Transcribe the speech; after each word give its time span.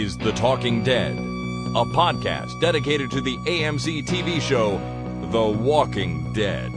is 0.00 0.18
The 0.18 0.32
Talking 0.32 0.82
Dead, 0.84 1.16
a 1.16 1.84
podcast 1.86 2.60
dedicated 2.60 3.10
to 3.12 3.22
the 3.22 3.36
AMC 3.38 4.04
TV 4.04 4.42
show 4.42 4.78
The 5.30 5.42
Walking 5.42 6.34
Dead. 6.34 6.70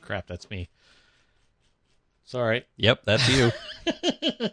Crap, 0.00 0.28
that's 0.28 0.48
me. 0.48 0.68
Sorry. 2.24 2.66
Yep, 2.76 3.02
that's 3.04 3.28
you. 3.28 3.50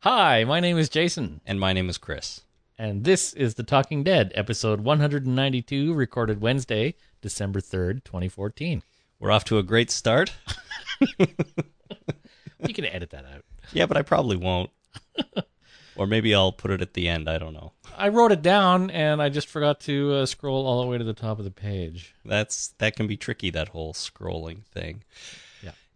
Hi, 0.00 0.44
my 0.44 0.60
name 0.60 0.76
is 0.76 0.90
Jason, 0.90 1.40
and 1.46 1.58
my 1.58 1.72
name 1.72 1.88
is 1.88 1.96
Chris. 1.96 2.42
And 2.78 3.04
this 3.04 3.32
is 3.34 3.54
The 3.54 3.62
Talking 3.62 4.04
Dead, 4.04 4.32
episode 4.34 4.80
192, 4.80 5.92
recorded 5.92 6.40
Wednesday, 6.40 6.94
December 7.20 7.60
3rd, 7.60 8.04
2014. 8.04 8.82
We're 9.18 9.30
off 9.30 9.44
to 9.44 9.58
a 9.58 9.62
great 9.62 9.90
start. 9.90 10.32
You 12.66 12.74
can 12.74 12.84
edit 12.86 13.10
that 13.10 13.24
out. 13.24 13.44
Yeah, 13.72 13.86
but 13.86 13.96
I 13.96 14.02
probably 14.02 14.36
won't. 14.36 14.70
or 15.96 16.06
maybe 16.06 16.34
I'll 16.34 16.52
put 16.52 16.70
it 16.70 16.82
at 16.82 16.94
the 16.94 17.08
end. 17.08 17.28
I 17.28 17.38
don't 17.38 17.54
know. 17.54 17.72
I 17.96 18.08
wrote 18.08 18.32
it 18.32 18.42
down 18.42 18.90
and 18.90 19.22
I 19.22 19.28
just 19.28 19.48
forgot 19.48 19.80
to 19.82 20.14
uh, 20.14 20.26
scroll 20.26 20.66
all 20.66 20.80
the 20.82 20.86
way 20.88 20.98
to 20.98 21.04
the 21.04 21.14
top 21.14 21.38
of 21.38 21.44
the 21.44 21.50
page. 21.50 22.14
That's 22.24 22.68
that 22.78 22.96
can 22.96 23.06
be 23.06 23.16
tricky. 23.16 23.50
That 23.50 23.68
whole 23.68 23.92
scrolling 23.92 24.64
thing. 24.64 25.04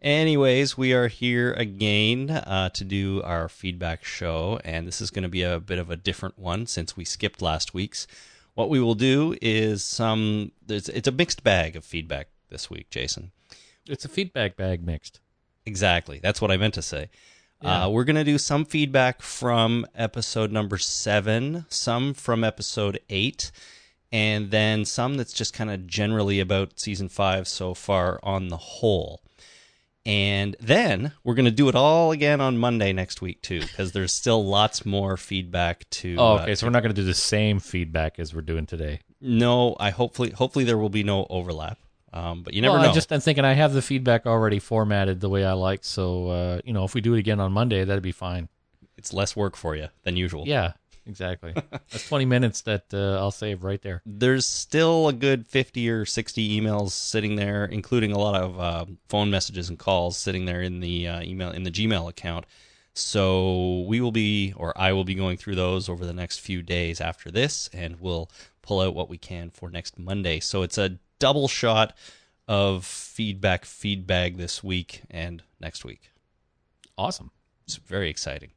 Anyways, 0.03 0.77
we 0.77 0.93
are 0.93 1.07
here 1.07 1.53
again 1.53 2.29
uh, 2.29 2.71
to 2.71 2.83
do 2.83 3.23
our 3.23 3.49
feedback 3.49 4.05
show, 4.05 4.59
and 4.65 4.85
this 4.85 5.01
is 5.01 5.11
going 5.11 5.23
to 5.23 5.29
be 5.29 5.43
a 5.43 5.61
bit 5.61 5.79
of 5.79 5.91
a 5.91 5.97
different 5.97 6.37
one 6.37 6.67
since 6.67 6.97
we 6.97 7.05
skipped 7.05 7.41
last 7.41 7.73
week's. 7.73 8.09
What 8.55 8.69
we 8.69 8.81
will 8.81 8.97
do 8.97 9.37
is 9.41 9.85
some. 9.85 10.51
There's, 10.67 10.89
it's 10.89 11.07
a 11.07 11.13
mixed 11.13 11.45
bag 11.45 11.77
of 11.77 11.85
feedback 11.85 12.27
this 12.49 12.69
week, 12.69 12.91
Jason. 12.91 13.31
It's 13.87 14.05
a 14.05 14.09
feedback 14.09 14.57
bag 14.57 14.85
mixed. 14.85 15.21
Exactly. 15.67 16.19
That's 16.21 16.41
what 16.41 16.51
I 16.51 16.57
meant 16.57 16.75
to 16.75 16.83
say. 16.83 17.09
Yeah. 17.63 17.85
Uh, 17.85 17.89
we're 17.91 18.03
going 18.03 18.17
to 18.17 18.25
do 18.25 18.39
some 18.39 18.65
feedback 18.65 19.23
from 19.23 19.87
episode 19.95 20.51
number 20.51 20.79
seven, 20.79 21.65
some 21.69 22.13
from 22.13 22.43
episode 22.43 22.99
eight, 23.09 23.53
and 24.11 24.51
then 24.51 24.85
some 24.85 25.17
that's 25.17 25.33
just 25.33 25.55
kind 25.55 25.71
of 25.71 25.87
generally 25.87 26.41
about 26.41 26.81
season 26.81 27.09
five 27.09 27.47
so 27.47 27.73
far 27.73 28.19
on 28.25 28.49
the 28.49 28.57
whole. 28.57 29.23
And 30.05 30.57
then 30.59 31.13
we're 31.23 31.35
going 31.35 31.45
to 31.45 31.53
do 31.53 31.69
it 31.69 31.77
all 31.77 32.11
again 32.11 32.41
on 32.41 32.59
Monday 32.59 32.93
next 32.93 33.23
week, 33.23 33.41
too, 33.41 33.61
because 33.61 33.93
there's 33.93 34.13
still 34.13 34.45
lots 34.45 34.85
more 34.85 35.17
feedback 35.17 35.89
to. 35.91 36.17
Oh, 36.19 36.39
uh, 36.39 36.43
okay, 36.43 36.55
so 36.57 36.67
we're 36.67 36.73
not 36.73 36.83
going 36.83 36.95
to 36.95 37.01
do 37.01 37.07
the 37.07 37.15
same 37.15 37.61
feedback 37.61 38.19
as 38.19 38.35
we're 38.35 38.41
doing 38.43 38.67
today. 38.67 39.01
no, 39.21 39.77
I 39.79 39.91
hopefully 39.91 40.31
hopefully 40.31 40.65
there 40.65 40.79
will 40.79 40.89
be 40.91 41.05
no 41.05 41.27
overlap. 41.31 41.79
Um, 42.13 42.43
but 42.43 42.53
you 42.53 42.61
never 42.61 42.75
well, 42.75 42.83
know. 42.83 42.91
I 42.91 42.93
just 42.93 43.13
I'm 43.13 43.21
thinking 43.21 43.45
I 43.45 43.55
have 43.55 43.73
the 43.73 43.81
feedback 43.81 44.27
already 44.27 44.59
formatted 44.59 45.21
the 45.21 45.31
way 45.31 45.45
I 45.45 45.53
like, 45.53 45.85
so 45.85 46.29
uh, 46.29 46.61
you 46.65 46.73
know 46.73 46.85
if 46.85 46.95
we 46.95 47.01
do 47.01 47.15
it 47.15 47.19
again 47.19 47.41
on 47.41 47.53
Monday, 47.53 47.85
that'd 47.85 48.03
be 48.03 48.13
fine. 48.13 48.49
It's 48.99 49.13
less 49.13 49.35
work 49.35 49.57
for 49.57 49.75
you 49.75 49.89
than 50.03 50.17
usual. 50.17 50.47
Yeah, 50.47 50.73
exactly. 51.07 51.53
That's 51.71 52.09
20 52.09 52.25
minutes 52.25 52.61
that 52.63 52.85
uh, 52.95 53.19
I'll 53.19 53.31
save 53.31 53.65
right 53.65 53.81
there. 53.83 54.03
there's 54.07 54.47
still 54.47 55.09
a 55.09 55.13
good 55.13 55.47
50 55.47 55.89
or 55.91 56.05
60 56.05 56.61
emails 56.61 56.91
sitting 56.91 57.37
there 57.37 57.65
including 57.65 58.13
a 58.13 58.19
lot 58.19 58.41
of 58.41 58.59
uh, 58.61 58.85
phone 59.09 59.31
messages 59.31 59.69
and 59.69 59.79
calls 59.79 60.17
sitting 60.17 60.45
there 60.47 60.63
in 60.63 60.81
the 60.81 61.09
uh, 61.09 61.23
email 61.23 61.51
in 61.51 61.63
the 61.65 61.71
gmail 61.71 62.09
account 62.09 62.47
so 62.95 63.85
we 63.89 64.01
will 64.01 64.13
be 64.13 64.53
or 64.57 64.73
i 64.79 64.93
will 64.93 65.05
be 65.05 65.15
going 65.15 65.37
through 65.37 65.55
those 65.55 65.89
over 65.89 66.05
the 66.05 66.13
next 66.13 66.39
few 66.41 66.63
days 66.63 67.01
after 67.01 67.31
this 67.31 67.69
and 67.73 67.99
we'll 68.01 68.31
pull 68.61 68.81
out 68.81 68.95
what 68.95 69.09
we 69.09 69.17
can 69.17 69.49
for 69.51 69.71
next 69.71 69.99
monday 69.99 70.39
so 70.39 70.63
it's 70.63 70.77
a 70.79 70.99
double 71.19 71.49
shot 71.49 71.97
of 72.49 72.85
feedback 72.85 73.65
feedback 73.65 74.37
this 74.37 74.63
week 74.63 75.03
and 75.11 75.43
next 75.61 75.85
week 75.85 76.11
Awesome. 76.99 77.31
it's 77.65 77.77
very 77.77 78.11
exciting. 78.11 78.51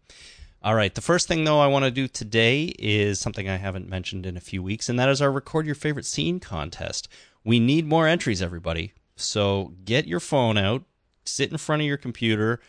All 0.65 0.73
right. 0.73 0.95
The 0.95 0.99
first 1.01 1.27
thing, 1.27 1.43
though, 1.43 1.59
I 1.59 1.67
want 1.67 1.85
to 1.85 1.91
do 1.91 2.07
today 2.07 2.73
is 2.79 3.19
something 3.19 3.47
I 3.47 3.57
haven't 3.57 3.87
mentioned 3.87 4.25
in 4.25 4.35
a 4.35 4.41
few 4.41 4.63
weeks, 4.63 4.89
and 4.89 4.97
that 4.97 5.09
is 5.09 5.21
our 5.21 5.31
Record 5.31 5.67
Your 5.67 5.75
Favorite 5.75 6.07
Scene 6.07 6.39
contest. 6.39 7.07
We 7.43 7.59
need 7.59 7.85
more 7.85 8.07
entries, 8.07 8.41
everybody. 8.41 8.93
So 9.15 9.73
get 9.85 10.07
your 10.07 10.19
phone 10.19 10.57
out, 10.57 10.83
sit 11.23 11.51
in 11.51 11.59
front 11.59 11.83
of 11.83 11.87
your 11.87 11.97
computer, 11.97 12.61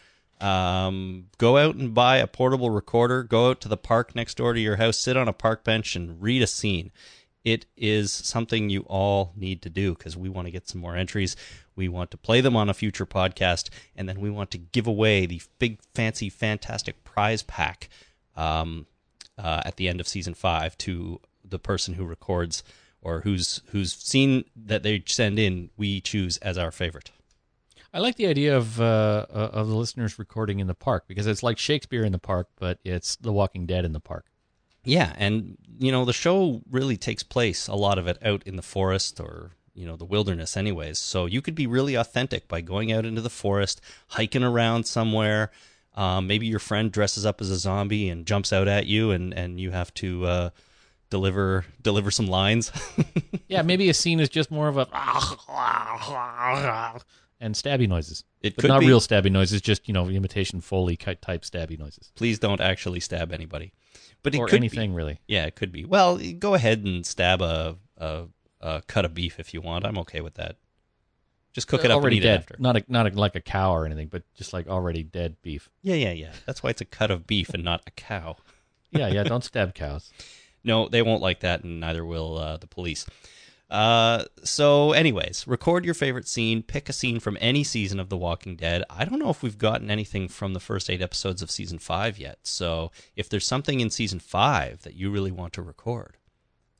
um, 0.42 1.28
go 1.38 1.56
out 1.56 1.76
and 1.76 1.94
buy 1.94 2.18
a 2.18 2.26
portable 2.26 2.68
recorder, 2.68 3.22
go 3.22 3.48
out 3.48 3.62
to 3.62 3.68
the 3.68 3.78
park 3.78 4.14
next 4.14 4.36
door 4.36 4.52
to 4.52 4.60
your 4.60 4.76
house, 4.76 4.98
sit 4.98 5.16
on 5.16 5.26
a 5.26 5.32
park 5.32 5.64
bench, 5.64 5.96
and 5.96 6.20
read 6.20 6.42
a 6.42 6.46
scene. 6.46 6.92
It 7.44 7.64
is 7.78 8.12
something 8.12 8.68
you 8.68 8.82
all 8.82 9.32
need 9.36 9.62
to 9.62 9.70
do 9.70 9.94
because 9.94 10.18
we 10.18 10.28
want 10.28 10.48
to 10.48 10.52
get 10.52 10.68
some 10.68 10.82
more 10.82 10.96
entries. 10.96 11.34
We 11.76 11.88
want 11.88 12.10
to 12.10 12.16
play 12.16 12.40
them 12.40 12.56
on 12.56 12.68
a 12.68 12.74
future 12.74 13.06
podcast, 13.06 13.68
and 13.94 14.08
then 14.08 14.20
we 14.20 14.30
want 14.30 14.50
to 14.52 14.58
give 14.58 14.86
away 14.86 15.26
the 15.26 15.42
big, 15.58 15.78
fancy, 15.94 16.30
fantastic 16.30 17.04
prize 17.04 17.42
pack 17.42 17.88
um, 18.34 18.86
uh, 19.38 19.62
at 19.64 19.76
the 19.76 19.88
end 19.88 20.00
of 20.00 20.08
season 20.08 20.34
five 20.34 20.76
to 20.78 21.20
the 21.44 21.58
person 21.58 21.94
who 21.94 22.04
records 22.04 22.64
or 23.02 23.20
who's 23.20 23.60
whose 23.66 23.92
scene 23.92 24.44
that 24.56 24.82
they 24.82 25.02
send 25.06 25.38
in. 25.38 25.70
We 25.76 26.00
choose 26.00 26.38
as 26.38 26.58
our 26.58 26.72
favorite. 26.72 27.10
I 27.94 28.00
like 28.00 28.16
the 28.16 28.26
idea 28.26 28.56
of 28.56 28.80
uh, 28.80 29.26
uh, 29.30 29.50
of 29.52 29.68
the 29.68 29.74
listeners 29.74 30.18
recording 30.18 30.60
in 30.60 30.66
the 30.66 30.74
park 30.74 31.04
because 31.06 31.26
it's 31.26 31.42
like 31.42 31.58
Shakespeare 31.58 32.04
in 32.04 32.12
the 32.12 32.18
park, 32.18 32.48
but 32.56 32.78
it's 32.84 33.16
The 33.16 33.32
Walking 33.32 33.66
Dead 33.66 33.84
in 33.84 33.92
the 33.92 34.00
park. 34.00 34.26
Yeah, 34.84 35.14
and 35.16 35.56
you 35.78 35.90
know 35.90 36.04
the 36.04 36.12
show 36.12 36.62
really 36.70 36.96
takes 36.96 37.22
place 37.22 37.68
a 37.68 37.74
lot 37.74 37.98
of 37.98 38.06
it 38.06 38.18
out 38.22 38.42
in 38.44 38.56
the 38.56 38.62
forest 38.62 39.18
or 39.18 39.52
you 39.76 39.86
know 39.86 39.96
the 39.96 40.04
wilderness, 40.04 40.56
anyways. 40.56 40.98
So 40.98 41.26
you 41.26 41.42
could 41.42 41.54
be 41.54 41.66
really 41.66 41.94
authentic 41.94 42.48
by 42.48 42.60
going 42.60 42.90
out 42.90 43.04
into 43.04 43.20
the 43.20 43.30
forest, 43.30 43.80
hiking 44.08 44.42
around 44.42 44.84
somewhere. 44.84 45.50
Um, 45.94 46.26
maybe 46.26 46.46
your 46.46 46.58
friend 46.58 46.90
dresses 46.92 47.24
up 47.24 47.40
as 47.40 47.50
a 47.50 47.56
zombie 47.56 48.08
and 48.08 48.26
jumps 48.26 48.52
out 48.52 48.68
at 48.68 48.86
you, 48.86 49.10
and 49.10 49.32
and 49.34 49.60
you 49.60 49.70
have 49.70 49.92
to 49.94 50.26
uh, 50.26 50.50
deliver 51.10 51.64
deliver 51.80 52.10
some 52.10 52.26
lines. 52.26 52.72
Yeah, 53.48 53.62
maybe 53.62 53.88
a 53.88 53.94
scene 53.94 54.18
is 54.18 54.28
just 54.28 54.50
more 54.50 54.66
of 54.66 54.76
a 54.76 54.88
and 57.40 57.54
stabby 57.54 57.88
noises. 57.88 58.24
It 58.42 58.56
but 58.56 58.62
could 58.62 58.68
not 58.68 58.80
be. 58.80 58.88
real 58.88 59.00
stabby 59.00 59.30
noises, 59.30 59.60
just 59.60 59.86
you 59.86 59.94
know 59.94 60.08
imitation 60.08 60.60
Foley 60.60 60.96
type 60.96 61.42
stabby 61.42 61.78
noises 61.78 62.10
Please 62.16 62.40
don't 62.40 62.60
actually 62.60 62.98
stab 62.98 63.32
anybody, 63.32 63.72
but 64.24 64.34
it 64.34 64.38
or 64.38 64.46
could 64.46 64.60
be. 64.60 64.66
anything 64.66 64.94
really. 64.94 65.20
Yeah, 65.28 65.46
it 65.46 65.54
could 65.54 65.70
be. 65.70 65.84
Well, 65.84 66.18
go 66.38 66.54
ahead 66.54 66.84
and 66.84 67.06
stab 67.06 67.40
a, 67.40 67.76
a, 67.98 68.24
a 68.66 68.82
cut 68.86 69.04
of 69.04 69.14
beef 69.14 69.38
if 69.38 69.54
you 69.54 69.60
want. 69.60 69.86
I'm 69.86 69.98
okay 69.98 70.20
with 70.20 70.34
that. 70.34 70.56
Just 71.52 71.68
cook 71.68 71.86
it 71.86 71.90
up 71.90 72.02
already 72.02 72.16
and 72.16 72.24
eat 72.24 72.28
dead, 72.28 72.34
it 72.34 72.38
after. 72.40 72.56
not 72.58 72.76
a, 72.76 72.84
not 72.86 73.06
a, 73.06 73.18
like 73.18 73.34
a 73.34 73.40
cow 73.40 73.74
or 73.74 73.86
anything, 73.86 74.08
but 74.08 74.22
just 74.34 74.52
like 74.52 74.68
already 74.68 75.02
dead 75.02 75.36
beef. 75.40 75.70
Yeah, 75.80 75.94
yeah, 75.94 76.12
yeah. 76.12 76.32
That's 76.44 76.62
why 76.62 76.68
it's 76.70 76.82
a 76.82 76.84
cut 76.84 77.10
of 77.10 77.26
beef 77.26 77.50
and 77.54 77.64
not 77.64 77.82
a 77.86 77.90
cow. 77.92 78.36
Yeah, 78.92 79.08
yeah. 79.08 79.24
Don't 79.24 79.44
stab 79.52 79.74
cows. 79.74 80.10
No, 80.62 80.88
they 80.88 81.02
won't 81.02 81.20
like 81.20 81.40
that, 81.40 81.64
and 81.64 81.80
neither 81.80 82.04
will 82.04 82.38
uh, 82.38 82.56
the 82.56 82.68
police. 82.68 83.04
Uh, 83.68 84.24
so, 84.44 84.92
anyways, 84.92 85.44
record 85.46 85.84
your 85.84 85.92
favorite 85.92 86.28
scene. 86.28 86.62
Pick 86.62 86.88
a 86.88 86.92
scene 86.92 87.18
from 87.18 87.36
any 87.40 87.64
season 87.64 87.98
of 87.98 88.08
The 88.08 88.16
Walking 88.16 88.54
Dead. 88.54 88.84
I 88.88 89.04
don't 89.04 89.18
know 89.18 89.28
if 89.28 89.42
we've 89.42 89.58
gotten 89.58 89.90
anything 89.90 90.28
from 90.28 90.54
the 90.54 90.60
first 90.60 90.88
eight 90.88 91.02
episodes 91.02 91.42
of 91.42 91.50
season 91.50 91.78
five 91.78 92.16
yet. 92.16 92.38
So, 92.44 92.92
if 93.16 93.28
there's 93.28 93.46
something 93.46 93.80
in 93.80 93.90
season 93.90 94.20
five 94.20 94.82
that 94.82 94.94
you 94.94 95.10
really 95.10 95.32
want 95.32 95.52
to 95.54 95.62
record, 95.62 96.16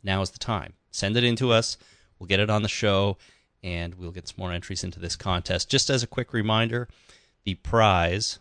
now 0.05 0.23
is 0.23 0.31
the 0.31 0.39
time. 0.39 0.75
Send 0.91 1.17
it 1.17 1.25
in 1.25 1.37
to 1.37 1.53
us. 1.53 1.77
We'll 2.19 2.27
get 2.27 2.41
it 2.41 2.51
on 2.51 2.63
the 2.63 2.69
show, 2.69 3.19
and 3.63 3.95
we'll 3.95 4.13
get 4.13 4.29
some 4.29 4.37
more 4.39 4.53
entries 4.53 4.85
into 4.85 5.01
this 5.01 5.17
contest. 5.17 5.71
Just 5.71 5.91
as 5.91 6.03
a 6.03 6.07
quick 6.07 6.33
reminder, 6.33 6.89
the 7.45 7.55
prize 7.55 8.39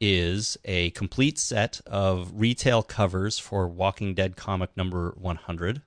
is 0.00 0.56
a 0.64 0.90
complete 0.90 1.38
set 1.38 1.80
of 1.86 2.32
retail 2.34 2.82
covers 2.82 3.38
for 3.38 3.68
Walking 3.68 4.14
Dead 4.14 4.36
comic 4.36 4.76
number 4.76 5.14
100. 5.16 5.82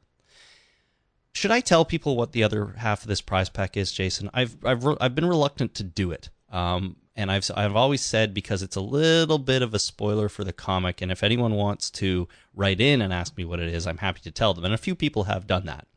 Should 1.34 1.52
I 1.52 1.60
tell 1.60 1.86
people 1.86 2.16
what 2.16 2.32
the 2.32 2.44
other 2.44 2.74
half 2.78 3.04
of 3.04 3.10
this 3.10 3.22
prize 3.22 3.50
pack 3.50 3.78
is, 3.78 3.92
Jason? 3.92 4.30
I've 4.34 4.58
I've 4.66 4.84
re- 4.86 4.98
I've 5.00 5.14
been 5.14 5.28
reluctant 5.28 5.76
to 5.76 5.84
do 5.84 6.12
it. 6.12 6.30
Um, 6.52 6.96
and 7.18 7.30
I've 7.32 7.50
I've 7.56 7.76
always 7.76 8.02
said 8.02 8.34
because 8.34 8.62
it's 8.62 8.76
a 8.78 8.82
little 8.82 9.40
bit 9.40 9.62
of 9.62 9.74
a 9.74 9.80
spoiler 9.80 10.30
for 10.30 10.44
the 10.46 10.54
comic, 10.54 11.02
and 11.02 11.12
if 11.12 11.24
anyone 11.24 11.56
wants 11.56 11.90
to 11.92 12.28
write 12.56 12.80
in 12.80 13.02
and 13.02 13.12
ask 13.12 13.36
me 13.36 13.44
what 13.44 13.60
it 13.60 13.74
is, 13.74 13.86
I'm 13.86 13.98
happy 13.98 14.22
to 14.22 14.32
tell 14.32 14.54
them. 14.54 14.64
And 14.64 14.74
a 14.74 14.78
few 14.78 14.96
people 14.96 15.26
have 15.26 15.48
done 15.48 15.66
that. 15.66 15.88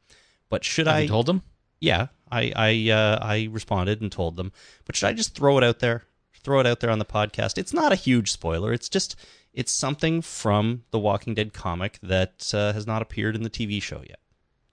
But 0.48 0.64
should 0.64 0.86
Have 0.88 0.96
I 0.96 1.00
you 1.00 1.08
told 1.08 1.26
them? 1.26 1.42
yeah, 1.80 2.08
I 2.32 2.52
I 2.56 2.90
uh, 2.90 3.18
I 3.22 3.48
responded 3.52 4.00
and 4.00 4.10
told 4.10 4.36
them. 4.36 4.50
But 4.84 4.96
should 4.96 5.06
I 5.08 5.12
just 5.12 5.34
throw 5.36 5.58
it 5.58 5.64
out 5.64 5.78
there? 5.78 6.04
Throw 6.42 6.58
it 6.60 6.66
out 6.66 6.80
there 6.80 6.90
on 6.90 6.98
the 6.98 7.04
podcast. 7.04 7.58
It's 7.58 7.74
not 7.74 7.92
a 7.92 7.96
huge 7.96 8.32
spoiler. 8.32 8.72
It's 8.72 8.88
just 8.88 9.14
it's 9.52 9.72
something 9.72 10.22
from 10.22 10.84
the 10.90 10.98
Walking 10.98 11.34
Dead 11.34 11.52
comic 11.52 11.98
that 12.02 12.50
uh, 12.54 12.72
has 12.72 12.86
not 12.86 13.02
appeared 13.02 13.36
in 13.36 13.42
the 13.42 13.50
TV 13.50 13.82
show 13.82 14.02
yet. 14.08 14.20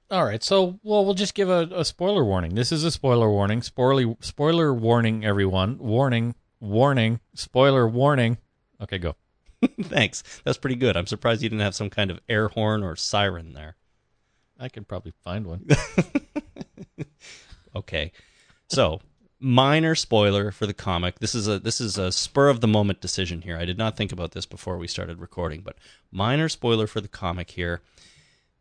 All 0.10 0.24
right, 0.24 0.42
so 0.42 0.80
well, 0.84 1.04
we'll 1.04 1.14
just 1.14 1.34
give 1.34 1.50
a, 1.50 1.68
a 1.74 1.84
spoiler 1.84 2.24
warning. 2.24 2.56
This 2.56 2.72
is 2.72 2.84
a 2.84 2.92
spoiler 2.92 3.30
warning. 3.30 3.62
Spoiler 3.62 4.16
spoiler 4.22 4.74
warning, 4.74 5.26
everyone. 5.26 5.78
Warning, 5.80 6.36
warning, 6.60 7.20
spoiler 7.34 7.88
warning. 7.88 8.38
Okay, 8.82 9.00
go. 9.00 9.16
Thanks. 9.82 10.24
That's 10.46 10.58
pretty 10.58 10.76
good. 10.76 10.96
I'm 10.96 11.08
surprised 11.08 11.42
you 11.42 11.50
didn't 11.50 11.62
have 11.62 11.76
some 11.76 11.90
kind 11.90 12.10
of 12.12 12.20
air 12.30 12.48
horn 12.48 12.84
or 12.84 12.96
siren 12.96 13.54
there. 13.54 13.76
I 14.60 14.70
could 14.70 14.88
probably 14.88 15.14
find 15.24 15.46
one. 15.46 15.68
Okay. 17.78 18.12
So, 18.70 19.02
minor 19.40 19.94
spoiler 19.94 20.52
for 20.52 20.66
the 20.66 20.74
comic. 20.74 21.20
This 21.20 21.36
is 21.36 21.48
a 21.48 21.60
this 21.60 21.80
is 21.80 21.98
a 21.98 22.12
spur 22.12 22.50
of 22.50 22.60
the 22.60 22.68
moment 22.68 23.02
decision 23.02 23.44
here. 23.44 23.56
I 23.56 23.66
did 23.66 23.78
not 23.78 23.96
think 23.96 24.12
about 24.12 24.32
this 24.32 24.48
before 24.48 24.78
we 24.78 24.88
started 24.88 25.20
recording, 25.22 25.62
but 25.62 25.78
minor 26.12 26.50
spoiler 26.50 26.88
for 26.88 27.02
the 27.02 27.08
comic 27.08 27.52
here. 27.52 27.82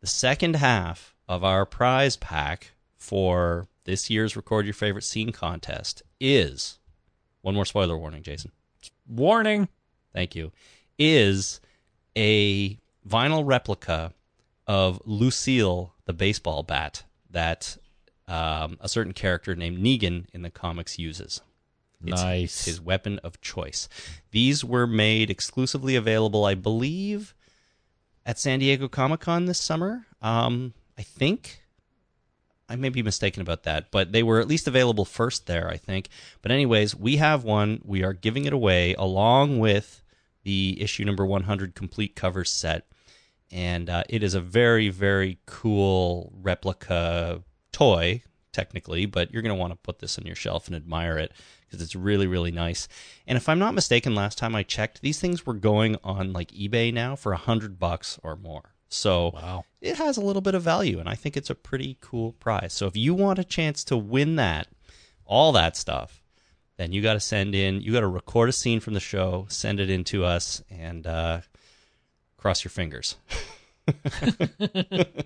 The 0.01 0.07
second 0.07 0.55
half 0.57 1.15
of 1.27 1.43
our 1.43 1.65
prize 1.65 2.15
pack 2.17 2.71
for 2.97 3.67
this 3.85 4.09
year's 4.09 4.35
record 4.35 4.65
your 4.65 4.73
favorite 4.73 5.03
scene 5.03 5.31
contest 5.31 6.01
is 6.19 6.79
one 7.41 7.55
more 7.55 7.65
spoiler 7.65 7.97
warning, 7.97 8.23
Jason. 8.23 8.51
Warning. 9.07 9.69
Thank 10.13 10.35
you. 10.35 10.51
Is 10.97 11.61
a 12.17 12.77
vinyl 13.07 13.43
replica 13.45 14.13
of 14.65 15.01
Lucille 15.05 15.93
the 16.05 16.13
baseball 16.13 16.63
bat 16.63 17.03
that 17.29 17.77
um, 18.27 18.77
a 18.81 18.89
certain 18.89 19.13
character 19.13 19.55
named 19.55 19.77
Negan 19.77 20.25
in 20.33 20.41
the 20.41 20.49
comics 20.49 20.97
uses. 20.99 21.41
It's 22.05 22.21
Nice. 22.21 22.65
his 22.65 22.81
weapon 22.81 23.19
of 23.23 23.39
choice. 23.41 23.87
These 24.31 24.63
were 24.63 24.85
made 24.87 25.29
exclusively 25.29 25.95
available, 25.95 26.45
I 26.45 26.53
believe, 26.55 27.33
at 28.25 28.37
San 28.37 28.59
Diego 28.59 28.87
Comic 28.87 29.21
Con 29.21 29.45
this 29.45 29.59
summer. 29.59 30.05
Um, 30.21 30.73
I 30.97 31.03
think. 31.03 31.61
I 32.69 32.75
may 32.75 32.89
be 32.89 33.01
mistaken 33.01 33.41
about 33.41 33.63
that, 33.63 33.91
but 33.91 34.11
they 34.11 34.23
were 34.23 34.41
at 34.41 34.47
least 34.47 34.67
available 34.67 35.05
first 35.05 35.47
there, 35.47 35.69
I 35.69 35.77
think. 35.77 36.09
But, 36.41 36.51
anyways, 36.51 36.95
we 36.95 37.15
have 37.15 37.45
one. 37.45 37.81
We 37.85 38.03
are 38.03 38.11
giving 38.13 38.43
it 38.43 38.51
away 38.51 38.93
along 38.95 39.59
with 39.59 40.03
the 40.43 40.77
issue 40.81 41.05
number 41.05 41.25
100 41.25 41.75
complete 41.75 42.15
cover 42.15 42.43
set. 42.43 42.87
And 43.51 43.89
uh, 43.89 44.03
it 44.09 44.21
is 44.21 44.33
a 44.33 44.41
very, 44.41 44.89
very 44.89 45.39
cool 45.45 46.33
replica 46.41 47.41
toy, 47.71 48.23
technically, 48.51 49.05
but 49.05 49.31
you're 49.31 49.41
going 49.41 49.55
to 49.55 49.59
want 49.59 49.71
to 49.71 49.77
put 49.77 49.99
this 49.99 50.17
on 50.19 50.25
your 50.25 50.35
shelf 50.35 50.67
and 50.67 50.75
admire 50.75 51.17
it 51.17 51.31
because 51.65 51.81
it's 51.81 51.95
really, 51.95 52.27
really 52.27 52.51
nice. 52.51 52.87
And 53.25 53.37
if 53.37 53.47
I'm 53.47 53.59
not 53.59 53.75
mistaken, 53.75 54.15
last 54.15 54.37
time 54.37 54.55
I 54.55 54.63
checked, 54.63 55.01
these 55.01 55.19
things 55.19 55.45
were 55.45 55.53
going 55.53 55.95
on 56.03 56.33
like 56.33 56.51
eBay 56.51 56.93
now 56.93 57.15
for 57.15 57.31
a 57.31 57.37
hundred 57.37 57.79
bucks 57.79 58.19
or 58.23 58.35
more. 58.35 58.73
So 58.89 59.31
Wow. 59.33 59.65
it 59.81 59.97
has 59.97 60.17
a 60.17 60.21
little 60.21 60.41
bit 60.41 60.55
of 60.55 60.63
value, 60.63 60.99
and 60.99 61.09
I 61.09 61.15
think 61.15 61.35
it's 61.37 61.49
a 61.49 61.55
pretty 61.55 61.97
cool 62.01 62.33
prize. 62.33 62.73
So 62.73 62.87
if 62.87 62.95
you 62.95 63.13
want 63.13 63.39
a 63.39 63.43
chance 63.43 63.83
to 63.85 63.97
win 63.97 64.35
that, 64.37 64.67
all 65.25 65.51
that 65.53 65.75
stuff, 65.75 66.21
then 66.77 66.91
you 66.91 67.01
got 67.01 67.13
to 67.13 67.19
send 67.19 67.53
in, 67.55 67.81
you 67.81 67.91
got 67.91 67.99
to 68.01 68.07
record 68.07 68.49
a 68.49 68.53
scene 68.53 68.79
from 68.79 68.93
the 68.93 68.99
show, 68.99 69.45
send 69.49 69.79
it 69.79 69.89
in 69.89 70.03
to 70.05 70.23
us, 70.23 70.63
and 70.69 71.05
uh, 71.07 71.41
cross 72.37 72.63
your 72.63 72.71
fingers. 72.71 73.15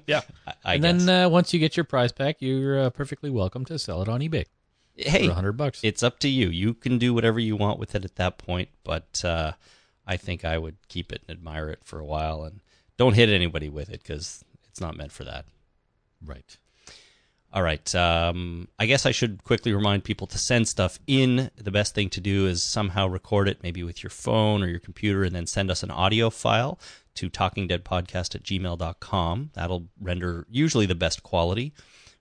Yeah. 0.08 0.22
I, 0.48 0.54
I 0.64 0.74
and 0.76 0.84
guess. 0.84 1.06
then 1.06 1.26
uh, 1.26 1.30
once 1.30 1.54
you 1.54 1.60
get 1.60 1.76
your 1.78 1.84
prize 1.84 2.12
pack, 2.12 2.38
you're 2.40 2.80
uh, 2.80 2.90
perfectly 2.90 3.30
welcome 3.30 3.66
to 3.66 3.80
sell 3.80 4.02
it 4.02 4.08
on 4.10 4.20
eBay 4.22 4.46
hey, 4.96 5.28
hundred 5.28 5.54
bucks. 5.54 5.80
it's 5.84 6.04
up 6.04 6.20
to 6.20 6.28
you. 6.30 6.50
You 6.50 6.74
can 6.74 6.98
do 6.98 7.14
whatever 7.14 7.40
you 7.40 7.56
want 7.56 7.80
with 7.80 7.96
it 7.96 8.06
at 8.06 8.16
that 8.18 8.38
point, 8.38 8.70
but 8.84 9.24
uh, 9.26 9.54
I 10.06 10.18
think 10.18 10.46
I 10.46 10.58
would 10.58 10.76
keep 10.90 11.12
it 11.12 11.22
and 11.28 11.38
admire 11.38 11.70
it 11.70 11.80
for 11.84 12.00
a 12.00 12.06
while, 12.06 12.44
and 12.44 12.62
don't 13.02 13.16
hit 13.16 13.30
anybody 13.30 13.68
with 13.68 13.90
it 13.90 14.04
because 14.04 14.46
it's 14.70 14.80
not 14.80 14.96
meant 14.96 15.12
for 15.12 15.24
that. 15.24 15.46
right. 16.24 16.56
All 17.52 17.64
right. 17.64 17.96
Um, 17.96 18.68
I 18.78 18.86
guess 18.86 19.08
I 19.08 19.12
should 19.12 19.44
quickly 19.44 19.74
remind 19.74 20.04
people 20.04 20.28
to 20.28 20.38
send 20.38 20.68
stuff 20.68 21.00
in. 21.08 21.50
The 21.56 21.72
best 21.72 21.96
thing 21.96 22.12
to 22.12 22.22
do 22.22 22.46
is 22.46 22.62
somehow 22.62 23.08
record 23.08 23.48
it, 23.50 23.64
maybe 23.64 23.82
with 23.82 24.04
your 24.04 24.12
phone 24.12 24.62
or 24.62 24.68
your 24.68 24.80
computer, 24.80 25.24
and 25.24 25.36
then 25.36 25.48
send 25.48 25.72
us 25.72 25.82
an 25.82 25.90
audio 25.90 26.30
file 26.30 26.80
to 27.16 27.28
talkingdeadpodcast 27.28 28.36
at 28.36 28.44
gmail.com. 28.44 29.50
That'll 29.56 29.88
render 30.00 30.46
usually 30.48 30.86
the 30.86 30.94
best 30.94 31.24
quality. 31.24 31.74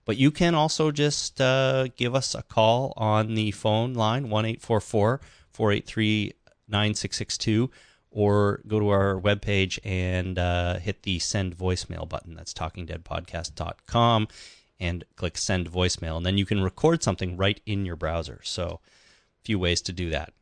But 0.03 0.17
you 0.17 0.31
can 0.31 0.55
also 0.55 0.89
just 0.89 1.39
uh, 1.39 1.89
give 1.95 2.15
us 2.15 2.33
a 2.33 2.41
call 2.41 2.93
on 2.97 3.35
the 3.35 3.51
phone 3.51 3.93
line, 3.93 4.31
1 4.31 4.55
483 4.57 6.33
9662, 6.67 7.69
or 8.11 8.61
go 8.67 8.79
to 8.79 8.89
our 8.89 9.19
webpage 9.19 9.79
and 9.83 10.37
uh, 10.37 10.77
hit 10.79 11.03
the 11.03 11.17
send 11.19 11.57
voicemail 11.57 12.07
button. 12.07 12.35
That's 12.35 12.53
talkingdeadpodcast.com 12.53 14.27
and 14.79 15.03
click 15.15 15.37
send 15.37 15.71
voicemail. 15.71 16.17
And 16.17 16.25
then 16.25 16.37
you 16.37 16.45
can 16.45 16.61
record 16.61 17.01
something 17.03 17.37
right 17.37 17.59
in 17.65 17.85
your 17.85 17.95
browser. 17.95 18.41
So, 18.43 18.79
a 19.41 19.45
few 19.45 19.57
ways 19.57 19.81
to 19.83 19.93
do 19.93 20.09
that. 20.09 20.33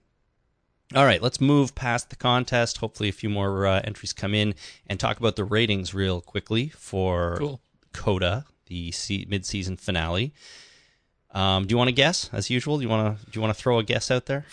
All 0.96 1.06
right, 1.06 1.22
let's 1.22 1.40
move 1.40 1.76
past 1.76 2.10
the 2.10 2.16
contest. 2.16 2.80
Hopefully, 2.80 3.10
a 3.10 3.14
few 3.14 3.30
more 3.30 3.68
uh, 3.68 3.82
entries 3.84 4.12
come 4.12 4.34
in 4.34 4.56
and 4.88 5.00
talk 5.00 5.20
about 5.20 5.36
the 5.36 5.44
ratings 5.44 5.94
real 5.94 6.20
quickly 6.20 6.70
for 6.70 7.36
Cool. 7.38 7.62
Coda, 7.94 8.46
the 8.66 8.92
se- 8.92 9.26
mid-season 9.30 9.78
finale. 9.78 10.34
Um, 11.32 11.68
do 11.68 11.74
you 11.74 11.78
want 11.78 11.90
to 11.90 11.94
guess, 11.96 12.32
as 12.34 12.50
usual? 12.50 12.78
Do 12.78 12.84
you 12.84 12.90
want 12.90 13.20
to 13.20 13.26
do 13.26 13.32
you 13.38 13.42
want 13.42 13.56
to 13.56 13.62
throw 13.62 13.78
a 13.78 13.84
guess 13.84 14.10
out 14.10 14.26
there? 14.26 14.46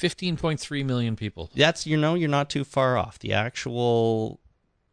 Fifteen 0.00 0.38
point 0.38 0.58
three 0.58 0.82
million 0.82 1.14
people. 1.14 1.50
That's 1.54 1.86
you 1.86 1.98
know 1.98 2.14
you're 2.14 2.30
not 2.30 2.48
too 2.48 2.64
far 2.64 2.96
off. 2.96 3.18
The 3.18 3.34
actual 3.34 4.40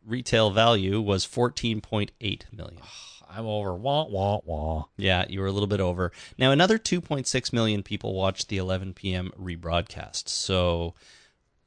retail 0.06 0.52
value 0.52 1.00
was 1.00 1.26
14.8 1.26 2.12
million. 2.52 2.82
I'm 3.30 3.46
over. 3.46 3.74
Wah 3.74 4.06
wah 4.06 4.40
wah. 4.44 4.86
Yeah, 4.98 5.24
you 5.30 5.40
were 5.40 5.48
a 5.48 5.52
little 5.54 5.68
bit 5.68 5.80
over. 5.80 6.12
Now, 6.38 6.52
another 6.52 6.78
2.6 6.78 7.54
million 7.54 7.84
people 7.84 8.16
watched 8.16 8.50
the 8.50 8.58
11 8.58 8.96
p.m. 8.96 9.32
rebroadcast. 9.40 10.28
So, 10.28 10.94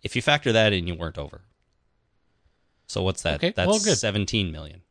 if 0.02 0.14
you 0.14 0.20
factor 0.20 0.52
that 0.52 0.74
in, 0.74 0.86
you 0.86 0.94
weren't 0.94 1.16
over. 1.16 1.40
So, 2.88 3.02
what's 3.02 3.22
that? 3.22 3.36
Okay, 3.36 3.54
That's 3.56 3.66
well, 3.66 3.78
good. 3.78 3.96
17 3.96 4.52
million. 4.52 4.82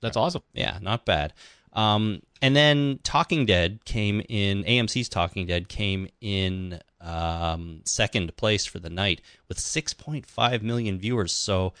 That's 0.00 0.16
awesome. 0.16 0.42
Yeah, 0.52 0.78
not 0.80 1.04
bad. 1.04 1.32
Um, 1.72 2.22
and 2.40 2.54
then 2.54 3.00
Talking 3.02 3.46
Dead 3.46 3.84
came 3.84 4.22
in, 4.28 4.64
AMC's 4.64 5.08
Talking 5.08 5.46
Dead 5.46 5.68
came 5.68 6.08
in 6.20 6.80
um, 7.00 7.82
second 7.84 8.36
place 8.36 8.64
for 8.66 8.78
the 8.78 8.90
night 8.90 9.20
with 9.48 9.58
6.5 9.58 10.62
million 10.62 10.98
viewers. 10.98 11.32
So, 11.32 11.72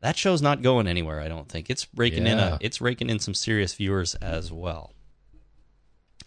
that 0.00 0.16
show's 0.16 0.42
not 0.42 0.62
going 0.62 0.88
anywhere, 0.88 1.20
I 1.20 1.28
don't 1.28 1.48
think. 1.48 1.70
It's 1.70 1.86
raking 1.94 2.26
in 2.26 2.38
a, 2.38 2.58
it's 2.60 2.80
raking 2.80 3.08
in 3.08 3.20
some 3.20 3.34
serious 3.34 3.72
viewers 3.72 4.16
as 4.16 4.50
well. 4.50 4.92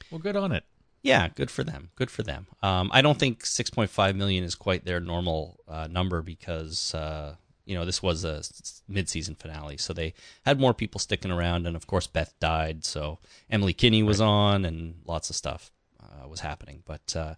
Well, 0.09 0.19
good 0.19 0.38
on 0.38 0.53
it. 0.53 0.63
Yeah, 1.03 1.27
good 1.27 1.51
for 1.51 1.63
them. 1.63 1.89
Good 1.95 2.09
for 2.09 2.24
them. 2.24 2.47
Um, 2.63 2.89
I 2.93 3.01
don't 3.01 3.19
think 3.19 3.43
6.5 3.43 4.15
million 4.15 4.43
is 4.43 4.55
quite 4.55 4.85
their 4.85 5.00
normal 5.00 5.59
uh, 5.67 5.88
number 5.88 6.21
because 6.21 6.95
uh, 6.95 7.35
you 7.65 7.75
know 7.75 7.86
this 7.86 8.01
was 8.01 8.24
a 8.24 8.41
mid-season 8.88 9.36
finale, 9.36 9.77
so 9.77 9.93
they 9.93 10.13
had 10.45 10.60
more 10.60 10.74
people 10.74 11.00
sticking 11.00 11.31
around, 11.31 11.67
and 11.67 11.75
of 11.75 11.88
course 11.88 12.07
Beth 12.07 12.34
died, 12.39 12.86
so 12.86 13.19
Emily 13.50 13.74
Kinney 13.74 14.03
was 14.03 14.22
on, 14.22 14.65
and 14.65 14.95
lots 15.05 15.29
of 15.29 15.36
stuff 15.36 15.72
uh, 16.01 16.27
was 16.27 16.41
happening. 16.41 16.84
But 16.86 17.15
uh, 17.15 17.36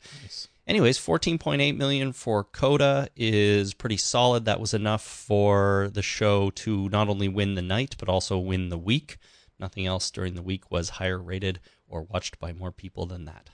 anyways, 0.68 0.98
14.8 1.00 1.76
million 1.78 2.12
for 2.14 2.44
Coda 2.44 3.08
is 3.16 3.74
pretty 3.74 3.98
solid. 3.98 4.46
That 4.46 4.60
was 4.60 4.74
enough 4.74 5.04
for 5.04 5.90
the 5.94 6.02
show 6.02 6.50
to 6.52 6.90
not 6.90 7.10
only 7.10 7.28
win 7.28 7.56
the 7.56 7.62
night 7.62 7.96
but 7.98 8.10
also 8.10 8.38
win 8.38 8.70
the 8.70 8.78
week. 8.78 9.18
Nothing 9.60 9.86
else 9.88 10.12
during 10.12 10.36
the 10.36 10.44
week 10.44 10.70
was 10.70 10.90
higher 10.90 11.18
rated 11.18 11.60
or 11.88 12.04
watched 12.04 12.40
by 12.40 12.54
more 12.54 12.72
people 12.72 13.06
than 13.06 13.26
that. 13.26 13.50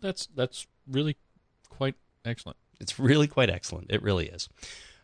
That's 0.00 0.26
that's 0.34 0.66
really 0.86 1.16
quite 1.68 1.96
excellent. 2.24 2.56
It's 2.80 2.98
really 2.98 3.26
quite 3.26 3.50
excellent. 3.50 3.90
It 3.90 4.02
really 4.02 4.26
is. 4.26 4.48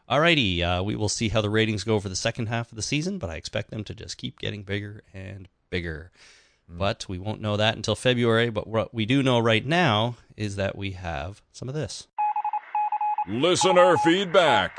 Alrighty, 0.09 0.61
uh, 0.61 0.83
we 0.85 0.97
will 0.97 1.09
see 1.09 1.31
how 1.31 1.41
the 1.41 1.49
ratings 1.49 1.83
go 1.83 1.99
for 1.99 2.11
the 2.11 2.17
second 2.17 2.47
half 2.47 2.71
of 2.71 2.77
the 2.77 2.83
season, 2.83 3.19
but 3.19 3.31
I 3.31 3.37
expect 3.37 3.71
them 3.71 3.85
to 3.85 3.95
just 3.95 4.19
keep 4.19 4.39
getting 4.39 4.63
bigger 4.63 5.03
and 5.15 5.49
bigger. 5.71 6.11
But 6.69 7.09
we 7.09 7.19
won't 7.19 7.41
know 7.41 7.57
that 7.57 7.77
until 7.77 7.95
February. 7.95 8.51
But 8.51 8.67
what 8.67 8.93
we 8.93 9.07
do 9.07 9.23
know 9.23 9.39
right 9.39 9.65
now 9.65 10.17
is 10.37 10.57
that 10.57 10.77
we 10.77 10.93
have 10.93 11.43
some 11.53 11.69
of 11.69 11.75
this. 11.75 12.07
Listener 13.29 13.97
feedback. 13.99 14.77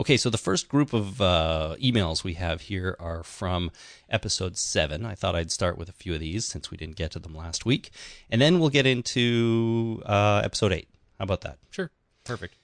Okay, 0.00 0.16
so 0.16 0.30
the 0.30 0.38
first 0.38 0.68
group 0.68 0.92
of 0.92 1.20
uh, 1.20 1.76
emails 1.80 2.24
we 2.24 2.34
have 2.34 2.62
here 2.62 2.96
are 2.98 3.22
from 3.22 3.70
episode 4.08 4.56
seven. 4.56 5.04
I 5.04 5.14
thought 5.14 5.36
I'd 5.36 5.52
start 5.52 5.76
with 5.76 5.88
a 5.88 5.92
few 5.92 6.14
of 6.14 6.20
these 6.20 6.46
since 6.46 6.70
we 6.70 6.76
didn't 6.76 6.96
get 6.96 7.12
to 7.12 7.18
them 7.18 7.34
last 7.34 7.66
week. 7.66 7.90
And 8.30 8.40
then 8.40 8.58
we'll 8.58 8.70
get 8.70 8.86
into 8.86 10.02
uh, 10.06 10.40
episode 10.44 10.72
eight. 10.72 10.88
How 11.18 11.24
about 11.24 11.42
that? 11.42 11.58
Sure. 11.70 11.90
Perfect. 12.24 12.54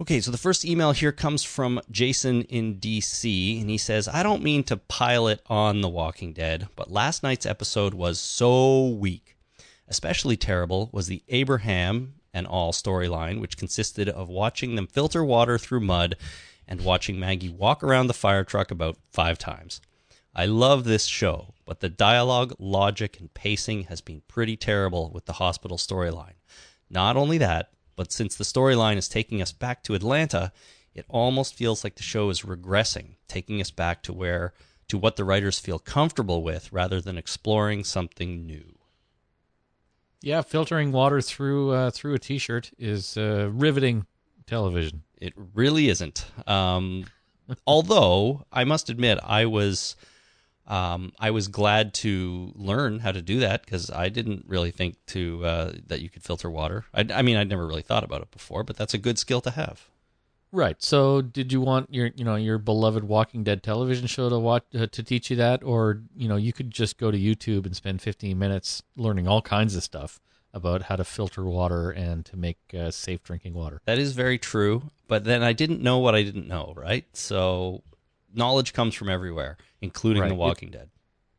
Okay, 0.00 0.20
so 0.20 0.32
the 0.32 0.38
first 0.38 0.64
email 0.64 0.90
here 0.90 1.12
comes 1.12 1.44
from 1.44 1.80
Jason 1.88 2.42
in 2.42 2.80
DC, 2.80 3.60
and 3.60 3.70
he 3.70 3.78
says, 3.78 4.08
I 4.08 4.24
don't 4.24 4.42
mean 4.42 4.64
to 4.64 4.76
pile 4.76 5.28
it 5.28 5.40
on 5.46 5.82
The 5.82 5.88
Walking 5.88 6.32
Dead, 6.32 6.66
but 6.74 6.90
last 6.90 7.22
night's 7.22 7.46
episode 7.46 7.94
was 7.94 8.18
so 8.18 8.88
weak. 8.88 9.36
Especially 9.86 10.36
terrible 10.36 10.90
was 10.92 11.06
the 11.06 11.22
Abraham 11.28 12.14
and 12.32 12.44
all 12.44 12.72
storyline, 12.72 13.40
which 13.40 13.56
consisted 13.56 14.08
of 14.08 14.28
watching 14.28 14.74
them 14.74 14.88
filter 14.88 15.24
water 15.24 15.58
through 15.58 15.78
mud 15.78 16.16
and 16.66 16.80
watching 16.80 17.20
Maggie 17.20 17.48
walk 17.48 17.84
around 17.84 18.08
the 18.08 18.14
fire 18.14 18.42
truck 18.42 18.72
about 18.72 18.98
five 19.12 19.38
times. 19.38 19.80
I 20.34 20.46
love 20.46 20.82
this 20.82 21.04
show, 21.04 21.54
but 21.64 21.78
the 21.78 21.88
dialogue, 21.88 22.52
logic, 22.58 23.20
and 23.20 23.32
pacing 23.32 23.84
has 23.84 24.00
been 24.00 24.22
pretty 24.26 24.56
terrible 24.56 25.12
with 25.14 25.26
the 25.26 25.34
hospital 25.34 25.78
storyline. 25.78 26.34
Not 26.90 27.16
only 27.16 27.38
that, 27.38 27.70
but 27.96 28.12
since 28.12 28.36
the 28.36 28.44
storyline 28.44 28.96
is 28.96 29.08
taking 29.08 29.40
us 29.40 29.52
back 29.52 29.82
to 29.84 29.94
Atlanta, 29.94 30.52
it 30.94 31.04
almost 31.08 31.54
feels 31.54 31.84
like 31.84 31.96
the 31.96 32.02
show 32.02 32.30
is 32.30 32.42
regressing, 32.42 33.16
taking 33.28 33.60
us 33.60 33.70
back 33.70 34.02
to 34.04 34.12
where 34.12 34.52
to 34.88 34.98
what 34.98 35.16
the 35.16 35.24
writers 35.24 35.58
feel 35.58 35.78
comfortable 35.78 36.42
with 36.42 36.72
rather 36.72 37.00
than 37.00 37.16
exploring 37.16 37.84
something 37.84 38.46
new. 38.46 38.78
Yeah, 40.20 40.42
filtering 40.42 40.92
water 40.92 41.20
through 41.20 41.72
uh, 41.72 41.90
through 41.90 42.14
a 42.14 42.18
T-shirt 42.18 42.70
is 42.78 43.16
uh, 43.16 43.50
riveting 43.52 44.06
television. 44.46 45.02
It 45.20 45.34
really 45.54 45.88
isn't. 45.88 46.26
Um, 46.46 47.04
although 47.66 48.46
I 48.52 48.64
must 48.64 48.88
admit, 48.88 49.18
I 49.22 49.46
was 49.46 49.96
um, 50.66 51.12
I 51.18 51.30
was 51.30 51.48
glad 51.48 51.92
to 51.94 52.52
learn 52.54 53.00
how 53.00 53.12
to 53.12 53.20
do 53.20 53.40
that 53.40 53.64
because 53.64 53.90
I 53.90 54.08
didn't 54.08 54.44
really 54.48 54.70
think 54.70 54.96
to 55.08 55.44
uh, 55.44 55.72
that 55.86 56.00
you 56.00 56.08
could 56.08 56.22
filter 56.22 56.50
water. 56.50 56.84
I, 56.94 57.06
I 57.12 57.22
mean, 57.22 57.36
I'd 57.36 57.48
never 57.48 57.66
really 57.66 57.82
thought 57.82 58.04
about 58.04 58.22
it 58.22 58.30
before, 58.30 58.64
but 58.64 58.76
that's 58.76 58.94
a 58.94 58.98
good 58.98 59.18
skill 59.18 59.40
to 59.42 59.50
have. 59.50 59.88
Right. 60.52 60.80
So, 60.80 61.20
did 61.20 61.52
you 61.52 61.60
want 61.60 61.92
your, 61.92 62.12
you 62.14 62.24
know, 62.24 62.36
your 62.36 62.58
beloved 62.58 63.02
Walking 63.04 63.42
Dead 63.42 63.62
television 63.62 64.06
show 64.06 64.28
to 64.28 64.38
watch 64.38 64.62
uh, 64.72 64.86
to 64.86 65.02
teach 65.02 65.28
you 65.28 65.36
that, 65.36 65.64
or 65.64 66.02
you 66.16 66.28
know, 66.28 66.36
you 66.36 66.52
could 66.52 66.70
just 66.70 66.96
go 66.96 67.10
to 67.10 67.18
YouTube 67.18 67.66
and 67.66 67.74
spend 67.74 68.00
15 68.00 68.38
minutes 68.38 68.82
learning 68.96 69.26
all 69.26 69.42
kinds 69.42 69.74
of 69.74 69.82
stuff 69.82 70.20
about 70.52 70.82
how 70.82 70.94
to 70.94 71.02
filter 71.02 71.44
water 71.44 71.90
and 71.90 72.24
to 72.26 72.36
make 72.36 72.58
uh, 72.72 72.92
safe 72.92 73.20
drinking 73.24 73.54
water. 73.54 73.80
That 73.84 73.98
is 73.98 74.12
very 74.12 74.38
true. 74.38 74.90
But 75.08 75.24
then 75.24 75.42
I 75.42 75.52
didn't 75.52 75.82
know 75.82 75.98
what 75.98 76.14
I 76.14 76.22
didn't 76.22 76.46
know, 76.46 76.72
right? 76.76 77.04
So, 77.14 77.82
knowledge 78.34 78.72
comes 78.72 78.94
from 78.94 79.08
everywhere, 79.08 79.56
including 79.80 80.22
Right. 80.22 80.28
The 80.28 80.34
Walking 80.34 80.70
Dead. 80.70 80.90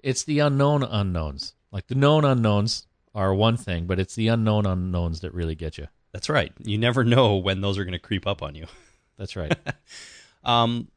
It's 0.02 0.24
the 0.24 0.40
unknown 0.40 0.84
unknowns. 0.84 1.54
Like 1.72 1.88
the 1.88 1.96
known 1.96 2.24
unknowns 2.26 2.88
are 3.14 3.34
one 3.34 3.58
thing, 3.58 3.86
but 3.86 4.00
it's 4.00 4.16
the 4.16 4.28
unknown 4.28 4.66
unknowns 4.66 5.22
that 5.22 5.34
really 5.34 5.56
get 5.56 5.78
you. 5.78 5.88
That's 6.12 6.30
right. 6.30 6.54
You 6.64 6.78
never 6.78 7.04
know 7.04 7.36
when 7.36 7.62
those 7.62 7.78
are 7.78 7.84
going 7.84 7.94
to 7.94 8.00
creep 8.00 8.26
up 8.26 8.42
on 8.42 8.56
you. 8.56 8.68
That's 9.18 9.36
right. 9.36 9.58
Um, 10.44 10.90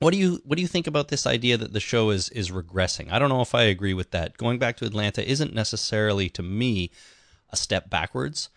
what 0.00 0.12
do 0.12 0.18
you 0.18 0.40
what 0.44 0.56
do 0.56 0.62
you 0.62 0.66
think 0.68 0.88
about 0.88 1.06
this 1.06 1.24
idea 1.24 1.56
that 1.56 1.72
the 1.72 1.78
show 1.78 2.10
is 2.10 2.28
is 2.30 2.50
regressing? 2.50 3.12
I 3.12 3.20
don't 3.20 3.28
know 3.28 3.42
if 3.42 3.54
I 3.54 3.62
agree 3.62 3.94
with 3.94 4.10
that. 4.10 4.36
Going 4.36 4.58
back 4.58 4.76
to 4.78 4.84
Atlanta 4.84 5.24
isn't 5.28 5.54
necessarily 5.54 6.28
to 6.30 6.42
me 6.42 6.90
a 7.50 7.56
step 7.56 7.88
backwards, 7.88 8.48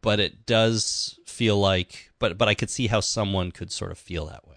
but 0.00 0.18
it 0.18 0.44
does 0.44 1.18
feel 1.24 1.56
like 1.58 2.10
but 2.18 2.36
but 2.36 2.48
I 2.48 2.54
could 2.54 2.70
see 2.70 2.88
how 2.88 2.98
someone 3.00 3.52
could 3.52 3.70
sort 3.70 3.92
of 3.92 3.98
feel 3.98 4.26
that 4.26 4.46
way. 4.46 4.56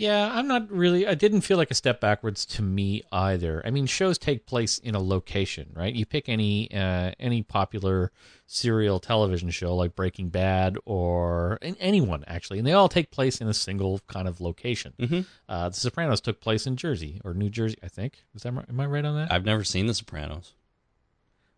Yeah, 0.00 0.30
I'm 0.32 0.48
not 0.48 0.70
really. 0.70 1.06
I 1.06 1.14
didn't 1.14 1.42
feel 1.42 1.58
like 1.58 1.70
a 1.70 1.74
step 1.74 2.00
backwards 2.00 2.46
to 2.46 2.62
me 2.62 3.02
either. 3.12 3.60
I 3.66 3.70
mean, 3.70 3.84
shows 3.84 4.16
take 4.16 4.46
place 4.46 4.78
in 4.78 4.94
a 4.94 4.98
location, 4.98 5.72
right? 5.74 5.94
You 5.94 6.06
pick 6.06 6.26
any 6.26 6.72
uh, 6.72 7.12
any 7.20 7.42
popular 7.42 8.10
serial 8.46 8.98
television 8.98 9.50
show 9.50 9.76
like 9.76 9.94
Breaking 9.94 10.30
Bad 10.30 10.78
or 10.86 11.58
an- 11.60 11.76
anyone 11.78 12.24
actually, 12.26 12.56
and 12.58 12.66
they 12.66 12.72
all 12.72 12.88
take 12.88 13.10
place 13.10 13.42
in 13.42 13.48
a 13.48 13.52
single 13.52 14.00
kind 14.06 14.26
of 14.26 14.40
location. 14.40 14.94
Mhm. 14.98 15.26
Uh, 15.46 15.68
the 15.68 15.74
Sopranos 15.76 16.22
took 16.22 16.40
place 16.40 16.66
in 16.66 16.76
Jersey 16.76 17.20
or 17.22 17.34
New 17.34 17.50
Jersey, 17.50 17.76
I 17.82 17.88
think. 17.88 18.22
Is 18.34 18.42
that 18.44 18.54
am 18.54 18.80
I 18.80 18.86
right 18.86 19.04
on 19.04 19.14
that? 19.16 19.30
I've 19.30 19.44
never 19.44 19.64
seen 19.64 19.86
The 19.86 19.92
Sopranos. 19.92 20.54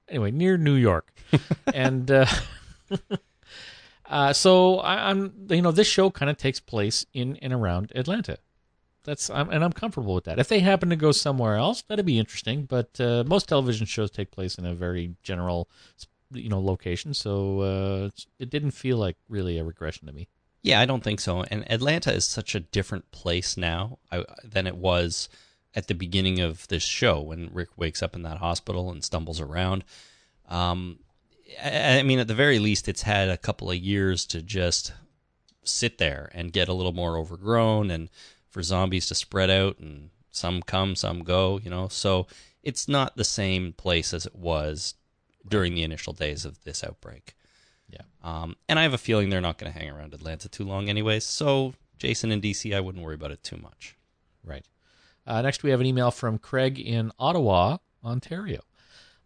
anyway, 0.08 0.32
near 0.32 0.56
New 0.56 0.74
York, 0.74 1.12
and 1.72 2.10
uh, 2.10 2.26
uh, 4.06 4.32
so 4.32 4.78
I, 4.78 5.10
I'm, 5.10 5.32
you 5.48 5.62
know, 5.62 5.72
this 5.72 5.86
show 5.86 6.10
kind 6.10 6.30
of 6.30 6.36
takes 6.36 6.60
place 6.60 7.06
in 7.12 7.36
and 7.42 7.52
around 7.52 7.92
Atlanta. 7.94 8.38
That's 9.04 9.30
I'm, 9.30 9.50
and 9.50 9.64
I'm 9.64 9.72
comfortable 9.72 10.14
with 10.14 10.24
that. 10.24 10.38
If 10.38 10.48
they 10.48 10.60
happen 10.60 10.90
to 10.90 10.96
go 10.96 11.12
somewhere 11.12 11.56
else, 11.56 11.82
that'd 11.82 12.06
be 12.06 12.18
interesting. 12.18 12.64
But 12.64 13.00
uh, 13.00 13.24
most 13.26 13.48
television 13.48 13.86
shows 13.86 14.10
take 14.10 14.30
place 14.30 14.56
in 14.56 14.64
a 14.64 14.74
very 14.74 15.16
general, 15.22 15.68
you 16.32 16.48
know, 16.48 16.60
location. 16.60 17.14
So 17.14 17.60
uh, 17.60 18.10
it 18.38 18.50
didn't 18.50 18.70
feel 18.72 18.98
like 18.98 19.16
really 19.28 19.58
a 19.58 19.64
regression 19.64 20.06
to 20.06 20.12
me. 20.12 20.28
Yeah, 20.62 20.80
I 20.80 20.86
don't 20.86 21.02
think 21.02 21.18
so. 21.18 21.42
And 21.42 21.68
Atlanta 21.70 22.12
is 22.12 22.24
such 22.24 22.54
a 22.54 22.60
different 22.60 23.10
place 23.10 23.56
now 23.56 23.98
than 24.44 24.68
it 24.68 24.76
was 24.76 25.28
at 25.74 25.88
the 25.88 25.94
beginning 25.94 26.38
of 26.38 26.68
this 26.68 26.84
show 26.84 27.20
when 27.20 27.50
Rick 27.52 27.70
wakes 27.76 28.02
up 28.02 28.14
in 28.14 28.22
that 28.22 28.38
hospital 28.38 28.90
and 28.90 29.02
stumbles 29.02 29.40
around. 29.40 29.84
Um, 30.48 31.00
I, 31.62 32.02
mean, 32.02 32.18
at 32.18 32.28
the 32.28 32.34
very 32.34 32.58
least, 32.58 32.88
it's 32.88 33.02
had 33.02 33.28
a 33.28 33.36
couple 33.36 33.70
of 33.70 33.76
years 33.76 34.24
to 34.26 34.42
just 34.42 34.92
sit 35.64 35.98
there 35.98 36.30
and 36.34 36.52
get 36.52 36.68
a 36.68 36.72
little 36.72 36.92
more 36.92 37.16
overgrown 37.16 37.90
and 37.90 38.08
for 38.50 38.62
zombies 38.62 39.06
to 39.06 39.14
spread 39.14 39.50
out 39.50 39.78
and 39.78 40.10
some 40.30 40.62
come, 40.62 40.94
some 40.96 41.24
go, 41.24 41.60
you 41.62 41.70
know. 41.70 41.88
So 41.88 42.26
it's 42.62 42.88
not 42.88 43.16
the 43.16 43.24
same 43.24 43.72
place 43.72 44.12
as 44.12 44.26
it 44.26 44.34
was 44.34 44.94
during 45.46 45.74
the 45.74 45.82
initial 45.82 46.12
days 46.12 46.44
of 46.44 46.62
this 46.64 46.84
outbreak. 46.84 47.34
Yeah. 47.88 48.02
Um, 48.22 48.56
and 48.68 48.78
I 48.78 48.82
have 48.82 48.94
a 48.94 48.98
feeling 48.98 49.28
they're 49.28 49.40
not 49.40 49.58
going 49.58 49.72
to 49.72 49.78
hang 49.78 49.90
around 49.90 50.14
Atlanta 50.14 50.48
too 50.48 50.64
long, 50.64 50.88
anyway. 50.88 51.20
So 51.20 51.74
Jason 51.98 52.32
and 52.32 52.42
DC, 52.42 52.74
I 52.74 52.80
wouldn't 52.80 53.04
worry 53.04 53.14
about 53.14 53.32
it 53.32 53.42
too 53.42 53.58
much. 53.58 53.96
Right. 54.44 54.66
Uh, 55.26 55.42
next, 55.42 55.62
we 55.62 55.70
have 55.70 55.80
an 55.80 55.86
email 55.86 56.10
from 56.10 56.38
Craig 56.38 56.80
in 56.80 57.12
Ottawa, 57.18 57.78
Ontario. 58.04 58.62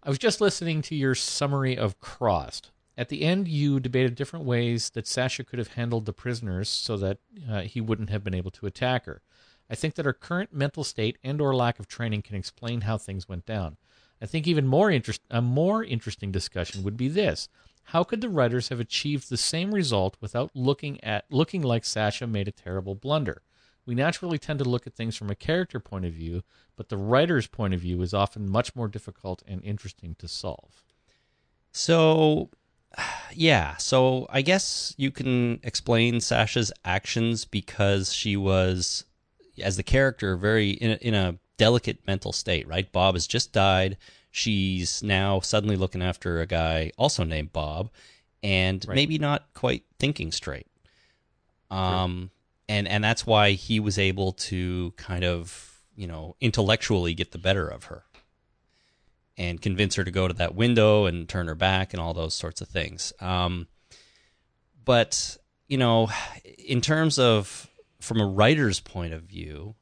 I 0.06 0.08
was 0.08 0.18
just 0.20 0.40
listening 0.40 0.82
to 0.82 0.94
your 0.94 1.16
summary 1.16 1.76
of 1.76 1.98
Crossed. 1.98 2.70
At 2.96 3.08
the 3.08 3.22
end, 3.22 3.48
you 3.48 3.80
debated 3.80 4.14
different 4.14 4.44
ways 4.44 4.90
that 4.90 5.04
Sasha 5.04 5.42
could 5.42 5.58
have 5.58 5.72
handled 5.72 6.06
the 6.06 6.12
prisoners 6.12 6.68
so 6.68 6.96
that 6.98 7.18
uh, 7.50 7.62
he 7.62 7.80
wouldn't 7.80 8.10
have 8.10 8.22
been 8.22 8.32
able 8.32 8.52
to 8.52 8.66
attack 8.66 9.06
her. 9.06 9.20
I 9.68 9.74
think 9.74 9.94
that 9.94 10.04
her 10.04 10.12
current 10.12 10.54
mental 10.54 10.84
state 10.84 11.18
and/or 11.24 11.56
lack 11.56 11.80
of 11.80 11.88
training 11.88 12.22
can 12.22 12.36
explain 12.36 12.82
how 12.82 12.98
things 12.98 13.28
went 13.28 13.46
down. 13.46 13.78
I 14.22 14.26
think 14.26 14.46
even 14.46 14.68
more 14.68 14.92
interest, 14.92 15.22
a 15.28 15.42
more 15.42 15.82
interesting 15.82 16.30
discussion 16.30 16.84
would 16.84 16.96
be 16.96 17.08
this: 17.08 17.48
How 17.86 18.04
could 18.04 18.20
the 18.20 18.28
writers 18.28 18.68
have 18.68 18.78
achieved 18.78 19.28
the 19.28 19.36
same 19.36 19.74
result 19.74 20.16
without 20.20 20.52
looking 20.54 21.02
at 21.02 21.24
looking 21.30 21.62
like 21.62 21.84
Sasha 21.84 22.28
made 22.28 22.46
a 22.46 22.52
terrible 22.52 22.94
blunder? 22.94 23.42
We 23.86 23.94
naturally 23.94 24.38
tend 24.38 24.58
to 24.58 24.64
look 24.64 24.86
at 24.86 24.94
things 24.94 25.16
from 25.16 25.30
a 25.30 25.36
character 25.36 25.78
point 25.78 26.04
of 26.04 26.12
view, 26.12 26.42
but 26.74 26.88
the 26.88 26.96
writer's 26.96 27.46
point 27.46 27.72
of 27.72 27.80
view 27.80 28.02
is 28.02 28.12
often 28.12 28.48
much 28.48 28.74
more 28.74 28.88
difficult 28.88 29.42
and 29.46 29.62
interesting 29.62 30.16
to 30.18 30.26
solve. 30.28 30.82
So, 31.72 32.50
yeah. 33.32 33.76
So 33.76 34.26
I 34.30 34.42
guess 34.42 34.92
you 34.96 35.10
can 35.10 35.60
explain 35.62 36.20
Sasha's 36.20 36.72
actions 36.84 37.44
because 37.44 38.12
she 38.12 38.36
was, 38.36 39.04
as 39.62 39.76
the 39.76 39.82
character, 39.82 40.36
very 40.36 40.70
in 40.70 40.90
a, 40.90 40.94
in 40.96 41.14
a 41.14 41.38
delicate 41.56 42.04
mental 42.06 42.32
state. 42.32 42.66
Right? 42.66 42.90
Bob 42.90 43.14
has 43.14 43.26
just 43.26 43.52
died. 43.52 43.96
She's 44.30 45.02
now 45.02 45.40
suddenly 45.40 45.76
looking 45.76 46.02
after 46.02 46.40
a 46.40 46.46
guy 46.46 46.90
also 46.98 47.24
named 47.24 47.52
Bob, 47.52 47.90
and 48.42 48.84
Right. 48.86 48.94
maybe 48.94 49.16
not 49.18 49.46
quite 49.54 49.84
thinking 49.98 50.30
straight. 50.32 50.66
Um, 51.70 52.30
and 52.68 52.88
and 52.88 53.02
that's 53.02 53.26
why 53.26 53.52
he 53.52 53.80
was 53.80 53.98
able 53.98 54.32
to 54.32 54.92
kind 54.96 55.24
of 55.24 55.80
you 55.94 56.06
know 56.06 56.36
intellectually 56.40 57.14
get 57.14 57.32
the 57.32 57.38
better 57.38 57.66
of 57.68 57.84
her 57.84 58.04
and 59.36 59.60
convince 59.60 59.94
her 59.96 60.04
to 60.04 60.10
go 60.10 60.26
to 60.26 60.34
that 60.34 60.54
window 60.54 61.04
and 61.04 61.28
turn 61.28 61.46
her 61.46 61.54
back 61.54 61.92
and 61.92 62.00
all 62.00 62.14
those 62.14 62.34
sorts 62.34 62.60
of 62.60 62.68
things. 62.68 63.12
Um, 63.20 63.66
but 64.84 65.36
you 65.68 65.76
know, 65.78 66.08
in 66.58 66.80
terms 66.80 67.18
of 67.18 67.68
from 68.00 68.20
a 68.20 68.26
writer's 68.26 68.80
point 68.80 69.12
of 69.12 69.22
view, 69.22 69.74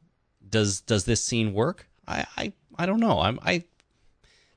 does 0.48 0.80
does 0.80 1.04
this 1.04 1.22
scene 1.24 1.52
work? 1.52 1.88
I 2.06 2.26
I, 2.36 2.52
I 2.76 2.86
don't 2.86 3.00
know. 3.00 3.20
I'm 3.20 3.38
I. 3.42 3.64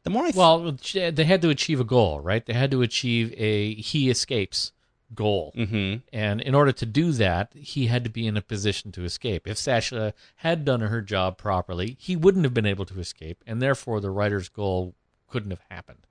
The 0.04 0.10
more 0.10 0.24
I 0.24 0.32
th- 0.32 0.36
Well, 0.38 0.78
they 0.94 1.26
had 1.26 1.42
to 1.42 1.50
achieve 1.50 1.82
a 1.82 1.84
goal, 1.84 2.22
right? 2.22 2.46
They 2.46 2.54
had 2.54 2.72
to 2.72 2.82
achieve 2.82 3.34
a 3.36 3.76
he 3.76 4.10
escapes 4.10 4.72
goal. 5.16 5.54
Mhm. 5.56 6.02
And 6.12 6.42
in 6.42 6.54
order 6.54 6.72
to 6.72 6.86
do 6.86 7.12
that, 7.14 7.54
he 7.54 7.88
had 7.88 8.04
to 8.04 8.10
be 8.10 8.28
in 8.28 8.38
a 8.38 8.42
position 8.42 8.92
to 8.94 9.04
escape. 9.04 9.48
If 9.48 9.58
Sasha 9.58 10.14
had 10.38 10.66
done 10.66 10.82
her 10.82 11.02
job 11.02 11.38
properly, 11.38 11.96
he 12.00 12.16
wouldn't 12.16 12.44
have 12.44 12.54
been 12.54 12.66
able 12.66 12.86
to 12.86 13.00
escape, 13.00 13.44
and 13.48 13.62
therefore 13.62 14.02
the 14.02 14.12
writer's 14.12 14.50
goal 14.50 14.96
couldn't 15.28 15.52
have 15.52 15.64
happened. 15.70 16.06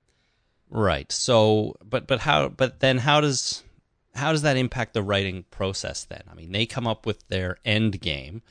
Right. 0.69 1.11
So, 1.11 1.75
but 1.83 2.07
but 2.07 2.21
how? 2.21 2.49
But 2.49 2.79
then 2.79 2.99
how 2.99 3.21
does 3.21 3.63
how 4.15 4.31
does 4.31 4.41
that 4.41 4.57
impact 4.57 4.93
the 4.93 5.03
writing 5.03 5.45
process? 5.51 6.03
Then 6.03 6.23
I 6.29 6.33
mean, 6.33 6.51
they 6.51 6.65
come 6.65 6.87
up 6.87 7.05
with 7.05 7.27
their 7.27 7.57
end 7.63 8.01
game, 8.01 8.41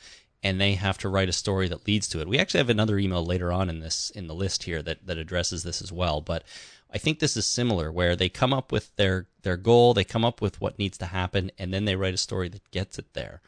and 0.43 0.61
they 0.61 0.75
have 0.75 0.97
to 0.99 1.09
write 1.09 1.29
a 1.29 1.33
story 1.33 1.69
that 1.69 1.87
leads 1.87 2.09
to 2.09 2.21
it. 2.21 2.29
We 2.29 2.39
actually 2.39 2.59
have 2.59 2.71
another 2.71 2.99
email 2.99 3.25
later 3.25 3.53
on 3.53 3.69
in 3.69 3.81
this 3.81 4.11
in 4.11 4.29
the 4.29 4.35
list 4.35 4.63
here 4.63 4.81
that 4.83 5.07
that 5.07 5.19
addresses 5.19 5.63
this 5.63 5.83
as 5.83 5.93
well. 5.93 6.21
But 6.21 6.45
I 6.91 6.99
think 6.99 7.19
this 7.19 7.37
is 7.37 7.47
similar, 7.47 7.91
where 7.91 8.17
they 8.17 8.29
come 8.29 8.53
up 8.53 8.73
with 8.73 8.95
their 8.97 9.27
their 9.43 9.57
goal, 9.57 9.95
they 9.95 10.05
come 10.05 10.25
up 10.25 10.41
with 10.41 10.61
what 10.61 10.79
needs 10.79 10.99
to 10.99 11.07
happen, 11.07 11.51
and 11.59 11.73
then 11.73 11.85
they 11.85 11.97
write 11.97 12.15
a 12.15 12.19
story 12.19 12.49
that 12.49 12.71
gets 12.71 12.99
it 12.99 13.13
there. 13.13 13.41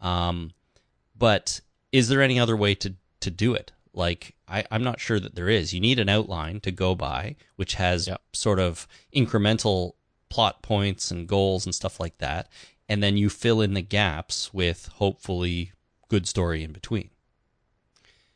Um, 0.00 0.52
but 1.16 1.60
is 1.92 2.08
there 2.08 2.22
any 2.22 2.38
other 2.38 2.56
way 2.56 2.74
to 2.76 2.94
to 3.20 3.30
do 3.30 3.54
it? 3.54 3.72
Like 3.92 4.34
I, 4.46 4.64
I'm 4.70 4.82
not 4.82 5.00
sure 5.00 5.20
that 5.20 5.34
there 5.34 5.48
is. 5.48 5.74
You 5.74 5.80
need 5.80 5.98
an 5.98 6.08
outline 6.08 6.60
to 6.60 6.70
go 6.70 6.94
by, 6.94 7.36
which 7.56 7.74
has 7.74 8.06
Yep. 8.08 8.20
sort 8.32 8.58
of 8.60 8.86
incremental 9.14 9.92
plot 10.28 10.62
points 10.62 11.10
and 11.10 11.26
goals 11.26 11.66
and 11.66 11.74
stuff 11.74 11.98
like 11.98 12.18
that, 12.18 12.48
and 12.88 13.02
then 13.02 13.16
you 13.16 13.28
fill 13.28 13.60
in 13.60 13.74
the 13.74 13.82
gaps 13.82 14.52
with 14.54 14.86
hopefully 14.96 15.72
good 16.08 16.26
story 16.28 16.62
in 16.62 16.72
between. 16.72 17.10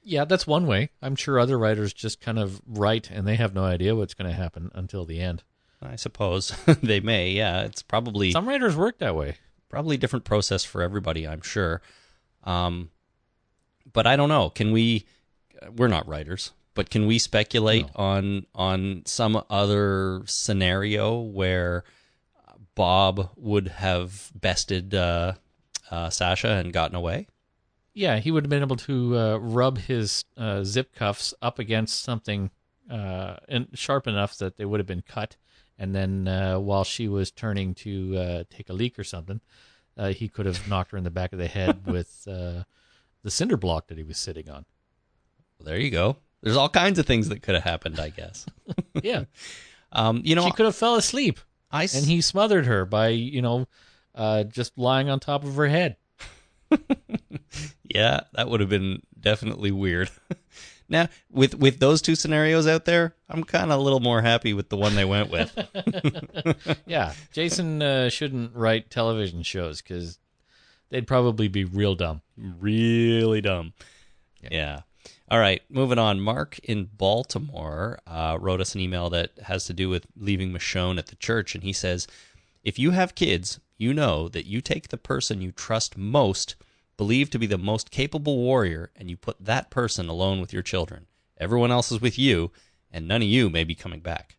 Yeah, 0.02 0.24
that's 0.24 0.46
one 0.46 0.66
way. 0.66 0.90
I'm 1.00 1.14
sure 1.16 1.38
other 1.38 1.58
writers 1.58 1.92
just 1.92 2.20
kind 2.20 2.38
of 2.38 2.60
write 2.66 3.10
and 3.10 3.26
they 3.26 3.36
have 3.36 3.54
no 3.54 3.64
idea 3.64 3.94
what's 3.94 4.14
going 4.14 4.28
to 4.28 4.36
happen 4.36 4.70
until 4.74 5.04
the 5.04 5.20
end. 5.20 5.42
I 5.80 5.96
suppose 5.96 6.52
they 6.82 7.00
may. 7.00 7.30
Yeah, 7.30 7.62
it's 7.62 7.82
probably 7.82 8.32
Some 8.32 8.48
writers 8.48 8.76
work 8.76 8.98
that 8.98 9.14
way. 9.16 9.36
probably 9.68 9.96
different 9.96 10.24
process 10.24 10.64
for 10.64 10.82
everybody, 10.82 11.26
I'm 11.26 11.42
sure. 11.42 11.82
Um, 12.44 12.90
but 13.92 14.06
I 14.06 14.16
don't 14.16 14.28
know. 14.28 14.50
Can 14.50 14.72
we? 14.72 15.06
We're 15.76 15.88
not 15.88 16.08
writers, 16.08 16.52
but 16.74 16.90
can 16.90 17.06
we 17.06 17.18
speculate 17.18 17.86
on 17.94 18.46
on 18.54 19.02
some 19.06 19.42
other 19.50 20.22
scenario 20.26 21.20
where 21.20 21.84
Bob 22.74 23.30
would 23.36 23.68
have 23.68 24.32
bested 24.34 24.94
uh, 24.94 25.34
uh, 25.90 26.10
Sasha 26.10 26.48
and 26.48 26.72
gotten 26.72 26.96
away? 26.96 27.28
Yeah, 27.94 28.18
he 28.18 28.30
would 28.30 28.44
have 28.44 28.50
been 28.50 28.62
able 28.62 28.76
to 28.76 29.18
uh, 29.18 29.36
rub 29.38 29.78
his 29.78 30.24
uh, 30.36 30.64
zip 30.64 30.94
cuffs 30.94 31.34
up 31.42 31.58
against 31.58 32.02
something 32.02 32.50
uh, 32.90 33.36
and 33.48 33.68
sharp 33.74 34.06
enough 34.06 34.38
that 34.38 34.56
they 34.56 34.64
would 34.64 34.80
have 34.80 34.86
been 34.86 35.02
cut. 35.06 35.36
And 35.78 35.94
then 35.94 36.26
uh, 36.28 36.58
while 36.58 36.84
she 36.84 37.08
was 37.08 37.30
turning 37.30 37.74
to 37.76 38.16
uh, 38.16 38.44
take 38.50 38.68
a 38.70 38.72
leak 38.72 38.98
or 38.98 39.04
something, 39.04 39.40
uh, 39.96 40.08
he 40.08 40.28
could 40.28 40.46
have 40.46 40.66
knocked 40.68 40.92
her 40.92 40.98
in 40.98 41.04
the 41.04 41.10
back 41.10 41.32
of 41.32 41.38
the 41.38 41.48
head 41.48 41.86
with 41.90 42.26
uh, 42.28 42.62
the 43.22 43.30
cinder 43.30 43.56
block 43.56 43.88
that 43.88 43.98
he 43.98 44.04
was 44.04 44.16
sitting 44.18 44.48
on. 44.48 44.64
Well, 45.58 45.66
there 45.66 45.78
you 45.78 45.90
go. 45.90 46.16
There's 46.42 46.56
all 46.56 46.68
kinds 46.68 46.98
of 46.98 47.06
things 47.06 47.28
that 47.28 47.42
could 47.42 47.54
have 47.54 47.64
happened, 47.64 48.00
I 48.00 48.08
guess. 48.10 48.46
Yeah, 49.02 49.24
Um, 49.92 50.22
you 50.24 50.34
know, 50.34 50.44
she 50.46 50.52
could 50.52 50.64
have 50.66 50.76
fell 50.76 50.94
asleep, 50.94 51.38
I 51.70 51.84
s- 51.84 51.94
and 51.94 52.06
he 52.06 52.20
smothered 52.22 52.64
her 52.66 52.84
by 52.86 53.08
you 53.08 53.42
know 53.42 53.66
uh, 54.14 54.44
just 54.44 54.78
lying 54.78 55.10
on 55.10 55.20
top 55.20 55.44
of 55.44 55.54
her 55.56 55.66
head. 55.68 55.96
Yeah, 57.94 58.20
that 58.32 58.48
would 58.48 58.60
have 58.60 58.70
been 58.70 59.02
definitely 59.18 59.70
weird. 59.70 60.10
now, 60.88 61.08
with 61.30 61.54
with 61.54 61.78
those 61.78 62.00
two 62.00 62.14
scenarios 62.14 62.66
out 62.66 62.86
there, 62.86 63.14
I'm 63.28 63.44
kind 63.44 63.70
of 63.70 63.78
a 63.78 63.82
little 63.82 64.00
more 64.00 64.22
happy 64.22 64.54
with 64.54 64.70
the 64.70 64.76
one 64.76 64.94
they 64.94 65.04
went 65.04 65.30
with. 65.30 65.52
Yeah, 66.86 67.12
Jason 67.32 67.82
uh, 67.82 68.08
shouldn't 68.08 68.54
write 68.54 68.90
television 68.90 69.42
shows 69.42 69.82
because 69.82 70.18
they'd 70.90 71.06
probably 71.06 71.48
be 71.48 71.64
real 71.64 71.94
dumb. 71.94 72.22
really 72.36 73.40
dumb. 73.40 73.72
Yeah. 74.50 74.82
All 75.30 75.38
right, 75.38 75.62
moving 75.70 75.98
on. 75.98 76.20
Mark 76.20 76.58
in 76.62 76.90
Baltimore 76.96 77.98
uh, 78.06 78.36
wrote 78.40 78.60
us 78.60 78.74
an 78.74 78.80
email 78.80 79.08
that 79.10 79.30
has 79.44 79.64
to 79.66 79.72
do 79.72 79.88
with 79.88 80.06
leaving 80.16 80.52
Michonne 80.52 80.98
at 80.98 81.06
the 81.06 81.16
church, 81.16 81.54
and 81.54 81.64
he 81.64 81.72
says, 81.72 82.06
"If 82.64 82.78
you 82.78 82.90
have 82.90 83.14
kids, 83.14 83.58
you 83.78 83.94
know 83.94 84.28
that 84.28 84.46
you 84.46 84.60
take 84.60 84.88
the 84.88 84.98
person 84.98 85.40
you 85.40 85.50
trust 85.52 85.96
most, 85.96 86.56
believe 87.02 87.30
to 87.30 87.38
be 87.38 87.46
the 87.46 87.58
most 87.58 87.90
capable 87.90 88.36
warrior, 88.36 88.90
and 88.96 89.10
you 89.10 89.16
put 89.16 89.44
that 89.44 89.70
person 89.70 90.08
alone 90.08 90.40
with 90.40 90.52
your 90.52 90.62
children. 90.62 91.06
Everyone 91.38 91.72
else 91.72 91.90
is 91.90 92.00
with 92.00 92.18
you, 92.18 92.52
and 92.92 93.08
none 93.08 93.22
of 93.22 93.28
you 93.28 93.50
may 93.50 93.64
be 93.64 93.74
coming 93.74 94.00
back." 94.00 94.36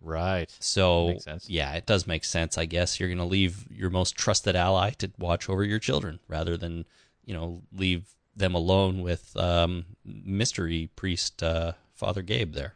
Right. 0.00 0.52
So, 0.58 1.16
yeah, 1.46 1.74
it 1.74 1.86
does 1.86 2.06
make 2.06 2.24
sense. 2.24 2.58
I 2.58 2.64
guess 2.64 2.98
you're 2.98 3.08
going 3.08 3.18
to 3.18 3.24
leave 3.24 3.66
your 3.70 3.90
most 3.90 4.16
trusted 4.16 4.56
ally 4.56 4.90
to 4.98 5.12
watch 5.16 5.48
over 5.48 5.62
your 5.62 5.78
children 5.78 6.18
rather 6.26 6.56
than, 6.56 6.86
you 7.24 7.34
know, 7.34 7.62
leave 7.72 8.02
them 8.34 8.54
alone 8.54 9.02
with 9.02 9.36
um, 9.36 9.84
mystery 10.04 10.90
priest 10.96 11.42
uh, 11.42 11.72
Father 11.94 12.22
Gabe 12.22 12.52
there. 12.54 12.74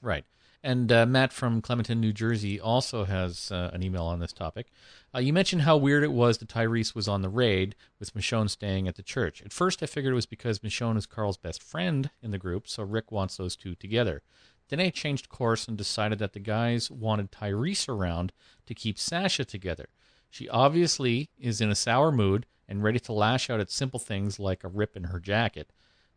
Right. 0.00 0.24
And 0.64 0.92
uh, 0.92 1.06
Matt 1.06 1.32
from 1.32 1.60
Clementon, 1.60 2.00
New 2.00 2.12
Jersey, 2.12 2.60
also 2.60 3.04
has 3.04 3.50
uh, 3.50 3.70
an 3.72 3.82
email 3.82 4.04
on 4.04 4.20
this 4.20 4.32
topic. 4.32 4.68
Uh, 5.12 5.18
you 5.18 5.32
mentioned 5.32 5.62
how 5.62 5.76
weird 5.76 6.04
it 6.04 6.12
was 6.12 6.38
that 6.38 6.48
Tyrese 6.48 6.94
was 6.94 7.08
on 7.08 7.22
the 7.22 7.28
raid 7.28 7.74
with 7.98 8.14
Michonne 8.14 8.48
staying 8.48 8.86
at 8.86 8.94
the 8.94 9.02
church. 9.02 9.42
At 9.42 9.52
first, 9.52 9.82
I 9.82 9.86
figured 9.86 10.12
it 10.12 10.14
was 10.14 10.26
because 10.26 10.60
Michonne 10.60 10.96
is 10.96 11.06
Carl's 11.06 11.36
best 11.36 11.62
friend 11.62 12.10
in 12.22 12.30
the 12.30 12.38
group, 12.38 12.68
so 12.68 12.84
Rick 12.84 13.10
wants 13.10 13.36
those 13.36 13.56
two 13.56 13.74
together. 13.74 14.22
Then 14.68 14.78
I 14.78 14.90
changed 14.90 15.28
course 15.28 15.66
and 15.66 15.76
decided 15.76 16.20
that 16.20 16.32
the 16.32 16.40
guys 16.40 16.90
wanted 16.90 17.32
Tyrese 17.32 17.88
around 17.88 18.32
to 18.66 18.74
keep 18.74 18.98
Sasha 18.98 19.44
together. 19.44 19.88
She 20.30 20.48
obviously 20.48 21.28
is 21.38 21.60
in 21.60 21.70
a 21.70 21.74
sour 21.74 22.12
mood 22.12 22.46
and 22.68 22.82
ready 22.82 23.00
to 23.00 23.12
lash 23.12 23.50
out 23.50 23.60
at 23.60 23.70
simple 23.70 24.00
things 24.00 24.38
like 24.38 24.62
a 24.62 24.68
rip 24.68 24.96
in 24.96 25.04
her 25.04 25.18
jacket. 25.18 25.72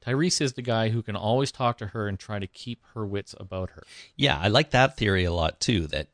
Tyrese 0.06 0.41
is 0.41 0.54
the 0.54 0.62
guy 0.62 0.89
who 0.89 1.02
can 1.02 1.15
always 1.15 1.52
talk 1.52 1.78
to 1.80 1.88
her 1.88 2.08
and 2.08 2.20
try 2.20 2.39
to 2.39 2.48
keep 2.48 2.84
her 2.94 3.06
wits 3.06 3.34
about 3.39 3.72
her. 3.72 3.84
Yeah, 4.15 4.38
I 4.39 4.50
like 4.50 4.72
that 4.72 4.98
theory 4.98 5.24
a 5.24 5.34
lot 5.34 5.60
too. 5.60 5.88
That 5.88 6.08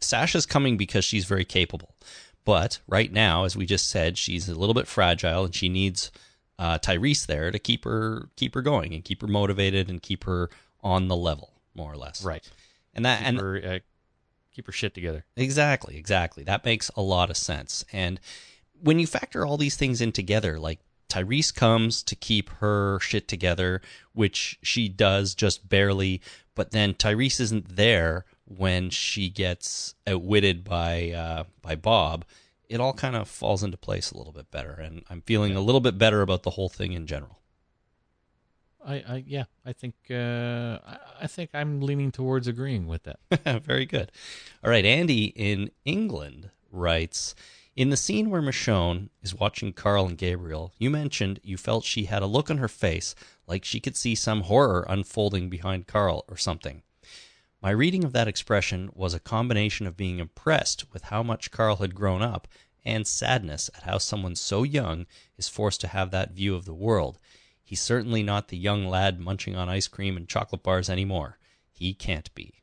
Sasha's 0.00 0.46
coming 0.46 0.76
because 0.76 1.04
she's 1.04 1.24
very 1.24 1.44
capable, 1.44 1.94
but 2.44 2.80
right 2.86 3.12
now, 3.12 3.44
as 3.44 3.56
we 3.56 3.66
just 3.66 3.88
said, 3.88 4.18
she's 4.18 4.48
a 4.48 4.54
little 4.54 4.74
bit 4.74 4.86
fragile, 4.86 5.44
and 5.46 5.54
she 5.54 5.68
needs 5.68 6.10
uh, 6.58 6.78
Tyrese 6.78 7.26
there 7.26 7.50
to 7.50 7.58
keep 7.58 7.84
her 7.84 8.28
keep 8.36 8.54
her 8.54 8.62
going 8.62 8.94
and 8.94 9.04
keep 9.04 9.22
her 9.22 9.28
motivated 9.28 9.88
and 9.88 10.02
keep 10.02 10.24
her 10.24 10.50
on 10.82 11.08
the 11.08 11.16
level, 11.16 11.52
more 11.74 11.92
or 11.92 11.96
less. 11.96 12.24
Right. 12.24 12.48
And 12.94 13.04
that 13.04 13.18
Keep 13.18 13.28
and 13.28 13.40
her 13.40 13.62
uh, 13.64 13.78
keep 14.52 14.66
her 14.66 14.72
shit 14.72 14.94
together. 14.94 15.24
Exactly, 15.36 15.96
exactly. 15.96 16.42
That 16.42 16.64
makes 16.64 16.90
a 16.96 17.02
lot 17.02 17.30
of 17.30 17.36
sense. 17.36 17.84
And 17.92 18.20
when 18.80 18.98
you 18.98 19.06
factor 19.06 19.46
all 19.46 19.56
these 19.56 19.76
things 19.76 20.00
in 20.00 20.12
together, 20.12 20.58
like 20.58 20.80
Tyrese 21.08 21.54
comes 21.54 22.02
to 22.02 22.14
keep 22.14 22.50
her 22.60 22.98
shit 23.00 23.28
together, 23.28 23.80
which 24.12 24.58
she 24.62 24.88
does 24.88 25.34
just 25.34 25.68
barely, 25.68 26.20
but 26.54 26.70
then 26.70 26.94
Tyrese 26.94 27.40
isn't 27.40 27.76
there 27.76 28.24
when 28.44 28.90
she 28.90 29.28
gets 29.28 29.94
outwitted 30.06 30.64
by 30.64 31.10
uh, 31.10 31.44
by 31.62 31.74
Bob. 31.74 32.24
It 32.68 32.80
all 32.80 32.92
kind 32.92 33.16
of 33.16 33.28
falls 33.28 33.62
into 33.62 33.78
place 33.78 34.10
a 34.10 34.18
little 34.18 34.32
bit 34.32 34.50
better, 34.50 34.72
and 34.72 35.02
I'm 35.08 35.22
feeling 35.22 35.56
a 35.56 35.60
little 35.60 35.80
bit 35.80 35.96
better 35.96 36.20
about 36.20 36.42
the 36.42 36.50
whole 36.50 36.68
thing 36.68 36.92
in 36.92 37.06
general. 37.06 37.38
I, 38.84 38.94
I 38.96 39.24
yeah, 39.26 39.44
I 39.64 39.72
think 39.72 39.94
uh, 40.10 40.78
I 41.20 41.26
think 41.26 41.50
I'm 41.54 41.80
leaning 41.80 42.12
towards 42.12 42.48
agreeing 42.48 42.86
with 42.86 43.04
that. 43.04 43.62
Very 43.64 43.86
good. 43.86 44.12
All 44.62 44.70
right, 44.70 44.84
Andy 44.84 45.26
in 45.26 45.70
England 45.84 46.50
writes 46.70 47.34
In 47.78 47.90
the 47.90 47.96
scene 47.96 48.28
where 48.28 48.42
Michonne 48.42 49.08
is 49.22 49.36
watching 49.36 49.72
Carl 49.72 50.08
and 50.08 50.18
Gabriel, 50.18 50.72
you 50.78 50.90
mentioned 50.90 51.38
you 51.44 51.56
felt 51.56 51.84
she 51.84 52.06
had 52.06 52.24
a 52.24 52.26
look 52.26 52.50
on 52.50 52.58
her 52.58 52.66
face 52.66 53.14
like 53.46 53.64
she 53.64 53.78
could 53.78 53.96
see 53.96 54.16
some 54.16 54.40
horror 54.40 54.84
unfolding 54.88 55.48
behind 55.48 55.86
Carl 55.86 56.24
or 56.26 56.36
something. 56.36 56.82
My 57.62 57.70
reading 57.70 58.02
of 58.02 58.12
that 58.14 58.26
expression 58.26 58.90
was 58.94 59.14
a 59.14 59.20
combination 59.20 59.86
of 59.86 59.96
being 59.96 60.18
impressed 60.18 60.92
with 60.92 61.04
how 61.04 61.22
much 61.22 61.52
Carl 61.52 61.76
had 61.76 61.94
grown 61.94 62.20
up 62.20 62.48
and 62.84 63.06
sadness 63.06 63.70
at 63.76 63.84
how 63.84 63.98
someone 63.98 64.34
so 64.34 64.64
young 64.64 65.06
is 65.36 65.48
forced 65.48 65.80
to 65.82 65.86
have 65.86 66.10
that 66.10 66.32
view 66.32 66.56
of 66.56 66.64
the 66.64 66.74
world. 66.74 67.20
He's 67.62 67.80
certainly 67.80 68.24
not 68.24 68.48
the 68.48 68.58
young 68.58 68.88
lad 68.88 69.20
munching 69.20 69.54
on 69.54 69.68
ice 69.68 69.86
cream 69.86 70.16
and 70.16 70.28
chocolate 70.28 70.64
bars 70.64 70.90
anymore. 70.90 71.38
He 71.70 71.94
can't 71.94 72.34
be. 72.34 72.54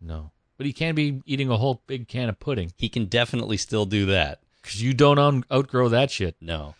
No, 0.00 0.32
but 0.58 0.66
he 0.66 0.72
can 0.74 0.94
be 0.94 1.22
eating 1.24 1.48
a 1.48 1.56
whole 1.56 1.80
big 1.86 2.06
can 2.08 2.28
of 2.28 2.38
pudding 2.38 2.72
He 2.76 2.90
can 2.90 3.06
definitely 3.06 3.56
still 3.56 3.86
do 3.86 4.04
that. 4.06 4.40
because 4.60 4.82
you 4.82 4.92
don't 4.92 5.18
un- 5.18 5.44
outgrow 5.50 5.88
that 5.88 6.10
shit. 6.10 6.36
No. 6.42 6.74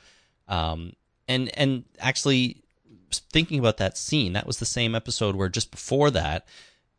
Um, 0.48 0.92
and 1.26 1.50
and 1.56 1.84
actually, 1.98 2.62
thinking 3.10 3.58
about 3.58 3.76
that 3.78 3.96
scene, 3.96 4.32
that 4.34 4.46
was 4.46 4.58
the 4.58 4.66
same 4.66 4.94
episode 4.94 5.36
where 5.36 5.48
just 5.48 5.70
before 5.70 6.10
that, 6.10 6.46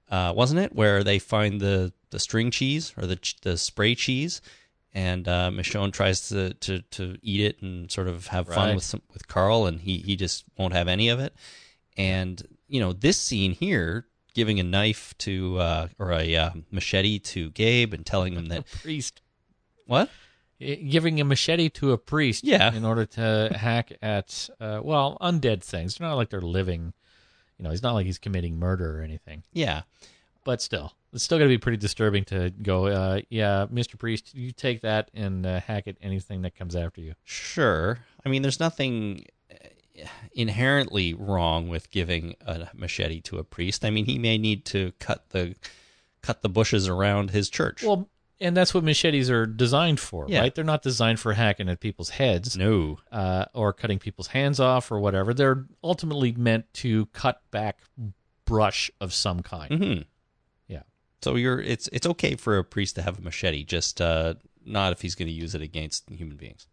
uh, 0.09 0.33
wasn't 0.35 0.59
it, 0.59 0.73
where 0.75 1.03
they 1.03 1.19
find 1.19 1.59
the 1.61 1.91
the 2.11 2.19
string 2.19 2.49
cheese 2.51 2.93
or 2.97 3.05
the 3.05 3.19
the 3.41 3.57
spray 3.57 3.93
cheese, 3.95 4.41
and 4.93 5.27
uh, 5.27 5.49
Michonne 5.51 5.91
tries 5.91 6.29
to, 6.29 6.53
to 6.55 6.81
to 6.91 7.17
eat 7.21 7.41
it 7.41 7.61
and 7.61 7.91
sort 7.91 8.07
of 8.07 8.27
have 8.27 8.47
fun 8.47 8.75
with 8.75 8.83
some, 8.83 9.01
with 9.13 9.27
Carl, 9.27 9.65
and 9.65 9.81
he 9.81 9.97
he 9.97 10.15
just 10.15 10.43
won't 10.57 10.73
have 10.73 10.87
any 10.87 11.09
of 11.09 11.19
it. 11.19 11.33
And 11.97 12.41
you 12.67 12.79
know, 12.79 12.93
this 12.93 13.19
scene 13.19 13.51
here, 13.53 14.05
giving 14.33 14.59
a 14.59 14.63
knife 14.63 15.13
to 15.19 15.57
uh, 15.59 15.87
or 15.97 16.11
a 16.11 16.35
uh, 16.35 16.51
machete 16.71 17.19
to 17.19 17.49
Gabe 17.51 17.93
and 17.93 18.05
telling 18.05 18.33
him 18.33 18.45
that 18.49 18.65
Priest 18.81 19.21
what 19.85 20.09
Eh, 20.61 20.75
giving 20.75 21.21
a 21.21 21.23
machete 21.23 21.69
to 21.69 21.93
a 21.93 21.97
priest, 21.97 22.43
Yeah. 22.43 22.73
in 22.73 22.83
order 22.83 23.05
to 23.05 23.49
hack 23.57 23.93
at 24.01 24.49
uh, 24.59 24.81
well 24.83 25.17
undead 25.21 25.63
things. 25.63 25.95
They're 25.95 26.07
not 26.09 26.15
like 26.15 26.29
they're 26.29 26.41
living. 26.41 26.91
You 27.57 27.63
know, 27.63 27.69
he's 27.69 27.81
not 27.81 27.93
like 27.93 28.05
he's 28.05 28.17
committing 28.17 28.59
murder 28.59 28.99
or 28.99 29.01
anything. 29.03 29.43
yeah. 29.53 29.83
But 30.45 30.61
still, 30.61 30.93
it's 31.13 31.23
still 31.23 31.37
going 31.37 31.49
to 31.49 31.53
be 31.53 31.57
pretty 31.59 31.77
disturbing 31.77 32.23
to 32.25 32.49
go. 32.49 32.87
Uh, 32.87 33.21
yeah, 33.29 33.67
Mister 33.69 33.95
Priest, 33.97 34.33
you 34.35 34.51
take 34.51 34.81
that 34.81 35.09
and 35.13 35.45
uh, 35.45 35.59
hack 35.61 35.87
at 35.87 35.95
anything 36.01 36.41
that 36.41 36.55
comes 36.55 36.75
after 36.75 36.99
you. 37.01 37.13
Sure. 37.23 37.99
I 38.25 38.29
mean, 38.29 38.41
there's 38.41 38.59
nothing 38.59 39.25
uh, 39.27 39.31
inherently 40.33 41.13
wrong 41.13 41.67
with 41.69 41.89
giving 41.91 42.35
a 42.45 42.69
machete 42.73 43.21
to 43.21 43.37
a 43.37 43.43
priest. 43.43 43.83
I 43.85 43.89
mean, 43.89 44.05
he 44.05 44.17
may 44.19 44.37
need 44.37 44.65
to 44.65 44.91
cut 44.99 45.29
the 45.29 45.55
cut 46.21 46.41
the 46.41 46.49
bushes 46.49 46.87
around 46.87 47.31
his 47.31 47.49
church. 47.49 47.83
Well, 47.83 48.09
and 48.41 48.55
that's 48.55 48.73
what 48.73 48.83
machetes 48.83 49.29
are 49.29 49.45
designed 49.45 49.99
for, 49.99 50.25
Yeah. 50.29 50.39
right? 50.41 50.53
They're 50.55 50.63
not 50.63 50.81
designed 50.81 51.19
for 51.19 51.33
hacking 51.33 51.67
at 51.69 51.79
people's 51.81 52.09
heads 52.11 52.55
no. 52.55 52.99
uh, 53.11 53.45
or 53.53 53.73
cutting 53.73 53.99
people's 53.99 54.27
hands 54.27 54.59
off 54.59 54.91
or 54.91 54.99
whatever. 54.99 55.33
They're 55.33 55.65
ultimately 55.83 56.31
meant 56.31 56.73
to 56.75 57.07
cut 57.07 57.41
back 57.51 57.79
brush 58.45 58.89
of 59.01 59.13
some 59.13 59.41
kind. 59.41 59.83
hmm 59.83 59.99
Yeah. 60.67 60.83
So 61.21 61.35
you're 61.35 61.61
it's 61.61 61.89
it's 61.91 62.07
okay 62.07 62.35
for 62.35 62.57
a 62.57 62.63
priest 62.63 62.95
to 62.95 63.01
have 63.01 63.17
a 63.19 63.21
machete, 63.21 63.63
just 63.63 63.99
uh, 64.01 64.35
not 64.65 64.91
if 64.93 65.01
he's 65.01 65.15
going 65.15 65.27
to 65.27 65.33
use 65.33 65.53
it 65.55 65.61
against 65.61 66.09
human 66.09 66.37
beings. 66.37 66.67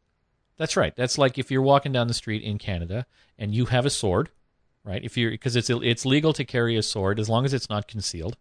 That's 0.59 0.77
right. 0.77 0.95
That's 0.97 1.19
like 1.19 1.39
if 1.39 1.51
you're 1.51 1.63
walking 1.63 1.93
down 1.93 2.09
the 2.09 2.15
street 2.15 2.43
in 2.43 2.59
Canada 2.59 3.07
and 3.39 3.55
you 3.55 3.67
have 3.67 3.85
a 3.87 3.91
sword, 3.91 4.31
right? 4.85 5.03
If 5.05 5.17
you're 5.17 5.31
because 5.31 5.57
it's 5.57 5.69
it's 5.71 6.07
legal 6.07 6.33
to 6.33 6.45
carry 6.45 6.77
a 6.77 6.83
sword 6.83 7.19
as 7.21 7.29
long 7.29 7.45
as 7.45 7.53
it's 7.53 7.69
not 7.69 7.89
concealed. 7.89 8.37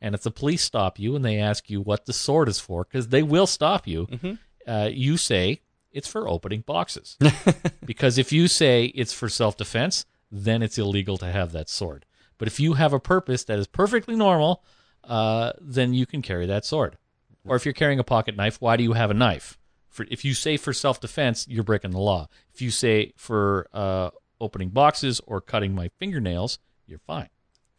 And 0.00 0.14
if 0.14 0.22
the 0.22 0.30
police 0.30 0.62
stop 0.62 0.98
you 0.98 1.16
and 1.16 1.24
they 1.24 1.38
ask 1.38 1.68
you 1.68 1.80
what 1.80 2.06
the 2.06 2.12
sword 2.12 2.48
is 2.48 2.60
for, 2.60 2.84
because 2.84 3.08
they 3.08 3.22
will 3.22 3.46
stop 3.48 3.86
you, 3.86 4.06
Mhm. 4.06 4.38
uh, 4.66 4.88
you 4.92 5.16
say 5.16 5.60
it's 5.92 6.06
for 6.08 6.28
opening 6.28 6.60
boxes. 6.60 7.16
because 7.84 8.16
if 8.16 8.32
you 8.32 8.46
say 8.48 8.86
it's 8.94 9.12
for 9.12 9.28
self 9.28 9.56
defense, 9.56 10.04
then 10.30 10.62
it's 10.62 10.78
illegal 10.78 11.18
to 11.18 11.26
have 11.26 11.52
that 11.52 11.68
sword. 11.68 12.04
But 12.38 12.46
if 12.48 12.60
you 12.60 12.74
have 12.74 12.92
a 12.92 13.00
purpose 13.00 13.42
that 13.44 13.58
is 13.58 13.66
perfectly 13.66 14.14
normal, 14.14 14.62
uh, 15.04 15.52
then 15.60 15.94
you 15.94 16.06
can 16.06 16.22
carry 16.22 16.46
that 16.46 16.64
sword. 16.64 16.96
Or 17.44 17.56
if 17.56 17.64
you're 17.64 17.72
carrying 17.74 17.98
a 17.98 18.04
pocket 18.04 18.36
knife, 18.36 18.60
why 18.60 18.76
do 18.76 18.82
you 18.84 18.92
have 18.92 19.10
a 19.10 19.14
knife? 19.14 19.58
For, 19.98 20.06
if 20.12 20.24
you 20.24 20.32
say 20.32 20.56
for 20.56 20.72
self 20.72 21.00
defense, 21.00 21.44
you're 21.48 21.64
breaking 21.64 21.90
the 21.90 21.98
law. 21.98 22.28
If 22.54 22.62
you 22.62 22.70
say 22.70 23.14
for 23.16 23.66
uh, 23.72 24.10
opening 24.40 24.68
boxes 24.68 25.20
or 25.26 25.40
cutting 25.40 25.74
my 25.74 25.90
fingernails, 25.98 26.60
you're 26.86 27.00
fine. 27.00 27.30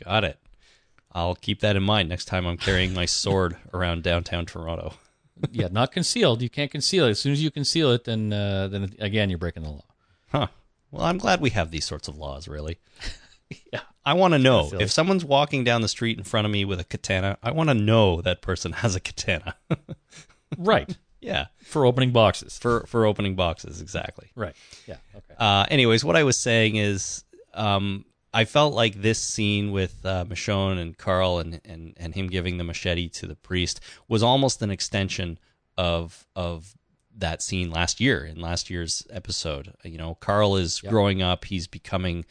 Got 0.03 0.25
it. 0.25 0.37
I'll 1.13 1.35
keep 1.35 1.61
that 1.61 1.77
in 1.77 1.83
mind 1.83 2.09
next 2.09 2.25
time 2.25 2.45
I'm 2.45 2.57
carrying 2.57 2.93
my 2.93 3.05
sword 3.05 3.55
around 3.73 4.03
downtown 4.03 4.45
Toronto. 4.45 4.95
yeah, 5.49 5.69
not 5.71 5.93
concealed. 5.93 6.41
You 6.41 6.49
can't 6.49 6.69
conceal 6.69 7.05
it. 7.05 7.11
As 7.11 7.21
soon 7.21 7.31
as 7.31 7.41
you 7.41 7.51
conceal 7.51 7.91
it, 7.93 8.03
then 8.03 8.33
uh, 8.33 8.67
then 8.67 8.93
again 8.99 9.29
you're 9.29 9.39
breaking 9.39 9.63
the 9.63 9.69
law. 9.69 9.85
Huh. 10.27 10.47
Well, 10.91 11.05
I'm 11.05 11.19
glad 11.19 11.39
we 11.39 11.51
have 11.51 11.71
these 11.71 11.85
sorts 11.85 12.09
of 12.09 12.17
laws, 12.17 12.47
really. 12.47 12.79
Yeah. 13.73 13.79
I 14.05 14.13
want 14.13 14.35
to 14.35 14.37
know 14.37 14.69
if 14.79 14.91
someone's 14.91 15.25
walking 15.25 15.63
down 15.63 15.81
the 15.81 15.87
street 15.87 16.19
in 16.19 16.23
front 16.23 16.45
of 16.45 16.51
me 16.51 16.65
with 16.65 16.79
a 16.79 16.83
katana, 16.83 17.35
I 17.41 17.49
want 17.49 17.69
to 17.69 17.73
know 17.73 18.21
that 18.21 18.43
person 18.43 18.73
has 18.73 18.95
a 18.95 18.99
katana. 18.99 19.55
Right. 20.57 20.95
Yeah. 21.21 21.47
For 21.63 21.85
opening 21.85 22.11
boxes. 22.11 22.57
For 22.57 22.85
for 22.87 23.05
opening 23.05 23.35
boxes, 23.35 23.81
exactly. 23.81 24.29
Right. 24.35 24.55
Yeah. 24.87 24.97
Okay. 25.15 25.33
Uh, 25.37 25.65
anyways, 25.69 26.03
what 26.03 26.15
I 26.15 26.23
was 26.23 26.37
saying 26.37 26.75
is, 26.77 27.23
um, 27.53 28.05
I 28.33 28.45
felt 28.45 28.73
like 28.73 29.01
this 29.01 29.19
scene 29.19 29.71
with 29.71 30.05
uh, 30.05 30.25
Michonne 30.25 30.79
and 30.79 30.97
Carl 30.97 31.39
and, 31.39 31.59
and, 31.65 31.93
and 31.97 32.13
him 32.13 32.27
giving 32.27 32.57
the 32.57 32.63
machete 32.63 33.09
to 33.09 33.27
the 33.27 33.35
priest 33.35 33.79
was 34.07 34.21
almost 34.23 34.61
an 34.61 34.69
extension 34.71 35.39
of 35.77 36.25
of 36.35 36.73
that 37.17 37.41
scene 37.41 37.69
last 37.69 37.99
year 37.99 38.23
in 38.23 38.39
last 38.39 38.69
year's 38.69 39.05
episode. 39.09 39.73
You 39.83 39.97
know, 39.97 40.15
Carl 40.15 40.55
is 40.55 40.81
Yep. 40.83 40.89
growing 40.91 41.21
up; 41.21 41.45
he's 41.45 41.67
becoming 41.67 42.25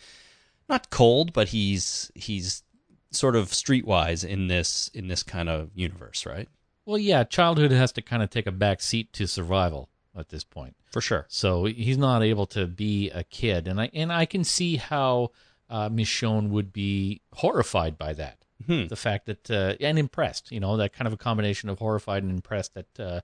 not 0.68 0.90
cold, 0.90 1.32
but 1.32 1.48
he's 1.48 2.10
he's 2.14 2.62
sort 3.10 3.36
of 3.36 3.48
streetwise 3.48 4.24
in 4.24 4.48
this 4.48 4.88
in 4.94 5.08
this 5.08 5.22
kind 5.22 5.48
of 5.48 5.70
universe, 5.74 6.24
right? 6.26 6.48
Well, 6.88 6.96
yeah, 6.96 7.24
childhood 7.24 7.70
has 7.70 7.92
to 7.92 8.02
kind 8.02 8.22
of 8.22 8.30
take 8.30 8.46
a 8.46 8.50
back 8.50 8.80
seat 8.80 9.12
to 9.12 9.26
survival 9.26 9.90
at 10.16 10.30
this 10.30 10.42
point. 10.42 10.74
For 10.90 11.02
sure. 11.02 11.26
So 11.28 11.66
he's 11.66 11.98
not 11.98 12.22
able 12.22 12.46
to 12.46 12.66
be 12.66 13.10
a 13.10 13.24
kid, 13.24 13.68
and 13.68 13.78
I 13.78 13.90
and 13.92 14.10
I 14.10 14.24
can 14.24 14.42
see 14.42 14.76
how 14.76 15.32
uh, 15.68 15.90
Michonne 15.90 16.48
would 16.48 16.72
be 16.72 17.20
horrified 17.34 17.98
by 17.98 18.14
that. 18.14 18.38
Hmm. 18.66 18.86
The 18.86 18.96
fact 18.96 19.26
that 19.26 19.50
uh, 19.50 19.74
and 19.80 19.98
impressed, 19.98 20.50
you 20.50 20.60
know, 20.60 20.78
that 20.78 20.94
kind 20.94 21.06
of 21.06 21.12
a 21.12 21.18
combination 21.18 21.68
of 21.68 21.78
horrified 21.78 22.22
and 22.22 22.32
impressed 22.32 22.72
that 22.72 22.98
uh, 22.98 23.20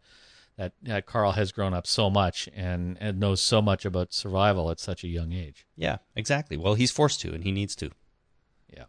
that 0.58 0.72
uh, 0.86 1.00
Carl 1.00 1.32
has 1.32 1.50
grown 1.50 1.72
up 1.72 1.86
so 1.86 2.10
much 2.10 2.50
and 2.54 2.98
and 3.00 3.18
knows 3.18 3.40
so 3.40 3.62
much 3.62 3.86
about 3.86 4.12
survival 4.12 4.70
at 4.70 4.78
such 4.78 5.04
a 5.04 5.08
young 5.08 5.32
age. 5.32 5.66
Yeah, 5.74 5.96
exactly. 6.14 6.58
Well, 6.58 6.74
he's 6.74 6.90
forced 6.90 7.22
to, 7.22 7.32
and 7.32 7.42
he 7.42 7.50
needs 7.50 7.74
to. 7.76 7.90
Yeah. 8.68 8.84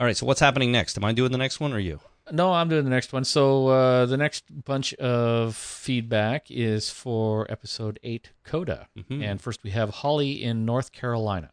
All 0.00 0.04
right. 0.04 0.16
So 0.16 0.26
what's 0.26 0.40
happening 0.40 0.72
next? 0.72 0.98
Am 0.98 1.04
I 1.04 1.12
doing 1.12 1.30
the 1.30 1.38
next 1.38 1.60
one 1.60 1.72
or 1.72 1.78
you? 1.78 2.00
No, 2.32 2.52
I'm 2.52 2.68
doing 2.68 2.84
the 2.84 2.90
next 2.90 3.12
one. 3.12 3.24
So 3.24 3.68
uh, 3.68 4.06
the 4.06 4.16
next 4.16 4.44
bunch 4.64 4.94
of 4.94 5.54
feedback 5.54 6.50
is 6.50 6.90
for 6.90 7.50
episode 7.50 8.00
eight, 8.02 8.32
Coda. 8.44 8.88
Mhm. 8.96 9.22
And 9.22 9.40
first 9.40 9.62
we 9.62 9.70
have 9.70 9.90
Holly 9.90 10.42
in 10.42 10.64
North 10.64 10.92
Carolina. 10.92 11.52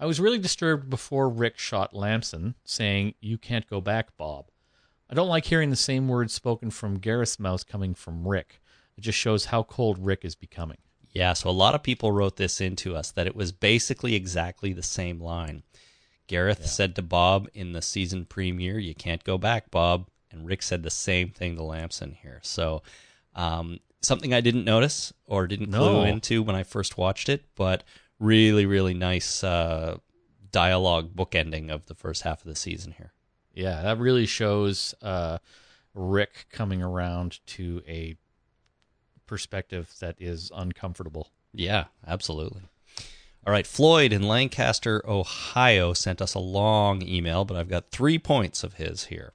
I 0.00 0.06
was 0.06 0.18
really 0.18 0.38
disturbed 0.38 0.88
before 0.90 1.28
Rick 1.28 1.58
shot 1.58 1.94
Lamson, 1.94 2.54
saying, 2.64 3.14
"You 3.20 3.38
can't 3.38 3.68
go 3.68 3.80
back, 3.80 4.16
Bob." 4.16 4.46
I 5.08 5.14
don't 5.14 5.28
like 5.28 5.44
hearing 5.44 5.70
the 5.70 5.76
same 5.76 6.08
words 6.08 6.32
spoken 6.32 6.70
from 6.70 6.98
Gareth's 6.98 7.38
mouth 7.38 7.66
coming 7.66 7.94
from 7.94 8.26
Rick. 8.26 8.60
It 8.96 9.02
just 9.02 9.18
shows 9.18 9.46
how 9.46 9.62
cold 9.62 9.98
Rick 9.98 10.24
is 10.24 10.34
becoming. 10.34 10.78
Yeah, 11.12 11.32
so 11.34 11.50
a 11.50 11.52
lot 11.52 11.74
of 11.74 11.82
people 11.82 12.12
wrote 12.12 12.36
this 12.36 12.60
into 12.60 12.94
us 12.96 13.10
that 13.12 13.26
it 13.26 13.34
was 13.34 13.50
basically 13.52 14.14
exactly 14.14 14.72
the 14.72 14.82
same 14.82 15.20
line. 15.20 15.64
Gareth 16.30 16.64
said 16.66 16.94
to 16.94 17.02
Bob 17.02 17.48
in 17.54 17.72
the 17.72 17.82
season 17.82 18.24
premiere, 18.24 18.78
"You 18.78 18.94
can't 18.94 19.24
go 19.24 19.36
back, 19.36 19.70
Bob," 19.70 20.08
and 20.30 20.46
Rick 20.46 20.62
said 20.62 20.84
the 20.84 20.90
same 20.90 21.30
thing 21.30 21.56
to 21.56 21.62
Lamson 21.64 22.12
here. 22.12 22.38
So, 22.44 22.82
um, 23.34 23.80
something 24.00 24.32
I 24.32 24.40
didn't 24.40 24.64
notice 24.64 25.12
or 25.26 25.46
didn't 25.48 25.72
clue 25.72 25.92
No. 25.92 26.04
into 26.04 26.42
when 26.44 26.54
I 26.54 26.62
first 26.62 26.96
watched 26.96 27.28
it, 27.28 27.44
but 27.56 27.82
really, 28.20 28.64
really 28.64 28.94
nice 28.94 29.42
uh, 29.42 29.98
dialogue 30.52 31.14
bookending 31.16 31.68
of 31.68 31.86
the 31.86 31.94
first 31.96 32.22
half 32.22 32.40
of 32.42 32.46
the 32.46 32.54
season 32.56 32.92
here. 32.92 33.12
Yeah, 33.52 33.82
that 33.82 33.98
really 33.98 34.26
shows 34.26 34.94
uh, 35.02 35.38
Rick 35.94 36.46
coming 36.50 36.80
around 36.80 37.40
to 37.46 37.82
a 37.88 38.16
perspective 39.26 39.94
that 40.00 40.14
is 40.18 40.50
uncomfortable. 40.54 41.32
Yeah, 41.52 41.86
absolutely. 42.06 42.62
All 43.46 43.54
right, 43.54 43.66
Floyd 43.66 44.12
in 44.12 44.28
Lancaster, 44.28 45.02
Ohio 45.08 45.94
sent 45.94 46.20
us 46.20 46.34
a 46.34 46.38
long 46.38 47.00
email, 47.00 47.46
but 47.46 47.56
I've 47.56 47.70
got 47.70 47.90
three 47.90 48.18
points 48.18 48.62
of 48.62 48.74
his 48.74 49.06
here. 49.06 49.32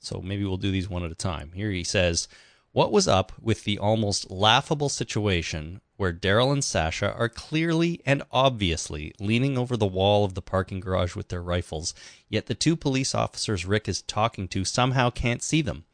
So 0.00 0.22
maybe 0.22 0.44
we'll 0.44 0.56
do 0.56 0.70
these 0.70 0.88
one 0.88 1.04
at 1.04 1.12
a 1.12 1.14
time. 1.14 1.52
Here 1.54 1.70
he 1.70 1.84
says, 1.84 2.28
What 2.72 2.92
was 2.92 3.06
up 3.06 3.32
with 3.38 3.64
the 3.64 3.78
almost 3.78 4.30
laughable 4.30 4.88
situation 4.88 5.82
where 5.98 6.14
Daryl 6.14 6.50
and 6.50 6.64
Sasha 6.64 7.12
are 7.12 7.28
clearly 7.28 8.00
and 8.06 8.22
obviously 8.32 9.12
leaning 9.20 9.58
over 9.58 9.76
the 9.76 9.86
wall 9.86 10.24
of 10.24 10.32
the 10.32 10.40
parking 10.40 10.80
garage 10.80 11.14
with 11.14 11.28
their 11.28 11.42
rifles, 11.42 11.92
yet 12.30 12.46
the 12.46 12.54
two 12.54 12.74
police 12.74 13.14
officers 13.14 13.66
Rick 13.66 13.86
is 13.86 14.00
talking 14.00 14.48
to 14.48 14.64
somehow 14.64 15.10
can't 15.10 15.42
see 15.42 15.60
them? 15.60 15.84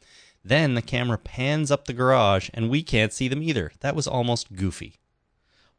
Then 0.45 0.75
the 0.75 0.83
camera 0.83 1.19
pans 1.19 1.73
up 1.73 1.87
the 1.87 1.93
garage 1.93 2.51
and 2.55 2.71
we 2.71 2.85
can't 2.85 3.13
see 3.13 3.27
them 3.27 3.43
either. 3.43 3.73
That 3.81 3.97
was 3.97 4.07
almost 4.07 4.53
goofy. 4.53 5.01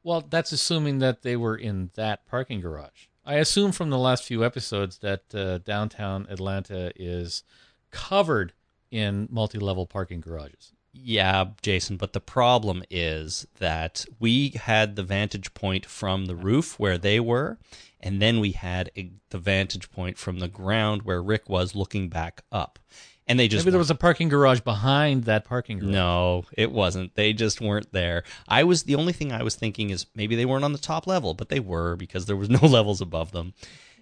Well, 0.08 0.24
that's 0.30 0.54
assuming 0.54 1.00
that 1.00 1.24
they 1.24 1.36
were 1.36 1.58
in 1.58 1.92
that 1.96 2.26
parking 2.28 2.62
garage. 2.62 3.08
I 3.26 3.36
assume 3.36 3.74
from 3.74 3.90
the 3.90 3.98
last 3.98 4.24
few 4.24 4.46
episodes 4.46 5.00
that 5.00 5.36
uh, 5.36 5.58
downtown 5.58 6.28
Atlanta 6.30 6.94
is 6.96 7.44
covered 7.92 8.54
in 8.90 9.28
multi 9.30 9.60
level 9.60 9.86
parking 9.86 10.22
garages. 10.22 10.72
Yeah, 10.94 11.48
Jason, 11.62 11.98
but 11.98 12.14
the 12.14 12.22
problem 12.22 12.84
is 12.90 13.48
that 13.60 14.06
we 14.18 14.52
had 14.52 14.96
the 14.96 15.04
vantage 15.04 15.54
point 15.54 15.86
from 15.86 16.28
the 16.28 16.38
roof 16.38 16.80
where 16.80 16.98
they 16.98 17.20
were, 17.20 17.58
and 18.00 18.22
then 18.22 18.40
we 18.40 18.54
had 18.54 18.90
a, 18.96 19.12
the 19.32 19.40
vantage 19.40 19.92
point 19.92 20.18
from 20.18 20.40
the 20.40 20.48
ground 20.48 21.02
where 21.02 21.22
Rick 21.22 21.50
was 21.50 21.76
looking 21.76 22.08
back 22.08 22.44
up. 22.50 22.80
And 23.28 23.38
they 23.40 23.48
just 23.48 23.66
Maybe 23.66 23.72
there 23.72 23.80
was 23.80 23.90
a 23.90 23.96
parking 23.96 24.30
garage 24.30 24.62
behind 24.62 25.26
that 25.26 25.44
parking 25.44 25.80
garage. 25.80 25.92
No, 25.92 26.46
it 26.54 26.72
wasn't. 26.72 27.16
They 27.16 27.34
just 27.34 27.60
weren't 27.60 27.92
there. 27.92 28.24
I 28.48 28.64
was 28.64 28.84
the 28.84 28.96
only 28.96 29.12
thing 29.12 29.34
I 29.34 29.44
was 29.44 29.56
thinking 29.56 29.90
is 29.90 30.06
maybe 30.16 30.36
they 30.36 30.46
weren't 30.46 30.64
on 30.64 30.72
the 30.72 30.78
top 30.78 31.08
level, 31.08 31.34
but 31.34 31.50
they 31.50 31.60
were 31.60 31.96
because 31.98 32.26
there 32.26 32.38
was 32.38 32.50
no 32.62 32.66
levels 32.66 33.02
above 33.02 33.32
them. 33.32 33.54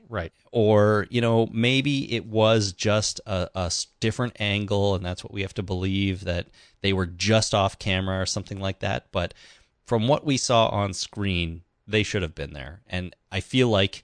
Right. 0.07 0.31
Or, 0.51 1.07
you 1.09 1.21
know, 1.21 1.47
maybe 1.51 2.13
it 2.13 2.27
was 2.27 2.71
just 2.71 3.19
a 3.25 3.71
different 3.99 4.39
angle 4.39 4.93
and 4.93 5.03
that's 5.03 5.23
what 5.23 5.33
we 5.33 5.41
have 5.41 5.55
to 5.55 5.63
believe 5.63 6.25
that 6.25 6.47
they 6.81 6.93
were 6.93 7.07
just 7.07 7.55
off 7.55 7.79
camera 7.79 8.21
or 8.21 8.27
something 8.27 8.59
like 8.59 8.79
that, 8.79 9.07
but 9.11 9.33
from 9.85 10.07
what 10.07 10.25
we 10.25 10.37
saw 10.37 10.67
on 10.67 10.93
screen, 10.93 11.61
they 11.87 12.03
should 12.03 12.21
have 12.21 12.35
been 12.35 12.53
there. 12.53 12.81
And 12.87 13.15
I 13.31 13.39
feel 13.39 13.69
like 13.69 14.03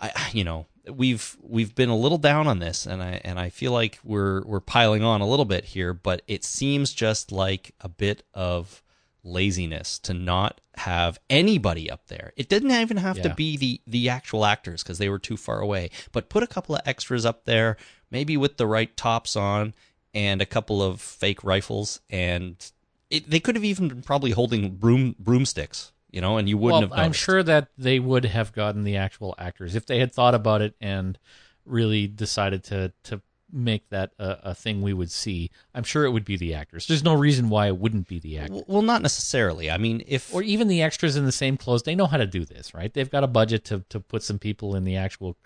I 0.00 0.12
you 0.32 0.44
know, 0.44 0.66
we've 0.90 1.36
we've 1.42 1.74
been 1.74 1.88
a 1.88 1.96
little 1.96 2.18
down 2.18 2.46
on 2.46 2.58
this 2.58 2.86
and 2.86 3.02
I 3.02 3.20
and 3.24 3.38
I 3.38 3.50
feel 3.50 3.72
like 3.72 3.98
we're 4.04 4.42
we're 4.44 4.60
piling 4.60 5.02
on 5.02 5.20
a 5.20 5.26
little 5.26 5.44
bit 5.44 5.64
here, 5.64 5.92
but 5.92 6.22
it 6.26 6.44
seems 6.44 6.92
just 6.92 7.32
like 7.32 7.74
a 7.80 7.88
bit 7.88 8.22
of 8.34 8.82
laziness 9.24 9.98
to 9.98 10.14
not 10.14 10.60
have 10.76 11.18
anybody 11.28 11.90
up 11.90 12.06
there. 12.06 12.32
It 12.36 12.48
didn't 12.48 12.70
even 12.70 12.96
have 12.96 13.20
to 13.22 13.34
be 13.34 13.56
the 13.56 13.80
the 13.86 14.08
actual 14.08 14.44
actors 14.44 14.82
because 14.82 14.98
they 14.98 15.08
were 15.08 15.18
too 15.18 15.36
far 15.36 15.60
away, 15.60 15.90
but 16.12 16.28
put 16.28 16.42
a 16.42 16.46
couple 16.46 16.74
of 16.74 16.82
extras 16.84 17.26
up 17.26 17.44
there, 17.44 17.76
maybe 18.10 18.36
with 18.36 18.56
the 18.56 18.66
right 18.66 18.96
tops 18.96 19.36
on 19.36 19.74
and 20.14 20.40
a 20.40 20.46
couple 20.46 20.82
of 20.82 21.00
fake 21.00 21.44
rifles 21.44 22.00
and 22.08 22.72
it, 23.10 23.30
they 23.30 23.40
could 23.40 23.54
have 23.54 23.64
even 23.64 23.88
been 23.88 24.02
probably 24.02 24.32
holding 24.32 24.76
broom 24.76 25.14
broomsticks, 25.18 25.92
you 26.10 26.20
know, 26.20 26.38
and 26.38 26.48
you 26.48 26.56
wouldn't 26.56 26.90
well, 26.90 26.98
have 26.98 27.06
I'm 27.06 27.12
sure 27.12 27.42
that 27.42 27.68
they 27.76 27.98
would 27.98 28.24
have 28.24 28.52
gotten 28.52 28.84
the 28.84 28.96
actual 28.96 29.34
actors 29.38 29.74
if 29.74 29.86
they 29.86 29.98
had 29.98 30.12
thought 30.12 30.34
about 30.34 30.62
it 30.62 30.74
and 30.80 31.18
really 31.64 32.06
decided 32.06 32.64
to 32.64 32.92
to 33.04 33.20
make 33.50 33.88
that 33.88 34.12
a, 34.18 34.38
a 34.50 34.54
thing 34.54 34.82
we 34.82 34.92
would 34.92 35.10
see. 35.10 35.50
I'm 35.74 35.84
sure 35.84 36.04
it 36.04 36.10
would 36.10 36.24
be 36.24 36.36
the 36.36 36.54
actors. 36.54 36.86
There's 36.86 37.04
no 37.04 37.14
reason 37.14 37.48
why 37.48 37.66
it 37.66 37.78
wouldn't 37.78 38.08
be 38.08 38.18
the 38.18 38.38
actors. 38.38 38.56
Well, 38.56 38.64
well, 38.68 38.82
not 38.82 39.02
necessarily. 39.02 39.70
I 39.70 39.78
mean, 39.78 40.02
if 40.06 40.34
or 40.34 40.42
even 40.42 40.68
the 40.68 40.82
extras 40.82 41.16
in 41.16 41.24
the 41.24 41.32
same 41.32 41.56
clothes. 41.56 41.82
They 41.82 41.94
know 41.94 42.06
how 42.06 42.18
to 42.18 42.26
do 42.26 42.44
this, 42.44 42.74
right? 42.74 42.92
They've 42.92 43.10
got 43.10 43.24
a 43.24 43.28
budget 43.28 43.64
to 43.66 43.84
to 43.88 44.00
put 44.00 44.22
some 44.22 44.38
people 44.38 44.74
in 44.74 44.84
the 44.84 44.96
actual, 44.96 45.36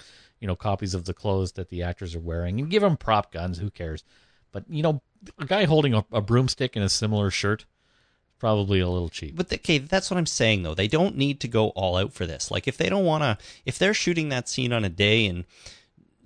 you 0.41 0.47
know, 0.47 0.57
copies 0.57 0.95
of 0.95 1.05
the 1.05 1.15
clothes 1.15 1.53
that 1.53 1.69
the 1.69 1.83
actors 1.83 2.15
are 2.15 2.21
wearing 2.21 2.61
and 2.61 2.71
give 2.71 2.83
them 2.83 2.97
prop 2.97 3.33
guns. 3.33 3.59
Who 3.59 3.71
cares? 3.71 4.05
But 4.51 4.65
you 4.69 4.83
know, 4.83 5.03
a 5.39 5.47
guy 5.47 5.65
holding 5.65 5.95
a, 5.95 6.05
a 6.13 6.21
broomstick 6.21 6.77
in 6.77 6.83
a 6.83 6.89
similar 6.89 7.31
shirt, 7.31 7.67
probably 8.43 8.81
a 8.81 8.89
little 8.89 9.09
cheap. 9.09 9.37
But 9.37 9.53
okay, 9.53 9.79
that's 9.79 10.11
what 10.11 10.17
I'm 10.19 10.27
saying 10.27 10.65
though. 10.65 10.75
They 10.75 10.89
don't 10.89 11.17
need 11.17 11.39
to 11.41 11.49
go 11.49 11.69
all 11.69 11.97
out 11.97 12.13
for 12.13 12.27
this. 12.27 12.51
Like 12.51 12.67
if 12.67 12.77
they 12.77 12.89
don't 12.89 13.05
want 13.05 13.23
to, 13.23 13.39
if 13.65 13.79
they're 13.79 13.95
shooting 13.95 14.31
that 14.31 14.49
scene 14.49 14.73
on 14.73 14.85
a 14.85 14.89
day 14.89 15.27
and 15.27 15.45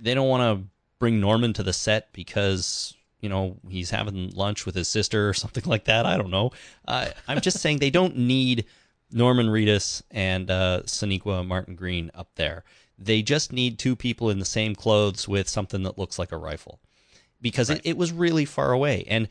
they 0.00 0.14
don't 0.14 0.26
want 0.30 0.40
to 0.62 0.66
bring 0.98 1.20
Norman 1.20 1.52
to 1.52 1.62
the 1.62 1.74
set 1.74 2.10
because 2.14 2.94
you 3.20 3.26
you 3.26 3.28
know 3.28 3.56
he's 3.68 3.90
having 3.90 4.30
lunch 4.30 4.64
with 4.64 4.74
his 4.74 4.88
sister 4.88 5.28
or 5.28 5.34
something 5.42 5.64
like 5.66 5.84
that. 5.84 6.06
I 6.06 6.16
don't 6.16 6.30
know. 6.30 6.52
Uh, 6.88 7.08
I'm 7.28 7.42
just 7.42 7.58
saying 7.60 7.80
they 7.80 7.90
don't 7.90 8.16
need 8.16 8.64
Norman 9.12 9.48
Reedus 9.48 10.00
and 10.10 10.50
uh, 10.50 10.80
Sonequa 10.86 11.46
Martin 11.46 11.76
Green 11.76 12.10
up 12.14 12.30
there. 12.36 12.64
They 12.98 13.20
just 13.20 13.52
need 13.52 13.78
two 13.78 13.94
people 13.94 14.30
in 14.30 14.38
the 14.38 14.46
same 14.46 14.74
clothes 14.74 15.28
with 15.28 15.50
something 15.50 15.82
that 15.82 15.98
looks 15.98 16.18
like 16.18 16.32
a 16.32 16.38
rifle 16.38 16.80
because 17.42 17.68
Right. 17.68 17.80
it, 17.84 17.90
it 17.90 17.96
was 17.98 18.10
really 18.10 18.46
far 18.46 18.72
away. 18.72 19.04
And 19.06 19.28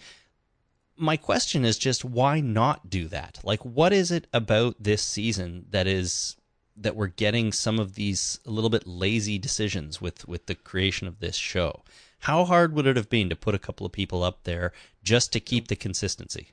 my 0.98 1.18
question 1.18 1.66
is 1.66 1.78
just 1.78 2.06
why 2.06 2.40
not 2.40 2.90
do 2.90 3.08
that? 3.08 3.40
Like, 3.44 3.64
what 3.64 3.94
is 3.94 4.12
it 4.12 4.28
about 4.34 4.76
this 4.80 5.02
season 5.02 5.66
that 5.72 5.88
is 5.88 6.36
that 6.78 6.96
we're 6.96 7.08
getting 7.08 7.52
some 7.52 7.80
of 7.80 7.96
these 7.96 8.40
a 8.46 8.52
little 8.52 8.70
bit 8.70 8.88
lazy 8.88 9.38
decisions 9.38 10.02
with 10.02 10.28
with 10.28 10.46
the 10.46 10.56
creation 10.56 11.08
of 11.08 11.20
this 11.20 11.36
show? 11.36 11.84
How 12.20 12.46
hard 12.46 12.74
would 12.74 12.88
it 12.88 12.96
have 12.96 13.10
been 13.10 13.30
to 13.30 13.36
put 13.36 13.56
a 13.56 13.60
couple 13.60 13.86
of 13.86 13.92
people 13.92 14.24
up 14.24 14.44
there 14.44 14.72
just 15.04 15.32
to 15.34 15.40
keep 15.40 15.68
the 15.68 15.76
consistency? 15.76 16.50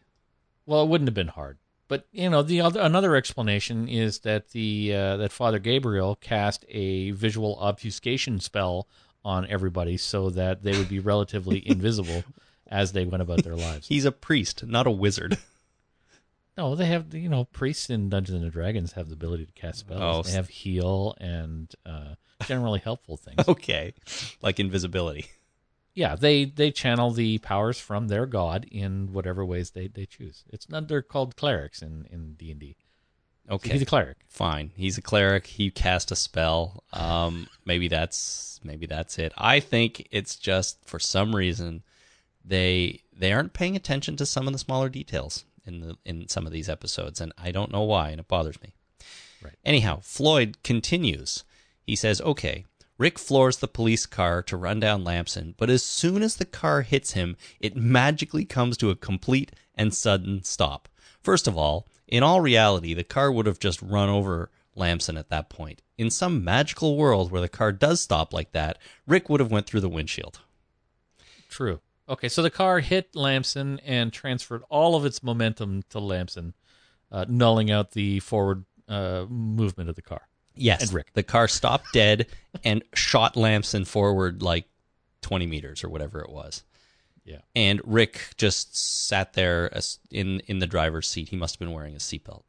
Well, 0.66 0.82
it 0.82 0.88
wouldn't 0.88 1.08
have 1.08 1.14
been 1.14 1.28
hard. 1.28 1.58
But 1.88 2.06
you 2.12 2.30
know, 2.30 2.42
the 2.42 2.60
other 2.60 2.80
another 2.80 3.16
explanation 3.16 3.88
is 3.88 4.20
that 4.20 4.50
the 4.50 4.94
uh, 4.94 5.16
that 5.18 5.32
Father 5.32 5.58
Gabriel 5.58 6.16
cast 6.16 6.64
a 6.68 7.10
visual 7.12 7.56
obfuscation 7.60 8.40
spell 8.40 8.88
on 9.24 9.46
everybody 9.46 9.96
so 9.96 10.30
that 10.30 10.62
they 10.62 10.76
would 10.76 10.88
be 10.88 10.98
relatively 10.98 11.66
invisible 11.68 12.24
as 12.72 12.92
they 12.92 13.04
went 13.04 13.22
about 13.22 13.44
their 13.44 13.54
lives. 13.54 13.86
He's 13.86 14.04
a 14.06 14.10
priest, 14.10 14.66
not 14.66 14.86
a 14.86 14.90
wizard. 14.90 15.38
No, 16.54 16.74
they 16.74 16.84
have 16.84 17.14
you 17.14 17.30
know 17.30 17.44
priests 17.44 17.88
in 17.88 18.10
Dungeons 18.10 18.42
and 18.42 18.52
Dragons 18.52 18.92
have 18.92 19.08
the 19.08 19.14
ability 19.14 19.46
to 19.46 19.52
cast 19.52 19.78
spells. 19.78 20.02
Oh, 20.02 20.22
they 20.28 20.32
have 20.36 20.50
heal 20.50 21.16
and 21.18 21.72
uh, 21.86 22.16
generally 22.46 22.78
helpful 22.78 23.16
things. 23.16 23.38
okay, 23.48 23.94
like 24.42 24.60
invisibility. 24.60 25.28
yeah, 25.94 26.14
they 26.14 26.44
they 26.44 26.70
channel 26.70 27.10
the 27.10 27.38
powers 27.38 27.80
from 27.80 28.08
their 28.08 28.26
god 28.26 28.66
in 28.70 29.14
whatever 29.14 29.46
ways 29.46 29.70
they, 29.70 29.86
they 29.88 30.04
choose. 30.04 30.44
It's 30.50 30.68
not 30.68 30.88
they're 30.88 31.00
called 31.00 31.36
clerics 31.36 31.80
in 31.80 32.06
in 32.10 32.34
D 32.34 32.50
and 32.50 32.60
D. 32.60 32.76
Okay, 33.50 33.72
He's 33.72 33.80
a 33.82 33.86
cleric. 33.86 34.18
fine. 34.28 34.72
He's 34.76 34.98
a 34.98 35.02
cleric. 35.02 35.46
He 35.46 35.70
cast 35.70 36.10
a 36.12 36.16
spell. 36.16 36.84
Um, 36.92 37.48
maybe 37.64 37.88
that's 37.88 38.60
maybe 38.62 38.84
that's 38.84 39.18
it. 39.18 39.32
I 39.38 39.58
think 39.58 40.06
it's 40.10 40.36
just 40.36 40.84
for 40.84 40.98
some 40.98 41.34
reason 41.34 41.82
they 42.44 43.02
they 43.16 43.32
aren't 43.32 43.52
paying 43.52 43.76
attention 43.76 44.16
to 44.16 44.26
some 44.26 44.46
of 44.46 44.52
the 44.52 44.58
smaller 44.58 44.88
details 44.88 45.44
in 45.66 45.80
the 45.80 45.96
in 46.04 46.28
some 46.28 46.46
of 46.46 46.52
these 46.52 46.68
episodes, 46.68 47.20
and 47.20 47.32
I 47.38 47.52
don't 47.52 47.72
know 47.72 47.82
why, 47.82 48.10
and 48.10 48.20
it 48.20 48.28
bothers 48.28 48.60
me. 48.62 48.74
Right. 49.42 49.56
Anyhow, 49.64 50.00
Floyd 50.02 50.58
continues. 50.62 51.44
He 51.84 51.96
says, 51.96 52.20
"Okay." 52.20 52.64
Rick 52.98 53.18
floors 53.18 53.56
the 53.56 53.66
police 53.66 54.06
car 54.06 54.42
to 54.44 54.56
run 54.56 54.78
down 54.78 55.02
Lamson, 55.02 55.54
but 55.58 55.70
as 55.70 55.82
soon 55.82 56.22
as 56.22 56.36
the 56.36 56.44
car 56.44 56.82
hits 56.82 57.12
him, 57.12 57.36
it 57.58 57.74
magically 57.74 58.44
comes 58.44 58.76
to 58.76 58.90
a 58.90 58.94
complete 58.94 59.50
and 59.74 59.92
sudden 59.92 60.44
stop. 60.44 60.88
First 61.20 61.48
of 61.48 61.56
all, 61.56 61.88
in 62.06 62.22
all 62.22 62.40
reality, 62.40 62.94
the 62.94 63.02
car 63.02 63.32
would 63.32 63.46
have 63.46 63.58
just 63.58 63.82
run 63.82 64.08
over 64.08 64.50
Lamson 64.76 65.16
at 65.16 65.30
that 65.30 65.48
point. 65.48 65.82
In 65.98 66.10
some 66.10 66.44
magical 66.44 66.96
world 66.96 67.32
where 67.32 67.40
the 67.40 67.48
car 67.48 67.72
does 67.72 68.00
stop 68.00 68.32
like 68.32 68.52
that, 68.52 68.78
Rick 69.06 69.28
would 69.28 69.40
have 69.40 69.50
went 69.50 69.66
through 69.66 69.80
the 69.80 69.88
windshield. 69.88 70.40
True. 71.48 71.80
Okay, 72.12 72.28
so 72.28 72.42
the 72.42 72.50
car 72.50 72.80
hit 72.80 73.16
Lamson 73.16 73.80
and 73.86 74.12
transferred 74.12 74.62
all 74.68 74.94
of 74.96 75.06
its 75.06 75.22
momentum 75.22 75.82
to 75.88 75.98
Lamson, 75.98 76.52
uh, 77.10 77.24
nulling 77.24 77.70
out 77.70 77.92
the 77.92 78.20
forward 78.20 78.66
uh, 78.86 79.24
movement 79.30 79.88
of 79.88 79.96
the 79.96 80.02
car. 80.02 80.28
Yes, 80.54 80.82
And 80.82 80.92
Rick. 80.92 81.14
the 81.14 81.22
car 81.22 81.48
stopped 81.48 81.86
dead 81.94 82.26
and 82.64 82.84
shot 82.94 83.34
Lamson 83.34 83.86
forward 83.86 84.42
like 84.42 84.66
20 85.22 85.46
meters 85.46 85.82
or 85.82 85.88
whatever 85.88 86.20
it 86.20 86.28
was. 86.28 86.64
Yeah. 87.24 87.38
And 87.56 87.80
Rick 87.84 88.34
just 88.36 88.76
sat 88.76 89.32
there 89.32 89.70
in 90.10 90.40
in 90.40 90.58
the 90.58 90.66
driver's 90.66 91.08
seat. 91.08 91.30
He 91.30 91.36
must 91.36 91.54
have 91.54 91.60
been 91.60 91.72
wearing 91.72 91.94
a 91.94 91.98
seatbelt. 91.98 92.42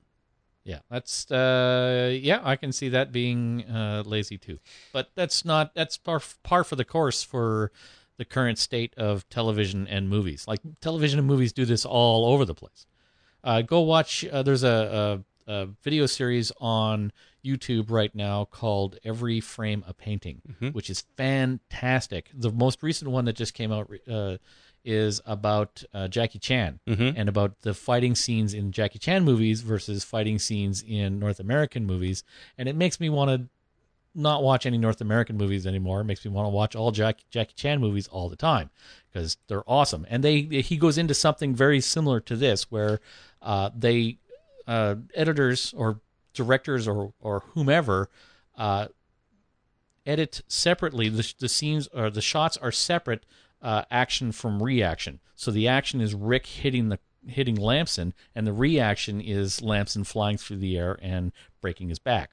Yeah, 0.66 0.80
that's 0.90 1.30
uh, 1.32 2.18
yeah, 2.20 2.40
I 2.44 2.56
can 2.56 2.72
see 2.72 2.90
that 2.90 3.12
being 3.12 3.66
uh, 3.70 4.02
lazy 4.06 4.38
too. 4.38 4.60
But 4.92 5.12
that's 5.16 5.46
not 5.46 5.76
that's 5.76 5.96
par 5.98 6.22
par 6.42 6.64
for 6.64 6.76
the 6.76 6.86
course 6.86 7.22
for 7.22 7.72
the 8.18 8.26
current 8.26 8.58
state 8.58 8.94
of 8.98 9.28
television 9.30 9.88
and 9.88 10.10
movies. 10.10 10.46
Like 10.48 10.60
television 10.82 11.20
and 11.20 11.28
movies 11.28 11.54
do 11.54 11.66
this 11.66 11.86
all 11.86 12.26
over 12.26 12.46
the 12.46 12.54
place. 12.56 12.86
Uh, 13.44 13.62
go 13.62 13.82
watch. 13.82 14.24
Uh, 14.26 14.44
there's 14.44 14.64
a, 14.64 15.22
a, 15.48 15.52
a 15.52 15.66
video 15.84 16.06
series 16.06 16.52
on 16.62 17.12
YouTube 17.44 17.92
right 17.92 18.14
now 18.16 18.46
called 18.46 18.98
"Every 19.04 19.42
Frame 19.42 19.84
a 19.88 19.94
Painting," 19.94 20.42
which 20.72 20.90
is 20.90 21.04
fantastic. 21.18 22.30
The 22.34 22.52
most 22.52 22.82
recent 22.84 23.12
one 23.12 23.26
that 23.26 23.36
just 23.36 23.54
came 23.54 23.72
out 23.72 23.92
uh, 24.10 24.38
is 24.86 25.22
about 25.26 25.84
uh, 25.94 26.08
Jackie 26.08 26.40
Chan 26.40 26.80
and 27.18 27.28
about 27.30 27.62
the 27.62 27.74
fighting 27.74 28.16
scenes 28.16 28.54
in 28.54 28.72
Jackie 28.72 29.00
Chan 29.00 29.24
movies 29.26 29.62
versus 29.62 30.04
fighting 30.06 30.40
scenes 30.40 30.84
in 30.88 31.20
North 31.20 31.40
American 31.40 31.86
movies, 31.86 32.24
and 32.58 32.70
it 32.70 32.76
makes 32.76 33.00
me 33.00 33.10
want 33.10 33.30
to 33.30 33.50
not 34.16 34.44
watch 34.44 34.66
any 34.66 34.78
North 34.78 35.02
American 35.02 35.38
movies 35.38 35.66
anymore. 35.66 36.02
It 36.02 36.06
makes 36.06 36.24
me 36.24 36.32
want 36.32 36.46
to 36.46 36.50
watch 36.50 36.76
all 36.76 36.92
Jack, 36.92 37.24
Jackie 37.30 37.54
Chan 37.56 37.80
movies 37.80 38.08
all 38.08 38.30
the 38.30 38.36
time 38.36 38.70
because 39.12 39.38
they're 39.48 39.68
awesome. 39.68 40.06
And 40.10 40.24
they 40.24 40.42
he 40.42 40.78
goes 40.78 40.98
into 40.98 41.14
something 41.14 41.56
very 41.56 41.82
similar 41.82 42.20
to 42.22 42.36
this, 42.36 42.72
where 42.72 43.00
uh, 43.42 43.72
they 43.76 44.18
uh, 44.68 44.96
editors 45.16 45.74
or 45.76 46.02
directors 46.34 46.88
or 46.88 47.14
or 47.20 47.44
whomever 47.54 48.10
uh, 48.58 48.88
edit 50.06 50.42
separately. 50.48 51.10
The, 51.10 51.34
the 51.40 51.50
scenes 51.50 51.88
or 51.88 52.10
the 52.10 52.22
shots 52.22 52.58
are 52.58 52.72
separate 52.72 53.26
uh, 53.62 53.84
action 53.90 54.32
from 54.32 54.62
reaction. 54.62 55.20
So 55.36 55.50
the 55.52 55.68
action 55.68 56.02
is 56.02 56.14
Rick 56.14 56.46
hitting 56.46 56.90
the 56.90 57.00
hitting 57.26 57.56
Lamson, 57.56 58.14
and 58.36 58.46
the 58.46 58.54
reaction 58.54 59.22
is 59.22 59.62
Lamson 59.62 60.04
flying 60.04 60.38
through 60.38 60.58
the 60.58 60.78
air 60.78 61.00
and 61.02 61.32
breaking 61.62 61.90
his 61.90 62.00
back 62.00 62.32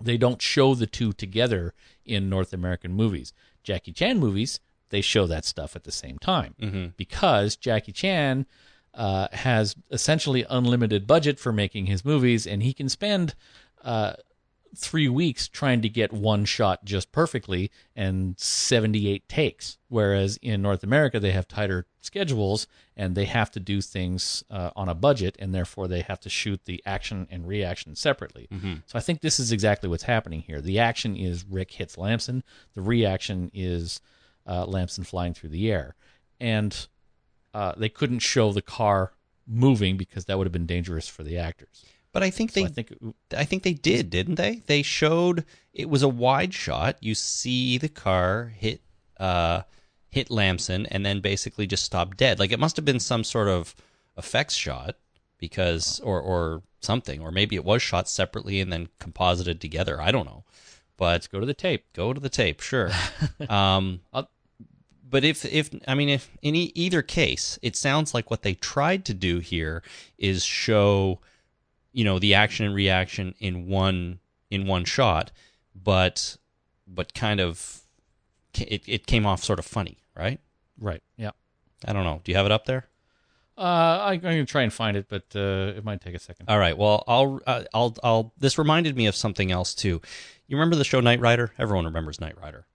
they 0.00 0.16
don't 0.16 0.40
show 0.42 0.74
the 0.74 0.86
two 0.86 1.12
together 1.12 1.74
in 2.04 2.28
North 2.28 2.52
American 2.52 2.92
movies. 2.92 3.32
Jackie 3.62 3.92
Chan 3.92 4.18
movies, 4.18 4.60
they 4.90 5.00
show 5.00 5.26
that 5.26 5.44
stuff 5.44 5.76
at 5.76 5.84
the 5.84 5.92
same 5.92 6.18
time 6.18 6.54
because 6.96 7.56
Jackie 7.56 7.92
Chan 7.92 8.46
uh, 8.94 9.28
has 9.32 9.76
essentially 9.90 10.44
unlimited 10.48 11.06
budget 11.06 11.38
for 11.38 11.52
making 11.52 11.86
his 11.86 12.04
movies, 12.04 12.46
and 12.46 12.62
he 12.62 12.72
can 12.72 12.88
spend 12.88 13.34
uh, 13.84 14.14
three 14.76 15.08
weeks 15.08 15.46
trying 15.48 15.82
to 15.82 15.88
get 15.88 16.12
one 16.12 16.44
shot 16.44 16.84
just 16.84 17.12
perfectly 17.12 17.70
and 17.94 18.38
78 18.38 19.28
takes. 19.28 19.78
Whereas 19.88 20.38
in 20.42 20.62
North 20.62 20.82
America, 20.82 21.20
they 21.20 21.32
have 21.32 21.46
tighter 21.48 21.86
schedules 22.08 22.66
and 22.96 23.14
they 23.14 23.26
have 23.26 23.50
to 23.52 23.60
do 23.60 23.80
things 23.80 24.42
uh, 24.50 24.70
on 24.74 24.88
a 24.88 24.94
budget, 24.94 25.36
and 25.38 25.54
therefore 25.54 25.86
they 25.88 26.00
have 26.02 26.20
to 26.20 26.28
shoot 26.30 26.60
the 26.64 26.82
action 26.84 27.26
and 27.30 27.46
reaction 27.46 27.94
separately. 27.94 28.48
So 28.86 28.98
I 28.98 29.00
think 29.00 29.20
this 29.20 29.38
is 29.38 29.52
exactly 29.52 29.88
what's 29.88 30.04
happening 30.14 30.40
here. 30.40 30.60
The 30.60 30.78
action 30.90 31.16
is 31.16 31.44
Rick 31.58 31.70
hits 31.72 31.96
Lamson, 31.96 32.42
the 32.74 32.82
reaction 32.82 33.50
is 33.54 34.00
uh, 34.46 34.64
Lamson 34.64 35.04
flying 35.04 35.34
through 35.34 35.50
the 35.50 35.70
air. 35.70 35.94
And 36.40 36.72
uh, 37.54 37.72
they 37.76 37.88
couldn't 37.88 38.20
show 38.20 38.52
the 38.52 38.62
car 38.62 39.12
moving 39.46 39.96
because 39.96 40.24
that 40.26 40.36
would 40.36 40.46
have 40.46 40.52
been 40.52 40.66
dangerous 40.76 41.08
for 41.08 41.22
the 41.22 41.38
actors. 41.38 41.84
But 42.12 42.22
I 42.22 42.30
think 42.30 42.52
So 42.52 42.60
they 42.60 42.66
I 42.66 42.68
think 42.68 42.88
I 43.36 43.44
think 43.44 43.62
they 43.62 43.74
did, 43.74 44.10
didn't 44.10 44.36
they? 44.36 44.62
They 44.66 44.82
showed 44.82 45.44
it 45.72 45.88
was 45.88 46.02
a 46.02 46.08
wide 46.08 46.54
shot. 46.54 46.96
You 47.00 47.14
see 47.14 47.78
the 47.78 47.88
car 47.88 48.52
hit 48.56 48.80
uh 49.18 49.62
hit 50.10 50.30
Lamson 50.30 50.86
and 50.86 51.04
then 51.04 51.20
basically 51.20 51.66
just 51.66 51.84
stop 51.84 52.16
dead. 52.16 52.38
Like 52.38 52.52
it 52.52 52.58
must 52.60 52.76
have 52.76 52.84
been 52.84 53.00
some 53.00 53.24
sort 53.24 53.48
of 53.48 53.74
effects 54.16 54.54
shot 54.54 54.96
because 55.38 56.00
or 56.00 56.20
or 56.20 56.62
something 56.80 57.20
or 57.20 57.30
maybe 57.30 57.56
it 57.56 57.64
was 57.64 57.82
shot 57.82 58.08
separately 58.08 58.60
and 58.60 58.72
then 58.72 58.88
composited 58.98 59.60
together. 59.60 60.00
I 60.00 60.10
don't 60.10 60.26
know. 60.26 60.44
But 60.96 61.12
let's 61.12 61.26
go 61.28 61.38
to 61.40 61.46
the 61.46 61.54
tape. 61.54 61.84
go 61.92 62.12
to 62.12 62.20
the 62.20 62.28
tape, 62.28 62.60
sure. 62.60 62.90
um 63.48 64.00
I'll- 64.12 64.30
but 65.10 65.24
if 65.24 65.44
if 65.46 65.70
I 65.86 65.94
mean 65.94 66.10
if 66.10 66.30
in 66.42 66.54
e- 66.54 66.72
either 66.74 67.00
case, 67.00 67.58
it 67.62 67.76
sounds 67.76 68.12
like 68.12 68.30
what 68.30 68.42
they 68.42 68.52
tried 68.54 69.06
to 69.06 69.14
do 69.14 69.38
here 69.38 69.82
is 70.18 70.44
show 70.44 71.20
you 71.92 72.04
know 72.04 72.18
the 72.18 72.34
action 72.34 72.66
and 72.66 72.74
reaction 72.74 73.34
in 73.38 73.68
one 73.68 74.18
in 74.50 74.66
one 74.66 74.84
shot, 74.84 75.30
but 75.74 76.36
but 76.86 77.14
kind 77.14 77.40
of 77.40 77.80
it 78.54 78.82
it 78.86 79.06
came 79.06 79.26
off 79.26 79.42
sort 79.42 79.58
of 79.58 79.64
funny, 79.66 79.98
right? 80.16 80.40
Right. 80.78 81.02
Yeah. 81.16 81.30
I 81.84 81.92
don't 81.92 82.04
know. 82.04 82.20
Do 82.24 82.32
you 82.32 82.36
have 82.36 82.46
it 82.46 82.52
up 82.52 82.66
there? 82.66 82.86
Uh, 83.56 83.60
I, 83.60 84.12
I'm 84.12 84.20
going 84.20 84.36
to 84.36 84.50
try 84.50 84.62
and 84.62 84.72
find 84.72 84.96
it, 84.96 85.06
but 85.08 85.24
uh, 85.34 85.76
it 85.76 85.84
might 85.84 86.00
take 86.00 86.14
a 86.14 86.20
second. 86.20 86.48
All 86.48 86.58
right. 86.58 86.78
Well, 86.78 87.02
I'll 87.08 87.40
uh, 87.46 87.64
I'll 87.74 87.96
I'll. 88.04 88.32
This 88.38 88.56
reminded 88.58 88.96
me 88.96 89.06
of 89.06 89.16
something 89.16 89.50
else 89.50 89.74
too. 89.74 90.00
You 90.46 90.56
remember 90.56 90.76
the 90.76 90.84
show 90.84 91.00
Knight 91.00 91.20
Rider? 91.20 91.52
Everyone 91.58 91.84
remembers 91.84 92.20
Knight 92.20 92.40
Rider. 92.40 92.66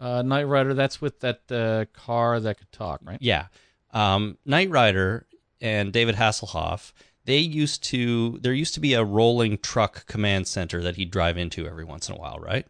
Uh, 0.00 0.22
Knight 0.22 0.44
Rider, 0.44 0.72
that's 0.72 1.02
with 1.02 1.20
that 1.20 1.42
uh, 1.52 1.84
car 1.92 2.40
that 2.40 2.58
could 2.58 2.72
talk, 2.72 3.00
right? 3.04 3.18
Yeah. 3.20 3.46
Um, 3.92 4.38
Knight 4.46 4.70
Rider 4.70 5.26
and 5.60 5.92
David 5.92 6.14
Hasselhoff, 6.14 6.92
they 7.26 7.36
used 7.36 7.84
to, 7.84 8.38
there 8.40 8.54
used 8.54 8.72
to 8.74 8.80
be 8.80 8.94
a 8.94 9.04
rolling 9.04 9.58
truck 9.58 10.06
command 10.06 10.46
center 10.46 10.82
that 10.82 10.96
he'd 10.96 11.10
drive 11.10 11.36
into 11.36 11.66
every 11.66 11.84
once 11.84 12.08
in 12.08 12.14
a 12.14 12.18
while, 12.18 12.38
right? 12.38 12.66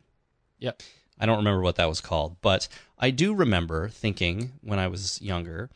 Yep. 0.59 0.83
I 1.21 1.27
don't 1.27 1.37
remember 1.39 1.61
what 1.61 1.77
that 1.77 1.89
was 1.89 2.01
called, 2.01 2.37
but 2.41 2.67
I 2.99 3.11
do 3.11 3.35
remember 3.35 3.89
thinking 3.91 4.53
when 4.63 4.79
I 4.81 4.89
was 4.89 5.21
younger 5.23 5.71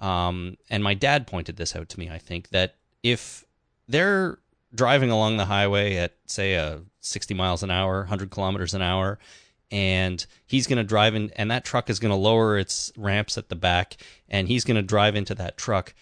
Um, 0.00 0.56
and 0.70 0.82
my 0.82 0.94
dad 0.94 1.26
pointed 1.26 1.56
this 1.56 1.76
out 1.76 1.88
to 1.90 1.98
me. 1.98 2.10
I 2.10 2.18
think 2.18 2.50
that 2.50 2.76
if 3.02 3.44
they're 3.88 4.38
driving 4.74 5.10
along 5.10 5.36
the 5.36 5.44
highway 5.46 5.96
at 5.96 6.14
say 6.26 6.54
a 6.54 6.82
60 7.00 7.34
miles 7.34 7.62
an 7.62 7.70
hour, 7.70 7.98
100 8.00 8.30
kilometers 8.30 8.74
an 8.74 8.82
hour, 8.82 9.18
and 9.70 10.26
he's 10.46 10.66
going 10.66 10.78
to 10.78 10.84
drive 10.84 11.14
in, 11.14 11.30
and 11.36 11.50
that 11.50 11.64
truck 11.64 11.88
is 11.88 11.98
going 11.98 12.10
to 12.10 12.16
lower 12.16 12.58
its 12.58 12.92
ramps 12.96 13.38
at 13.38 13.48
the 13.48 13.56
back, 13.56 13.96
and 14.28 14.48
he's 14.48 14.64
going 14.64 14.76
to 14.76 14.82
drive 14.82 15.16
into 15.16 15.34
that 15.36 15.56
truck. 15.56 15.94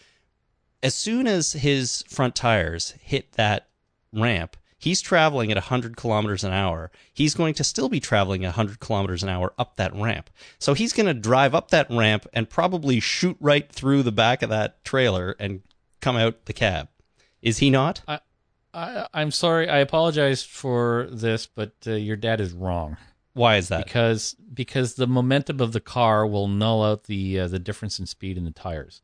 As 0.82 0.94
soon 0.94 1.26
as 1.26 1.52
his 1.52 2.02
front 2.08 2.34
tires 2.34 2.94
hit 3.00 3.32
that 3.32 3.68
ramp, 4.12 4.56
he's 4.82 5.00
traveling 5.00 5.52
at 5.52 5.56
100 5.56 5.96
kilometers 5.96 6.42
an 6.42 6.52
hour. 6.52 6.90
He's 7.14 7.36
going 7.36 7.54
to 7.54 7.62
still 7.64 7.88
be 7.88 8.00
traveling 8.00 8.42
100 8.42 8.80
kilometers 8.80 9.22
an 9.22 9.28
hour 9.28 9.52
up 9.56 9.76
that 9.76 9.94
ramp. 9.94 10.28
So 10.58 10.74
he's 10.74 10.92
going 10.92 11.06
to 11.06 11.14
drive 11.14 11.54
up 11.54 11.70
that 11.70 11.86
ramp 11.88 12.26
and 12.32 12.50
probably 12.50 12.98
shoot 12.98 13.36
right 13.38 13.70
through 13.70 14.02
the 14.02 14.10
back 14.10 14.42
of 14.42 14.50
that 14.50 14.84
trailer 14.84 15.36
and 15.38 15.62
come 16.00 16.16
out 16.16 16.46
the 16.46 16.52
cab. 16.52 16.88
Is 17.42 17.58
he 17.58 17.70
not? 17.70 18.02
I, 18.08 18.18
I, 18.74 19.06
I'm 19.14 19.30
sorry. 19.30 19.68
I 19.68 19.78
apologize 19.78 20.42
for 20.42 21.08
this, 21.12 21.46
but 21.46 21.72
uh, 21.86 21.92
your 21.92 22.16
dad 22.16 22.40
is 22.40 22.52
wrong 22.52 22.96
Why 23.34 23.58
is 23.58 23.68
that? 23.68 23.84
because 23.84 24.34
because 24.52 24.94
the 24.94 25.06
momentum 25.06 25.60
of 25.60 25.72
the 25.72 25.80
car 25.80 26.26
will 26.26 26.48
null 26.48 26.82
out 26.82 27.04
the 27.04 27.38
uh, 27.38 27.48
the 27.48 27.60
difference 27.60 28.00
in 28.00 28.06
speed 28.06 28.36
in 28.36 28.44
the 28.44 28.50
tires. 28.50 29.00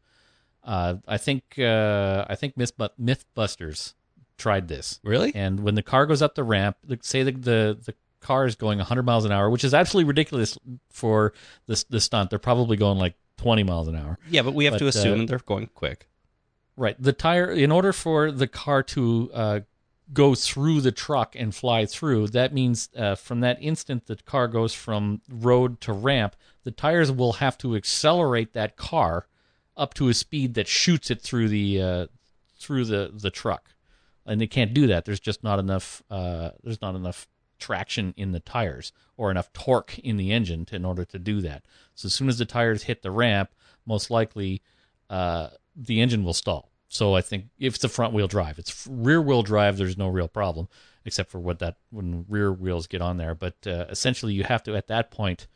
Uh, 0.64 0.96
I 1.06 1.18
think 1.18 1.56
uh, 1.58 2.26
I 2.28 2.34
think 2.34 2.56
Myth, 2.56 2.72
MythBusters 3.00 3.94
tried 4.38 4.68
this, 4.68 5.00
Really? 5.04 5.34
and 5.34 5.60
when 5.60 5.74
the 5.74 5.82
car 5.82 6.06
goes 6.06 6.22
up 6.22 6.34
the 6.34 6.44
ramp, 6.44 6.76
say 7.02 7.22
the, 7.24 7.32
the 7.32 7.78
the 7.84 7.94
car 8.20 8.46
is 8.46 8.56
going 8.56 8.78
100 8.78 9.02
miles 9.04 9.24
an 9.24 9.32
hour, 9.32 9.48
which 9.50 9.62
is 9.64 9.74
absolutely 9.74 10.08
ridiculous 10.08 10.56
for 10.90 11.32
this 11.66 11.84
the 11.84 12.00
stunt. 12.00 12.30
They're 12.30 12.38
probably 12.38 12.76
going 12.76 12.98
like 12.98 13.14
20 13.36 13.62
miles 13.62 13.86
an 13.88 13.94
hour. 13.96 14.18
Yeah, 14.30 14.42
but 14.42 14.54
we 14.54 14.64
have 14.64 14.74
to 14.78 14.84
But, 14.86 14.96
uh, 14.96 14.98
assume 14.98 15.26
they're 15.26 15.38
going 15.38 15.68
quick. 15.74 16.08
Right. 16.76 17.00
The 17.00 17.12
tire, 17.12 17.50
in 17.50 17.70
order 17.72 17.92
for 17.92 18.30
the 18.32 18.46
car 18.46 18.82
to 18.84 19.30
uh, 19.34 19.60
go 20.12 20.34
through 20.34 20.80
the 20.80 20.92
truck 20.92 21.34
and 21.36 21.54
fly 21.54 21.86
through, 21.86 22.28
that 22.28 22.52
means 22.52 22.88
uh, 22.96 23.14
from 23.14 23.40
that 23.40 23.58
instant 23.60 24.06
the 24.06 24.16
car 24.16 24.48
goes 24.48 24.74
from 24.74 25.20
road 25.28 25.80
to 25.82 25.92
ramp, 25.92 26.34
the 26.64 26.70
tires 26.70 27.10
will 27.12 27.34
have 27.34 27.56
to 27.58 27.74
accelerate 27.76 28.52
that 28.54 28.76
car 28.76 29.26
up 29.76 29.94
to 29.94 30.08
a 30.08 30.14
speed 30.14 30.54
that 30.54 30.66
shoots 30.68 31.10
it 31.10 31.20
through 31.20 31.48
the 31.48 31.80
uh, 31.80 32.06
through 32.58 32.84
the, 32.84 33.12
the 33.14 33.30
truck, 33.30 33.70
and 34.28 34.40
they 34.40 34.46
can't 34.46 34.74
do 34.74 34.86
that. 34.86 35.04
There's 35.04 35.20
just 35.20 35.42
not 35.42 35.58
enough. 35.58 36.02
Uh, 36.10 36.50
there's 36.62 36.82
not 36.82 36.94
enough 36.94 37.26
traction 37.58 38.14
in 38.16 38.32
the 38.32 38.40
tires 38.40 38.92
or 39.16 39.30
enough 39.30 39.52
torque 39.52 39.98
in 39.98 40.16
the 40.16 40.32
engine 40.32 40.64
to, 40.66 40.76
in 40.76 40.84
order 40.84 41.04
to 41.04 41.18
do 41.18 41.40
that. 41.40 41.64
So 41.94 42.06
as 42.06 42.14
soon 42.14 42.28
as 42.28 42.38
the 42.38 42.44
tires 42.44 42.84
hit 42.84 43.02
the 43.02 43.10
ramp, 43.10 43.50
most 43.84 44.10
likely 44.10 44.62
uh, 45.10 45.48
the 45.74 46.00
engine 46.00 46.24
will 46.24 46.34
stall. 46.34 46.70
So 46.88 47.14
I 47.14 47.20
think 47.20 47.46
if 47.58 47.74
it's 47.74 47.84
a 47.84 47.88
front 47.88 48.14
wheel 48.14 48.28
drive, 48.28 48.58
it's 48.58 48.86
rear 48.86 49.20
wheel 49.20 49.42
drive. 49.42 49.76
There's 49.76 49.98
no 49.98 50.08
real 50.08 50.28
problem, 50.28 50.68
except 51.04 51.30
for 51.30 51.38
what 51.38 51.58
that 51.58 51.76
when 51.90 52.24
rear 52.28 52.52
wheels 52.52 52.86
get 52.86 53.02
on 53.02 53.18
there. 53.18 53.34
But 53.34 53.54
uh, 53.66 53.86
essentially, 53.90 54.32
you 54.32 54.44
have 54.44 54.62
to 54.64 54.74
at 54.74 54.86
that 54.86 55.10
point, 55.10 55.46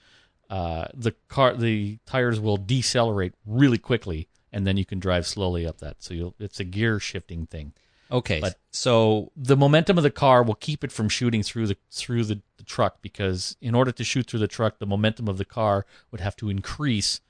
uh, 0.50 0.88
the 0.92 1.12
car 1.28 1.54
the 1.54 1.98
tires 2.04 2.38
will 2.38 2.58
decelerate 2.58 3.32
really 3.46 3.78
quickly, 3.78 4.28
and 4.52 4.66
then 4.66 4.76
you 4.76 4.84
can 4.84 4.98
drive 4.98 5.26
slowly 5.26 5.66
up 5.66 5.78
that. 5.78 6.02
So 6.02 6.34
it's 6.38 6.60
a 6.60 6.64
gear 6.64 7.00
shifting 7.00 7.46
thing. 7.46 7.72
Okay, 8.12 8.40
But- 8.40 8.58
so 8.70 9.32
The 9.36 9.56
momentum 9.56 9.96
of 9.96 10.04
the 10.04 10.10
car 10.10 10.42
will 10.42 10.54
keep 10.54 10.84
it 10.84 10.92
from 10.92 11.08
shooting 11.08 11.42
through 11.42 11.66
the 11.66 11.76
through 11.90 12.24
the, 12.24 12.40
the 12.58 12.64
truck 12.64 13.00
because 13.02 13.56
in 13.60 13.74
order 13.74 13.90
to 13.92 14.04
shoot 14.04 14.26
through 14.26 14.40
the 14.40 14.48
truck, 14.48 14.78
the 14.78 14.86
momentum 14.86 15.28
of 15.28 15.38
the 15.38 15.44
car 15.46 15.86
would 16.10 16.20
have 16.20 16.36
to 16.36 16.50
increase, 16.50 17.20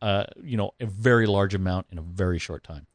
uh, 0.00 0.24
you 0.42 0.56
know, 0.56 0.74
a 0.80 0.86
very 0.86 1.26
large 1.26 1.54
amount 1.54 1.86
in 1.90 1.98
a 1.98 2.02
very 2.02 2.38
short 2.38 2.62
time. 2.64 2.86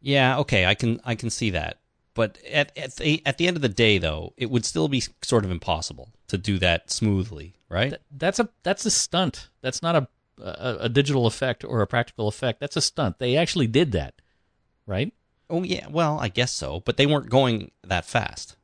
yeah, 0.00 0.38
okay, 0.38 0.66
I 0.66 0.74
can 0.74 1.00
I 1.04 1.14
can 1.14 1.30
see 1.30 1.50
that. 1.50 1.78
But 2.14 2.38
at 2.50 2.76
at 2.78 2.96
the, 2.96 3.22
at 3.26 3.38
the 3.38 3.46
end 3.48 3.56
of 3.56 3.62
the 3.62 3.68
day, 3.68 3.98
though, 3.98 4.32
it 4.36 4.50
would 4.50 4.64
still 4.64 4.88
be 4.88 5.02
sort 5.22 5.44
of 5.44 5.50
impossible 5.50 6.10
to 6.28 6.38
do 6.38 6.58
that 6.58 6.90
smoothly, 6.90 7.54
right? 7.68 7.90
Th- 7.90 8.00
that's 8.16 8.38
a 8.38 8.48
that's 8.62 8.86
a 8.86 8.90
stunt. 8.90 9.48
That's 9.62 9.82
not 9.82 9.96
a, 9.96 10.08
a 10.40 10.76
a 10.82 10.88
digital 10.88 11.26
effect 11.26 11.64
or 11.64 11.82
a 11.82 11.86
practical 11.86 12.28
effect. 12.28 12.60
That's 12.60 12.76
a 12.76 12.80
stunt. 12.80 13.18
They 13.18 13.36
actually 13.36 13.66
did 13.66 13.92
that, 13.92 14.14
right? 14.86 15.12
Oh 15.54 15.62
yeah, 15.62 15.86
well, 15.88 16.18
I 16.18 16.28
guess 16.28 16.52
so. 16.52 16.80
But 16.80 16.96
they 16.96 17.06
weren't 17.06 17.30
going 17.30 17.70
that 17.82 18.04
fast. 18.04 18.56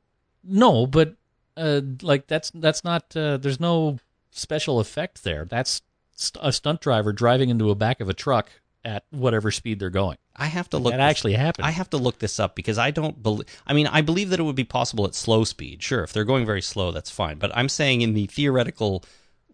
No, 0.42 0.86
but 0.86 1.14
uh, 1.56 1.80
like 2.02 2.26
that's 2.26 2.50
that's 2.50 2.84
not. 2.84 3.16
Uh, 3.16 3.36
there's 3.36 3.60
no 3.60 3.98
special 4.30 4.80
effect 4.80 5.24
there. 5.24 5.44
That's 5.44 5.82
st- 6.14 6.44
a 6.44 6.52
stunt 6.52 6.80
driver 6.80 7.12
driving 7.12 7.50
into 7.50 7.70
a 7.70 7.74
back 7.74 8.00
of 8.00 8.08
a 8.08 8.14
truck 8.14 8.50
at 8.84 9.04
whatever 9.10 9.50
speed 9.50 9.78
they're 9.78 9.90
going. 9.90 10.16
I 10.34 10.46
have 10.46 10.70
to 10.70 10.78
look. 10.78 10.92
that 10.92 10.98
this- 10.98 11.10
actually 11.10 11.34
happened. 11.34 11.66
I 11.66 11.70
have 11.70 11.90
to 11.90 11.98
look 11.98 12.18
this 12.18 12.40
up 12.40 12.54
because 12.54 12.78
I 12.78 12.90
don't 12.90 13.22
believe. 13.22 13.46
I 13.66 13.72
mean, 13.72 13.86
I 13.86 14.00
believe 14.00 14.30
that 14.30 14.40
it 14.40 14.44
would 14.44 14.56
be 14.56 14.64
possible 14.64 15.06
at 15.06 15.14
slow 15.14 15.44
speed. 15.44 15.82
Sure, 15.82 16.02
if 16.02 16.12
they're 16.12 16.24
going 16.24 16.46
very 16.46 16.62
slow, 16.62 16.92
that's 16.92 17.10
fine. 17.10 17.38
But 17.38 17.54
I'm 17.54 17.68
saying 17.68 18.00
in 18.00 18.14
the 18.14 18.26
theoretical 18.26 19.04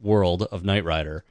world 0.00 0.42
of 0.44 0.64
Knight 0.64 0.84
Rider, 0.84 1.24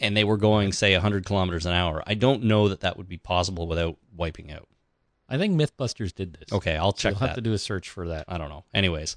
and 0.00 0.16
they 0.16 0.24
were 0.24 0.38
going 0.38 0.72
say 0.72 0.94
100 0.94 1.26
kilometers 1.26 1.66
an 1.66 1.72
hour, 1.72 2.02
I 2.06 2.14
don't 2.14 2.44
know 2.44 2.68
that 2.68 2.80
that 2.80 2.96
would 2.96 3.08
be 3.08 3.18
possible 3.18 3.66
without 3.66 3.98
wiping 4.16 4.50
out. 4.50 4.66
I 5.30 5.38
think 5.38 5.54
MythBusters 5.58 6.14
did 6.14 6.34
this. 6.34 6.52
Okay, 6.52 6.76
I'll 6.76 6.92
check 6.92 7.12
you'll 7.12 7.20
have 7.20 7.36
to 7.36 7.40
do 7.40 7.52
a 7.52 7.58
search 7.58 7.88
for 7.88 8.08
that. 8.08 8.24
I 8.28 8.36
don't 8.36 8.48
know. 8.50 8.64
Anyways, 8.74 9.16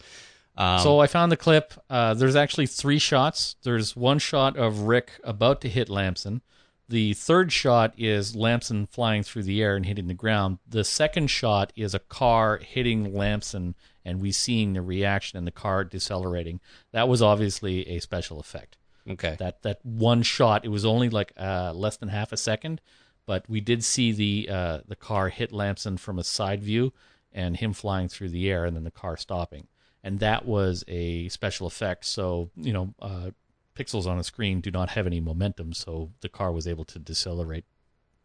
um, 0.55 0.79
so 0.79 0.99
I 0.99 1.07
found 1.07 1.31
the 1.31 1.37
clip. 1.37 1.73
Uh, 1.89 2.13
there's 2.13 2.35
actually 2.35 2.67
three 2.67 2.99
shots. 2.99 3.55
There's 3.63 3.95
one 3.95 4.19
shot 4.19 4.55
of 4.55 4.81
Rick 4.81 5.13
about 5.23 5.61
to 5.61 5.69
hit 5.69 5.89
Lamson. 5.89 6.41
The 6.89 7.13
third 7.13 7.51
shot 7.51 7.93
is 7.97 8.35
Lamson 8.35 8.85
flying 8.85 9.23
through 9.23 9.43
the 9.43 9.63
air 9.63 9.75
and 9.75 9.85
hitting 9.85 10.07
the 10.07 10.13
ground. 10.13 10.59
The 10.67 10.83
second 10.83 11.27
shot 11.29 11.73
is 11.75 11.95
a 11.95 11.99
car 11.99 12.57
hitting 12.57 13.15
Lamson 13.15 13.73
and 14.05 14.21
we 14.21 14.31
seeing 14.31 14.73
the 14.73 14.81
reaction 14.81 15.37
and 15.37 15.47
the 15.47 15.51
car 15.51 15.85
decelerating. 15.85 16.59
That 16.91 17.07
was 17.07 17.21
obviously 17.21 17.87
a 17.87 17.99
special 17.99 18.39
effect. 18.39 18.77
okay, 19.09 19.37
That 19.39 19.63
that 19.63 19.79
one 19.83 20.23
shot, 20.23 20.65
it 20.65 20.69
was 20.69 20.85
only 20.85 21.09
like 21.09 21.31
uh, 21.37 21.71
less 21.73 21.97
than 21.97 22.09
half 22.09 22.31
a 22.31 22.37
second, 22.37 22.81
but 23.25 23.49
we 23.49 23.61
did 23.61 23.83
see 23.83 24.11
the 24.11 24.49
uh, 24.49 24.79
the 24.87 24.95
car 24.95 25.29
hit 25.29 25.51
Lamson 25.51 25.97
from 25.97 26.19
a 26.19 26.23
side 26.23 26.63
view 26.63 26.93
and 27.31 27.57
him 27.57 27.73
flying 27.73 28.07
through 28.07 28.29
the 28.29 28.49
air 28.49 28.65
and 28.65 28.75
then 28.75 28.83
the 28.83 28.91
car 28.91 29.17
stopping. 29.17 29.67
And 30.03 30.19
that 30.19 30.45
was 30.45 30.83
a 30.87 31.29
special 31.29 31.65
effect. 31.65 32.05
So, 32.05 32.51
you 32.55 32.73
know, 32.73 32.93
uh, 33.01 33.31
pixels 33.75 34.05
on 34.05 34.19
a 34.19 34.23
screen 34.23 34.61
do 34.61 34.69
not 34.69 34.89
have 34.89 35.07
any 35.07 35.19
momentum, 35.19 35.73
so 35.73 36.11
the 36.21 36.29
car 36.29 36.51
was 36.51 36.67
able 36.67 36.85
to 36.85 36.99
decelerate 36.99 37.65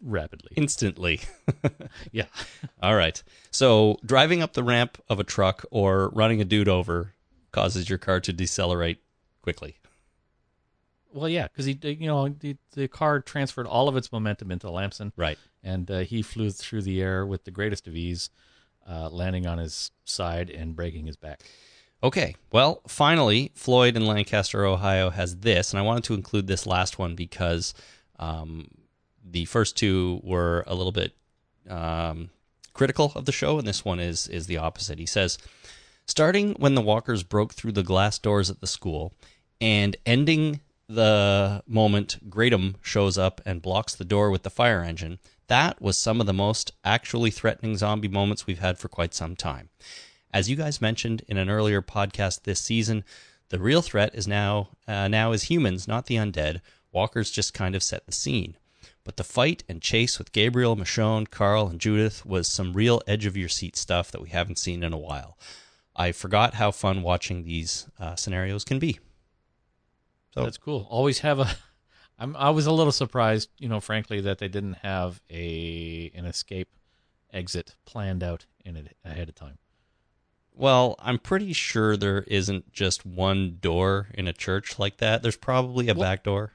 rapidly. 0.02 0.52
instantly. 0.56 1.20
Yeah. 2.12 2.26
All 2.82 2.94
right. 2.94 3.22
So 3.50 3.98
driving 4.04 4.42
up 4.42 4.52
the 4.52 4.62
ramp 4.62 5.02
of 5.08 5.20
a 5.20 5.24
truck 5.24 5.64
or 5.70 6.10
running 6.10 6.40
a 6.40 6.44
dude 6.44 6.68
over 6.68 7.14
causes 7.52 7.88
your 7.88 7.98
car 7.98 8.20
to 8.20 8.32
decelerate 8.32 9.02
quickly. 9.42 9.76
Well, 11.18 11.28
yeah, 11.28 11.48
because 11.48 11.66
he, 11.66 11.78
you 11.82 12.06
know, 12.06 12.28
the, 12.28 12.56
the 12.72 12.88
car 12.88 13.20
transferred 13.20 13.66
all 13.66 13.88
of 13.88 13.96
its 13.96 14.12
momentum 14.12 14.50
into 14.50 14.70
Lamson, 14.70 15.12
Right. 15.16 15.38
and 15.62 15.90
uh, 15.90 15.98
he 16.00 16.22
flew 16.22 16.50
through 16.50 16.82
the 16.82 17.02
air 17.02 17.26
with 17.26 17.44
the 17.44 17.50
greatest 17.50 17.86
of 17.88 17.96
ease, 17.96 18.30
uh, 18.88 19.08
landing 19.10 19.46
on 19.46 19.58
his 19.58 19.90
side 20.04 20.48
and 20.50 20.74
breaking 20.76 21.06
his 21.06 21.16
back. 21.16 21.42
Okay. 22.02 22.36
Well, 22.52 22.80
finally, 22.86 23.50
Floyd 23.54 23.96
in 23.96 24.06
Lancaster, 24.06 24.64
Ohio 24.64 25.10
has 25.10 25.38
this, 25.38 25.72
and 25.72 25.80
I 25.80 25.82
wanted 25.82 26.04
to 26.04 26.14
include 26.14 26.46
this 26.46 26.66
last 26.66 26.98
one 26.98 27.16
because 27.16 27.74
um, 28.20 28.68
the 29.28 29.44
first 29.46 29.76
two 29.76 30.20
were 30.22 30.62
a 30.66 30.74
little 30.74 30.92
bit 30.92 31.12
um, 31.68 32.30
critical 32.72 33.12
of 33.16 33.24
the 33.24 33.32
show, 33.32 33.58
and 33.58 33.66
this 33.66 33.84
one 33.84 33.98
is 33.98 34.28
is 34.28 34.46
the 34.46 34.58
opposite. 34.58 34.98
He 35.00 35.06
says, 35.06 35.38
starting 36.06 36.52
when 36.54 36.76
the 36.76 36.80
walkers 36.80 37.24
broke 37.24 37.52
through 37.52 37.72
the 37.72 37.82
glass 37.82 38.18
doors 38.18 38.48
at 38.48 38.60
the 38.60 38.66
school, 38.68 39.12
and 39.60 39.96
ending 40.06 40.60
the 40.88 41.62
moment 41.66 42.30
Gratum 42.30 42.76
shows 42.80 43.18
up 43.18 43.40
and 43.44 43.62
blocks 43.62 43.94
the 43.94 44.04
door 44.04 44.30
with 44.30 44.42
the 44.42 44.50
fire 44.50 44.82
engine. 44.82 45.18
That 45.48 45.80
was 45.80 45.98
some 45.98 46.20
of 46.20 46.26
the 46.26 46.32
most 46.32 46.72
actually 46.84 47.30
threatening 47.30 47.76
zombie 47.76 48.08
moments 48.08 48.46
we've 48.46 48.58
had 48.58 48.78
for 48.78 48.88
quite 48.88 49.14
some 49.14 49.36
time. 49.36 49.68
As 50.32 50.48
you 50.48 50.56
guys 50.56 50.80
mentioned 50.80 51.22
in 51.28 51.36
an 51.36 51.50
earlier 51.50 51.82
podcast 51.82 52.42
this 52.42 52.60
season, 52.60 53.04
the 53.50 53.58
real 53.58 53.82
threat 53.82 54.14
is 54.14 54.28
now 54.28 54.70
uh, 54.86 55.08
now 55.08 55.32
is 55.32 55.44
humans, 55.44 55.88
not 55.88 56.06
the 56.06 56.16
undead. 56.16 56.60
Walkers 56.92 57.30
just 57.30 57.54
kind 57.54 57.74
of 57.74 57.82
set 57.82 58.06
the 58.06 58.12
scene. 58.12 58.56
But 59.04 59.16
the 59.16 59.24
fight 59.24 59.64
and 59.68 59.80
chase 59.80 60.18
with 60.18 60.32
Gabriel, 60.32 60.76
Michonne, 60.76 61.30
Carl, 61.30 61.68
and 61.68 61.80
Judith 61.80 62.26
was 62.26 62.46
some 62.46 62.74
real 62.74 63.00
edge 63.06 63.24
of 63.24 63.38
your 63.38 63.48
seat 63.48 63.74
stuff 63.74 64.10
that 64.10 64.20
we 64.20 64.28
haven't 64.28 64.58
seen 64.58 64.82
in 64.82 64.92
a 64.92 64.98
while. 64.98 65.38
I 65.96 66.12
forgot 66.12 66.54
how 66.54 66.70
fun 66.70 67.02
watching 67.02 67.44
these 67.44 67.86
uh, 67.98 68.16
scenarios 68.16 68.64
can 68.64 68.78
be. 68.78 68.98
So 70.38 70.44
That's 70.44 70.58
cool. 70.58 70.86
Always 70.90 71.20
have 71.20 71.38
a. 71.40 71.48
I'm. 72.18 72.34
I 72.36 72.50
was 72.50 72.66
a 72.66 72.72
little 72.72 72.92
surprised, 72.92 73.50
you 73.58 73.68
know, 73.68 73.80
frankly, 73.80 74.20
that 74.22 74.38
they 74.38 74.48
didn't 74.48 74.74
have 74.82 75.20
a 75.30 76.10
an 76.14 76.24
escape 76.24 76.68
exit 77.32 77.76
planned 77.84 78.22
out 78.22 78.46
in 78.64 78.76
it 78.76 78.96
ahead 79.04 79.28
of 79.28 79.34
time. 79.34 79.58
Well, 80.54 80.96
I'm 80.98 81.18
pretty 81.18 81.52
sure 81.52 81.96
there 81.96 82.22
isn't 82.26 82.72
just 82.72 83.06
one 83.06 83.58
door 83.60 84.08
in 84.14 84.26
a 84.26 84.32
church 84.32 84.78
like 84.78 84.96
that. 84.96 85.22
There's 85.22 85.36
probably 85.36 85.88
a 85.88 85.94
Well- 85.94 86.02
back 86.08 86.24
door. 86.24 86.52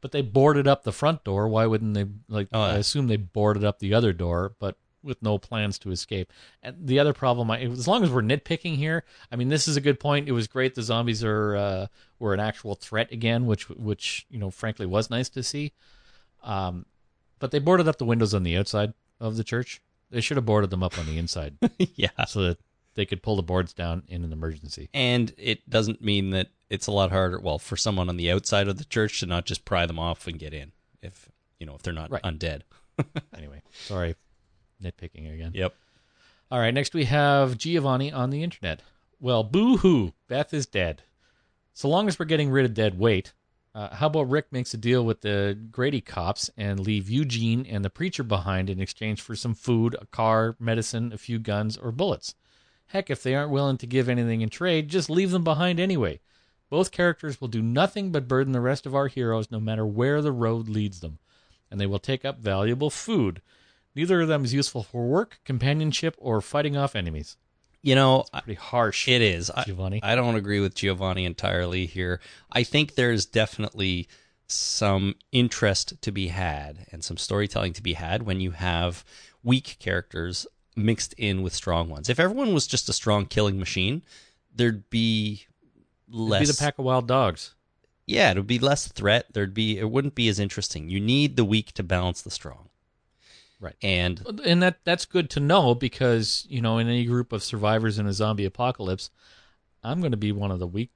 but 0.00 0.12
they 0.12 0.22
boarded 0.22 0.66
up 0.68 0.82
the 0.84 0.92
front 0.92 1.24
door. 1.24 1.48
Why 1.48 1.66
wouldn't 1.66 1.94
they? 1.94 2.06
Like, 2.28 2.48
Oh, 2.52 2.60
I 2.60 2.76
assume 2.76 3.06
they 3.08 3.16
boarded 3.16 3.64
up 3.64 3.78
the 3.80 3.94
other 3.94 4.12
door, 4.12 4.54
but 4.58 4.76
with 5.02 5.22
no 5.22 5.38
plans 5.38 5.78
to 5.80 5.90
escape. 5.90 6.32
And 6.62 6.76
the 6.86 6.98
other 6.98 7.12
problem, 7.12 7.50
I, 7.50 7.60
as 7.60 7.86
long 7.86 8.02
as 8.02 8.10
we're 8.10 8.22
nitpicking 8.22 8.76
here, 8.76 9.04
I 9.30 9.36
mean, 9.36 9.48
this 9.48 9.68
is 9.68 9.76
a 9.76 9.80
good 9.80 10.00
point. 10.00 10.28
It 10.28 10.32
was 10.32 10.46
great 10.48 10.74
the 10.74 10.82
zombies 10.82 11.22
are 11.24 11.56
uh, 11.56 11.86
were 12.18 12.34
an 12.34 12.40
actual 12.40 12.74
threat 12.74 13.12
again, 13.12 13.46
which 13.46 13.68
which 13.70 14.26
you 14.30 14.38
know, 14.38 14.50
frankly, 14.50 14.86
was 14.86 15.10
nice 15.10 15.28
to 15.30 15.42
see. 15.42 15.72
Um, 16.42 16.86
but 17.38 17.50
they 17.50 17.58
boarded 17.58 17.88
up 17.88 17.98
the 17.98 18.04
windows 18.04 18.34
on 18.34 18.42
the 18.42 18.56
outside 18.56 18.94
of 19.20 19.36
the 19.36 19.44
church. 19.44 19.80
They 20.10 20.20
should 20.20 20.36
have 20.36 20.46
boarded 20.46 20.70
them 20.70 20.82
up 20.82 20.98
on 20.98 21.06
the 21.06 21.18
inside 21.18 21.56
yeah. 21.78 22.24
so 22.26 22.42
that 22.42 22.58
they 22.94 23.04
could 23.06 23.22
pull 23.22 23.36
the 23.36 23.42
boards 23.42 23.72
down 23.72 24.02
in 24.08 24.24
an 24.24 24.32
emergency. 24.32 24.88
And 24.94 25.32
it 25.36 25.68
doesn't 25.68 26.02
mean 26.02 26.30
that 26.30 26.48
it's 26.70 26.86
a 26.86 26.92
lot 26.92 27.10
harder, 27.12 27.38
well, 27.38 27.58
for 27.58 27.76
someone 27.76 28.08
on 28.08 28.16
the 28.16 28.30
outside 28.30 28.68
of 28.68 28.78
the 28.78 28.84
church 28.84 29.20
to 29.20 29.26
not 29.26 29.44
just 29.46 29.64
pry 29.64 29.86
them 29.86 29.98
off 29.98 30.26
and 30.26 30.38
get 30.38 30.52
in 30.52 30.72
if, 31.02 31.28
you 31.60 31.66
know, 31.66 31.74
if 31.74 31.82
they're 31.82 31.92
not 31.92 32.10
Right. 32.10 32.22
undead. 32.22 32.62
Anyway, 33.36 33.62
sorry, 33.72 34.16
nitpicking 34.82 35.32
again. 35.32 35.52
Yep. 35.54 35.74
All 36.50 36.58
right, 36.58 36.72
next 36.72 36.94
we 36.94 37.04
have 37.04 37.58
Giovanni 37.58 38.12
on 38.12 38.30
the 38.30 38.42
internet. 38.42 38.82
Well, 39.20 39.44
boo 39.44 39.78
hoo, 39.78 40.12
Beth 40.28 40.54
is 40.54 40.66
dead. 40.66 41.02
So 41.74 41.88
long 41.88 42.08
as 42.08 42.18
we're 42.18 42.24
getting 42.24 42.50
rid 42.50 42.64
of 42.64 42.74
dead 42.74 42.98
weight, 42.98 43.32
uh, 43.74 43.94
how 43.94 44.06
about 44.06 44.30
Rick 44.30 44.46
makes 44.50 44.74
a 44.74 44.78
deal 44.78 45.04
with 45.04 45.20
the 45.20 45.58
Grady 45.70 46.00
cops 46.00 46.50
and 46.56 46.80
leave 46.80 47.08
Eugene 47.08 47.66
and 47.66 47.84
the 47.84 47.90
preacher 47.90 48.22
behind 48.22 48.70
in 48.70 48.80
exchange 48.80 49.20
for 49.20 49.36
some 49.36 49.54
food, 49.54 49.94
a 50.00 50.06
car, 50.06 50.56
medicine, 50.58 51.12
a 51.12 51.18
few 51.18 51.38
guns, 51.38 51.76
or 51.76 51.92
bullets? 51.92 52.34
Heck, 52.86 53.10
if 53.10 53.22
they 53.22 53.34
aren't 53.34 53.52
willing 53.52 53.76
to 53.78 53.86
give 53.86 54.08
anything 54.08 54.40
in 54.40 54.48
trade, 54.48 54.88
just 54.88 55.10
leave 55.10 55.30
them 55.30 55.44
behind 55.44 55.78
anyway. 55.78 56.20
Both 56.70 56.90
characters 56.90 57.40
will 57.40 57.48
do 57.48 57.62
nothing 57.62 58.10
but 58.10 58.28
burden 58.28 58.52
the 58.52 58.60
rest 58.60 58.86
of 58.86 58.94
our 58.94 59.08
heroes 59.08 59.50
no 59.50 59.60
matter 59.60 59.86
where 59.86 60.22
the 60.22 60.32
road 60.32 60.68
leads 60.68 61.00
them, 61.00 61.18
and 61.70 61.80
they 61.80 61.86
will 61.86 61.98
take 61.98 62.24
up 62.24 62.38
valuable 62.40 62.90
food. 62.90 63.42
Neither 63.98 64.20
of 64.20 64.28
them 64.28 64.44
is 64.44 64.54
useful 64.54 64.84
for 64.84 65.08
work, 65.08 65.40
companionship, 65.44 66.14
or 66.18 66.40
fighting 66.40 66.76
off 66.76 66.94
enemies. 66.94 67.36
You 67.82 67.96
know, 67.96 68.26
Pretty 68.44 68.54
harsh. 68.54 69.08
It 69.08 69.20
is. 69.20 69.50
I, 69.50 69.64
Giovanni. 69.64 69.98
I 70.04 70.14
don't 70.14 70.36
agree 70.36 70.60
with 70.60 70.76
Giovanni 70.76 71.24
entirely 71.24 71.84
here. 71.84 72.20
I 72.52 72.62
think 72.62 72.94
there's 72.94 73.26
definitely 73.26 74.06
some 74.46 75.16
interest 75.32 76.00
to 76.02 76.12
be 76.12 76.28
had 76.28 76.86
and 76.92 77.02
some 77.02 77.16
storytelling 77.16 77.72
to 77.72 77.82
be 77.82 77.94
had 77.94 78.22
when 78.22 78.40
you 78.40 78.52
have 78.52 79.04
weak 79.42 79.78
characters 79.80 80.46
mixed 80.76 81.12
in 81.14 81.42
with 81.42 81.52
strong 81.52 81.88
ones. 81.88 82.08
If 82.08 82.20
everyone 82.20 82.54
was 82.54 82.68
just 82.68 82.88
a 82.88 82.92
strong 82.92 83.26
killing 83.26 83.58
machine, 83.58 84.04
there'd 84.54 84.88
be 84.90 85.46
It'd 86.06 86.20
less 86.20 86.40
be 86.42 86.52
the 86.52 86.56
pack 86.56 86.78
of 86.78 86.84
wild 86.84 87.08
dogs. 87.08 87.56
Yeah, 88.06 88.30
it 88.30 88.36
would 88.36 88.46
be 88.46 88.60
less 88.60 88.86
threat. 88.86 89.26
There'd 89.32 89.54
be 89.54 89.76
it 89.76 89.90
wouldn't 89.90 90.14
be 90.14 90.28
as 90.28 90.38
interesting. 90.38 90.88
You 90.88 91.00
need 91.00 91.34
the 91.34 91.44
weak 91.44 91.72
to 91.72 91.82
balance 91.82 92.22
the 92.22 92.30
strong. 92.30 92.68
Right. 93.60 93.74
And 93.82 94.40
And 94.44 94.62
that 94.62 94.78
that's 94.84 95.04
good 95.04 95.30
to 95.30 95.40
know 95.40 95.74
because, 95.74 96.46
you 96.48 96.60
know, 96.60 96.78
in 96.78 96.88
any 96.88 97.04
group 97.04 97.32
of 97.32 97.42
survivors 97.42 97.98
in 97.98 98.06
a 98.06 98.12
zombie 98.12 98.44
apocalypse, 98.44 99.10
I'm 99.82 100.00
going 100.00 100.12
to 100.12 100.16
be 100.16 100.32
one 100.32 100.50
of 100.50 100.58
the 100.58 100.66
weak 100.66 100.90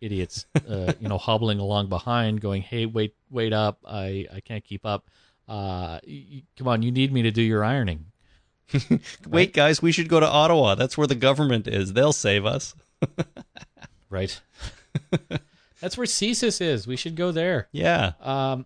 idiots, 0.00 0.46
uh, 0.68 0.92
you 1.00 1.08
know, 1.08 1.18
hobbling 1.18 1.58
along 1.58 1.88
behind 1.88 2.40
going, 2.40 2.62
"Hey, 2.62 2.86
wait, 2.86 3.14
wait 3.30 3.52
up. 3.52 3.78
I 3.86 4.26
I 4.32 4.40
can't 4.40 4.64
keep 4.64 4.86
up. 4.86 5.10
Uh 5.48 5.98
come 6.56 6.68
on, 6.68 6.82
you 6.82 6.90
need 6.90 7.12
me 7.12 7.22
to 7.22 7.30
do 7.30 7.42
your 7.42 7.64
ironing." 7.64 8.06
wait 9.28 9.52
guys, 9.52 9.82
we 9.82 9.92
should 9.92 10.08
go 10.08 10.20
to 10.20 10.26
Ottawa. 10.26 10.74
That's 10.74 10.96
where 10.96 11.06
the 11.06 11.14
government 11.14 11.66
is. 11.66 11.92
They'll 11.92 12.12
save 12.12 12.46
us. 12.46 12.74
Right. 14.10 14.40
that's 15.80 15.96
where 15.96 16.06
CSIS 16.06 16.60
is. 16.60 16.86
We 16.86 16.94
should 16.94 17.16
go 17.16 17.32
there. 17.32 17.66
Yeah. 17.72 18.12
Um, 18.20 18.64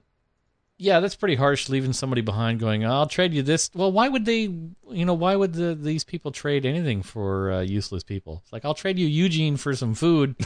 yeah, 0.78 1.00
that's 1.00 1.16
pretty 1.16 1.34
harsh. 1.34 1.68
Leaving 1.68 1.92
somebody 1.92 2.22
behind, 2.22 2.60
going, 2.60 2.86
"I'll 2.86 3.06
trade 3.06 3.34
you 3.34 3.42
this." 3.42 3.70
Well, 3.74 3.90
why 3.90 4.08
would 4.08 4.24
they? 4.24 4.42
You 4.42 5.04
know, 5.04 5.14
why 5.14 5.34
would 5.34 5.52
the, 5.52 5.74
these 5.74 6.04
people 6.04 6.30
trade 6.30 6.64
anything 6.64 7.02
for 7.02 7.52
uh, 7.52 7.60
useless 7.60 8.04
people? 8.04 8.40
It's 8.44 8.52
like, 8.52 8.64
I'll 8.64 8.74
trade 8.74 8.98
you 8.98 9.06
Eugene 9.06 9.56
for 9.56 9.74
some 9.74 9.94
food. 9.94 10.36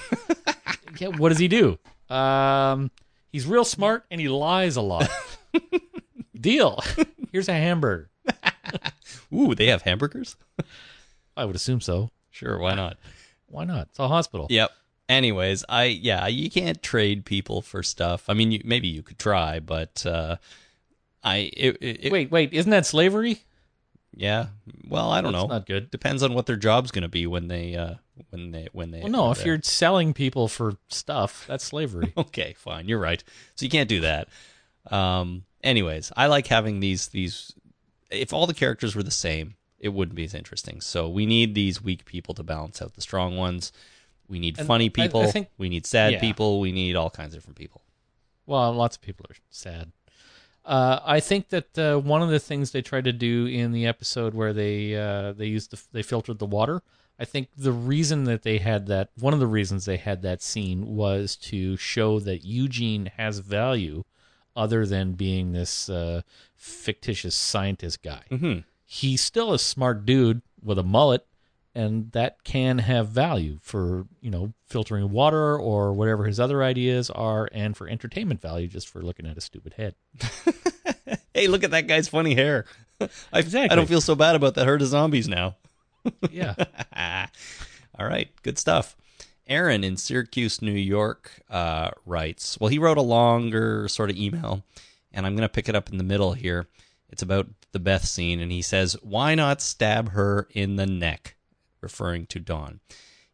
yeah, 0.98 1.08
what 1.08 1.28
does 1.28 1.38
he 1.38 1.48
do? 1.48 1.78
Um, 2.08 2.90
he's 3.30 3.46
real 3.46 3.64
smart 3.64 4.04
and 4.10 4.20
he 4.20 4.28
lies 4.28 4.76
a 4.76 4.82
lot. 4.82 5.08
Deal. 6.40 6.82
Here's 7.30 7.48
a 7.48 7.52
hamburger. 7.52 8.10
Ooh, 9.34 9.54
they 9.54 9.66
have 9.66 9.82
hamburgers? 9.82 10.36
I 11.36 11.44
would 11.44 11.56
assume 11.56 11.80
so. 11.80 12.10
Sure, 12.30 12.58
why 12.58 12.74
not? 12.74 12.98
Why 13.46 13.64
not? 13.64 13.88
It's 13.90 13.98
a 13.98 14.08
hospital. 14.08 14.46
Yep. 14.50 14.70
Anyways, 15.09 15.64
I 15.68 15.84
yeah, 15.84 16.26
you 16.26 16.50
can't 16.50 16.82
trade 16.82 17.24
people 17.24 17.61
for 17.62 17.82
stuff. 17.82 18.24
I 18.28 18.34
mean, 18.34 18.53
you, 18.53 18.62
maybe 18.64 18.88
you 18.88 19.03
could 19.03 19.18
try, 19.18 19.61
but 19.61 20.05
uh 20.07 20.36
I 21.22 21.50
it, 21.57 21.76
it, 21.80 22.05
it- 22.07 22.12
Wait, 22.12 22.30
wait, 22.30 22.53
isn't 22.53 22.70
that 22.70 22.86
slavery? 22.86 23.42
yeah. 24.14 24.46
Well, 24.88 25.11
I 25.11 25.20
don't 25.22 25.32
That's 25.32 25.44
know. 25.44 25.48
not 25.48 25.66
good. 25.66 25.90
Depends 25.90 26.22
on 26.22 26.34
what 26.34 26.46
their 26.46 26.57
job's 26.57 26.90
going 26.90 27.03
to 27.03 27.09
be 27.09 27.26
when 27.26 27.48
they 27.48 27.74
uh 27.76 27.94
when 28.30 28.50
they 28.53 28.68
when 28.72 28.90
they 28.90 29.00
Well, 29.00 29.11
no, 29.11 29.30
if 29.30 29.44
you're 29.44 29.61
selling 29.62 30.12
people 30.14 30.48
for 30.48 30.74
stuff, 30.88 31.44
that's 31.46 31.64
slavery. 31.64 32.12
Okay, 32.16 32.55
fine. 32.57 32.88
You're 32.88 32.98
right. 33.00 33.22
So 33.55 33.64
you 33.64 33.70
can't 33.70 33.88
do 33.88 34.00
that. 34.00 34.28
Um 34.90 35.44
anyways, 35.62 36.12
I 36.16 36.26
like 36.26 36.46
having 36.46 36.80
these 36.80 37.09
these 37.09 37.53
if 38.11 38.32
all 38.32 38.46
the 38.46 38.55
characters 38.55 38.94
were 38.94 39.03
the 39.03 39.11
same, 39.11 39.55
it 39.78 39.88
wouldn't 39.90 40.14
be 40.16 40.24
as 40.24 40.34
interesting. 40.34 40.80
So 40.80 41.09
we 41.09 41.24
need 41.26 41.55
these 41.55 41.82
weak 41.82 42.05
people 42.05 42.34
to 42.34 42.42
balance 42.42 42.80
out 42.82 42.94
the 42.94 43.00
strong 43.00 43.36
ones. 43.36 43.72
We 44.32 44.38
need 44.38 44.58
And 44.58 44.66
funny 44.66 44.86
I- 44.86 44.86
I 44.86 44.88
people. 45.06 45.26
think- 45.30 45.48
we 45.58 45.68
need 45.68 45.84
sad 45.86 46.14
Yeah. 46.14 46.20
people. 46.20 46.58
We 46.58 46.72
need 46.72 46.96
all 46.96 47.10
kinds 47.10 47.34
of 47.34 47.40
different 47.40 47.58
people. 47.58 47.82
Well, 48.46 48.72
lots 48.72 48.96
of 48.96 49.02
people 49.02 49.26
are 49.30 49.36
sad. 49.50 49.92
Uh, 50.64 51.00
I 51.04 51.20
think 51.20 51.48
that 51.50 51.78
uh, 51.78 51.98
one 51.98 52.22
of 52.22 52.30
the 52.30 52.38
things 52.38 52.70
they 52.70 52.82
tried 52.82 53.04
to 53.04 53.12
do 53.12 53.46
in 53.46 53.72
the 53.72 53.86
episode 53.86 54.32
where 54.32 54.52
they 54.52 54.96
uh, 54.96 55.32
they 55.32 55.46
used 55.46 55.70
the, 55.72 55.80
they 55.92 56.02
filtered 56.02 56.38
the 56.38 56.46
water. 56.46 56.82
I 57.18 57.24
think 57.24 57.48
the 57.56 57.72
reason 57.72 58.24
that 58.24 58.42
they 58.42 58.58
had 58.58 58.86
that 58.86 59.10
one 59.18 59.34
of 59.34 59.40
the 59.40 59.46
reasons 59.46 59.84
they 59.84 59.96
had 59.98 60.22
that 60.22 60.40
scene 60.40 60.96
was 60.96 61.36
to 61.50 61.76
show 61.76 62.18
that 62.20 62.44
Eugene 62.44 63.10
has 63.16 63.40
value, 63.40 64.04
other 64.56 64.86
than 64.86 65.12
being 65.12 65.52
this 65.52 65.88
uh, 65.90 66.22
fictitious 66.56 67.34
scientist 67.34 68.02
guy. 68.02 68.22
Mm-hmm. 68.30 68.60
He's 68.86 69.20
still 69.20 69.52
a 69.52 69.58
smart 69.58 70.06
dude 70.06 70.42
with 70.62 70.78
a 70.78 70.82
mullet, 70.82 71.26
and 71.74 72.12
that 72.12 72.44
can 72.44 72.78
have 72.78 73.08
value 73.08 73.58
for 73.62 74.06
you 74.20 74.30
know 74.30 74.52
filtering 74.66 75.10
water 75.10 75.56
or 75.56 75.92
whatever 75.92 76.24
his 76.24 76.38
other 76.40 76.62
ideas 76.62 77.10
are, 77.10 77.48
and 77.52 77.76
for 77.76 77.88
entertainment 77.88 78.40
value 78.40 78.68
just 78.68 78.88
for 78.88 79.02
looking 79.02 79.26
at 79.26 79.36
a 79.36 79.40
stupid 79.40 79.74
head. 79.74 79.94
Hey, 81.34 81.48
look 81.48 81.64
at 81.64 81.70
that 81.70 81.86
guy's 81.86 82.08
funny 82.08 82.34
hair. 82.34 82.66
I, 83.00 83.08
I 83.32 83.74
don't 83.74 83.88
feel 83.88 84.00
so 84.00 84.14
bad 84.14 84.36
about 84.36 84.54
that 84.54 84.66
herd 84.66 84.82
of 84.82 84.88
zombies 84.88 85.28
now. 85.28 85.56
Yeah. 86.32 86.56
All 87.96 88.06
right, 88.06 88.28
good 88.42 88.58
stuff. 88.58 88.96
Aaron 89.46 89.84
in 89.84 89.96
Syracuse, 89.96 90.60
New 90.60 90.72
York, 90.72 91.30
uh, 91.48 91.90
writes. 92.04 92.58
Well, 92.58 92.70
he 92.70 92.78
wrote 92.80 92.98
a 92.98 93.02
longer 93.02 93.86
sort 93.86 94.10
of 94.10 94.16
email, 94.16 94.64
and 95.12 95.24
I'm 95.24 95.36
going 95.36 95.46
to 95.46 95.52
pick 95.52 95.68
it 95.68 95.76
up 95.76 95.90
in 95.90 95.98
the 95.98 96.04
middle 96.04 96.32
here. 96.32 96.66
It's 97.08 97.22
about 97.22 97.46
the 97.70 97.78
Beth 97.78 98.04
scene, 98.04 98.40
and 98.40 98.50
he 98.50 98.62
says, 98.62 98.96
"Why 99.02 99.36
not 99.36 99.60
stab 99.62 100.10
her 100.10 100.48
in 100.50 100.74
the 100.74 100.86
neck?" 100.86 101.36
Referring 101.82 102.26
to 102.26 102.40
Dawn. 102.40 102.80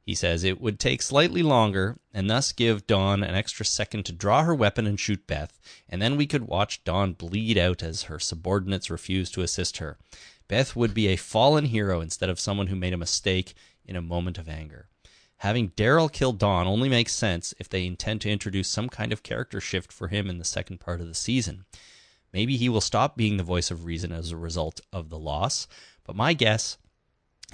He 0.01 0.15
says 0.15 0.43
it 0.43 0.59
would 0.59 0.81
take 0.81 1.03
slightly 1.03 1.43
longer 1.43 1.99
and 2.15 2.31
thus 2.31 2.53
give 2.53 2.87
Dawn 2.87 3.23
an 3.23 3.35
extra 3.35 3.67
second 3.67 4.05
to 4.07 4.13
draw 4.13 4.43
her 4.43 4.55
weapon 4.55 4.87
and 4.87 4.99
shoot 4.99 5.27
Beth, 5.27 5.61
and 5.87 6.01
then 6.01 6.17
we 6.17 6.27
could 6.27 6.49
watch 6.49 6.83
Dawn 6.83 7.13
bleed 7.13 7.59
out 7.59 7.83
as 7.83 8.05
her 8.05 8.19
subordinates 8.19 8.89
refuse 8.89 9.31
to 9.33 9.43
assist 9.43 9.77
her. 9.77 9.99
Beth 10.49 10.75
would 10.75 10.95
be 10.95 11.09
a 11.09 11.17
fallen 11.17 11.67
hero 11.67 12.01
instead 12.01 12.31
of 12.31 12.41
someone 12.41 12.69
who 12.69 12.75
made 12.75 12.95
a 12.95 12.97
mistake 12.97 13.53
in 13.85 13.97
a 13.97 14.03
moment 14.03 14.39
of 14.39 14.49
anger. 14.49 14.89
Having 15.43 15.73
Daryl 15.73 16.11
kill 16.11 16.33
Dawn 16.33 16.67
only 16.67 16.89
makes 16.89 17.13
sense 17.13 17.53
if 17.61 17.69
they 17.69 17.85
intend 17.85 18.23
to 18.23 18.31
introduce 18.31 18.69
some 18.69 18.89
kind 18.89 19.13
of 19.13 19.23
character 19.23 19.61
shift 19.61 19.93
for 19.93 20.09
him 20.09 20.31
in 20.31 20.39
the 20.39 20.45
second 20.45 20.81
part 20.81 21.03
of 21.03 21.07
the 21.07 21.15
season. 21.15 21.67
Maybe 22.33 22.57
he 22.57 22.69
will 22.69 22.81
stop 22.81 23.17
being 23.17 23.37
the 23.37 23.43
voice 23.43 23.71
of 23.71 23.85
reason 23.85 24.11
as 24.11 24.31
a 24.31 24.37
result 24.37 24.81
of 24.93 25.11
the 25.11 25.19
loss, 25.19 25.69
but 26.03 26.17
my 26.17 26.33
guess 26.33 26.79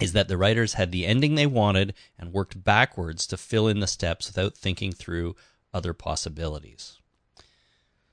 is 0.01 0.12
that 0.12 0.28
the 0.28 0.36
writers 0.36 0.74
had 0.74 0.90
the 0.90 1.07
ending 1.07 1.34
they 1.34 1.47
wanted 1.47 1.95
and 2.18 2.32
worked 2.32 2.62
backwards 2.62 3.26
to 3.28 3.36
fill 3.36 3.68
in 3.68 3.80
the 3.80 3.86
steps 3.86 4.26
without 4.26 4.57
thinking 4.57 4.92
through 4.92 5.36
other 5.72 5.92
possibilities. 5.92 6.99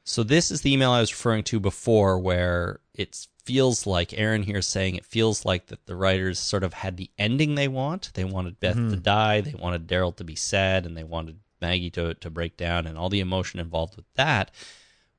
So 0.03 0.23
this 0.23 0.51
is 0.51 0.61
the 0.61 0.73
email 0.73 0.91
I 0.91 0.99
was 0.99 1.11
referring 1.11 1.43
to 1.45 1.59
before 1.59 2.19
where 2.19 2.79
it 2.93 3.27
feels 3.45 3.87
like 3.87 4.13
Aaron 4.13 4.43
here 4.43 4.57
is 4.57 4.67
saying 4.67 4.95
it 4.95 5.05
feels 5.05 5.45
like 5.45 5.67
that 5.67 5.85
the 5.85 5.95
writers 5.95 6.39
sort 6.39 6.63
of 6.63 6.73
had 6.73 6.97
the 6.97 7.09
ending 7.17 7.55
they 7.55 7.67
want. 7.67 8.11
They 8.13 8.23
wanted 8.23 8.59
Beth 8.59 8.75
to 8.75 8.81
hmm. 8.81 9.01
die, 9.01 9.41
they 9.41 9.53
wanted 9.53 9.87
Daryl 9.87 10.15
to 10.17 10.23
be 10.23 10.35
sad, 10.35 10.85
and 10.85 10.95
they 10.95 11.03
wanted 11.03 11.39
Maggie 11.61 11.91
to 11.91 12.13
to 12.15 12.29
break 12.29 12.57
down 12.57 12.87
and 12.87 12.97
all 12.97 13.09
the 13.09 13.19
emotion 13.19 13.59
involved 13.59 13.95
with 13.95 14.11
that. 14.15 14.51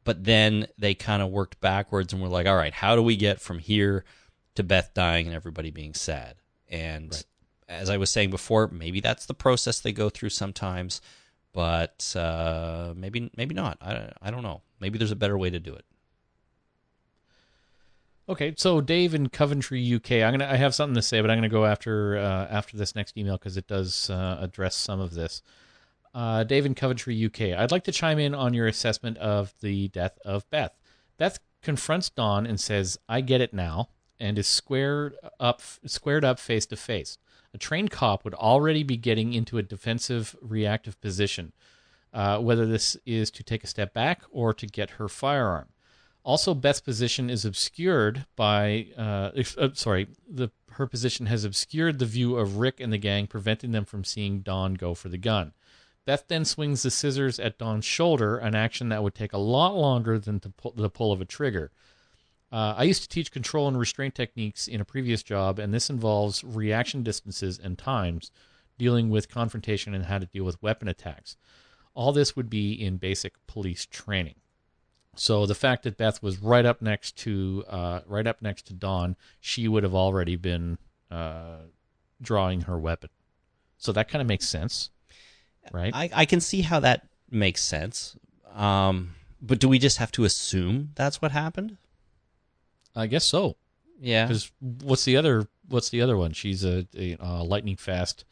But 0.05 0.25
then 0.25 0.67
they 0.77 0.95
kind 0.95 1.23
of 1.23 1.31
worked 1.31 1.61
backwards 1.61 2.13
and 2.13 2.21
were 2.21 2.29
like, 2.29 2.47
all 2.47 2.57
right, 2.57 2.75
how 2.75 2.97
do 2.97 3.03
we 3.03 3.17
get 3.17 3.41
from 3.41 3.61
here 3.61 4.05
to 4.57 4.65
Beth 4.65 4.91
dying 4.95 5.27
and 5.27 5.35
everybody 5.35 5.71
being 5.71 5.95
sad? 5.95 6.37
And 6.73 7.25
as 7.69 7.89
I 7.91 7.99
was 7.99 8.11
saying 8.11 8.31
before, 8.31 8.67
maybe 8.69 9.01
that's 9.01 9.27
the 9.27 9.35
process 9.35 9.79
they 9.79 9.93
go 9.93 10.09
through 10.11 10.31
sometimes. 10.31 11.01
but 11.53 12.15
uh, 12.17 12.95
maybe 12.97 13.31
maybe 13.37 13.55
not. 13.55 13.77
I 13.81 14.11
I 14.21 14.31
don't 14.31 14.43
know. 14.43 14.63
Maybe 14.81 14.99
there's 14.99 15.11
a 15.13 15.17
better 15.17 15.39
way 15.39 15.51
to 15.51 15.61
do 15.61 15.75
it. 15.75 15.85
Okay, 18.29 18.55
so 18.57 18.81
Dave 18.81 19.15
in 19.15 19.29
Coventry, 19.29 19.95
UK. 19.95 20.13
I'm 20.13 20.33
gonna. 20.33 20.47
I 20.51 20.57
have 20.57 20.75
something 20.75 20.95
to 20.95 21.03
say, 21.03 21.21
but 21.21 21.31
I'm 21.31 21.37
gonna 21.37 21.49
go 21.49 21.67
after 21.67 22.17
uh, 22.17 22.47
after 22.51 22.77
this 22.77 22.95
next 22.95 23.17
email 23.19 23.37
because 23.37 23.57
it 23.57 23.67
does 23.67 24.09
uh, 24.11 24.39
address 24.41 24.75
some 24.77 25.01
of 25.01 25.13
this. 25.15 25.43
Uh, 26.15 26.45
Dave 26.45 26.65
in 26.67 26.75
Coventry, 26.75 27.23
UK. 27.25 27.59
I'd 27.59 27.71
like 27.71 27.85
to 27.85 27.93
chime 27.93 28.19
in 28.19 28.35
on 28.35 28.55
your 28.55 28.67
assessment 28.67 29.19
of 29.19 29.53
the 29.61 29.89
death 29.89 30.19
of 30.25 30.49
Beth. 30.51 30.73
Beth 31.19 31.39
confronts 31.63 32.09
Dawn 32.11 32.47
and 32.47 32.59
says, 32.61 32.99
"I 33.09 33.21
get 33.21 33.41
it 33.41 33.53
now," 33.53 33.91
and 34.23 34.39
is 34.39 34.47
squared 34.47 35.17
up, 35.41 35.61
squared 35.85 36.25
up 36.25 36.39
face 36.39 36.65
to 36.67 36.77
face. 36.77 37.19
A 37.53 37.59
trained 37.59 37.91
cop 37.91 38.25
would 38.25 38.35
already 38.35 38.85
be 38.85 38.97
getting 38.97 39.35
into 39.35 39.59
a 39.59 39.63
defensive, 39.63 40.37
reactive 40.41 40.99
position, 41.01 41.53
uh, 42.15 42.39
whether 42.39 42.65
this 42.65 42.97
is 43.05 43.31
to 43.33 43.43
take 43.43 43.65
a 43.65 43.67
step 43.67 43.93
back 43.93 44.23
or 44.31 44.55
to 44.55 44.67
get 44.67 44.91
her 44.91 45.09
firearm. 45.09 45.69
Also, 46.25 46.55
Beth's 46.55 46.81
position 46.81 47.29
is 47.29 47.45
obscured 47.45 48.27
by, 48.37 48.87
uh, 48.97 49.33
ex- 49.35 49.59
uh, 49.59 49.71
sorry, 49.75 50.07
the 50.27 50.51
her 50.75 50.87
position 50.87 51.27
has 51.27 51.45
obscured 51.45 51.99
the 51.99 52.07
view 52.07 52.37
of 52.37 52.59
Rick 52.59 52.81
and 52.81 52.93
the 52.93 52.99
gang, 52.99 53.27
preventing 53.27 53.73
them 53.73 53.85
from 53.85 54.05
seeing 54.05 54.41
Dawn 54.41 54.75
go 54.75 54.95
for 54.95 55.09
the 55.09 55.19
gun. 55.19 55.53
Beth 56.07 56.25
then 56.29 56.45
swings 56.45 56.83
the 56.83 56.91
scissors 56.91 57.39
at 57.41 57.59
Dawn's 57.59 57.85
shoulder, 57.85 58.39
an 58.39 58.55
action 58.55 58.89
that 58.89 59.03
would 59.03 59.15
take 59.15 59.33
a 59.33 59.39
lot 59.39 59.75
longer 59.75 60.19
than 60.19 60.41
the 60.41 60.91
pull 60.91 61.13
of 61.13 61.21
a 61.21 61.25
trigger. 61.27 61.73
Uh, 62.53 62.75
I 62.77 62.85
used 62.85 63.03
to 63.03 63.09
teach 63.09 63.33
control 63.33 63.67
and 63.67 63.79
restraint 63.79 64.15
techniques 64.15 64.69
in 64.69 64.81
a 64.81 64.85
previous 64.85 65.23
job, 65.23 65.59
and 65.59 65.73
this 65.73 65.89
involves 65.89 66.45
reaction 66.45 67.03
distances 67.03 67.59
and 67.59 67.79
times, 67.79 68.31
dealing 68.77 69.09
with 69.09 69.31
confrontation 69.31 69.95
and 69.95 70.05
how 70.05 70.19
to 70.19 70.27
deal 70.27 70.45
with 70.45 70.63
weapon 70.63 70.87
attacks. 70.87 71.37
All 71.95 72.13
this 72.13 72.37
would 72.37 72.51
be 72.51 72.73
in 72.73 72.99
basic 72.99 73.35
police 73.47 73.87
training. 73.87 74.35
So 75.15 75.47
the 75.47 75.55
fact 75.55 75.83
that 75.85 75.97
Beth 75.97 76.23
was 76.23 76.39
right 76.39 76.65
up 76.65 76.83
next 76.83 77.17
to 77.19 77.65
uh, 77.69 78.01
right 78.07 78.27
up 78.27 78.41
next 78.41 78.67
to 78.67 78.75
Dawn, 78.75 79.17
she 79.41 79.69
would 79.69 79.83
have 79.83 79.95
already 79.95 80.37
been 80.37 80.79
uh, 81.11 81.59
drawing 82.21 82.63
her 82.63 82.79
weapon. 82.79 83.11
So 83.77 83.93
that 83.93 84.09
kind 84.09 84.23
of 84.23 84.29
makes 84.29 84.49
sense, 84.49 84.91
right? 85.71 85.95
I, 85.95 86.11
I 86.15 86.25
can 86.25 86.41
see 86.41 86.63
how 86.63 86.81
that 86.81 87.09
makes 87.31 87.63
sense. 87.63 88.17
Um, 88.55 89.15
but 89.41 89.59
do 89.59 89.69
we 89.69 89.79
just 89.79 89.99
have 89.99 90.13
to 90.13 90.25
assume 90.25 90.91
that's 90.95 91.21
what 91.21 91.33
happened? 91.33 91.77
I 92.95 93.07
guess 93.07 93.25
so. 93.25 93.57
Yeah. 94.01 94.27
Because 94.27 94.51
what's 94.61 95.05
the 95.05 95.17
other? 95.17 95.47
What's 95.69 95.91
the 95.91 96.03
other 96.03 96.17
one? 96.17 96.33
She's 96.33 96.65
a, 96.65 96.87
a, 96.97 97.17
uh 97.17 97.45
lightning 97.45 97.77
fast, 97.77 98.25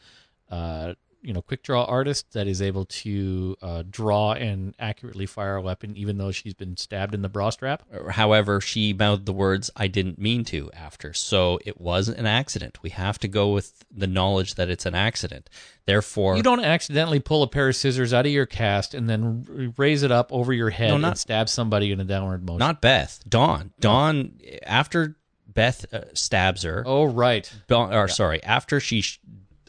uh, 0.50 0.94
you 1.22 1.32
know, 1.34 1.42
quick 1.42 1.62
draw 1.62 1.84
artist 1.84 2.32
that 2.32 2.46
is 2.46 2.62
able 2.62 2.86
to 2.86 3.56
uh, 3.60 3.82
draw 3.90 4.32
and 4.32 4.74
accurately 4.78 5.26
fire 5.26 5.56
a 5.56 5.60
weapon, 5.62 5.94
even 5.96 6.16
though 6.16 6.30
she's 6.30 6.54
been 6.54 6.76
stabbed 6.76 7.14
in 7.14 7.20
the 7.22 7.28
bra 7.28 7.50
strap. 7.50 7.82
However, 8.10 8.60
she 8.60 8.92
mouthed 8.94 9.26
the 9.26 9.32
words, 9.32 9.70
I 9.76 9.86
didn't 9.86 10.18
mean 10.18 10.44
to 10.46 10.70
after. 10.72 11.12
So 11.12 11.58
it 11.66 11.80
was 11.80 12.08
an 12.08 12.24
accident. 12.26 12.78
We 12.82 12.90
have 12.90 13.18
to 13.18 13.28
go 13.28 13.52
with 13.52 13.84
the 13.94 14.06
knowledge 14.06 14.54
that 14.54 14.70
it's 14.70 14.86
an 14.86 14.94
accident. 14.94 15.50
Therefore, 15.86 16.36
You 16.36 16.42
don't 16.42 16.64
accidentally 16.64 17.20
pull 17.20 17.42
a 17.42 17.48
pair 17.48 17.68
of 17.68 17.76
scissors 17.76 18.14
out 18.14 18.24
of 18.26 18.32
your 18.32 18.46
cast 18.46 18.94
and 18.94 19.08
then 19.10 19.74
raise 19.76 20.02
it 20.02 20.10
up 20.12 20.32
over 20.32 20.52
your 20.52 20.70
head 20.70 20.88
No, 20.90 20.96
not- 20.98 21.08
and 21.08 21.18
stab 21.18 21.48
somebody 21.48 21.92
in 21.92 22.00
a 22.00 22.04
downward 22.04 22.44
motion. 22.46 22.58
not 22.60 22.80
Beth, 22.80 23.22
Dawn. 23.28 23.72
Dawn, 23.80 24.38
after 24.62 25.16
Beth 25.46 25.84
uh, 25.92 26.02
stabs 26.14 26.62
her, 26.62 26.82
oh, 26.86 27.04
right. 27.06 27.52
Dawn, 27.66 27.92
or 27.92 28.06
sorry, 28.08 28.42
after 28.44 28.78
she 28.78 29.00
sh- 29.00 29.18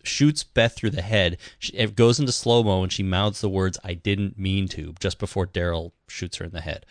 shoots 0.04 0.44
Beth 0.44 0.76
through 0.76 0.92
the 0.92 1.02
head, 1.02 1.38
she, 1.60 1.74
it 1.74 1.96
goes 1.96 2.20
into 2.20 2.32
slow 2.32 2.64
mo 2.64 2.84
and 2.84 2.92
she 2.92 3.04
mouths 3.04 3.42
the 3.42 3.50
words 3.50 3.78
"I 3.84 3.94
didn't 3.94 4.38
mean 4.38 4.68
to" 4.70 4.94
just 5.00 5.20
before 5.20 5.48
Daryl 5.48 5.92
shoots 6.08 6.38
her 6.38 6.46
in 6.46 6.52
the 6.52 6.62
head. 6.62 6.86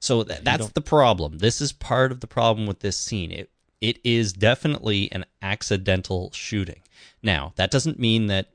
So 0.00 0.24
th- 0.24 0.40
that's 0.42 0.68
the 0.70 0.80
problem. 0.80 1.38
This 1.38 1.60
is 1.60 1.72
part 1.72 2.10
of 2.10 2.20
the 2.20 2.26
problem 2.26 2.66
with 2.66 2.80
this 2.80 2.96
scene. 2.96 3.30
It 3.30 3.50
it 3.80 3.98
is 4.04 4.32
definitely 4.32 5.10
an 5.12 5.24
accidental 5.40 6.30
shooting. 6.32 6.82
Now 7.22 7.52
that 7.56 7.70
doesn't 7.70 7.98
mean 7.98 8.26
that 8.26 8.48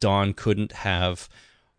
Dawn 0.00 0.34
couldn't 0.34 0.72
have, 0.72 1.28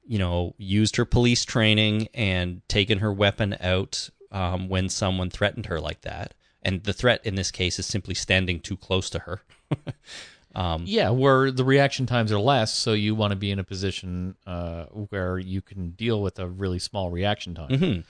you 0.06 0.20
know, 0.20 0.54
used 0.58 0.96
her 0.96 1.06
police 1.06 1.46
training 1.46 2.10
and 2.14 2.62
taken 2.68 3.00
her 3.00 3.14
weapon 3.14 3.56
out 3.60 4.10
um, 4.32 4.70
when 4.70 4.90
someone 4.90 5.30
threatened 5.30 5.68
her 5.68 5.80
like 5.80 6.02
that. 6.02 6.34
And 6.62 6.84
the 6.84 6.94
threat 6.94 7.22
in 7.24 7.36
this 7.36 7.52
case 7.52 7.80
is 7.80 7.86
simply 7.86 8.14
standing 8.14 8.60
too 8.60 8.78
close 8.78 9.10
to 9.12 9.20
her. 9.20 9.42
Yeah, 10.56 11.10
where 11.12 11.52
the 11.52 11.64
reaction 11.64 12.06
times 12.06 12.32
are 12.32 12.40
less, 12.40 12.74
so 12.74 12.94
you 12.94 13.14
want 13.16 13.32
to 13.32 13.36
be 13.36 13.52
in 13.52 13.60
a 13.60 13.64
position 13.64 14.36
uh, 14.46 14.86
where 14.86 15.38
you 15.38 15.62
can 15.62 15.92
deal 15.92 16.22
with 16.22 16.40
a 16.40 16.48
really 16.48 16.80
small 16.80 17.10
reaction 17.12 17.54
time. 17.56 17.70
Mhm. 17.70 18.04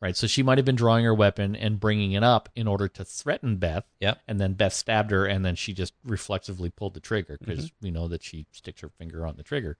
Right. 0.00 0.16
So 0.16 0.26
she 0.26 0.42
might 0.42 0.58
have 0.58 0.64
been 0.64 0.74
drawing 0.74 1.04
her 1.04 1.14
weapon 1.14 1.54
and 1.54 1.78
bringing 1.78 2.10
it 2.10 2.24
up 2.24 2.48
in 2.56 2.66
order 2.66 2.88
to 2.88 3.04
threaten 3.04 3.56
Beth. 3.58 3.84
Yep. 4.00 4.18
And 4.26 4.40
then 4.40 4.54
Beth 4.54 4.72
stabbed 4.72 5.12
her, 5.12 5.26
and 5.26 5.44
then 5.44 5.54
she 5.54 5.72
just 5.72 5.92
reflexively 6.04 6.70
pulled 6.70 6.94
the 6.94 7.00
trigger 7.00 7.36
because 7.38 7.66
Mm-hmm. 7.66 7.84
we 7.84 7.90
know 7.92 8.08
that 8.08 8.24
she 8.24 8.46
sticks 8.50 8.80
her 8.80 8.88
finger 8.88 9.24
on 9.24 9.36
the 9.36 9.44
trigger 9.44 9.78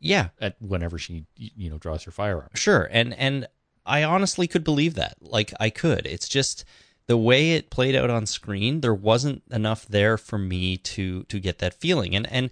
Yeah, 0.00 0.30
at 0.40 0.60
whenever 0.60 0.98
she 0.98 1.26
you 1.36 1.70
know 1.70 1.78
draws 1.78 2.02
her 2.04 2.10
firearm. 2.10 2.48
sure. 2.54 2.88
And 2.90 3.14
and 3.14 3.46
I 3.88 4.02
honestly 4.02 4.48
could 4.48 4.64
believe 4.64 4.94
that. 4.94 5.14
Like 5.20 5.52
I 5.60 5.70
could. 5.70 6.06
It's 6.06 6.28
just 6.28 6.64
the 7.06 7.16
way 7.16 7.52
it 7.52 7.70
played 7.70 7.94
out 7.94 8.10
on 8.10 8.26
screen. 8.26 8.80
There 8.80 8.94
wasn't 8.94 9.42
enough 9.50 9.86
there 9.86 10.16
for 10.18 10.38
me 10.38 10.76
to 10.78 11.24
to 11.24 11.40
get 11.40 11.58
that 11.58 11.74
feeling. 11.74 12.14
And 12.16 12.30
and 12.32 12.50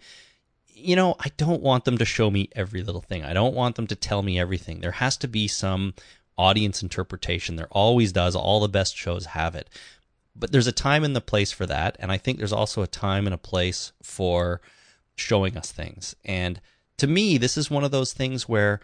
you 0.68 0.96
know, 0.96 1.14
I 1.20 1.30
don't 1.36 1.62
want 1.62 1.84
them 1.84 1.98
to 1.98 2.05
show 2.05 2.30
me 2.30 2.48
every 2.52 2.82
little 2.82 3.00
thing. 3.00 3.24
I 3.24 3.32
don't 3.32 3.55
want 3.55 3.76
them 3.76 3.86
to 3.86 3.96
tell 3.96 4.22
me 4.22 4.38
everything. 4.38 4.80
There 4.80 4.92
has 4.92 5.16
to 5.18 5.28
be 5.28 5.48
some 5.48 5.94
audience 6.36 6.82
interpretation. 6.82 7.57
There 7.57 7.68
always 7.70 8.12
does. 8.12 8.34
All 8.34 8.61
the 8.61 8.68
best 8.68 8.96
shows 8.96 9.26
have 9.26 9.55
it. 9.55 9.68
But 10.36 10.50
there's 10.50 10.66
a 10.66 10.72
time 10.72 11.05
and 11.05 11.14
the 11.14 11.20
place 11.20 11.52
for 11.52 11.64
that, 11.66 11.96
and 12.00 12.11
I 12.11 12.18
think 12.18 12.38
there's 12.38 12.52
also 12.52 12.82
a 12.82 12.88
time 12.88 13.26
and 13.26 13.34
a 13.34 13.38
place 13.38 13.92
for 14.02 14.61
showing 15.14 15.57
us 15.57 15.70
things. 15.70 16.16
And 16.24 16.61
to 16.96 17.07
me, 17.07 17.38
this 17.38 17.57
is 17.57 17.70
one 17.70 17.84
of 17.84 17.92
those 17.92 18.12
things 18.12 18.48
where 18.48 18.80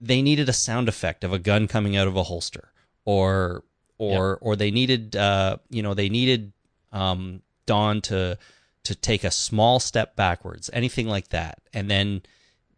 they 0.00 0.22
needed 0.22 0.48
a 0.48 0.52
sound 0.52 0.88
effect 0.88 1.22
of 1.22 1.32
a 1.32 1.38
gun 1.38 1.68
coming 1.68 1.96
out 1.96 2.08
of 2.08 2.16
a 2.16 2.24
holster 2.24 2.72
or 3.04 3.62
or 3.98 4.38
or 4.40 4.56
they 4.56 4.70
needed 4.70 5.16
uh 5.16 5.56
you 5.70 5.82
know 5.82 5.94
they 5.94 6.08
needed 6.08 6.52
um 6.92 7.42
Dawn 7.66 8.00
to 8.02 8.38
to 8.84 8.94
take 8.94 9.24
a 9.24 9.30
small 9.30 9.80
step 9.80 10.14
backwards 10.14 10.70
anything 10.72 11.08
like 11.08 11.28
that. 11.28 11.60
And 11.72 11.90
then 11.90 12.22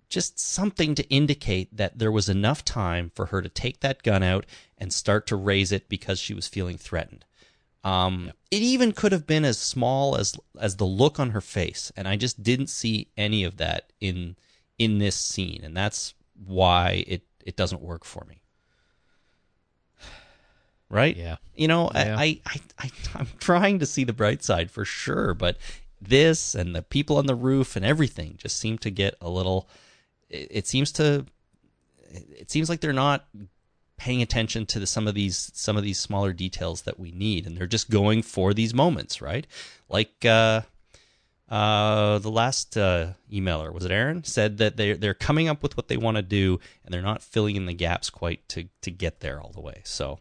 just 0.08 0.38
something 0.38 0.94
to 0.94 1.06
indicate 1.10 1.76
that 1.76 1.98
there 1.98 2.10
was 2.10 2.28
enough 2.30 2.64
time 2.64 3.10
for 3.14 3.26
her 3.26 3.42
to 3.42 3.48
take 3.48 3.80
that 3.80 4.02
gun 4.02 4.22
out 4.22 4.46
and 4.78 4.92
start 4.92 5.26
to 5.26 5.36
raise 5.36 5.70
it 5.70 5.88
because 5.88 6.18
she 6.18 6.32
was 6.32 6.48
feeling 6.48 6.78
threatened. 6.78 7.24
Um, 7.84 8.32
It 8.50 8.62
even 8.62 8.92
could 8.92 9.12
have 9.12 9.26
been 9.26 9.44
as 9.44 9.58
small 9.58 10.16
as 10.16 10.34
as 10.58 10.76
the 10.76 10.86
look 10.86 11.20
on 11.20 11.30
her 11.30 11.40
face, 11.40 11.92
and 11.96 12.08
I 12.08 12.16
just 12.16 12.42
didn't 12.42 12.68
see 12.68 13.08
any 13.16 13.44
of 13.44 13.58
that 13.58 13.92
in 14.00 14.36
in 14.78 14.98
this 14.98 15.16
scene, 15.16 15.60
and 15.62 15.76
that's 15.76 16.14
why 16.34 17.04
it 17.06 17.22
it 17.44 17.56
doesn't 17.56 17.82
work 17.82 18.04
for 18.04 18.24
me. 18.24 18.40
Right? 20.90 21.16
Yeah. 21.16 21.36
You 21.54 21.68
know, 21.68 21.90
Yeah. 21.94 22.16
I, 22.18 22.40
I 22.46 22.60
I 22.78 22.90
I'm 23.14 23.28
trying 23.38 23.78
to 23.80 23.86
see 23.86 24.04
the 24.04 24.12
bright 24.12 24.42
side 24.42 24.70
for 24.70 24.84
sure, 24.84 25.34
but 25.34 25.56
this 26.00 26.54
and 26.54 26.74
the 26.74 26.82
people 26.82 27.16
on 27.16 27.26
the 27.26 27.34
roof 27.34 27.76
and 27.76 27.84
everything 27.84 28.36
just 28.38 28.58
seem 28.58 28.78
to 28.78 28.90
get 28.90 29.14
a 29.20 29.28
little. 29.28 29.68
It, 30.28 30.48
it 30.50 30.66
seems 30.66 30.92
to. 30.92 31.26
It 32.10 32.50
seems 32.50 32.70
like 32.70 32.80
they're 32.80 32.92
not 32.94 33.26
paying 33.98 34.22
attention 34.22 34.64
to 34.64 34.78
the, 34.78 34.86
some 34.86 35.06
of 35.06 35.14
these 35.14 35.50
some 35.54 35.76
of 35.76 35.82
these 35.82 35.98
smaller 35.98 36.32
details 36.32 36.82
that 36.82 36.98
we 36.98 37.10
need, 37.10 37.46
and 37.46 37.56
they're 37.56 37.66
just 37.66 37.90
going 37.90 38.22
for 38.22 38.54
these 38.54 38.72
moments, 38.72 39.20
right? 39.20 39.46
Like 39.90 40.24
uh, 40.24 40.62
uh, 41.50 42.18
the 42.18 42.30
last 42.30 42.78
uh, 42.78 43.12
emailer 43.30 43.72
was 43.72 43.84
it 43.84 43.90
Aaron 43.90 44.24
said 44.24 44.58
that 44.58 44.76
they 44.76 44.94
they're 44.94 45.14
coming 45.14 45.48
up 45.48 45.62
with 45.62 45.76
what 45.76 45.88
they 45.88 45.96
want 45.96 46.16
to 46.16 46.22
do, 46.22 46.60
and 46.84 46.94
they're 46.94 47.02
not 47.02 47.22
filling 47.22 47.56
in 47.56 47.66
the 47.66 47.74
gaps 47.74 48.08
quite 48.08 48.48
to 48.50 48.68
to 48.80 48.90
get 48.90 49.20
there 49.20 49.40
all 49.40 49.50
the 49.50 49.60
way. 49.60 49.82
So. 49.84 50.20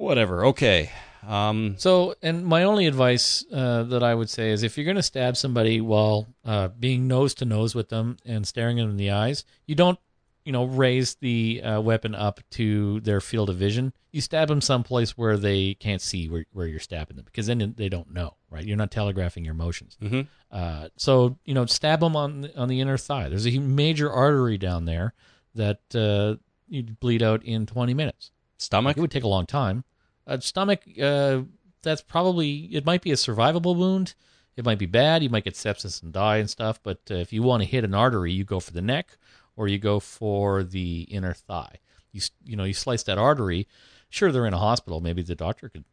Whatever, 0.00 0.44
okay. 0.46 0.90
Um, 1.26 1.74
So, 1.78 2.14
and 2.22 2.44
my 2.46 2.62
only 2.64 2.86
advice 2.86 3.44
uh, 3.52 3.82
that 3.84 4.02
I 4.02 4.14
would 4.14 4.30
say 4.30 4.50
is 4.50 4.62
if 4.62 4.76
you're 4.78 4.84
going 4.86 4.96
to 4.96 5.02
stab 5.02 5.36
somebody 5.36 5.80
while 5.80 6.28
uh, 6.44 6.68
being 6.68 7.06
nose 7.06 7.34
to 7.34 7.44
nose 7.44 7.74
with 7.74 7.88
them 7.90 8.16
and 8.24 8.46
staring 8.46 8.78
them 8.78 8.90
in 8.90 8.96
the 8.96 9.10
eyes, 9.10 9.44
you 9.66 9.74
don't, 9.74 9.98
you 10.46 10.52
know, 10.52 10.64
raise 10.64 11.16
the 11.16 11.62
uh, 11.62 11.80
weapon 11.82 12.14
up 12.14 12.40
to 12.52 13.00
their 13.00 13.20
field 13.20 13.50
of 13.50 13.56
vision. 13.56 13.92
You 14.10 14.22
stab 14.22 14.48
them 14.48 14.62
someplace 14.62 15.16
where 15.18 15.36
they 15.36 15.74
can't 15.74 16.00
see 16.00 16.28
where, 16.28 16.46
where 16.52 16.66
you're 16.66 16.80
stabbing 16.80 17.16
them 17.16 17.26
because 17.26 17.46
then 17.46 17.74
they 17.76 17.90
don't 17.90 18.12
know, 18.12 18.36
right? 18.50 18.64
You're 18.64 18.78
not 18.78 18.90
telegraphing 18.90 19.44
your 19.44 19.54
motions. 19.54 19.98
Mhm. 20.02 20.26
Uh, 20.50 20.88
so, 20.96 21.36
you 21.44 21.52
know, 21.52 21.66
stab 21.66 22.00
them 22.00 22.16
on 22.16 22.40
the, 22.40 22.58
on 22.58 22.68
the 22.68 22.80
inner 22.80 22.96
thigh. 22.96 23.28
There's 23.28 23.46
a 23.46 23.58
major 23.58 24.10
artery 24.10 24.56
down 24.56 24.86
there 24.86 25.12
that 25.54 25.80
uh, 25.94 26.36
you'd 26.66 26.98
bleed 26.98 27.22
out 27.22 27.44
in 27.44 27.66
20 27.66 27.92
minutes. 27.92 28.30
stomach. 28.56 28.96
It 28.96 29.00
would 29.00 29.10
take 29.10 29.24
a 29.24 29.28
long 29.28 29.46
time. 29.46 29.84
Uh, 30.30 30.40
stomach, 30.40 30.82
uh, 31.02 31.40
that's 31.82 32.02
probably 32.02 32.68
it 32.72 32.84
might 32.86 33.02
be 33.02 33.10
a 33.10 33.14
survivable 33.16 33.76
wound. 33.76 34.14
It 34.56 34.64
might 34.64 34.78
be 34.78 34.86
bad. 34.86 35.22
You 35.22 35.30
might 35.30 35.44
get 35.44 35.54
sepsis 35.54 36.02
and 36.02 36.12
die 36.12 36.36
and 36.38 36.48
stuff. 36.50 36.80
But 36.82 37.00
uh, 37.10 37.14
if 37.14 37.32
you 37.32 37.42
want 37.42 37.62
to 37.62 37.68
hit 37.68 37.84
an 37.84 37.94
artery, 37.94 38.32
you 38.32 38.44
go 38.44 38.60
for 38.60 38.72
the 38.72 38.82
neck 38.82 39.16
or 39.56 39.68
you 39.68 39.78
go 39.78 39.98
for 40.00 40.62
the 40.62 41.02
inner 41.10 41.34
thigh. 41.34 41.76
You 42.12 42.20
you 42.44 42.56
know 42.56 42.64
you 42.64 42.74
slice 42.74 43.02
that 43.04 43.18
artery. 43.18 43.66
Sure, 44.08 44.30
they're 44.32 44.46
in 44.46 44.54
a 44.54 44.58
hospital. 44.58 45.00
Maybe 45.00 45.22
the 45.22 45.34
doctor 45.34 45.68
could 45.68 45.84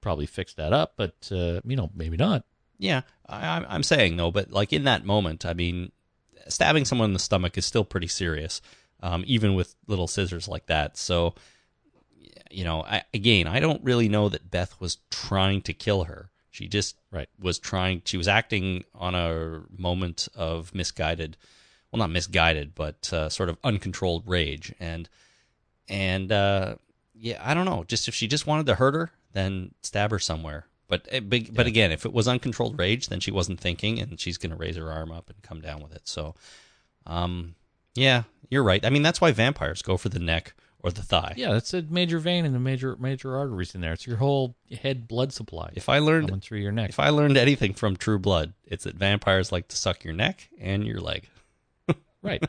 probably 0.00 0.26
fix 0.26 0.54
that 0.54 0.72
up, 0.72 0.94
but 0.96 1.14
uh, 1.32 1.60
you 1.64 1.76
know 1.76 1.90
maybe 1.94 2.16
not. 2.16 2.44
Yeah, 2.78 3.02
I, 3.28 3.46
I'm- 3.46 3.66
I'm 3.68 3.82
saying 3.82 4.16
though, 4.16 4.30
but 4.30 4.50
like 4.50 4.72
in 4.72 4.84
that 4.84 5.04
moment, 5.04 5.44
I 5.46 5.52
mean, 5.54 5.92
stabbing 6.48 6.84
someone 6.84 7.10
in 7.10 7.14
the 7.14 7.18
stomach 7.20 7.56
is 7.58 7.66
still 7.66 7.84
pretty 7.84 8.08
serious, 8.08 8.60
um, 9.02 9.24
even 9.26 9.54
with 9.54 9.74
little 9.86 10.06
scissors 10.08 10.48
like 10.48 10.66
that. 10.66 10.96
So, 10.96 11.34
you 12.54 12.64
know, 12.64 12.82
I, 12.82 13.02
again, 13.12 13.46
I 13.46 13.60
don't 13.60 13.82
really 13.84 14.08
know 14.08 14.28
that 14.28 14.50
Beth 14.50 14.80
was 14.80 14.98
trying 15.10 15.62
to 15.62 15.72
kill 15.72 16.04
her. 16.04 16.30
She 16.50 16.68
just 16.68 16.96
Right. 17.10 17.28
was 17.38 17.58
trying. 17.58 18.02
She 18.04 18.16
was 18.16 18.28
acting 18.28 18.84
on 18.94 19.14
a 19.14 19.62
moment 19.76 20.28
of 20.34 20.74
misguided, 20.74 21.36
well, 21.90 21.98
not 21.98 22.10
misguided, 22.10 22.74
but 22.74 23.12
uh, 23.12 23.28
sort 23.28 23.48
of 23.48 23.58
uncontrolled 23.64 24.24
rage, 24.26 24.72
and 24.78 25.08
and 25.88 26.30
uh, 26.32 26.76
yeah, 27.14 27.40
I 27.44 27.54
don't 27.54 27.64
know. 27.66 27.84
Just 27.84 28.08
if 28.08 28.14
she 28.14 28.26
just 28.28 28.46
wanted 28.46 28.66
to 28.66 28.76
hurt 28.76 28.94
her, 28.94 29.10
then 29.32 29.74
stab 29.82 30.10
her 30.12 30.18
somewhere. 30.18 30.66
But 30.86 31.08
eh, 31.10 31.20
but, 31.20 31.52
but 31.52 31.66
again, 31.66 31.90
if 31.92 32.04
it 32.06 32.12
was 32.12 32.28
uncontrolled 32.28 32.78
rage, 32.78 33.08
then 33.08 33.20
she 33.20 33.30
wasn't 33.30 33.60
thinking, 33.60 33.98
and 34.00 34.20
she's 34.20 34.38
going 34.38 34.50
to 34.50 34.56
raise 34.56 34.76
her 34.76 34.92
arm 34.92 35.10
up 35.10 35.28
and 35.30 35.42
come 35.42 35.60
down 35.60 35.82
with 35.82 35.92
it. 35.94 36.02
So, 36.04 36.34
um, 37.06 37.54
yeah, 37.94 38.24
you're 38.50 38.62
right. 38.62 38.84
I 38.84 38.90
mean, 38.90 39.02
that's 39.02 39.20
why 39.20 39.32
vampires 39.32 39.82
go 39.82 39.96
for 39.96 40.08
the 40.08 40.18
neck 40.20 40.54
or 40.84 40.90
the 40.90 41.02
thigh. 41.02 41.32
Yeah, 41.34 41.54
that's 41.54 41.72
a 41.72 41.80
major 41.80 42.18
vein 42.18 42.44
and 42.44 42.54
the 42.54 42.60
major 42.60 42.94
major 43.00 43.34
arteries 43.36 43.74
in 43.74 43.80
there. 43.80 43.94
It's 43.94 44.06
your 44.06 44.18
whole 44.18 44.54
head 44.82 45.08
blood 45.08 45.32
supply 45.32 45.72
If 45.74 45.88
I 45.88 45.98
learned 45.98 46.42
through 46.44 46.58
your 46.58 46.72
neck. 46.72 46.90
if 46.90 47.00
I 47.00 47.08
learned 47.08 47.38
anything 47.38 47.72
from 47.72 47.96
True 47.96 48.18
Blood, 48.18 48.52
it's 48.66 48.84
that 48.84 48.94
vampires 48.94 49.50
like 49.50 49.66
to 49.68 49.76
suck 49.76 50.04
your 50.04 50.12
neck 50.12 50.50
and 50.60 50.86
your 50.86 51.00
leg. 51.00 51.26
right. 52.22 52.44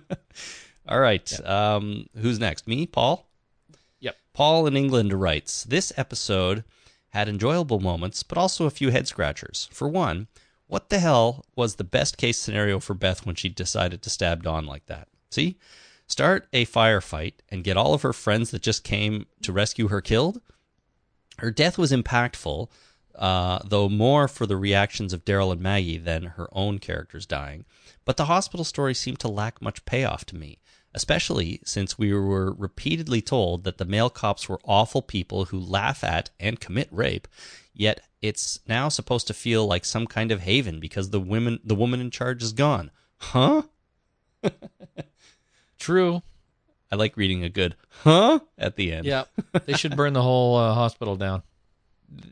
All 0.87 0.99
right. 0.99 1.45
Um, 1.45 2.07
who's 2.17 2.37
next? 2.37 2.67
Me, 2.67 2.85
Paul. 2.85 3.25
Yep. 4.01 4.17
Paul 4.33 4.67
in 4.67 4.75
England 4.75 5.13
writes 5.13 5.63
This 5.63 5.93
episode 5.95 6.65
had 7.11 7.29
enjoyable 7.29 7.79
moments, 7.79 8.21
but 8.21 8.37
also 8.37 8.65
a 8.65 8.69
few 8.69 8.89
head 8.91 9.07
scratchers. 9.07 9.69
For 9.71 9.87
one, 9.87 10.27
what 10.67 10.89
the 10.89 10.99
hell 10.99 11.45
was 11.55 11.75
the 11.75 11.85
best 11.85 12.17
case 12.17 12.37
scenario 12.37 12.81
for 12.81 12.95
Beth 12.95 13.25
when 13.25 13.35
she 13.35 13.47
decided 13.47 14.01
to 14.01 14.09
stab 14.09 14.43
Dawn 14.43 14.65
like 14.65 14.87
that? 14.87 15.07
See? 15.31 15.57
Start 16.07 16.47
a 16.53 16.65
firefight 16.65 17.33
and 17.49 17.63
get 17.63 17.77
all 17.77 17.93
of 17.93 18.03
her 18.03 18.13
friends 18.13 18.51
that 18.51 18.61
just 18.61 18.83
came 18.83 19.25
to 19.41 19.51
rescue 19.51 19.87
her 19.87 20.01
killed? 20.01 20.39
Her 21.39 21.51
death 21.51 21.77
was 21.77 21.91
impactful, 21.91 22.69
uh, 23.15 23.59
though 23.65 23.89
more 23.89 24.27
for 24.27 24.45
the 24.45 24.57
reactions 24.57 25.13
of 25.13 25.25
Daryl 25.25 25.51
and 25.51 25.61
Maggie 25.61 25.97
than 25.97 26.23
her 26.23 26.47
own 26.51 26.79
characters 26.79 27.25
dying. 27.25 27.65
But 28.05 28.17
the 28.17 28.25
hospital 28.25 28.63
story 28.63 28.93
seemed 28.93 29.19
to 29.19 29.27
lack 29.27 29.61
much 29.61 29.85
payoff 29.85 30.25
to 30.27 30.35
me, 30.35 30.59
especially 30.93 31.59
since 31.65 31.97
we 31.97 32.13
were 32.13 32.53
repeatedly 32.53 33.21
told 33.21 33.63
that 33.63 33.79
the 33.79 33.85
male 33.85 34.09
cops 34.09 34.47
were 34.47 34.61
awful 34.63 35.01
people 35.01 35.45
who 35.45 35.59
laugh 35.59 36.03
at 36.03 36.29
and 36.39 36.59
commit 36.59 36.87
rape. 36.91 37.27
Yet 37.73 38.01
it's 38.21 38.59
now 38.67 38.89
supposed 38.89 39.27
to 39.27 39.33
feel 39.33 39.65
like 39.65 39.85
some 39.85 40.07
kind 40.07 40.31
of 40.31 40.41
haven 40.41 40.79
because 40.79 41.09
the 41.09 41.19
women, 41.19 41.59
the 41.63 41.75
woman 41.75 41.99
in 41.99 42.11
charge 42.11 42.43
is 42.43 42.53
gone. 42.53 42.91
Huh? 43.17 43.63
True. 45.85 46.23
I 46.91 46.95
like 46.95 47.15
reading 47.15 47.43
a 47.43 47.49
good 47.49 47.75
huh 48.03 48.39
at 48.57 48.75
the 48.75 48.91
end. 48.91 49.05
Yeah. 49.05 49.25
they 49.65 49.73
should 49.73 49.95
burn 49.95 50.13
the 50.13 50.21
whole 50.23 50.55
uh, 50.57 50.73
hospital 50.73 51.15
down. 51.15 51.43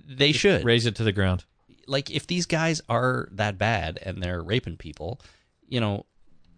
they 0.08 0.32
should. 0.32 0.64
Raise 0.66 0.86
it 0.88 0.96
to 0.96 1.04
the 1.04 1.12
ground. 1.12 1.46
like 1.88 2.10
if 2.10 2.26
these 2.26 2.46
guys 2.48 2.82
are 2.90 3.28
that 3.32 3.58
bad 3.58 4.00
and 4.02 4.22
they're 4.24 4.42
raping 4.42 4.78
people, 4.78 5.20
you 5.68 5.80
know, 5.80 6.06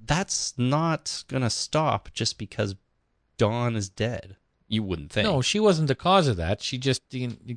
that's 0.05 0.53
not 0.57 1.23
gonna 1.27 1.49
stop 1.49 2.09
just 2.13 2.37
because 2.37 2.75
Dawn 3.37 3.75
is 3.75 3.89
dead. 3.89 4.37
You 4.67 4.83
wouldn't 4.83 5.11
think. 5.11 5.25
No, 5.27 5.41
she 5.41 5.59
wasn't 5.59 5.89
the 5.89 5.95
cause 5.95 6.27
of 6.29 6.37
that. 6.37 6.61
She 6.61 6.77
just 6.77 7.01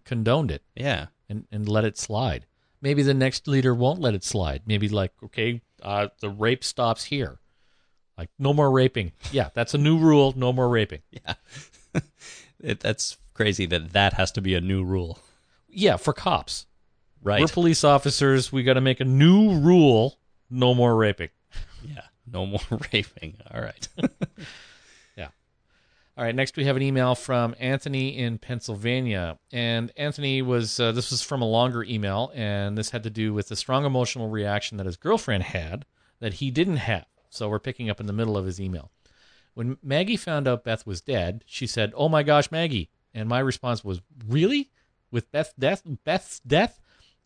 condoned 0.05 0.51
it 0.51 0.63
Yeah. 0.75 1.07
and, 1.29 1.47
and 1.53 1.69
let 1.69 1.85
it 1.85 1.97
slide. 1.97 2.47
Maybe 2.81 3.03
the 3.03 3.15
next 3.15 3.47
leader 3.49 3.75
won't 3.75 4.01
let 4.01 4.15
it 4.15 4.25
slide. 4.25 4.63
Maybe 4.67 4.89
like, 4.89 5.13
okay, 5.25 5.63
uh, 5.83 6.09
the 6.21 6.29
rape 6.31 6.63
stops 6.65 7.05
here. 7.05 7.39
Like, 8.19 8.31
no 8.37 8.53
more 8.53 8.71
raping. 8.71 9.13
Yeah, 9.31 9.51
that's 9.55 9.75
a 9.75 9.79
new 9.79 9.97
rule. 9.97 10.35
No 10.37 10.53
more 10.53 10.69
raping. 10.69 11.01
Yeah. 11.25 11.35
it, 12.61 12.81
that's 12.81 13.17
crazy 13.33 13.65
that 13.67 13.93
that 13.93 14.15
has 14.15 14.33
to 14.33 14.41
be 14.43 14.55
a 14.55 14.61
new 14.61 14.85
rule. 14.85 15.19
Yeah, 15.69 15.97
for 15.97 16.13
cops. 16.13 16.67
Right. 17.23 17.41
We're 17.41 17.49
police 17.49 17.85
officers. 17.85 18.53
We 18.53 18.63
got 18.63 18.75
to 18.75 18.81
make 18.81 19.01
a 19.01 19.05
new 19.05 19.59
rule. 19.59 20.19
No 20.51 20.75
more 20.75 20.97
raping. 20.97 21.31
yeah. 21.83 22.03
No 22.27 22.45
more 22.45 22.61
raping. 22.93 23.37
All 23.53 23.61
right. 23.61 23.89
yeah. 25.17 25.29
All 26.17 26.25
right. 26.25 26.35
next 26.35 26.57
we 26.57 26.65
have 26.65 26.77
an 26.77 26.83
email 26.83 27.15
from 27.15 27.55
Anthony 27.59 28.19
in 28.19 28.39
Pennsylvania. 28.39 29.39
And 29.53 29.93
Anthony 29.97 30.43
was, 30.43 30.79
uh, 30.79 30.93
this 30.93 31.11
was 31.11 31.23
from 31.23 31.43
a 31.43 31.49
longer 31.49 31.85
email, 31.85 32.33
and 32.35 32.77
this 32.77 32.91
had 32.91 33.05
to 33.05 33.11
do 33.11 33.33
with 33.33 33.49
the 33.49 33.57
strong 33.57 33.85
emotional 33.85 34.29
reaction 34.29 34.77
that 34.77 34.87
his 34.87 34.97
girlfriend 34.97 35.45
had 35.45 35.87
that 36.21 36.35
he 36.35 36.51
didn't 36.51 36.79
have. 36.79 37.07
So 37.31 37.49
we're 37.49 37.59
picking 37.59 37.91
up 37.91 38.01
in 38.01 38.07
the 38.07 38.13
middle 38.13 38.37
of 38.37 38.47
his 38.47 38.61
email. 38.61 38.91
When 39.55 39.77
Maggie 39.83 40.17
found 40.17 40.47
out 40.47 40.65
Beth 40.65 40.87
was 40.87 41.01
dead, 41.01 41.43
she 41.47 41.67
said, 41.67 41.93
Oh 41.97 42.09
my 42.09 42.23
gosh, 42.23 42.51
Maggie. 42.51 42.91
And 43.13 43.29
my 43.29 43.41
response 43.41 43.83
was, 43.83 44.01
Really? 44.27 44.71
With 45.11 45.33
Beth's 45.33 45.55
death? 45.59 45.83
Beth's 46.05 46.41
death? 46.41 46.81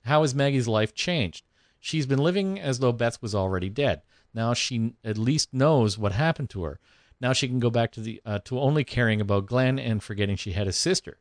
How 0.04 0.22
has 0.22 0.34
Maggie's 0.34 0.68
life 0.68 0.94
changed? 0.94 1.44
She's 1.80 2.06
been 2.06 2.18
living 2.18 2.60
as 2.60 2.78
though 2.78 2.92
Beth 2.92 3.20
was 3.20 3.34
already 3.34 3.68
dead. 3.68 4.02
Now 4.32 4.54
she 4.54 4.94
at 5.04 5.18
least 5.18 5.52
knows 5.52 5.98
what 5.98 6.12
happened 6.12 6.50
to 6.50 6.62
her. 6.62 6.78
Now 7.20 7.32
she 7.32 7.48
can 7.48 7.60
go 7.60 7.70
back 7.70 7.92
to 7.92 8.00
the 8.00 8.20
uh, 8.24 8.38
to 8.44 8.58
only 8.58 8.84
caring 8.84 9.20
about 9.20 9.46
Glenn 9.46 9.78
and 9.78 10.02
forgetting 10.02 10.36
she 10.36 10.52
had 10.52 10.66
a 10.66 10.72
sister. 10.72 11.18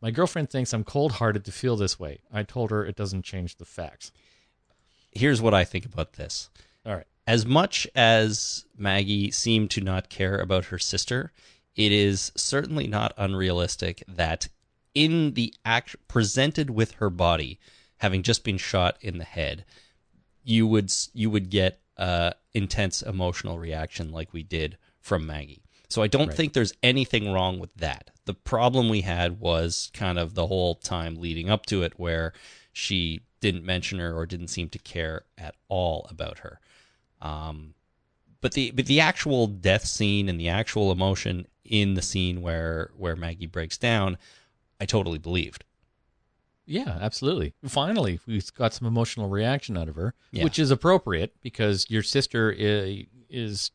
My 0.00 0.10
girlfriend 0.10 0.50
thinks 0.50 0.72
I'm 0.72 0.84
cold-hearted 0.84 1.44
to 1.44 1.52
feel 1.52 1.76
this 1.76 1.98
way. 1.98 2.20
I 2.32 2.42
told 2.42 2.70
her 2.70 2.84
it 2.84 2.96
doesn't 2.96 3.24
change 3.24 3.56
the 3.56 3.64
facts. 3.64 4.12
Here's 5.10 5.42
what 5.42 5.54
I 5.54 5.64
think 5.64 5.84
about 5.84 6.14
this. 6.14 6.50
As 7.30 7.46
much 7.46 7.86
as 7.94 8.64
Maggie 8.76 9.30
seemed 9.30 9.70
to 9.70 9.80
not 9.80 10.08
care 10.08 10.40
about 10.40 10.64
her 10.64 10.80
sister, 10.80 11.32
it 11.76 11.92
is 11.92 12.32
certainly 12.34 12.88
not 12.88 13.14
unrealistic 13.16 14.02
that 14.08 14.48
in 14.96 15.34
the 15.34 15.54
act 15.64 15.94
presented 16.08 16.70
with 16.70 16.94
her 16.94 17.08
body 17.08 17.60
having 17.98 18.24
just 18.24 18.42
been 18.42 18.58
shot 18.58 18.98
in 19.00 19.18
the 19.18 19.24
head, 19.24 19.64
you 20.42 20.66
would 20.66 20.92
you 21.12 21.30
would 21.30 21.50
get 21.50 21.78
uh, 21.96 22.32
intense 22.52 23.00
emotional 23.00 23.60
reaction 23.60 24.10
like 24.10 24.32
we 24.32 24.42
did 24.42 24.76
from 24.98 25.24
Maggie. 25.24 25.62
So 25.88 26.02
I 26.02 26.08
don't 26.08 26.26
Right. 26.26 26.36
think 26.36 26.52
there's 26.52 26.74
anything 26.82 27.30
wrong 27.30 27.60
with 27.60 27.72
that. 27.76 28.10
The 28.24 28.34
problem 28.34 28.88
we 28.88 29.02
had 29.02 29.38
was 29.38 29.92
kind 29.94 30.18
of 30.18 30.34
the 30.34 30.48
whole 30.48 30.74
time 30.74 31.14
leading 31.14 31.48
up 31.48 31.64
to 31.66 31.84
it 31.84 31.96
where 31.96 32.32
she 32.72 33.20
didn't 33.38 33.64
mention 33.64 34.00
her 34.00 34.12
or 34.16 34.26
didn't 34.26 34.48
seem 34.48 34.68
to 34.70 34.80
care 34.80 35.26
at 35.38 35.54
all 35.68 36.08
about 36.10 36.40
her. 36.40 36.58
Um, 37.20 37.74
but 38.40 38.52
the 38.52 38.70
but 38.70 38.86
the 38.86 39.00
actual 39.00 39.46
death 39.46 39.84
scene 39.84 40.28
and 40.28 40.40
the 40.40 40.48
actual 40.48 40.90
emotion 40.92 41.46
in 41.64 41.94
the 41.94 42.02
scene 42.02 42.40
where 42.42 42.90
where 42.96 43.16
Maggie 43.16 43.46
breaks 43.46 43.76
down, 43.76 44.16
I 44.80 44.86
totally 44.86 45.18
believed. 45.18 45.64
Yeah, 46.66 46.98
absolutely. 47.00 47.52
Finally, 47.66 48.20
we 48.26 48.40
got 48.54 48.72
some 48.72 48.86
emotional 48.86 49.28
reaction 49.28 49.76
out 49.76 49.88
of 49.88 49.96
her, 49.96 50.14
Yeah. 50.30 50.44
which 50.44 50.58
is 50.58 50.70
appropriate 50.70 51.34
because 51.40 51.86
your 51.90 52.02
sister 52.04 52.50
is, 52.52 53.06
is 53.28 53.70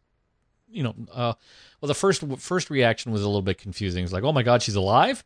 you 0.70 0.82
know, 0.82 0.96
uh, 1.12 1.34
well, 1.82 1.88
the 1.88 1.94
first 1.94 2.24
first 2.40 2.70
reaction 2.70 3.12
was 3.12 3.22
a 3.22 3.28
little 3.28 3.42
bit 3.42 3.58
confusing. 3.58 4.04
It's 4.04 4.14
like, 4.14 4.24
oh 4.24 4.32
my 4.34 4.44
god, 4.44 4.62
she's 4.64 4.76
alive, 4.76 5.24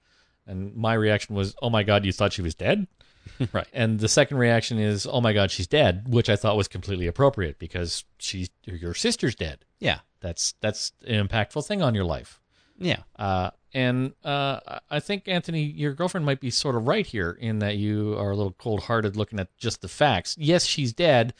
and 0.47 0.75
my 0.75 0.93
reaction 0.95 1.35
was, 1.35 1.55
oh 1.61 1.69
my 1.69 1.83
god, 1.83 2.05
you 2.05 2.11
thought 2.11 2.33
she 2.33 2.41
was 2.41 2.55
dead. 2.55 2.87
right. 3.53 3.67
And 3.73 3.99
the 3.99 4.07
second 4.07 4.37
reaction 4.37 4.79
is, 4.79 5.07
oh 5.07 5.21
my 5.21 5.33
god, 5.33 5.51
she's 5.51 5.67
dead, 5.67 6.05
which 6.07 6.29
I 6.29 6.35
thought 6.35 6.57
was 6.57 6.67
completely 6.67 7.07
appropriate 7.07 7.59
because 7.59 8.03
she's 8.17 8.49
your 8.65 8.93
sister's 8.93 9.35
dead. 9.35 9.65
Yeah. 9.79 9.99
That's 10.21 10.53
that's 10.61 10.91
an 11.05 11.27
impactful 11.27 11.65
thing 11.65 11.81
on 11.81 11.95
your 11.95 12.03
life. 12.03 12.39
Yeah. 12.77 13.03
Uh, 13.17 13.51
and 13.73 14.13
uh, 14.23 14.79
I 14.89 14.99
think 14.99 15.27
Anthony, 15.27 15.63
your 15.63 15.93
girlfriend 15.93 16.25
might 16.25 16.39
be 16.39 16.49
sort 16.49 16.75
of 16.75 16.87
right 16.87 17.05
here 17.05 17.37
in 17.39 17.59
that 17.59 17.77
you 17.77 18.15
are 18.17 18.31
a 18.31 18.35
little 18.35 18.53
cold-hearted 18.53 19.15
looking 19.15 19.39
at 19.39 19.55
just 19.57 19.81
the 19.81 19.87
facts. 19.87 20.35
Yes, 20.39 20.65
she's 20.65 20.93
dead, 20.93 21.33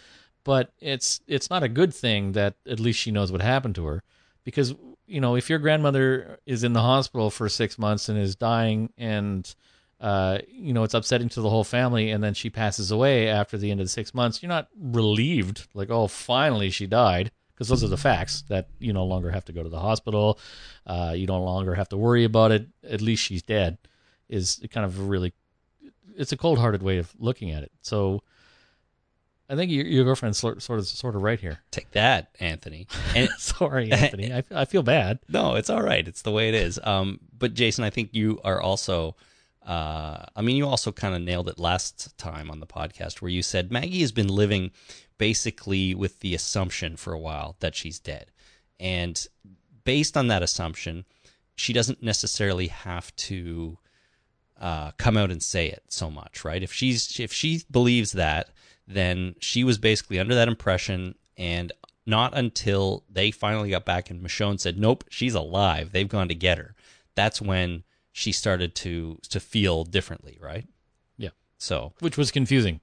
but 0.43 0.73
it's 0.79 1.21
it's 1.27 1.49
not 1.49 1.63
a 1.63 1.69
good 1.69 1.93
thing 1.93 2.33
that 2.33 2.55
at 2.67 2.79
least 2.79 2.99
she 2.99 3.11
knows 3.11 3.31
what 3.31 3.41
happened 3.41 3.75
to 3.75 3.85
her, 3.85 4.03
because 4.43 4.75
you 5.07 5.19
know 5.19 5.35
if 5.35 5.49
your 5.49 5.59
grandmother 5.59 6.39
is 6.45 6.63
in 6.63 6.73
the 6.73 6.81
hospital 6.81 7.31
for 7.31 7.49
six 7.49 7.79
months 7.79 8.09
and 8.09 8.19
is 8.19 8.35
dying, 8.35 8.93
and 8.97 9.55
uh, 9.99 10.39
you 10.47 10.73
know 10.73 10.83
it's 10.83 10.93
upsetting 10.93 11.29
to 11.29 11.41
the 11.41 11.49
whole 11.49 11.63
family, 11.63 12.11
and 12.11 12.23
then 12.23 12.33
she 12.33 12.49
passes 12.49 12.91
away 12.91 13.27
after 13.27 13.57
the 13.57 13.71
end 13.71 13.79
of 13.79 13.85
the 13.85 13.89
six 13.89 14.13
months, 14.13 14.41
you're 14.41 14.49
not 14.49 14.67
relieved 14.79 15.67
like 15.73 15.89
oh 15.89 16.07
finally 16.07 16.69
she 16.69 16.87
died 16.87 17.31
because 17.59 17.67
those 17.67 17.83
are 17.83 17.89
the 17.89 17.97
facts 17.97 18.43
that 18.43 18.69
you 18.79 18.93
no 18.93 19.03
longer 19.03 19.29
have 19.31 19.43
to 19.43 19.51
go 19.51 19.61
to 19.61 19.67
the 19.67 19.79
hospital. 19.79 20.39
Uh, 20.87 21.13
you 21.13 21.27
no 21.27 21.43
longer 21.43 21.75
have 21.75 21.89
to 21.89 21.97
worry 21.97 22.23
about 22.23 22.51
it. 22.53 22.67
At 22.89 23.01
least 23.01 23.21
she's 23.21 23.41
dead. 23.41 23.77
Is 24.29 24.61
kind 24.71 24.85
of 24.85 24.97
a 24.97 25.03
really, 25.03 25.33
it's 26.15 26.31
a 26.31 26.37
cold-hearted 26.37 26.81
way 26.81 26.99
of 26.99 27.11
looking 27.19 27.51
at 27.51 27.63
it. 27.63 27.71
So, 27.81 28.23
I 29.49 29.55
think 29.55 29.71
your, 29.71 29.85
your 29.85 30.05
girlfriend's 30.05 30.37
sort, 30.37 30.61
sort 30.61 30.79
of 30.79 30.85
sort 30.87 31.15
of 31.15 31.23
right 31.23 31.39
here. 31.39 31.59
Take 31.71 31.91
that, 31.91 32.29
Anthony. 32.39 32.87
And 33.15 33.27
Sorry, 33.39 33.91
Anthony. 33.91 34.31
I, 34.31 34.43
I 34.51 34.63
feel 34.65 34.83
bad. 34.83 35.19
no, 35.27 35.55
it's 35.55 35.69
all 35.69 35.81
right. 35.81 36.07
It's 36.07 36.21
the 36.21 36.31
way 36.31 36.47
it 36.47 36.55
is. 36.55 36.79
Um, 36.83 37.19
but 37.37 37.55
Jason, 37.55 37.83
I 37.83 37.89
think 37.89 38.11
you 38.13 38.39
are 38.45 38.61
also. 38.61 39.17
Uh, 39.65 40.25
I 40.35 40.41
mean, 40.41 40.55
you 40.55 40.65
also 40.67 40.91
kind 40.91 41.15
of 41.15 41.21
nailed 41.21 41.49
it 41.49 41.59
last 41.59 42.17
time 42.17 42.49
on 42.49 42.59
the 42.59 42.65
podcast 42.65 43.21
where 43.21 43.29
you 43.29 43.43
said 43.43 43.71
Maggie 43.71 44.01
has 44.01 44.11
been 44.11 44.27
living 44.29 44.71
basically 45.17 45.93
with 45.93 46.19
the 46.21 46.33
assumption 46.33 46.95
for 46.95 47.13
a 47.13 47.19
while 47.19 47.55
that 47.59 47.75
she's 47.75 47.99
dead, 47.99 48.31
and 48.79 49.27
based 49.83 50.15
on 50.15 50.27
that 50.27 50.43
assumption, 50.43 51.05
she 51.55 51.73
doesn't 51.73 52.01
necessarily 52.01 52.67
have 52.67 53.13
to 53.15 53.77
uh, 54.59 54.91
come 54.97 55.17
out 55.17 55.31
and 55.31 55.41
say 55.41 55.67
it 55.67 55.83
so 55.89 56.09
much, 56.09 56.43
right? 56.43 56.63
If 56.63 56.73
she's 56.73 57.19
if 57.19 57.33
she 57.33 57.63
believes 57.69 58.13
that, 58.13 58.49
then 58.87 59.35
she 59.39 59.63
was 59.63 59.77
basically 59.77 60.19
under 60.19 60.35
that 60.35 60.47
impression, 60.47 61.15
and 61.37 61.71
not 62.05 62.35
until 62.37 63.03
they 63.09 63.31
finally 63.31 63.69
got 63.71 63.85
back 63.85 64.09
and 64.09 64.21
Michonne 64.21 64.59
said, 64.59 64.77
"Nope, 64.77 65.03
she's 65.09 65.35
alive. 65.35 65.91
They've 65.91 66.07
gone 66.07 66.27
to 66.29 66.35
get 66.35 66.57
her." 66.57 66.75
That's 67.15 67.41
when 67.41 67.83
she 68.11 68.31
started 68.31 68.75
to 68.75 69.19
to 69.29 69.39
feel 69.39 69.83
differently, 69.83 70.37
right? 70.41 70.67
Yeah. 71.17 71.29
So, 71.57 71.93
Which 71.99 72.17
was 72.17 72.31
confusing 72.31 72.81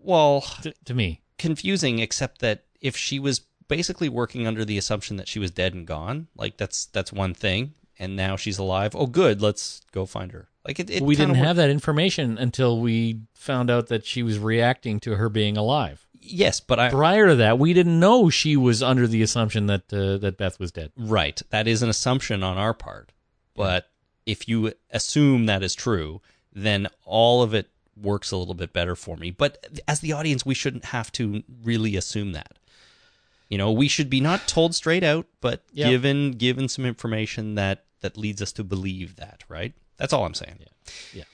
well, 0.00 0.42
to, 0.62 0.72
to 0.84 0.94
me. 0.94 1.22
confusing 1.38 1.98
except 1.98 2.40
that 2.40 2.64
if 2.80 2.96
she 2.96 3.18
was 3.18 3.40
basically 3.66 4.08
working 4.08 4.46
under 4.46 4.64
the 4.64 4.78
assumption 4.78 5.16
that 5.16 5.28
she 5.28 5.38
was 5.38 5.50
dead 5.50 5.74
and 5.74 5.86
gone, 5.86 6.28
like 6.36 6.56
that's 6.56 6.86
that's 6.86 7.12
one 7.12 7.34
thing, 7.34 7.74
and 7.98 8.16
now 8.16 8.36
she's 8.36 8.58
alive. 8.58 8.94
Oh, 8.94 9.06
good, 9.06 9.42
let's 9.42 9.82
go 9.92 10.06
find 10.06 10.32
her. 10.32 10.48
Like 10.66 10.78
it, 10.80 10.90
it 10.90 11.02
we 11.02 11.16
didn't 11.16 11.30
worked- 11.32 11.44
have 11.46 11.56
that 11.56 11.70
information 11.70 12.38
until 12.38 12.80
we 12.80 13.20
found 13.34 13.70
out 13.70 13.88
that 13.88 14.06
she 14.06 14.22
was 14.22 14.38
reacting 14.38 15.00
to 15.00 15.16
her 15.16 15.28
being 15.28 15.56
alive. 15.56 16.06
Yes, 16.20 16.60
but 16.60 16.78
I 16.78 16.90
Prior 16.90 17.28
to 17.28 17.36
that, 17.36 17.58
we 17.58 17.72
didn't 17.72 17.98
know 18.00 18.28
she 18.28 18.56
was 18.56 18.82
under 18.82 19.06
the 19.06 19.22
assumption 19.22 19.66
that 19.66 19.92
uh, 19.92 20.18
that 20.18 20.36
Beth 20.38 20.58
was 20.60 20.72
dead. 20.72 20.92
right. 20.96 21.40
That 21.50 21.66
is 21.66 21.82
an 21.82 21.88
assumption 21.88 22.42
on 22.42 22.58
our 22.58 22.74
part, 22.74 23.12
but 23.54 23.88
if 24.28 24.46
you 24.46 24.74
assume 24.90 25.46
that 25.46 25.62
is 25.62 25.74
true, 25.74 26.20
then 26.52 26.86
all 27.04 27.42
of 27.42 27.54
it 27.54 27.70
works 27.96 28.30
a 28.30 28.36
little 28.36 28.54
bit 28.54 28.74
better 28.74 28.94
for 28.94 29.16
me. 29.16 29.30
But 29.30 29.80
as 29.88 30.00
the 30.00 30.12
audience, 30.12 30.44
we 30.44 30.54
shouldn't 30.54 30.84
have 30.86 31.10
to 31.12 31.42
really 31.64 31.96
assume 31.96 32.32
that. 32.32 32.58
You 33.48 33.56
know, 33.56 33.72
we 33.72 33.88
should 33.88 34.10
be 34.10 34.20
not 34.20 34.46
told 34.46 34.74
straight 34.74 35.02
out, 35.02 35.26
but 35.40 35.62
given 35.74 36.32
given 36.32 36.68
some 36.68 36.84
information 36.84 37.54
that 37.54 37.86
that 38.02 38.18
leads 38.18 38.42
us 38.42 38.52
to 38.52 38.64
believe 38.64 39.16
that. 39.16 39.42
Right. 39.48 39.72
That's 39.96 40.12
all 40.12 40.26
I'm 40.26 40.34
saying. 40.34 40.58
Yeah. 40.60 40.92
yeah. 41.14 41.24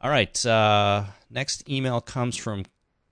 All 0.00 0.10
right. 0.10 0.46
Uh, 0.46 1.04
next 1.30 1.68
email 1.68 2.00
comes 2.00 2.36
from 2.36 2.64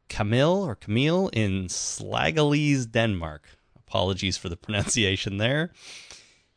Camille 0.08 0.64
or 0.64 0.74
Camille 0.74 1.28
in 1.34 1.66
Slagalese, 1.66 2.90
Denmark. 2.90 3.44
Apologies 3.76 4.38
for 4.38 4.48
the 4.48 4.56
pronunciation 4.64 5.36
there. 5.36 5.72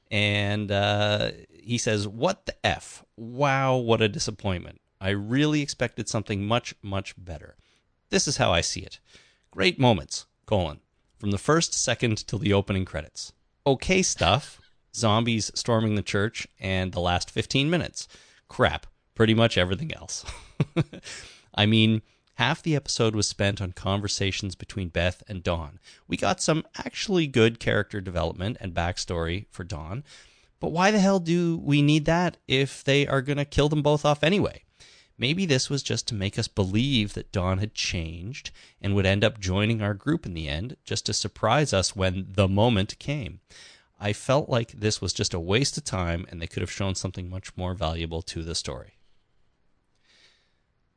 And 0.09 0.71
uh, 0.71 1.31
he 1.69 1.77
says, 1.77 2.07
What 2.07 2.45
the 2.45 2.65
F? 2.65 3.03
Wow, 3.15 3.77
what 3.77 4.01
a 4.01 4.09
disappointment. 4.09 4.81
I 4.99 5.09
really 5.09 5.61
expected 5.61 6.09
something 6.09 6.43
much, 6.43 6.73
much 6.81 7.13
better. 7.17 7.55
This 8.09 8.27
is 8.27 8.37
how 8.37 8.51
I 8.51 8.61
see 8.61 8.81
it. 8.81 8.99
Great 9.51 9.79
moments, 9.79 10.25
colon, 10.45 10.79
from 11.19 11.31
the 11.31 11.37
first 11.37 11.73
second 11.73 12.25
till 12.27 12.39
the 12.39 12.53
opening 12.53 12.85
credits. 12.85 13.33
Okay 13.67 14.01
stuff, 14.01 14.59
zombies 14.95 15.51
storming 15.53 15.95
the 15.95 16.01
church, 16.01 16.47
and 16.59 16.91
the 16.91 16.99
last 16.99 17.29
15 17.29 17.69
minutes. 17.69 18.07
Crap, 18.47 18.87
pretty 19.13 19.35
much 19.35 19.57
everything 19.57 19.93
else. 19.93 20.25
I 21.55 21.65
mean, 21.67 22.01
half 22.35 22.63
the 22.63 22.75
episode 22.75 23.15
was 23.15 23.27
spent 23.27 23.61
on 23.61 23.73
conversations 23.73 24.55
between 24.55 24.89
Beth 24.89 25.21
and 25.27 25.43
Dawn. 25.43 25.79
We 26.07 26.17
got 26.17 26.41
some 26.41 26.65
actually 26.77 27.27
good 27.27 27.59
character 27.59 28.01
development 28.01 28.57
and 28.59 28.73
backstory 28.73 29.45
for 29.51 29.63
Dawn, 29.63 30.03
but 30.59 30.71
why 30.71 30.91
the 30.91 30.99
hell 30.99 31.19
do 31.19 31.57
we 31.57 31.81
need 31.81 32.05
that 32.05 32.37
if 32.47 32.83
they 32.83 33.07
are 33.07 33.21
going 33.21 33.37
to 33.37 33.45
kill 33.45 33.69
them 33.69 33.81
both 33.81 34.05
off 34.05 34.23
anyway? 34.23 34.63
Maybe 35.17 35.45
this 35.45 35.69
was 35.69 35.83
just 35.83 36.07
to 36.07 36.15
make 36.15 36.39
us 36.39 36.47
believe 36.47 37.13
that 37.13 37.33
Dawn 37.33 37.57
had 37.57 37.73
changed 37.73 38.51
and 38.81 38.95
would 38.95 39.05
end 39.05 39.23
up 39.23 39.39
joining 39.39 39.81
our 39.81 39.93
group 39.93 40.25
in 40.25 40.33
the 40.33 40.47
end, 40.47 40.77
just 40.85 41.05
to 41.07 41.13
surprise 41.13 41.73
us 41.73 41.95
when 41.95 42.27
the 42.29 42.47
moment 42.47 42.97
came. 42.99 43.41
I 43.99 44.13
felt 44.13 44.47
like 44.47 44.71
this 44.71 45.01
was 45.01 45.11
just 45.11 45.33
a 45.33 45.39
waste 45.39 45.77
of 45.77 45.83
time 45.83 46.25
and 46.29 46.41
they 46.41 46.47
could 46.47 46.61
have 46.61 46.71
shown 46.71 46.95
something 46.95 47.29
much 47.29 47.55
more 47.57 47.73
valuable 47.73 48.21
to 48.23 48.43
the 48.43 48.55
story. 48.55 48.93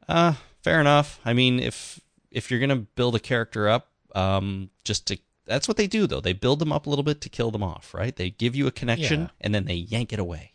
Uh, 0.08 0.34
fair 0.62 0.80
enough. 0.80 1.18
I 1.24 1.32
mean, 1.32 1.58
if 1.58 2.00
if 2.30 2.50
you're 2.50 2.60
gonna 2.60 2.76
build 2.76 3.16
a 3.16 3.20
character 3.20 3.68
up, 3.68 3.88
um, 4.14 4.70
just 4.84 5.06
to 5.08 5.18
that's 5.52 5.68
what 5.68 5.76
they 5.76 5.86
do 5.86 6.06
though. 6.06 6.20
They 6.20 6.32
build 6.32 6.58
them 6.58 6.72
up 6.72 6.86
a 6.86 6.90
little 6.90 7.02
bit 7.02 7.20
to 7.22 7.28
kill 7.28 7.50
them 7.50 7.62
off, 7.62 7.92
right? 7.94 8.14
They 8.16 8.30
give 8.30 8.56
you 8.56 8.66
a 8.66 8.70
connection 8.72 9.20
Yeah. 9.22 9.28
and 9.40 9.54
then 9.54 9.66
they 9.66 9.74
yank 9.74 10.12
it 10.12 10.18
away. 10.18 10.52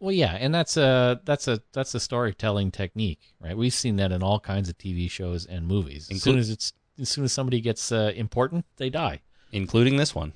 Well, 0.00 0.12
yeah, 0.12 0.36
and 0.38 0.54
that's 0.54 0.76
a 0.76 1.20
that's 1.24 1.48
a 1.48 1.60
that's 1.72 1.94
a 1.94 2.00
storytelling 2.00 2.70
technique, 2.72 3.34
right? 3.40 3.56
We've 3.56 3.72
seen 3.72 3.96
that 3.96 4.12
in 4.12 4.22
all 4.22 4.40
kinds 4.40 4.68
of 4.68 4.76
TV 4.76 5.10
shows 5.10 5.46
and 5.46 5.66
movies. 5.66 6.08
As 6.10 6.18
Inclu- 6.18 6.20
soon 6.22 6.38
as 6.38 6.50
it's 6.50 6.72
as 7.00 7.08
soon 7.08 7.24
as 7.24 7.32
somebody 7.32 7.60
gets 7.60 7.90
uh, 7.90 8.12
important, 8.14 8.66
they 8.76 8.90
die. 8.90 9.22
Including 9.52 9.96
this 9.96 10.14
one. 10.14 10.32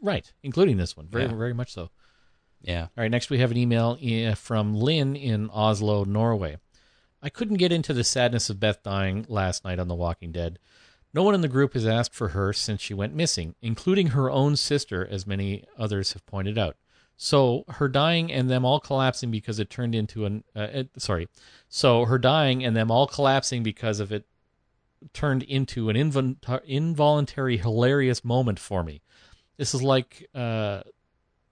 Right, 0.00 0.32
including 0.42 0.76
this 0.76 0.96
one. 0.96 1.08
Very 1.08 1.24
Yeah. 1.24 1.34
very 1.34 1.54
much 1.54 1.72
so. 1.72 1.90
Yeah. 2.62 2.82
All 2.82 2.88
right, 3.02 3.10
next 3.10 3.30
we 3.30 3.38
have 3.38 3.50
an 3.50 3.56
email 3.56 3.96
from 4.36 4.74
Lynn 4.74 5.16
in 5.16 5.50
Oslo, 5.50 6.04
Norway. 6.04 6.58
I 7.20 7.30
couldn't 7.30 7.56
get 7.56 7.72
into 7.72 7.92
the 7.92 8.04
sadness 8.04 8.48
of 8.48 8.60
Beth 8.60 8.82
dying 8.84 9.26
last 9.28 9.64
night 9.64 9.78
on 9.80 9.88
The 9.88 9.94
Walking 9.94 10.30
Dead. 10.30 10.58
No 11.14 11.22
one 11.22 11.34
in 11.34 11.40
the 11.40 11.48
group 11.48 11.74
has 11.74 11.86
asked 11.86 12.14
for 12.14 12.28
her 12.28 12.52
since 12.52 12.80
she 12.80 12.94
went 12.94 13.14
missing, 13.14 13.54
including 13.62 14.08
her 14.08 14.30
own 14.30 14.56
sister, 14.56 15.06
as 15.06 15.26
many 15.26 15.64
others 15.78 16.12
have 16.12 16.26
pointed 16.26 16.58
out. 16.58 16.76
So 17.16 17.64
her 17.68 17.88
dying 17.88 18.30
and 18.30 18.48
them 18.48 18.64
all 18.64 18.78
collapsing 18.78 19.30
because 19.30 19.58
it 19.58 19.70
turned 19.70 19.94
into 19.94 20.24
an 20.24 20.44
uh, 20.54 20.68
it, 20.72 20.90
sorry. 20.98 21.28
So 21.68 22.04
her 22.04 22.18
dying 22.18 22.64
and 22.64 22.76
them 22.76 22.92
all 22.92 23.08
collapsing 23.08 23.64
because 23.64 23.98
of 23.98 24.12
it 24.12 24.26
turned 25.12 25.42
into 25.42 25.90
an 25.90 25.96
invol- 25.96 26.64
involuntary 26.64 27.56
hilarious 27.56 28.24
moment 28.24 28.60
for 28.60 28.84
me. 28.84 29.00
This 29.56 29.74
is 29.74 29.82
like 29.82 30.28
uh, 30.32 30.82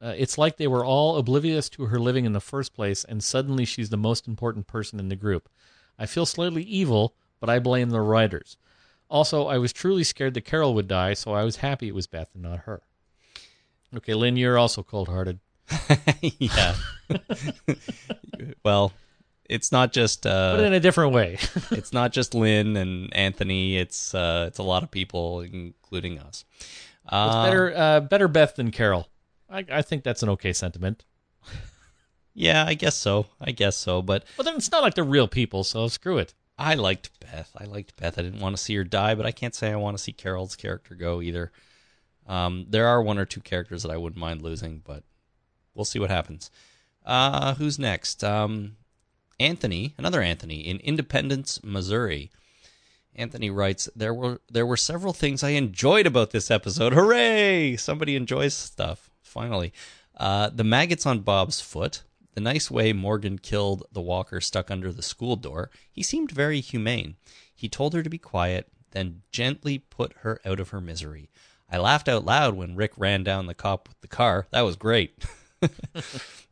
uh, 0.01 0.15
it's 0.17 0.39
like 0.39 0.57
they 0.57 0.69
were 0.69 0.85
all 0.85 1.17
oblivious 1.17 1.69
to 1.71 1.87
her 1.87 1.99
living 1.99 2.27
in 2.27 2.33
the 2.33 2.41
first 2.41 2.73
place, 2.75 3.03
and 3.03 3.25
suddenly 3.25 3.65
she's 3.65 3.91
the 3.91 3.97
most 3.97 4.29
important 4.29 4.69
person 4.69 5.01
in 5.01 5.09
the 5.09 5.17
group. 5.17 5.49
I 5.99 6.07
feel 6.07 6.27
slightly 6.27 6.63
evil, 6.63 7.17
but 7.41 7.51
I 7.51 7.59
blame 7.59 7.91
the 7.91 8.01
writers. 8.01 8.57
Also, 9.09 9.47
I 9.47 9.59
was 9.59 9.73
truly 9.73 10.05
scared 10.05 10.35
that 10.35 10.43
Carol 10.43 10.75
would 10.75 10.89
die, 10.89 11.15
so 11.15 11.33
I 11.33 11.45
was 11.45 11.57
happy 11.57 11.89
it 11.89 11.95
was 11.95 12.07
Beth 12.07 12.29
and 12.35 12.43
not 12.43 12.61
her. 12.61 12.83
Okay, 13.97 14.15
Lynn, 14.15 14.37
you're 14.37 14.59
also 14.59 14.83
cold 14.83 15.09
hearted. 15.09 15.39
yeah. 16.21 16.75
well, 18.65 18.93
it's 19.49 19.71
not 19.71 19.93
just 19.93 20.25
but 20.25 20.61
uh, 20.61 20.63
in 20.65 20.73
a 20.73 20.81
different 20.81 21.13
way. 21.13 21.39
it's 21.71 21.93
not 21.93 22.13
just 22.13 22.35
Lynn 22.35 22.77
and 22.77 23.15
Anthony. 23.15 23.79
It's 23.79 24.15
uh, 24.15 24.47
it's 24.49 24.59
a 24.59 24.63
lot 24.65 24.83
of 24.83 24.91
people, 24.91 25.41
including 25.41 26.19
us. 26.19 26.45
It's 26.61 27.13
Uh, 27.13 27.45
better, 27.45 27.77
uh, 27.77 28.01
better 28.01 28.29
Beth 28.29 28.57
than 28.57 28.71
Carol. 28.73 29.09
I, 29.49 29.65
I 29.71 29.83
think 29.83 30.03
that's 30.03 30.25
an 30.25 30.29
okay 30.31 30.53
sentiment. 30.53 31.05
Yeah, 32.35 32.65
I 32.67 32.75
guess 32.75 32.97
so. 32.97 33.27
I 33.41 33.53
guess 33.53 33.77
so. 33.77 34.03
But 34.03 34.25
But 34.37 34.45
then 34.45 34.57
it's 34.57 34.71
not 34.71 34.83
like 34.83 34.95
they're 34.95 35.05
real 35.05 35.29
people, 35.29 35.65
so 35.65 35.89
screw 35.89 36.19
it. 36.19 36.35
I 36.59 36.75
liked 36.75 37.21
Beth. 37.21 37.51
I 37.57 37.65
liked 37.65 37.97
Beth. 37.97 38.19
I 38.19 38.23
didn't 38.23 38.41
want 38.41 38.57
to 38.57 38.63
see 38.63 38.75
her 38.77 38.85
die, 38.85 39.15
but 39.15 39.27
I 39.27 39.33
can't 39.33 39.55
say 39.55 39.71
I 39.71 39.77
want 39.77 39.97
to 39.97 40.03
see 40.03 40.13
Carol's 40.13 40.57
character 40.57 40.95
go 40.95 41.21
either. 41.21 41.53
Um, 42.27 42.67
there 42.69 42.87
are 42.87 43.03
one 43.03 43.19
or 43.19 43.25
two 43.25 43.41
characters 43.41 43.83
that 43.83 43.93
I 43.93 43.97
wouldn't 43.97 44.21
mind 44.21 44.43
losing, 44.43 44.83
but 44.85 45.05
we'll 45.75 45.85
see 45.85 45.99
what 45.99 46.11
happens. 46.11 46.51
Uh, 47.05 47.55
who's 47.55 47.79
next? 47.79 48.25
Um, 48.25 48.77
Anthony, 49.39 49.95
another 49.99 50.23
Anthony 50.23 50.61
in 50.61 50.79
Independence, 50.79 51.63
Missouri. 51.63 52.31
Anthony 53.15 53.49
writes, 53.51 53.89
"There 53.95 54.13
were 54.13 54.41
there 54.51 54.67
were 54.67 54.77
several 54.77 55.13
things 55.13 55.43
I 55.43 55.51
enjoyed 55.51 56.07
about 56.07 56.31
this 56.31 56.51
episode. 56.51 56.93
Hooray! 56.93 57.77
Somebody 57.77 58.17
enjoys 58.17 58.55
stuff. 58.55 59.11
Finally, 59.23 59.73
uh, 60.17 60.51
the 60.51 60.65
maggots 60.65 61.07
on 61.07 61.21
Bob's 61.21 61.61
foot, 61.61 62.03
the 62.37 62.41
nice 62.43 62.71
way 62.71 62.93
Morgan 62.93 63.39
killed 63.39 63.85
the 63.91 64.01
walker 64.01 64.41
stuck 64.43 64.71
under 64.71 64.93
the 64.93 65.03
school 65.03 65.37
door. 65.37 65.71
He 65.91 66.03
seemed 66.03 66.31
very 66.31 66.61
humane. 66.61 67.17
He 67.55 67.69
told 67.69 67.95
her 67.95 68.03
to 68.03 68.11
be 68.11 68.19
quiet, 68.19 68.69
then 68.91 69.23
gently 69.33 69.79
put 69.79 70.13
her 70.19 70.39
out 70.45 70.61
of 70.61 70.69
her 70.69 70.81
misery. 70.81 71.31
I 71.71 71.79
laughed 71.79 72.09
out 72.09 72.27
loud 72.27 72.55
when 72.55 72.77
Rick 72.77 72.93
ran 72.99 73.25
down 73.25 73.47
the 73.47 73.55
cop 73.55 73.89
with 73.89 74.01
the 74.03 74.09
car. 74.09 74.47
That 74.53 74.61
was 74.61 74.77
great." 74.77 75.25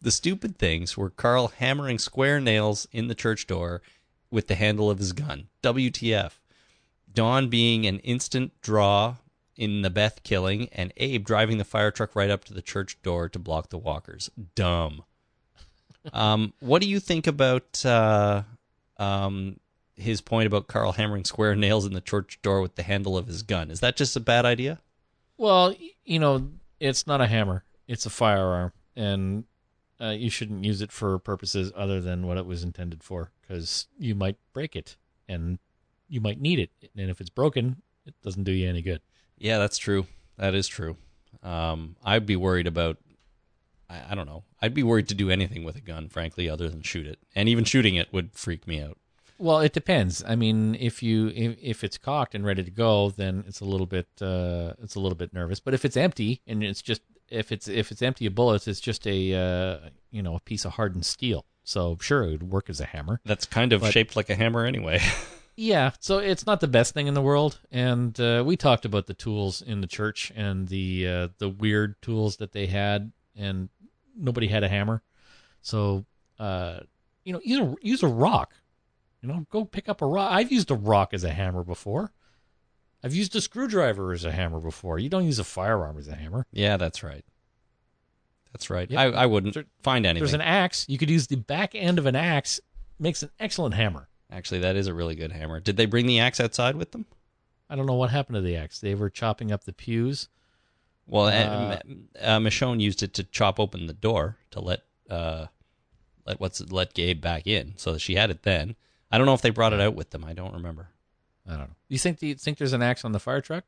The 0.04 0.10
stupid 0.10 0.58
things 0.58 0.98
were 0.98 1.08
Carl 1.08 1.48
hammering 1.48 1.98
square 1.98 2.38
nails 2.38 2.86
in 2.92 3.08
the 3.08 3.14
church 3.14 3.46
door 3.46 3.80
with 4.30 4.48
the 4.48 4.54
handle 4.54 4.90
of 4.90 4.98
his 4.98 5.14
gun. 5.14 5.48
WTF. 5.62 6.32
Dawn 7.10 7.48
being 7.48 7.86
an 7.86 8.00
instant 8.00 8.52
draw 8.60 9.16
in 9.56 9.80
the 9.80 9.88
Beth 9.88 10.22
killing, 10.22 10.68
and 10.72 10.92
Abe 10.98 11.24
driving 11.24 11.56
the 11.56 11.64
fire 11.64 11.90
truck 11.90 12.14
right 12.14 12.28
up 12.28 12.44
to 12.44 12.52
the 12.52 12.60
church 12.60 13.00
door 13.02 13.30
to 13.30 13.38
block 13.38 13.70
the 13.70 13.78
walkers. 13.78 14.28
Dumb. 14.54 15.04
Um, 16.12 16.52
what 16.60 16.82
do 16.82 16.88
you 16.88 17.00
think 17.00 17.26
about 17.26 17.84
uh, 17.84 18.42
um, 18.96 19.58
his 19.96 20.20
point 20.20 20.46
about 20.46 20.66
Carl 20.66 20.92
hammering 20.92 21.24
square 21.24 21.54
nails 21.54 21.86
in 21.86 21.92
the 21.92 22.00
church 22.00 22.38
door 22.42 22.60
with 22.60 22.74
the 22.74 22.82
handle 22.82 23.16
of 23.16 23.26
his 23.26 23.42
gun. 23.42 23.70
Is 23.70 23.80
that 23.80 23.96
just 23.96 24.16
a 24.16 24.20
bad 24.20 24.44
idea? 24.44 24.80
Well, 25.36 25.74
you 26.04 26.18
know, 26.18 26.48
it's 26.80 27.06
not 27.06 27.20
a 27.20 27.26
hammer; 27.26 27.64
it's 27.88 28.06
a 28.06 28.10
firearm, 28.10 28.72
and 28.96 29.44
uh, 30.00 30.10
you 30.10 30.30
shouldn't 30.30 30.64
use 30.64 30.80
it 30.80 30.92
for 30.92 31.18
purposes 31.18 31.72
other 31.74 32.00
than 32.00 32.26
what 32.26 32.38
it 32.38 32.46
was 32.46 32.62
intended 32.62 33.02
for, 33.02 33.30
because 33.40 33.86
you 33.98 34.14
might 34.14 34.36
break 34.52 34.76
it, 34.76 34.96
and 35.28 35.58
you 36.08 36.20
might 36.20 36.40
need 36.40 36.58
it, 36.58 36.70
and 36.96 37.10
if 37.10 37.20
it's 37.20 37.30
broken, 37.30 37.82
it 38.06 38.14
doesn't 38.22 38.44
do 38.44 38.52
you 38.52 38.68
any 38.68 38.82
good. 38.82 39.00
Yeah, 39.38 39.58
that's 39.58 39.78
true. 39.78 40.06
That 40.36 40.54
is 40.54 40.68
true. 40.68 40.96
Um, 41.42 41.96
I'd 42.04 42.26
be 42.26 42.36
worried 42.36 42.66
about. 42.66 42.98
I, 43.88 44.02
I 44.10 44.14
don't 44.14 44.26
know. 44.26 44.44
I'd 44.62 44.74
be 44.74 44.82
worried 44.82 45.08
to 45.08 45.14
do 45.14 45.30
anything 45.30 45.64
with 45.64 45.76
a 45.76 45.80
gun, 45.80 46.08
frankly, 46.08 46.48
other 46.48 46.68
than 46.68 46.82
shoot 46.82 47.06
it. 47.06 47.18
And 47.34 47.48
even 47.48 47.64
shooting 47.64 47.96
it 47.96 48.12
would 48.12 48.32
freak 48.34 48.66
me 48.66 48.80
out. 48.80 48.98
Well, 49.38 49.58
it 49.60 49.72
depends. 49.72 50.22
I 50.26 50.36
mean, 50.36 50.76
if 50.76 51.02
you 51.02 51.28
if, 51.34 51.56
if 51.60 51.84
it's 51.84 51.98
cocked 51.98 52.34
and 52.34 52.44
ready 52.46 52.62
to 52.62 52.70
go, 52.70 53.10
then 53.10 53.44
it's 53.48 53.60
a 53.60 53.64
little 53.64 53.86
bit 53.86 54.06
uh, 54.22 54.74
it's 54.82 54.94
a 54.94 55.00
little 55.00 55.16
bit 55.16 55.32
nervous. 55.34 55.58
But 55.60 55.74
if 55.74 55.84
it's 55.84 55.96
empty 55.96 56.40
and 56.46 56.62
it's 56.62 56.80
just 56.82 57.02
if 57.30 57.50
it's 57.50 57.66
if 57.66 57.90
it's 57.90 58.00
empty 58.02 58.26
of 58.26 58.34
bullets, 58.34 58.68
it's 58.68 58.80
just 58.80 59.06
a 59.08 59.34
uh, 59.34 59.88
you 60.12 60.22
know 60.22 60.36
a 60.36 60.40
piece 60.40 60.64
of 60.64 60.72
hardened 60.74 61.04
steel. 61.04 61.44
So 61.64 61.98
sure, 62.00 62.24
it 62.24 62.30
would 62.30 62.42
work 62.50 62.70
as 62.70 62.80
a 62.80 62.84
hammer. 62.84 63.20
That's 63.24 63.44
kind 63.44 63.72
of 63.72 63.80
But- 63.80 63.92
shaped 63.92 64.14
like 64.16 64.30
a 64.30 64.34
hammer 64.36 64.64
anyway. 64.64 65.00
Yeah, 65.56 65.92
so 66.00 66.18
it's 66.18 66.46
not 66.46 66.58
the 66.58 66.66
best 66.66 66.94
thing 66.94 67.06
in 67.06 67.14
the 67.14 67.22
world, 67.22 67.60
and 67.70 68.18
uh, 68.18 68.42
we 68.44 68.56
talked 68.56 68.84
about 68.84 69.06
the 69.06 69.14
tools 69.14 69.62
in 69.62 69.82
the 69.82 69.86
church 69.86 70.32
and 70.34 70.66
the 70.66 71.06
uh, 71.06 71.28
the 71.38 71.48
weird 71.48 71.94
tools 72.02 72.38
that 72.38 72.50
they 72.50 72.66
had, 72.66 73.12
and 73.36 73.68
nobody 74.16 74.48
had 74.48 74.62
a 74.64 74.68
hammer. 74.68 75.02
So, 75.62 76.04
uh, 76.38 76.80
you 77.24 77.32
know, 77.32 77.40
use 77.44 77.60
a 77.60 77.74
use 77.82 78.02
a 78.02 78.08
rock. 78.08 78.54
You 79.22 79.28
know, 79.28 79.46
go 79.50 79.64
pick 79.64 79.88
up 79.88 80.02
a 80.02 80.06
rock. 80.06 80.30
I've 80.32 80.52
used 80.52 80.70
a 80.70 80.74
rock 80.74 81.14
as 81.14 81.24
a 81.24 81.30
hammer 81.30 81.64
before. 81.64 82.12
I've 83.02 83.14
used 83.14 83.34
a 83.36 83.40
screwdriver 83.40 84.12
as 84.12 84.24
a 84.24 84.32
hammer 84.32 84.60
before. 84.60 84.98
You 84.98 85.08
don't 85.08 85.24
use 85.26 85.38
a 85.38 85.44
firearm 85.44 85.98
as 85.98 86.08
a 86.08 86.14
hammer. 86.14 86.46
yeah, 86.52 86.76
that's 86.76 87.02
right. 87.02 87.24
That's 88.52 88.70
right. 88.70 88.90
Yep. 88.90 88.98
I, 88.98 89.04
I 89.22 89.26
wouldn't 89.26 89.54
There- 89.54 89.64
find 89.82 90.06
anything. 90.06 90.22
There's 90.22 90.34
an 90.34 90.40
axe. 90.40 90.86
You 90.88 90.96
could 90.98 91.10
use 91.10 91.26
the 91.26 91.36
back 91.36 91.74
end 91.74 91.98
of 91.98 92.06
an 92.06 92.14
axe. 92.16 92.60
Makes 93.00 93.22
an 93.24 93.30
excellent 93.40 93.74
hammer. 93.74 94.08
Actually, 94.30 94.60
that 94.60 94.76
is 94.76 94.86
a 94.86 94.94
really 94.94 95.14
good 95.16 95.32
hammer. 95.32 95.58
Did 95.60 95.76
they 95.76 95.86
bring 95.86 96.06
the 96.06 96.20
axe 96.20 96.38
outside 96.40 96.76
with 96.76 96.92
them? 96.92 97.04
I 97.68 97.74
don't 97.76 97.86
know 97.86 97.94
what 97.94 98.10
happened 98.10 98.36
to 98.36 98.40
the 98.40 98.56
axe. 98.56 98.78
They 98.80 98.94
were 98.94 99.10
chopping 99.10 99.50
up 99.50 99.64
the 99.64 99.72
pews. 99.72 100.28
Well, 101.06 101.26
Uh, 101.26 101.30
uh, 101.30 101.80
uh, 102.20 102.38
Michonne 102.38 102.80
used 102.80 103.02
it 103.02 103.12
to 103.14 103.24
chop 103.24 103.60
open 103.60 103.86
the 103.86 103.92
door 103.92 104.38
to 104.52 104.60
let 104.60 104.82
uh, 105.10 105.46
let 106.26 106.40
what's 106.40 106.60
it- 106.60 106.72
let 106.72 106.94
Gabe 106.94 107.20
back 107.20 107.46
in, 107.46 107.74
so 107.76 107.98
she 107.98 108.14
had 108.14 108.30
it 108.30 108.42
then. 108.42 108.74
I 109.10 109.18
don't 109.18 109.26
know 109.26 109.34
if 109.34 109.42
they 109.42 109.50
brought 109.50 109.72
it 109.74 109.80
out 109.80 109.94
with 109.94 110.10
them. 110.10 110.24
I 110.24 110.32
don't 110.32 110.54
remember. 110.54 110.88
I 111.46 111.50
don't 111.52 111.68
know. 111.68 111.76
You 111.88 111.98
think 111.98 112.22
you 112.22 112.34
think 112.34 112.56
there's 112.58 112.72
an 112.72 112.82
axe 112.82 113.04
on 113.04 113.12
the 113.12 113.20
fire 113.20 113.42
truck? 113.42 113.64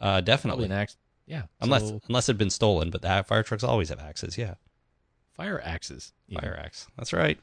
Uh, 0.00 0.04
Probably 0.04 0.22
definitely, 0.22 0.64
an 0.66 0.72
axe. 0.72 0.96
Yeah. 1.26 1.42
unless 1.60 1.82
so 1.88 2.00
unless 2.08 2.28
it'd 2.28 2.38
been 2.38 2.48
stolen. 2.50 2.90
But 2.90 3.02
the 3.02 3.24
fire 3.28 3.42
trucks 3.42 3.62
always 3.62 3.90
have 3.90 4.00
axes. 4.00 4.38
Yeah, 4.38 4.54
fire 5.34 5.60
axes. 5.62 6.12
fire 6.32 6.58
axe. 6.64 6.86
That's 6.96 7.12
right. 7.12 7.38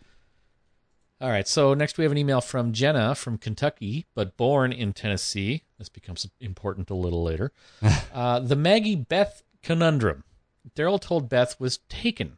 All 1.21 1.29
right. 1.29 1.47
So 1.47 1.73
next 1.73 1.97
we 1.97 2.03
have 2.03 2.11
an 2.11 2.17
email 2.17 2.41
from 2.41 2.73
Jenna 2.73 3.15
from 3.15 3.37
Kentucky, 3.37 4.05
but 4.15 4.35
born 4.35 4.73
in 4.73 4.91
Tennessee. 4.91 5.63
This 5.77 5.87
becomes 5.87 6.27
important 6.41 6.89
a 6.89 6.95
little 6.95 7.23
later. 7.23 7.53
uh, 8.13 8.39
the 8.39 8.55
Maggie 8.55 8.97
Beth 8.97 9.41
conundrum. 9.63 10.25
Daryl 10.75 10.99
told 10.99 11.29
Beth 11.29 11.57
was 11.59 11.79
taken. 11.89 12.37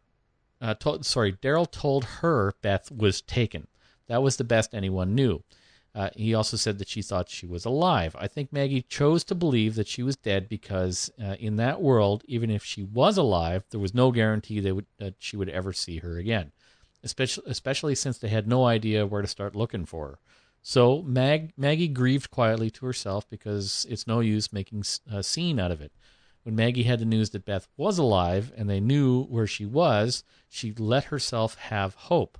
Uh, 0.61 0.75
told, 0.75 1.05
sorry, 1.05 1.33
Daryl 1.33 1.69
told 1.69 2.05
her 2.05 2.53
Beth 2.61 2.91
was 2.91 3.21
taken. 3.21 3.67
That 4.07 4.21
was 4.21 4.37
the 4.37 4.43
best 4.43 4.75
anyone 4.75 5.15
knew. 5.15 5.43
Uh, 5.95 6.11
he 6.15 6.35
also 6.35 6.55
said 6.55 6.77
that 6.77 6.87
she 6.87 7.01
thought 7.01 7.29
she 7.29 7.47
was 7.47 7.65
alive. 7.65 8.15
I 8.19 8.27
think 8.27 8.53
Maggie 8.53 8.83
chose 8.83 9.23
to 9.25 9.35
believe 9.35 9.73
that 9.75 9.87
she 9.87 10.03
was 10.03 10.15
dead 10.15 10.47
because 10.47 11.09
uh, 11.19 11.35
in 11.39 11.55
that 11.55 11.81
world, 11.81 12.23
even 12.27 12.51
if 12.51 12.63
she 12.63 12.83
was 12.83 13.17
alive, 13.17 13.63
there 13.71 13.79
was 13.79 13.95
no 13.95 14.11
guarantee 14.11 14.59
they 14.59 14.71
would, 14.71 14.85
that 14.99 15.15
she 15.17 15.35
would 15.35 15.49
ever 15.49 15.73
see 15.73 15.97
her 15.97 16.19
again 16.19 16.51
especially 17.07 17.43
especially 17.47 17.95
since 17.95 18.17
they 18.17 18.27
had 18.27 18.47
no 18.47 18.65
idea 18.65 19.07
where 19.07 19.21
to 19.21 19.27
start 19.27 19.55
looking 19.55 19.85
for 19.85 20.07
her. 20.07 20.19
So 20.61 21.01
Mag, 21.03 21.53
Maggie 21.55 21.87
grieved 21.87 22.29
quietly 22.29 22.69
to 22.71 22.85
herself 22.85 23.29
because 23.29 23.85
it's 23.89 24.05
no 24.05 24.19
use 24.19 24.51
making 24.51 24.83
a 25.09 25.23
scene 25.23 25.59
out 25.59 25.71
of 25.71 25.79
it. 25.79 25.93
When 26.43 26.55
Maggie 26.55 26.83
had 26.83 26.99
the 26.99 27.05
news 27.05 27.29
that 27.29 27.45
Beth 27.45 27.67
was 27.77 27.97
alive 27.97 28.51
and 28.57 28.69
they 28.69 28.81
knew 28.81 29.23
where 29.23 29.47
she 29.47 29.65
was, 29.65 30.25
she 30.49 30.73
let 30.73 31.05
herself 31.05 31.55
have 31.55 31.93
hope. 31.95 32.37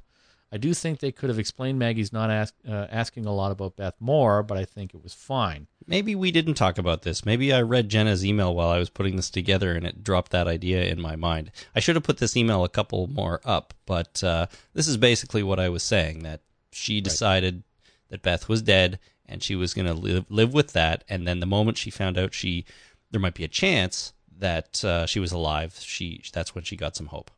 I 0.51 0.57
do 0.57 0.73
think 0.73 0.99
they 0.99 1.11
could 1.11 1.29
have 1.29 1.39
explained 1.39 1.77
Maggie's 1.77 2.13
not 2.13 2.29
ask, 2.29 2.53
uh, 2.67 2.87
asking 2.89 3.25
a 3.25 3.33
lot 3.33 3.51
about 3.51 3.75
Beth 3.75 3.95
more, 3.99 4.43
but 4.43 4.57
I 4.57 4.63
think 4.63 4.93
it 4.93 5.03
was 5.03 5.13
fine. 5.13 5.67
Maybe 5.85 6.15
we 6.15 6.31
didn't 6.31 6.53
talk 6.53 6.77
about 6.77 7.01
this. 7.01 7.25
Maybe 7.25 7.51
I 7.51 7.61
read 7.61 7.89
Jenna's 7.89 8.25
email 8.25 8.55
while 8.55 8.69
I 8.69 8.77
was 8.77 8.89
putting 8.89 9.17
this 9.17 9.29
together 9.29 9.73
and 9.73 9.85
it 9.85 10.03
dropped 10.03 10.31
that 10.31 10.47
idea 10.47 10.85
in 10.85 11.01
my 11.01 11.15
mind. 11.17 11.51
I 11.75 11.81
should 11.81 11.95
have 11.95 12.03
put 12.03 12.19
this 12.19 12.37
email 12.37 12.63
a 12.63 12.69
couple 12.69 13.07
more 13.07 13.41
up, 13.43 13.73
but 13.85 14.23
uh, 14.23 14.47
this 14.73 14.87
is 14.87 14.95
basically 14.95 15.43
what 15.43 15.59
I 15.59 15.69
was 15.69 15.83
saying 15.83 16.19
that 16.23 16.41
she 16.71 17.01
decided 17.01 17.63
that 18.09 18.21
Beth 18.21 18.47
was 18.47 18.61
dead 18.61 18.99
and 19.25 19.43
she 19.43 19.55
was 19.55 19.73
going 19.73 19.87
to 19.87 19.93
live, 19.93 20.25
live 20.29 20.53
with 20.53 20.71
that. 20.73 21.03
And 21.09 21.27
then 21.27 21.41
the 21.41 21.45
moment 21.45 21.77
she 21.77 21.89
found 21.89 22.17
out 22.17 22.33
she 22.33 22.65
there 23.11 23.21
might 23.21 23.35
be 23.35 23.43
a 23.43 23.49
chance 23.49 24.13
that 24.39 24.83
uh, 24.83 25.05
she 25.05 25.19
was 25.19 25.31
alive, 25.31 25.75
she 25.79 26.21
that's 26.31 26.53
when 26.53 26.63
she 26.63 26.75
got 26.75 26.95
some 26.95 27.07
hope. 27.07 27.31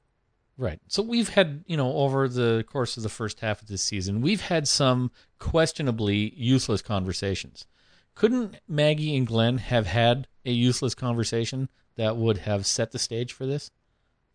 Right. 0.59 0.81
So 0.89 1.01
we've 1.01 1.29
had, 1.29 1.63
you 1.67 1.77
know, 1.77 1.93
over 1.93 2.27
the 2.27 2.65
course 2.67 2.97
of 2.97 3.03
the 3.03 3.07
first 3.07 3.39
half 3.39 3.61
of 3.61 3.69
this 3.69 3.81
season, 3.81 4.19
we've 4.19 4.41
had 4.41 4.67
some 4.67 5.09
questionably 5.39 6.33
useless 6.35 6.81
conversations. 6.81 7.65
Couldn't 8.13 8.57
Maggie 8.67 9.15
and 9.15 9.25
Glenn 9.25 9.59
have 9.59 9.87
had 9.87 10.27
a 10.45 10.51
useless 10.51 10.93
conversation 10.93 11.69
that 11.95 12.17
would 12.17 12.39
have 12.39 12.65
set 12.65 12.91
the 12.91 12.99
stage 12.99 13.31
for 13.31 13.45
this? 13.45 13.71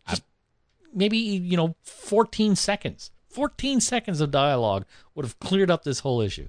Just 0.09 0.23
maybe, 0.95 1.19
you 1.19 1.59
know, 1.59 1.77
14 1.83 2.57
seconds. 2.57 3.11
14 3.29 3.83
seconds 3.83 4.23
of 4.23 4.31
dialogue 4.31 4.87
would 5.15 5.27
have 5.27 5.39
cleared 5.41 5.71
up 5.71 5.85
this 5.85 5.99
whole 5.99 6.23
issue. 6.23 6.49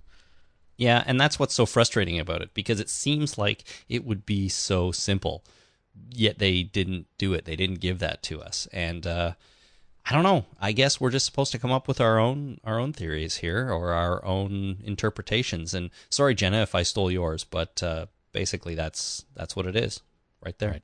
Yeah, 0.78 1.04
and 1.06 1.20
that's 1.20 1.38
what's 1.38 1.54
so 1.54 1.66
frustrating 1.66 2.18
about 2.18 2.42
it 2.42 2.54
because 2.54 2.80
it 2.80 2.90
seems 2.90 3.38
like 3.38 3.66
it 3.90 4.06
would 4.06 4.26
be 4.26 4.48
so 4.48 4.94
simple, 4.94 5.44
yet 6.12 6.40
they 6.40 6.64
didn't 6.64 7.08
do 7.18 7.34
it. 7.34 7.44
They 7.44 7.58
didn't 7.58 7.82
give 7.82 8.00
that 8.00 8.24
to 8.24 8.42
us, 8.42 8.70
and 8.72 9.06
uh, 9.06 9.34
I 10.08 10.14
don't 10.14 10.24
know. 10.24 10.46
I 10.62 10.72
guess 10.72 11.02
we're 11.02 11.10
just 11.10 11.26
supposed 11.26 11.52
to 11.54 11.60
come 11.60 11.72
up 11.72 11.88
with 11.88 12.00
our 12.00 12.20
own 12.20 12.60
our 12.64 12.80
own 12.80 12.94
theories 12.94 13.38
here 13.38 13.72
or 13.72 13.92
our 13.92 14.24
own 14.24 14.78
interpretations. 14.84 15.74
And 15.74 15.90
sorry, 16.10 16.36
Jenna, 16.36 16.62
if 16.62 16.76
I 16.76 16.84
stole 16.84 17.10
yours, 17.10 17.44
but 17.44 17.82
uh, 17.82 18.06
basically 18.32 18.76
that's 18.76 19.26
that's 19.36 19.56
what 19.56 19.66
it 19.66 19.76
is, 19.76 20.02
right 20.44 20.58
there. 20.60 20.72
Right. 20.72 20.84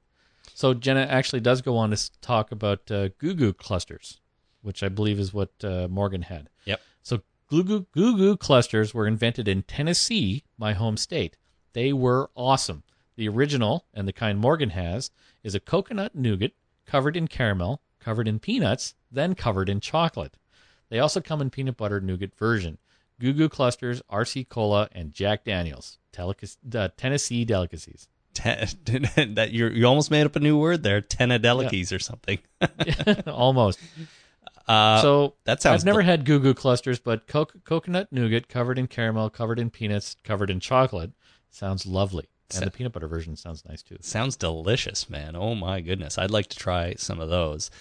So 0.56 0.74
Jenna 0.74 1.02
actually 1.02 1.42
does 1.42 1.62
go 1.62 1.78
on 1.78 1.92
to 1.92 2.20
talk 2.22 2.52
about 2.52 2.90
uh, 2.90 3.10
Goo 3.20 3.36
Goo 3.36 3.54
clusters, 3.54 4.20
which 4.64 4.82
I 4.82 4.90
believe 4.90 5.20
is 5.20 5.34
what 5.34 5.52
uh, 5.64 5.88
Morgan 5.88 6.24
had. 6.24 6.50
Yep. 6.66 6.82
So 7.04 7.22
Goo 7.48 7.64
Goo 7.64 7.86
Goo 7.92 8.18
Goo 8.18 8.38
clusters 8.38 8.94
were 8.94 9.06
invented 9.06 9.48
in 9.48 9.62
Tennessee, 9.64 10.44
my 10.58 10.74
home 10.74 10.98
state. 10.98 11.38
They 11.74 11.94
were 11.94 12.32
awesome. 12.36 12.84
The 13.18 13.30
original, 13.30 13.86
and 13.94 14.08
the 14.08 14.14
kind 14.14 14.40
Morgan 14.40 14.72
has, 14.72 15.12
is 15.44 15.54
a 15.54 15.60
coconut 15.60 16.16
nougat 16.16 16.54
covered 16.86 17.16
in 17.16 17.28
caramel, 17.28 17.82
covered 18.02 18.28
in 18.28 18.40
peanuts, 18.40 18.96
then 19.12 19.36
covered 19.36 19.70
in 19.70 19.80
chocolate. 19.80 20.36
They 20.90 21.00
also 21.00 21.22
come 21.22 21.40
in 21.42 21.50
peanut 21.50 21.78
butter 21.78 22.02
nougat 22.02 22.36
version. 22.36 22.78
Goo 23.20 23.34
Goo 23.34 23.48
clusters, 23.48 24.02
RC 24.12 24.50
Cola, 24.50 24.90
and 24.92 25.14
Jack 25.14 25.46
Daniels, 25.46 26.00
uh, 26.18 26.90
Tennessee 26.98 27.46
delicacies. 27.46 28.08
Ten, 28.34 28.68
that 29.36 29.52
you 29.52 29.68
you 29.68 29.86
almost 29.86 30.10
made 30.10 30.26
up 30.26 30.36
a 30.36 30.40
new 30.40 30.58
word 30.58 30.84
there, 30.84 31.02
tenadelices 31.02 31.96
or 31.96 32.00
something. 32.00 32.40
Almost. 33.28 33.80
Uh, 34.68 35.02
so 35.02 35.34
that 35.44 35.62
sounds 35.62 35.82
I've 35.82 35.86
never 35.86 36.02
had 36.02 36.26
Goo 36.26 36.40
Goo 36.40 36.54
clusters, 36.54 37.00
but 37.00 37.28
co- 37.28 37.46
coconut 37.46 38.12
nougat 38.12 38.48
covered 38.48 38.80
in 38.80 38.88
caramel, 38.88 39.30
covered 39.30 39.60
in 39.60 39.70
peanuts, 39.70 40.16
covered 40.24 40.50
in 40.50 40.60
chocolate 40.60 41.12
sounds 41.52 41.86
lovely. 41.86 42.28
And 42.54 42.66
the 42.66 42.72
peanut 42.72 42.92
butter 42.92 43.08
version 43.08 43.38
sounds 43.38 43.64
nice 43.66 43.82
too. 43.82 43.98
sounds 44.02 44.36
delicious, 44.36 45.10
man. 45.10 45.38
Oh 45.38 45.56
my 45.56 45.80
goodness, 45.80 46.18
I'd 46.18 46.32
like 46.32 46.48
to 46.48 46.58
try 46.58 46.96
some 46.98 47.20
of 47.20 47.30
those. 47.30 47.72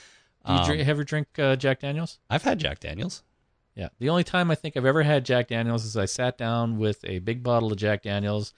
Do 0.47 0.53
you 0.53 0.59
Um, 0.59 0.67
drink, 0.67 0.89
ever 0.89 1.05
drink 1.05 1.29
uh, 1.39 1.57
Jack 1.57 1.81
Daniels? 1.81 2.19
I've 2.31 2.43
had 2.43 2.59
Jack 2.59 2.81
Daniels. 2.81 3.23
Yeah. 3.75 3.89
The 3.99 4.09
only 4.09 4.25
time 4.25 4.51
I 4.51 4.55
think 4.55 4.77
I've 4.77 4.85
ever 4.87 5.03
had 5.03 5.25
Jack 5.25 5.49
Daniels 5.49 5.85
is 5.85 5.97
I 5.97 6.07
sat 6.07 6.37
down 6.39 6.79
with 6.79 7.05
a 7.05 7.19
big 7.21 7.43
bottle 7.43 7.71
of 7.73 7.79
Jack 7.79 8.03
Daniels 8.03 8.53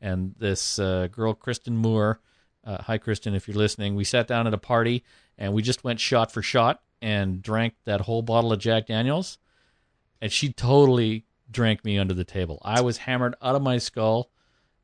and 0.00 0.34
this 0.38 0.78
uh, 0.78 1.08
girl, 1.10 1.34
Kristen 1.34 1.76
Moore. 1.76 2.20
Uh, 2.64 2.82
hi, 2.82 2.98
Kristen, 2.98 3.34
if 3.34 3.48
you're 3.48 3.56
listening. 3.56 3.94
We 3.94 4.04
sat 4.04 4.26
down 4.28 4.46
at 4.46 4.54
a 4.54 4.58
party 4.58 5.04
and 5.38 5.52
we 5.52 5.62
just 5.62 5.84
went 5.84 6.00
shot 6.00 6.30
for 6.30 6.42
shot 6.42 6.82
and 7.00 7.40
drank 7.40 7.74
that 7.84 8.02
whole 8.02 8.22
bottle 8.22 8.52
of 8.52 8.58
Jack 8.58 8.86
Daniels. 8.86 9.38
And 10.20 10.30
she 10.30 10.52
totally 10.52 11.24
drank 11.50 11.84
me 11.84 11.98
under 11.98 12.14
the 12.14 12.24
table. 12.24 12.60
I 12.62 12.80
was 12.80 12.98
hammered 12.98 13.36
out 13.40 13.54
of 13.54 13.62
my 13.62 13.78
skull 13.78 14.30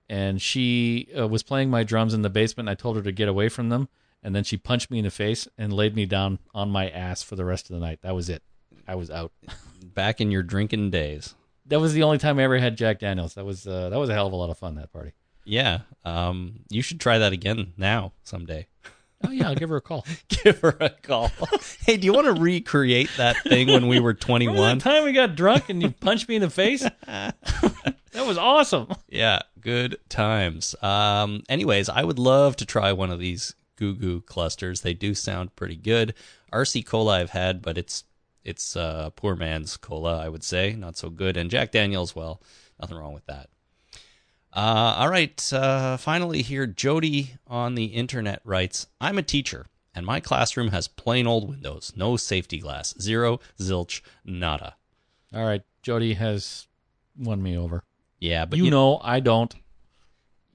and 0.09 0.41
she 0.41 1.09
uh, 1.19 1.27
was 1.29 1.43
playing 1.43 1.71
my 1.71 1.83
drums 1.83 2.15
in 2.15 2.23
the 2.23 2.31
basement. 2.31 2.69
I 2.69 2.75
told 2.75 2.97
her 2.97 3.03
to 3.03 3.13
get 3.13 3.29
away 3.29 3.49
from 3.49 3.69
them. 3.69 3.89
And 4.25 4.35
then 4.35 4.43
she 4.43 4.57
punched 4.57 4.91
me 4.91 4.99
in 4.99 5.05
the 5.05 5.11
face 5.11 5.47
and 5.59 5.73
laid 5.73 5.95
me 5.95 6.07
down 6.07 6.39
on 6.55 6.71
my 6.71 6.89
ass 6.89 7.23
for 7.23 7.37
the 7.37 7.45
rest 7.45 7.69
of 7.71 7.75
the 7.75 7.81
night. 7.81 8.01
That 8.03 8.15
was 8.15 8.31
it. 8.31 8.43
I 8.89 8.95
was 8.95 9.11
out. 9.11 9.33
Back 9.85 10.21
in 10.21 10.31
your 10.31 10.43
drinking 10.43 10.91
days. 10.91 11.35
that 11.67 11.79
was 11.79 11.93
the 11.93 12.03
only 12.03 12.19
time 12.19 12.39
I 12.39 12.45
ever 12.45 12.59
had 12.59 12.77
Jack 12.77 12.99
Daniels. 13.01 13.35
That 13.35 13.45
was 13.45 13.67
uh, 13.67 13.91
that 13.91 13.99
was 13.99 14.09
a 14.09 14.15
hell 14.15 14.27
of 14.27 14.33
a 14.33 14.37
lot 14.37 14.51
of 14.51 14.59
fun 14.59 14.75
that 14.77 14.93
party. 14.93 15.13
Yeah. 15.45 15.81
Um, 16.05 16.61
you 16.71 16.81
should 16.83 17.01
try 17.01 17.19
that 17.19 17.33
again 17.33 17.75
now 17.77 18.13
someday. 18.25 18.67
Oh 19.27 19.31
yeah, 19.31 19.49
I'll 19.49 19.55
give 19.55 19.71
her 19.71 19.77
a 19.77 19.81
call. 19.81 20.05
Give 20.29 20.59
her 20.61 20.77
a 20.81 20.91
call. 20.91 21.31
hey, 21.87 21.97
do 21.97 22.05
you 22.05 22.13
want 22.13 22.27
to 22.27 22.35
recreate 22.35 23.09
that 23.17 23.37
thing 23.43 23.69
when 23.69 23.89
we 23.89 23.99
were 23.99 24.13
21? 24.13 24.57
that 24.57 24.85
time 24.85 25.05
we 25.05 25.13
got 25.13 25.35
drunk 25.35 25.71
and 25.71 25.81
you 25.81 25.91
punched 25.91 26.29
me 26.29 26.37
in 26.37 26.43
the 26.43 26.51
face? 26.51 26.83
that 27.07 27.35
was 28.15 28.37
awesome. 28.37 28.89
Yeah, 29.09 29.41
good 29.61 29.97
times. 30.11 30.75
Um, 30.83 31.43
anyways, 31.49 31.89
I 31.89 32.05
would 32.05 32.19
love 32.19 32.57
to 32.57 32.67
try 32.67 32.93
one 32.93 33.11
of 33.11 33.19
these 33.19 33.55
Goo 33.77 33.95
Goo 33.95 34.21
clusters. 34.21 34.81
They 34.81 34.95
do 34.95 35.15
sound 35.15 35.57
pretty 35.57 35.77
good. 35.77 36.15
RC 36.53 36.87
Cola 36.87 37.21
I've 37.21 37.31
had, 37.31 37.63
but 37.63 37.79
it's 37.79 38.05
it's 38.45 38.77
uh, 38.77 39.11
poor 39.17 39.35
man's 39.35 39.77
cola, 39.77 40.19
I 40.19 40.29
would 40.29 40.45
say, 40.45 40.75
not 40.75 40.97
so 40.97 41.09
good. 41.09 41.37
And 41.37 41.51
Jack 41.51 41.73
Daniels, 41.73 42.15
well, 42.15 42.43
nothing 42.79 42.97
wrong 42.97 43.15
with 43.15 43.25
that. 43.27 43.49
Uh, 44.53 44.95
all 44.99 45.09
right, 45.09 45.53
uh, 45.53 45.97
finally 45.97 46.43
here, 46.43 46.67
Jody 46.67 47.35
on 47.47 47.75
the 47.75 47.87
internet 47.87 48.41
writes, 48.45 48.87
"I'm 49.01 49.19
a 49.19 49.23
teacher." 49.23 49.67
And 49.97 50.05
my 50.05 50.19
classroom 50.19 50.69
has 50.69 50.89
plain 50.89 51.27
old 51.27 51.49
windows, 51.49 51.93
no 51.95 52.17
safety 52.17 52.59
glass, 52.59 52.95
zero, 53.01 53.39
zilch, 53.61 54.01
nada. 54.25 54.75
All 55.33 55.45
right, 55.45 55.63
Jody 55.83 56.15
has 56.15 56.67
won 57.17 57.43
me 57.43 57.57
over. 57.57 57.85
Yeah, 58.19 58.45
but 58.45 58.59
you, 58.59 58.71
know, 58.71 59.01
I 59.03 59.21
don't. 59.21 59.55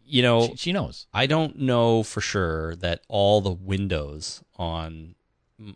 You 0.10 0.22
know, 0.22 0.48
She, 0.48 0.56
she 0.58 0.72
knows. 0.74 1.08
I 1.14 1.26
don't 1.26 1.58
know 1.60 2.04
for 2.04 2.22
sure 2.22 2.76
that 2.78 3.02
all 3.08 3.42
the 3.42 3.52
windows 3.52 4.44
on 4.58 5.16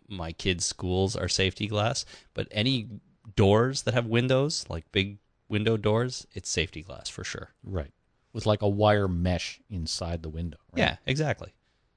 my 0.07 0.31
kids' 0.31 0.65
schools 0.65 1.15
are 1.15 1.27
safety 1.27 1.67
glass, 1.67 2.05
but 2.34 2.47
any 2.51 2.88
doors 3.36 3.84
that 3.84 3.93
have 3.93 4.05
windows, 4.05 4.65
like 4.69 4.91
big 4.91 5.17
window 5.49 5.77
doors, 5.77 6.25
it's 6.34 6.49
safety 6.49 6.81
glass 6.81 7.09
for 7.09 7.23
sure. 7.23 7.49
Right. 7.63 7.91
With 8.31 8.45
like 8.45 8.61
a 8.61 8.67
wire 8.67 9.07
mesh 9.07 9.59
inside 9.69 10.23
the 10.23 10.29
window. 10.29 10.57
Right? 10.71 10.79
Yeah, 10.79 10.95
exactly. 11.05 11.53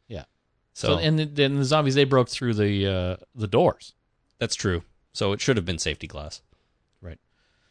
Yeah. 0.09 0.25
So, 0.75 0.89
So, 0.89 0.99
and 0.99 1.19
then 1.19 1.57
the 1.57 1.65
zombies 1.65 1.95
they 1.95 2.05
broke 2.05 2.29
through 2.29 2.55
the 2.55 2.87
uh, 2.87 3.17
the 3.35 3.47
doors. 3.47 3.95
that's 4.39 4.55
true. 4.55 4.83
So 5.15 5.33
it 5.33 5.41
should 5.41 5.57
have 5.57 5.65
been 5.65 5.79
safety 5.79 6.07
glass. 6.07 6.43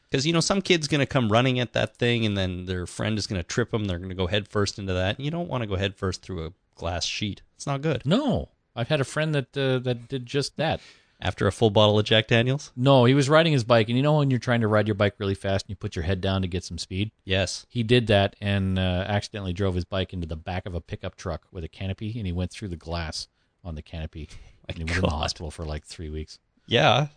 Because 0.09 0.25
you 0.25 0.33
know 0.33 0.39
some 0.39 0.61
kid's 0.61 0.87
gonna 0.87 1.05
come 1.05 1.31
running 1.31 1.59
at 1.59 1.73
that 1.73 1.97
thing, 1.97 2.25
and 2.25 2.37
then 2.37 2.65
their 2.65 2.85
friend 2.85 3.17
is 3.17 3.27
gonna 3.27 3.43
trip 3.43 3.71
them. 3.71 3.85
They're 3.85 3.99
gonna 3.99 4.13
go 4.13 4.27
head 4.27 4.47
first 4.47 4.79
into 4.79 4.93
that. 4.93 5.19
You 5.19 5.31
don't 5.31 5.49
want 5.49 5.61
to 5.61 5.67
go 5.67 5.75
head 5.75 5.95
first 5.95 6.21
through 6.21 6.45
a 6.45 6.53
glass 6.75 7.05
sheet. 7.05 7.41
It's 7.55 7.67
not 7.67 7.81
good. 7.81 8.05
No, 8.05 8.49
I've 8.75 8.89
had 8.89 9.01
a 9.01 9.05
friend 9.05 9.33
that 9.33 9.57
uh, 9.57 9.79
that 9.79 10.07
did 10.07 10.25
just 10.25 10.57
that. 10.57 10.79
After 11.21 11.47
a 11.47 11.51
full 11.51 11.69
bottle 11.69 11.97
of 11.97 12.05
Jack 12.05 12.27
Daniels. 12.27 12.73
No, 12.75 13.05
he 13.05 13.13
was 13.13 13.29
riding 13.29 13.53
his 13.53 13.63
bike, 13.63 13.87
and 13.87 13.95
you 13.95 14.03
know 14.03 14.17
when 14.17 14.29
you're 14.29 14.37
trying 14.37 14.59
to 14.59 14.67
ride 14.67 14.85
your 14.85 14.95
bike 14.95 15.15
really 15.17 15.33
fast 15.33 15.65
and 15.65 15.69
you 15.69 15.75
put 15.77 15.95
your 15.95 16.03
head 16.03 16.19
down 16.19 16.41
to 16.41 16.47
get 16.47 16.65
some 16.65 16.77
speed. 16.77 17.11
Yes. 17.23 17.65
He 17.69 17.83
did 17.83 18.07
that 18.07 18.35
and 18.41 18.77
uh, 18.77 19.05
accidentally 19.07 19.53
drove 19.53 19.75
his 19.75 19.85
bike 19.85 20.11
into 20.11 20.27
the 20.27 20.35
back 20.35 20.65
of 20.65 20.75
a 20.75 20.81
pickup 20.81 21.15
truck 21.15 21.47
with 21.53 21.63
a 21.63 21.69
canopy, 21.69 22.17
and 22.17 22.27
he 22.27 22.33
went 22.33 22.51
through 22.51 22.67
the 22.67 22.75
glass 22.75 23.29
on 23.63 23.75
the 23.75 23.81
canopy. 23.81 24.27
and 24.67 24.77
he 24.77 24.83
was 24.83 24.95
in 24.95 25.01
the 25.01 25.09
hospital 25.09 25.51
for 25.51 25.63
like 25.63 25.85
three 25.85 26.09
weeks. 26.09 26.37
Yeah. 26.67 27.07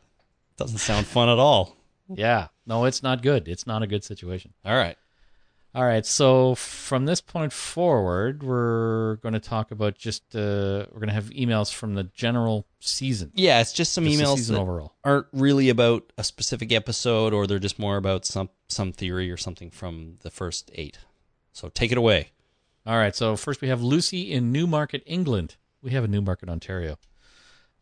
Doesn't 0.56 0.78
sound 0.78 1.06
fun 1.06 1.28
at 1.28 1.38
all. 1.38 1.76
Yeah, 2.14 2.48
no, 2.66 2.84
it's 2.84 3.02
not 3.02 3.22
good. 3.22 3.48
It's 3.48 3.66
not 3.66 3.82
a 3.82 3.86
good 3.86 4.04
situation. 4.04 4.54
All 4.64 4.74
right. 4.76 4.96
All 5.74 5.84
right, 5.84 6.04
so 6.04 6.54
from 6.54 7.04
this 7.04 7.20
point 7.20 7.52
forward, 7.52 8.42
we're 8.42 9.16
going 9.16 9.34
to 9.34 9.38
talk 9.38 9.70
about 9.70 9.96
just 9.96 10.34
uh, 10.34 10.86
we're 10.90 10.98
going 10.98 11.08
to 11.08 11.14
have 11.14 11.26
emails 11.30 11.72
from 11.72 11.94
the 11.94 12.04
general 12.04 12.66
season. 12.80 13.32
Yeah, 13.34 13.60
it's 13.60 13.74
just 13.74 13.92
some 13.92 14.04
Just 14.04 14.18
emails 14.18 14.36
season 14.36 14.54
that 14.54 14.62
overall. 14.62 14.94
aren't 15.04 15.26
really 15.32 15.68
about 15.68 16.10
a 16.16 16.24
specific 16.24 16.72
episode, 16.72 17.34
or 17.34 17.46
they're 17.46 17.58
just 17.58 17.78
more 17.78 17.98
about 17.98 18.24
some 18.24 18.48
some 18.68 18.92
theory 18.92 19.30
or 19.30 19.36
something 19.36 19.70
from 19.70 20.16
the 20.22 20.30
first 20.30 20.70
eight. 20.74 20.98
So 21.52 21.68
take 21.68 21.92
it 21.92 21.98
away. 21.98 22.30
All 22.86 22.96
right, 22.96 23.14
so 23.14 23.36
first 23.36 23.60
we 23.60 23.68
have 23.68 23.82
Lucy 23.82 24.32
in 24.32 24.50
Newmarket, 24.50 25.02
England. 25.04 25.56
We 25.82 25.90
have 25.90 26.02
a 26.02 26.08
Newmarket, 26.08 26.48
Ontario. 26.48 26.98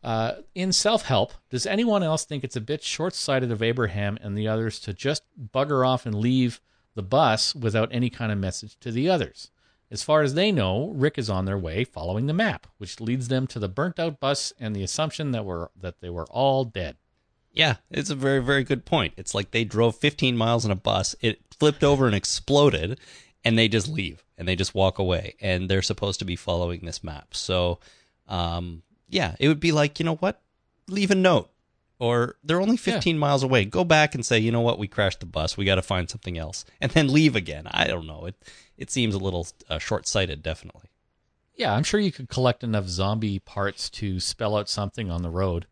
Uh, 0.07 0.35
in 0.55 0.71
self 0.71 1.01
help, 1.01 1.33
does 1.49 1.65
anyone 1.65 2.01
else 2.01 2.23
think 2.23 2.41
it's 2.41 2.55
a 2.55 2.61
bit 2.61 2.81
short 2.81 3.13
sighted 3.13 3.51
of 3.51 3.61
Abraham 3.61 4.17
and 4.21 4.37
the 4.37 4.47
others 4.47 4.79
to 4.79 4.93
just 4.93 5.23
bugger 5.53 5.85
off 5.85 6.05
and 6.05 6.15
leave 6.15 6.61
the 6.95 7.03
bus 7.03 7.53
without 7.53 7.89
any 7.91 8.09
kind 8.09 8.31
of 8.31 8.37
message 8.37 8.79
to 8.79 8.89
the 8.89 9.09
others? 9.09 9.51
As 9.91 10.03
far 10.03 10.21
as 10.21 10.33
they 10.33 10.49
know, 10.49 10.91
Rick 10.95 11.17
is 11.17 11.29
on 11.29 11.43
their 11.43 11.57
way 11.57 11.83
following 11.83 12.27
the 12.27 12.33
map, 12.33 12.67
which 12.77 13.01
leads 13.01 13.27
them 13.27 13.47
to 13.47 13.59
the 13.59 13.67
burnt 13.67 13.99
out 13.99 14.21
bus 14.21 14.53
and 14.57 14.73
the 14.73 14.81
assumption 14.81 15.31
that 15.31 15.43
were 15.43 15.71
that 15.75 15.99
they 15.99 16.09
were 16.09 16.27
all 16.27 16.63
dead. 16.63 16.95
Yeah, 17.51 17.75
it's 17.91 18.09
a 18.09 18.15
very 18.15 18.39
very 18.41 18.63
good 18.63 18.85
point. 18.85 19.13
It's 19.17 19.35
like 19.35 19.51
they 19.51 19.65
drove 19.65 19.97
15 19.97 20.37
miles 20.37 20.63
in 20.63 20.71
a 20.71 20.75
bus, 20.77 21.17
it 21.19 21.41
flipped 21.59 21.83
over 21.83 22.05
and 22.05 22.15
exploded, 22.15 22.97
and 23.43 23.59
they 23.59 23.67
just 23.67 23.89
leave 23.89 24.23
and 24.37 24.47
they 24.47 24.55
just 24.55 24.73
walk 24.73 24.99
away, 24.99 25.35
and 25.41 25.69
they're 25.69 25.81
supposed 25.81 26.19
to 26.19 26.25
be 26.25 26.37
following 26.37 26.85
this 26.85 27.03
map. 27.03 27.35
So, 27.35 27.79
um, 28.29 28.83
yeah, 29.09 29.35
it 29.39 29.47
would 29.47 29.59
be 29.59 29.71
like 29.71 29.99
you 29.99 30.05
know 30.05 30.15
what, 30.15 30.41
leave 30.87 31.11
a 31.11 31.15
note. 31.15 31.49
Or 31.99 32.35
they're 32.43 32.61
only 32.61 32.77
15 32.77 33.17
miles 33.17 33.41
away. 33.41 33.65
Go 33.65 33.83
back 33.83 34.13
and 34.13 34.23
say, 34.23 34.37
you 34.37 34.51
know 34.51 34.61
what, 34.61 34.77
we 34.77 34.87
crashed 34.87 35.19
the 35.19 35.25
bus. 35.25 35.57
We 35.57 35.65
got 35.65 35.75
to 35.75 35.81
find 35.81 36.07
something 36.07 36.37
else, 36.37 36.63
and 36.79 36.91
then 36.91 37.11
leave 37.11 37.35
again. 37.35 37.63
I 37.71 37.87
don't 37.87 38.05
know. 38.05 38.25
It 38.25 38.35
it 38.77 38.91
seems 38.91 39.15
a 39.15 39.19
little 39.19 39.47
uh, 39.67 39.79
short 39.79 40.07
sighted, 40.07 40.43
definitely. 40.43 40.91
Yeah, 41.55 41.73
I'm 41.73 41.81
sure 41.83 41.99
you 41.99 42.11
could 42.11 42.29
collect 42.29 42.63
enough 42.63 42.85
zombie 42.87 43.39
parts 43.39 43.89
to 43.89 44.19
spell 44.19 44.55
out 44.55 44.69
something 44.69 45.09
on 45.09 45.23
the 45.23 45.31
road, 45.31 45.65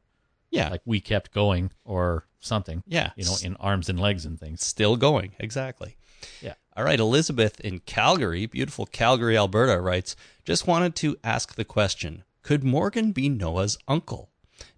Yeah, 0.49 0.69
like 0.69 0.81
we 0.83 0.99
kept 0.99 1.31
going 1.31 1.69
or 1.83 2.25
something. 2.39 2.81
yeah, 2.87 3.11
you 3.15 3.23
know, 3.23 3.35
in 3.43 3.55
arms 3.57 3.87
and 3.87 3.99
legs 3.99 4.25
and 4.25 4.39
things. 4.39 4.65
still 4.65 4.95
going. 4.97 5.33
Exactly. 5.39 5.95
Yeah. 6.41 6.55
All 6.75 6.83
right, 6.83 6.99
Elizabeth 6.99 7.59
in 7.59 7.81
Calgary, 7.81 8.47
beautiful 8.47 8.87
Calgary, 8.87 9.37
Alberta, 9.37 9.79
writes 9.79 10.15
Just 10.43 10.65
wanted 10.65 10.95
to 10.95 11.17
ask 11.23 11.53
the 11.53 11.65
question 11.65 12.23
Could 12.45 12.63
Morgan 12.63 13.11
be 13.11 13.27
Noah's 13.27 13.75
uncle? 13.87 14.29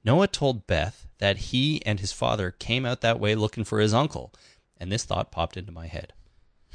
Noah 0.01 0.30
told 0.30 0.68
Beth 0.68 1.05
that 1.18 1.38
he 1.38 1.86
and 1.86 1.99
his 1.99 2.13
father 2.13 2.49
came 2.49 2.86
out 2.86 3.01
that 3.01 3.20
way 3.20 3.36
looking 3.36 3.65
for 3.65 3.82
his 3.82 3.93
uncle, 3.93 4.34
and 4.78 4.89
this 4.89 5.03
thought 5.03 5.34
popped 5.34 5.57
into 5.57 5.74
my 5.74 5.88
head. 5.88 6.13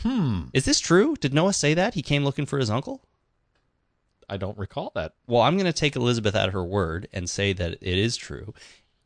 Hmm. 0.00 0.48
Is 0.52 0.66
this 0.66 0.80
true? 0.80 1.16
Did 1.18 1.32
Noah 1.32 1.54
say 1.54 1.72
that? 1.72 1.94
He 1.94 2.02
came 2.02 2.24
looking 2.24 2.44
for 2.44 2.58
his 2.58 2.68
uncle? 2.68 3.06
I 4.28 4.36
don't 4.36 4.58
recall 4.58 4.92
that. 4.94 5.14
Well, 5.26 5.40
I'm 5.40 5.56
going 5.56 5.64
to 5.64 5.72
take 5.72 5.96
Elizabeth 5.96 6.36
at 6.36 6.50
her 6.50 6.62
word 6.62 7.08
and 7.10 7.30
say 7.30 7.54
that 7.54 7.72
it 7.72 7.98
is 7.98 8.18
true, 8.18 8.52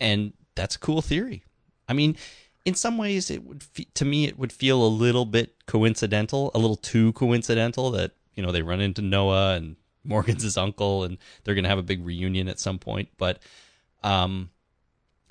and 0.00 0.32
that's 0.56 0.74
a 0.74 0.80
cool 0.80 1.02
theory. 1.02 1.44
I 1.88 1.92
mean, 1.92 2.16
in 2.64 2.74
some 2.74 2.98
ways, 2.98 3.30
it 3.30 3.44
would 3.44 3.62
fe- 3.62 3.86
to 3.94 4.04
me 4.04 4.26
it 4.26 4.36
would 4.36 4.52
feel 4.52 4.84
a 4.84 4.88
little 4.88 5.24
bit 5.24 5.54
coincidental, 5.66 6.50
a 6.52 6.58
little 6.58 6.74
too 6.74 7.12
coincidental 7.12 7.92
that 7.92 8.10
you 8.34 8.42
know 8.42 8.50
they 8.50 8.62
run 8.62 8.80
into 8.80 9.02
Noah 9.02 9.54
and 9.54 9.76
Morgan's 10.06 10.42
his 10.42 10.56
uncle, 10.56 11.04
and 11.04 11.18
they're 11.44 11.54
going 11.54 11.64
to 11.64 11.70
have 11.70 11.78
a 11.78 11.82
big 11.82 12.04
reunion 12.04 12.48
at 12.48 12.60
some 12.60 12.78
point. 12.78 13.08
But 13.16 13.40
um, 14.02 14.50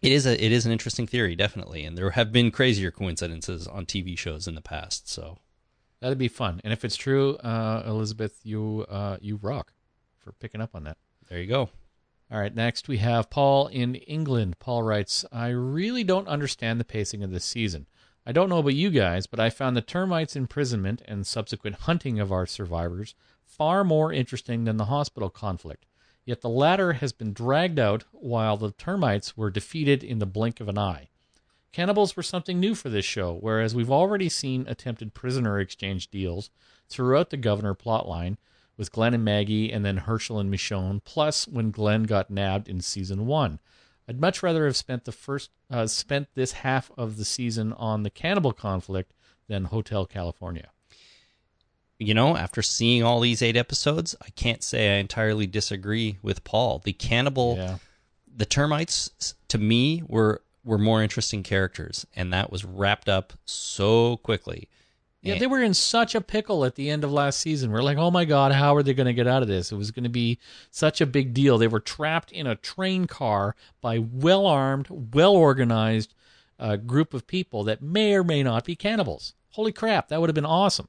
it 0.02 0.12
is 0.12 0.26
a 0.26 0.44
it 0.44 0.52
is 0.52 0.66
an 0.66 0.72
interesting 0.72 1.08
theory, 1.08 1.36
definitely, 1.36 1.84
and 1.86 1.98
there 1.98 2.12
have 2.12 2.32
been 2.32 2.52
crazier 2.52 2.92
coincidences 2.92 3.68
on 3.68 3.86
TV 3.86 4.18
shows 4.18 4.48
in 4.48 4.56
the 4.56 4.62
past. 4.62 5.10
So 5.10 5.40
That'd 6.06 6.20
be 6.20 6.28
fun. 6.28 6.62
And 6.64 6.72
if 6.72 6.86
it's 6.86 6.96
true, 6.96 7.36
uh, 7.38 7.82
Elizabeth, 7.86 8.40
you 8.44 8.86
uh, 8.90 9.18
you 9.22 9.38
rock 9.38 9.74
for 10.20 10.34
picking 10.34 10.62
up 10.62 10.76
on 10.76 10.84
that. 10.84 10.98
there 11.30 11.40
you 11.40 11.48
go. 11.48 11.70
All 12.32 12.40
right, 12.40 12.54
next 12.54 12.88
we 12.88 12.98
have 12.98 13.30
Paul 13.32 13.68
in 13.68 13.96
England. 13.96 14.60
Paul 14.60 14.84
writes, 14.84 15.26
I 15.32 15.48
really 15.50 16.04
don't 16.04 16.28
understand 16.28 16.80
the 16.80 16.86
pacing 16.86 17.24
of 17.24 17.32
this 17.32 17.46
season. 17.46 17.88
I 18.26 18.32
don't 18.32 18.50
know 18.50 18.58
about 18.58 18.76
you 18.76 18.92
guys, 18.92 19.26
but 19.26 19.40
I 19.40 19.50
found 19.50 19.76
the 19.76 19.82
termites' 19.82 20.36
imprisonment 20.36 21.02
and 21.08 21.26
subsequent 21.26 21.78
hunting 21.82 22.20
of 22.20 22.32
our 22.32 22.46
survivors 22.46 23.14
far 23.56 23.84
more 23.84 24.12
interesting 24.12 24.64
than 24.66 24.78
the 24.78 24.86
hospital 24.86 25.30
conflict. 25.30 25.86
Yet 26.26 26.42
the 26.42 26.50
latter 26.50 26.94
has 26.94 27.14
been 27.14 27.34
dragged 27.34 27.80
out 27.80 28.04
while 28.12 28.58
the 28.58 28.72
termites 28.72 29.38
were 29.38 29.52
defeated 29.52 30.04
in 30.04 30.20
the 30.20 30.26
blink 30.26 30.60
of 30.60 30.68
an 30.68 30.78
eye. 30.78 31.10
Cannibals 31.72 32.16
were 32.16 32.24
something 32.24 32.60
new 32.60 32.74
for 32.74 32.90
this 32.90 33.06
show, 33.06 33.38
whereas 33.40 33.76
we've 33.76 33.92
already 33.92 34.30
seen 34.30 34.66
attempted 34.68 35.14
prisoner 35.14 35.60
exchange 35.60 36.10
deals 36.10 36.50
throughout 36.90 37.30
the 37.30 37.38
governor 37.38 37.76
plotline 37.76 38.38
with 38.78 38.92
Glenn 38.92 39.14
and 39.14 39.24
Maggie 39.24 39.72
and 39.72 39.86
then 39.86 39.98
Hershel 39.98 40.40
and 40.40 40.52
Michonne, 40.52 41.02
plus 41.04 41.48
when 41.48 41.72
Glenn 41.72 42.04
got 42.04 42.30
nabbed 42.30 42.68
in 42.68 42.82
season 42.82 43.26
one. 43.26 43.60
I'd 44.08 44.20
much 44.22 44.44
rather 44.44 44.66
have 44.66 44.76
spent 44.76 45.06
the 45.06 45.12
first 45.12 45.50
uh, 45.70 45.88
spent 45.88 46.28
this 46.36 46.54
half 46.54 46.92
of 46.98 47.18
the 47.18 47.26
season 47.26 47.74
on 47.74 48.04
the 48.04 48.10
cannibal 48.10 48.54
conflict 48.54 49.14
than 49.48 49.66
Hotel 49.66 50.06
California. 50.06 50.70
You 52.00 52.14
know, 52.14 52.36
after 52.36 52.62
seeing 52.62 53.04
all 53.04 53.20
these 53.20 53.42
eight 53.42 53.56
episodes, 53.56 54.16
I 54.22 54.30
can't 54.32 54.64
say 54.64 54.96
I 54.96 55.00
entirely 55.00 55.48
disagree 55.48 56.18
with 56.22 56.44
Paul. 56.44 56.80
The 56.84 56.94
cannibal, 56.94 57.56
Yeah. 57.58 57.78
the 58.36 58.46
termites, 58.46 59.36
to 59.50 59.58
me, 59.58 60.04
were 60.08 60.42
were 60.64 60.78
more 60.80 61.04
interesting 61.04 61.44
characters, 61.44 62.08
and 62.16 62.34
that 62.34 62.52
was 62.52 62.66
wrapped 62.66 63.08
up 63.08 63.34
so 63.46 64.18
quickly. 64.18 64.68
Yeah, 65.22 65.34
And- 65.34 65.42
they 65.42 65.46
were 65.46 65.62
in 65.62 65.76
such 65.76 66.16
a 66.16 66.22
pickle 66.22 66.66
at 66.66 66.74
the 66.74 66.90
end 66.90 67.04
of 67.04 67.12
last 67.14 67.40
season. 67.40 67.70
We're 67.72 67.84
like, 67.84 68.00
oh 68.00 68.10
my 68.10 68.26
God, 68.26 68.52
how 68.52 68.76
are 68.76 68.82
they 68.82 68.96
going 68.96 69.06
to 69.06 69.14
get 69.14 69.28
out 69.28 69.44
of 69.44 69.48
this? 69.48 69.72
It 69.72 69.76
was 69.76 69.92
going 69.92 70.06
to 70.06 70.10
be 70.10 70.40
such 70.72 71.02
a 71.02 71.06
big 71.06 71.36
deal. 71.36 71.60
They 71.60 71.68
were 71.68 71.80
trapped 71.80 72.32
in 72.32 72.48
a 72.48 72.56
train 72.56 73.06
car 73.06 73.56
by 73.80 74.00
well 74.00 74.48
armed, 74.48 74.88
well 74.90 75.36
organized 75.36 76.16
uh, 76.60 76.78
group 76.78 77.14
of 77.14 77.28
people 77.28 77.64
that 77.66 77.84
may 77.84 78.16
or 78.16 78.24
may 78.24 78.42
not 78.42 78.66
be 78.66 78.76
cannibals. 78.76 79.36
Holy 79.52 79.72
crap, 79.72 80.08
that 80.08 80.20
would 80.20 80.30
have 80.30 80.36
been 80.36 80.46
awesome. 80.46 80.88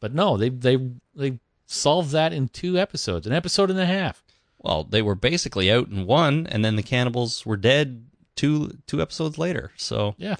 But 0.00 0.14
no, 0.14 0.36
they 0.36 0.48
they 0.48 0.78
they 1.14 1.38
solved 1.66 2.10
that 2.12 2.32
in 2.32 2.48
two 2.48 2.78
episodes, 2.78 3.26
an 3.26 3.32
episode 3.32 3.70
and 3.70 3.78
a 3.78 3.86
half. 3.86 4.22
Well, 4.58 4.84
they 4.84 5.02
were 5.02 5.14
basically 5.14 5.70
out 5.70 5.88
in 5.88 6.06
one, 6.06 6.46
and 6.46 6.64
then 6.64 6.76
the 6.76 6.82
cannibals 6.82 7.46
were 7.46 7.56
dead 7.56 8.06
two 8.36 8.78
two 8.86 9.00
episodes 9.00 9.38
later. 9.38 9.72
So 9.76 10.14
Yeah. 10.18 10.36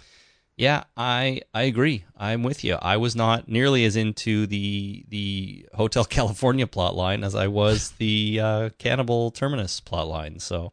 yeah, 0.56 0.84
I 0.96 1.42
I 1.54 1.62
agree. 1.62 2.04
I'm 2.16 2.42
with 2.42 2.64
you. 2.64 2.76
I 2.82 2.96
was 2.96 3.14
not 3.16 3.48
nearly 3.48 3.84
as 3.84 3.96
into 3.96 4.46
the 4.46 5.04
the 5.08 5.66
Hotel 5.74 6.04
California 6.18 6.66
plot 6.66 6.94
line 6.96 7.22
as 7.24 7.34
I 7.34 7.46
was 7.46 7.90
the 7.98 8.40
uh, 8.42 8.68
Cannibal 8.78 9.30
Terminus 9.30 9.80
plot 9.80 10.08
line. 10.08 10.38
So 10.40 10.72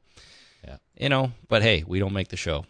Yeah. 0.65 0.77
you 0.99 1.09
know, 1.09 1.31
but 1.47 1.61
hey, 1.61 1.83
we 1.87 1.99
don't 1.99 2.13
make 2.13 2.29
the 2.29 2.37
show. 2.37 2.65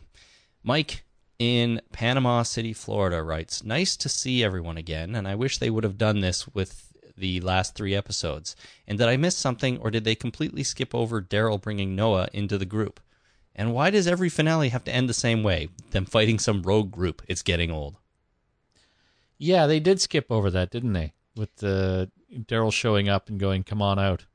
Mike 0.64 1.04
in 1.40 1.82
Panama 1.92 2.44
City, 2.44 2.74
Florida 2.74 3.22
writes, 3.24 3.64
"Nice 3.64 3.96
to 3.98 4.10
see 4.10 4.44
everyone 4.44 4.78
again, 4.78 5.16
and 5.16 5.28
I 5.28 5.36
wish 5.36 5.58
they 5.58 5.70
would 5.70 5.84
have 5.84 5.98
done 5.98 6.20
this 6.22 6.48
with 6.48 6.94
the 7.18 7.40
last 7.42 7.74
3 7.74 7.96
episodes. 7.96 8.56
And 8.88 9.00
did 9.00 9.08
I 9.08 9.18
miss 9.18 9.36
something 9.36 9.80
or 9.80 9.90
did 9.90 10.04
they 10.04 10.14
completely 10.14 10.64
skip 10.64 10.94
over 10.94 11.20
Daryl 11.20 11.60
bringing 11.60 11.96
Noah 11.96 12.28
into 12.32 12.60
the 12.60 12.66
group? 12.66 13.00
And 13.56 13.74
why 13.74 13.90
does 13.90 14.06
every 14.06 14.30
finale 14.30 14.70
have 14.70 14.84
to 14.84 14.94
end 14.94 15.10
the 15.10 15.16
same 15.16 15.42
way? 15.42 15.70
Them 15.90 16.06
fighting 16.06 16.38
some 16.38 16.62
rogue 16.62 16.92
group. 16.92 17.24
It's 17.28 17.42
getting 17.42 17.72
old." 17.72 17.96
Yeah, 19.40 19.68
they 19.68 19.80
did 19.80 20.02
skip 20.02 20.32
over 20.32 20.50
that, 20.52 20.72
didn't 20.72 20.94
they? 20.94 21.14
With 21.36 21.56
the 21.58 22.12
Daryl 22.34 22.74
showing 22.74 23.10
up 23.10 23.30
and 23.30 23.40
going, 23.40 23.64
"Come 23.64 23.82
on 23.82 24.00
out." 24.00 24.26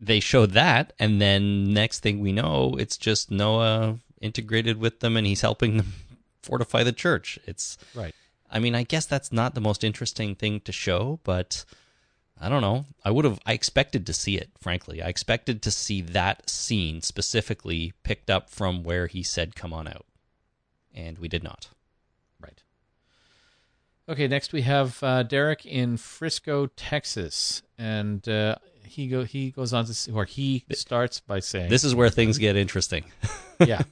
they 0.00 0.20
showed 0.20 0.52
that, 0.52 0.92
and 0.98 1.20
then 1.20 1.72
next 1.72 2.00
thing 2.00 2.20
we 2.20 2.32
know, 2.32 2.76
it's 2.78 2.96
just 2.96 3.30
Noah 3.30 3.98
integrated 4.20 4.78
with 4.78 5.00
them, 5.00 5.16
and 5.16 5.26
he's 5.26 5.40
helping 5.40 5.78
them 5.78 5.92
fortify 6.46 6.82
the 6.82 6.92
church. 6.92 7.38
It's, 7.46 7.76
Right. 7.94 8.14
I 8.50 8.58
mean, 8.60 8.74
I 8.74 8.84
guess 8.84 9.06
that's 9.06 9.32
not 9.32 9.54
the 9.54 9.60
most 9.60 9.82
interesting 9.82 10.34
thing 10.36 10.60
to 10.60 10.72
show, 10.72 11.18
but 11.24 11.64
I 12.40 12.48
don't 12.48 12.60
know. 12.60 12.84
I 13.04 13.10
would 13.10 13.24
have, 13.24 13.40
I 13.44 13.54
expected 13.54 14.06
to 14.06 14.12
see 14.12 14.36
it. 14.36 14.50
Frankly, 14.60 15.02
I 15.02 15.08
expected 15.08 15.62
to 15.62 15.70
see 15.70 16.00
that 16.02 16.48
scene 16.48 17.00
specifically 17.00 17.92
picked 18.04 18.30
up 18.30 18.50
from 18.50 18.84
where 18.84 19.06
he 19.06 19.22
said, 19.22 19.56
"Come 19.56 19.72
on 19.72 19.88
out," 19.88 20.06
and 20.94 21.18
we 21.18 21.28
did 21.28 21.42
not. 21.42 21.70
Right. 22.40 22.62
Okay, 24.08 24.28
next 24.28 24.52
we 24.52 24.62
have 24.62 25.02
uh, 25.02 25.22
Derek 25.24 25.66
in 25.66 25.96
Frisco, 25.96 26.66
Texas, 26.66 27.62
and 27.78 28.28
uh, 28.28 28.56
he 28.86 29.08
go 29.08 29.24
he 29.24 29.50
goes 29.50 29.72
on 29.72 29.84
to 29.86 30.12
or 30.12 30.24
he 30.24 30.64
starts 30.72 31.20
by 31.20 31.40
saying 31.40 31.70
This 31.70 31.84
is 31.84 31.94
where 31.94 32.10
things 32.10 32.38
get 32.38 32.56
interesting. 32.56 33.04
yeah. 33.60 33.82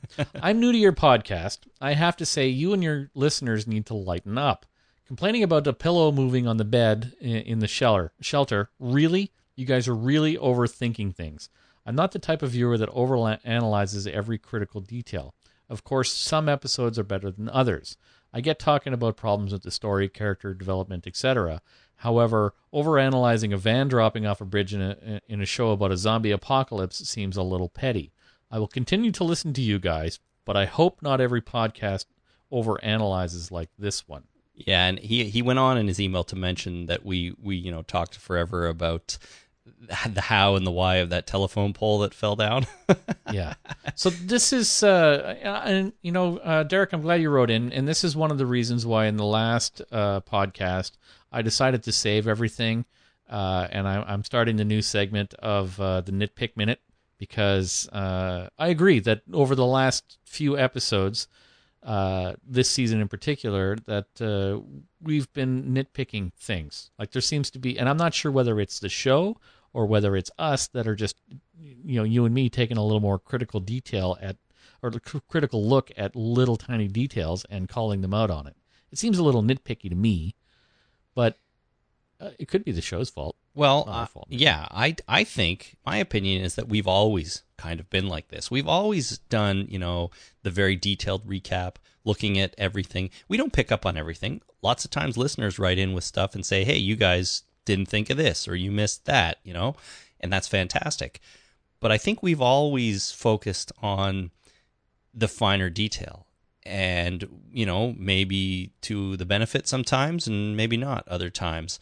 I'm 0.40 0.60
new 0.60 0.72
to 0.72 0.78
your 0.78 0.92
podcast. 0.92 1.58
I 1.80 1.94
have 1.94 2.16
to 2.18 2.26
say, 2.26 2.48
you 2.48 2.72
and 2.72 2.82
your 2.82 3.10
listeners 3.14 3.66
need 3.66 3.86
to 3.86 3.94
lighten 3.94 4.38
up. 4.38 4.66
Complaining 5.06 5.42
about 5.42 5.64
the 5.64 5.74
pillow 5.74 6.10
moving 6.12 6.46
on 6.46 6.56
the 6.56 6.64
bed 6.64 7.12
in 7.20 7.58
the 7.58 7.68
shelter. 7.68 8.12
Shelter. 8.20 8.70
Really? 8.78 9.32
You 9.54 9.66
guys 9.66 9.86
are 9.86 9.94
really 9.94 10.36
overthinking 10.36 11.14
things. 11.14 11.48
I'm 11.86 11.94
not 11.94 12.12
the 12.12 12.18
type 12.18 12.42
of 12.42 12.50
viewer 12.50 12.78
that 12.78 12.88
overanalyzes 12.88 14.10
every 14.10 14.38
critical 14.38 14.80
detail. 14.80 15.34
Of 15.68 15.84
course, 15.84 16.12
some 16.12 16.48
episodes 16.48 16.98
are 16.98 17.04
better 17.04 17.30
than 17.30 17.48
others. 17.48 17.96
I 18.32 18.40
get 18.40 18.58
talking 18.58 18.92
about 18.92 19.16
problems 19.16 19.52
with 19.52 19.62
the 19.62 19.70
story, 19.70 20.08
character 20.08 20.54
development, 20.54 21.06
etc. 21.06 21.62
However, 21.96 22.54
overanalyzing 22.72 23.52
a 23.52 23.56
van 23.56 23.88
dropping 23.88 24.26
off 24.26 24.40
a 24.40 24.44
bridge 24.44 24.74
in 24.74 24.82
a, 24.82 25.20
in 25.28 25.40
a 25.40 25.46
show 25.46 25.70
about 25.70 25.92
a 25.92 25.96
zombie 25.96 26.30
apocalypse 26.30 27.08
seems 27.08 27.36
a 27.36 27.42
little 27.42 27.68
petty. 27.68 28.12
I 28.50 28.58
will 28.58 28.68
continue 28.68 29.10
to 29.12 29.24
listen 29.24 29.52
to 29.54 29.62
you 29.62 29.78
guys, 29.78 30.20
but 30.44 30.56
I 30.56 30.64
hope 30.64 31.02
not 31.02 31.20
every 31.20 31.40
podcast 31.40 32.06
overanalyzes 32.52 33.50
like 33.50 33.70
this 33.78 34.06
one. 34.06 34.24
Yeah, 34.54 34.86
and 34.86 34.98
he 35.00 35.24
he 35.24 35.42
went 35.42 35.58
on 35.58 35.78
in 35.78 35.88
his 35.88 35.98
email 35.98 36.22
to 36.24 36.36
mention 36.36 36.86
that 36.86 37.04
we 37.04 37.34
we 37.42 37.56
you 37.56 37.72
know 37.72 37.82
talked 37.82 38.16
forever 38.16 38.68
about 38.68 39.18
the 40.08 40.20
how 40.20 40.56
and 40.56 40.66
the 40.66 40.70
why 40.70 40.96
of 40.96 41.10
that 41.10 41.26
telephone 41.26 41.72
pole 41.72 42.00
that 42.00 42.14
fell 42.14 42.36
down. 42.36 42.66
yeah. 43.32 43.54
So 43.94 44.10
this 44.10 44.52
is, 44.52 44.82
uh, 44.82 45.36
and 45.42 45.92
you 46.02 46.12
know, 46.12 46.38
uh, 46.38 46.62
Derek, 46.64 46.92
I'm 46.92 47.02
glad 47.02 47.20
you 47.20 47.30
wrote 47.30 47.50
in, 47.50 47.72
and 47.72 47.88
this 47.88 48.04
is 48.04 48.14
one 48.14 48.30
of 48.30 48.38
the 48.38 48.46
reasons 48.46 48.84
why 48.84 49.06
in 49.06 49.16
the 49.16 49.24
last 49.24 49.82
uh, 49.90 50.20
podcast 50.20 50.92
I 51.34 51.42
decided 51.42 51.82
to 51.82 51.92
save 51.92 52.28
everything, 52.28 52.84
uh, 53.28 53.66
and 53.70 53.88
I, 53.88 54.02
I'm 54.06 54.22
starting 54.22 54.56
the 54.56 54.64
new 54.64 54.82
segment 54.82 55.34
of 55.34 55.80
uh, 55.80 56.00
the 56.00 56.12
nitpick 56.12 56.56
minute 56.56 56.80
because 57.18 57.88
uh, 57.88 58.48
I 58.58 58.68
agree 58.68 59.00
that 59.00 59.22
over 59.32 59.54
the 59.54 59.66
last 59.66 60.18
few 60.24 60.56
episodes, 60.56 61.26
uh, 61.82 62.34
this 62.46 62.70
season 62.70 63.00
in 63.00 63.08
particular, 63.08 63.76
that 63.86 64.20
uh, 64.20 64.60
we've 65.02 65.30
been 65.32 65.74
nitpicking 65.74 66.32
things. 66.34 66.90
Like 66.98 67.10
there 67.10 67.22
seems 67.22 67.50
to 67.50 67.58
be, 67.58 67.78
and 67.78 67.88
I'm 67.88 67.96
not 67.96 68.14
sure 68.14 68.32
whether 68.32 68.60
it's 68.60 68.78
the 68.78 68.88
show 68.88 69.38
or 69.72 69.86
whether 69.86 70.16
it's 70.16 70.30
us 70.38 70.68
that 70.68 70.86
are 70.86 70.94
just, 70.94 71.16
you 71.60 71.96
know, 71.96 72.04
you 72.04 72.24
and 72.24 72.34
me 72.34 72.48
taking 72.48 72.76
a 72.76 72.82
little 72.82 73.00
more 73.00 73.18
critical 73.18 73.58
detail 73.60 74.16
at, 74.22 74.36
or 74.82 74.92
critical 75.28 75.66
look 75.66 75.90
at 75.96 76.14
little 76.14 76.56
tiny 76.56 76.88
details 76.88 77.44
and 77.50 77.68
calling 77.68 78.00
them 78.00 78.14
out 78.14 78.30
on 78.30 78.46
it. 78.46 78.56
It 78.92 78.98
seems 78.98 79.18
a 79.18 79.24
little 79.24 79.42
nitpicky 79.42 79.90
to 79.90 79.96
me, 79.96 80.36
but 81.14 81.38
uh, 82.20 82.30
it 82.38 82.48
could 82.48 82.64
be 82.64 82.72
the 82.72 82.80
show's 82.80 83.10
fault. 83.10 83.36
Well, 83.54 83.84
uh, 83.86 84.06
fault. 84.06 84.26
yeah, 84.30 84.66
I 84.70 84.96
I 85.06 85.24
think 85.24 85.76
my 85.86 85.96
opinion 85.96 86.42
is 86.42 86.56
that 86.56 86.68
we've 86.68 86.88
always 86.88 87.42
kind 87.56 87.78
of 87.78 87.88
been 87.90 88.08
like 88.08 88.28
this. 88.28 88.50
We've 88.50 88.68
always 88.68 89.18
done, 89.18 89.66
you 89.68 89.78
know, 89.78 90.10
the 90.42 90.50
very 90.50 90.74
detailed 90.74 91.26
recap, 91.26 91.76
looking 92.04 92.38
at 92.38 92.54
everything. 92.58 93.10
We 93.28 93.36
don't 93.36 93.52
pick 93.52 93.70
up 93.70 93.86
on 93.86 93.96
everything. 93.96 94.40
Lots 94.62 94.84
of 94.84 94.90
times 94.90 95.16
listeners 95.16 95.58
write 95.58 95.78
in 95.78 95.92
with 95.92 96.04
stuff 96.04 96.34
and 96.34 96.44
say, 96.44 96.64
"Hey, 96.64 96.78
you 96.78 96.96
guys 96.96 97.42
didn't 97.64 97.86
think 97.86 98.10
of 98.10 98.16
this 98.16 98.48
or 98.48 98.56
you 98.56 98.70
missed 98.70 99.04
that," 99.04 99.38
you 99.44 99.52
know? 99.52 99.76
And 100.20 100.32
that's 100.32 100.48
fantastic. 100.48 101.20
But 101.80 101.92
I 101.92 101.98
think 101.98 102.22
we've 102.22 102.40
always 102.40 103.12
focused 103.12 103.70
on 103.82 104.30
the 105.12 105.28
finer 105.28 105.70
detail 105.70 106.26
and 106.66 107.28
you 107.52 107.66
know 107.66 107.94
maybe 107.98 108.72
to 108.80 109.16
the 109.16 109.26
benefit 109.26 109.68
sometimes 109.68 110.26
and 110.26 110.56
maybe 110.56 110.76
not 110.76 111.06
other 111.08 111.30
times 111.30 111.78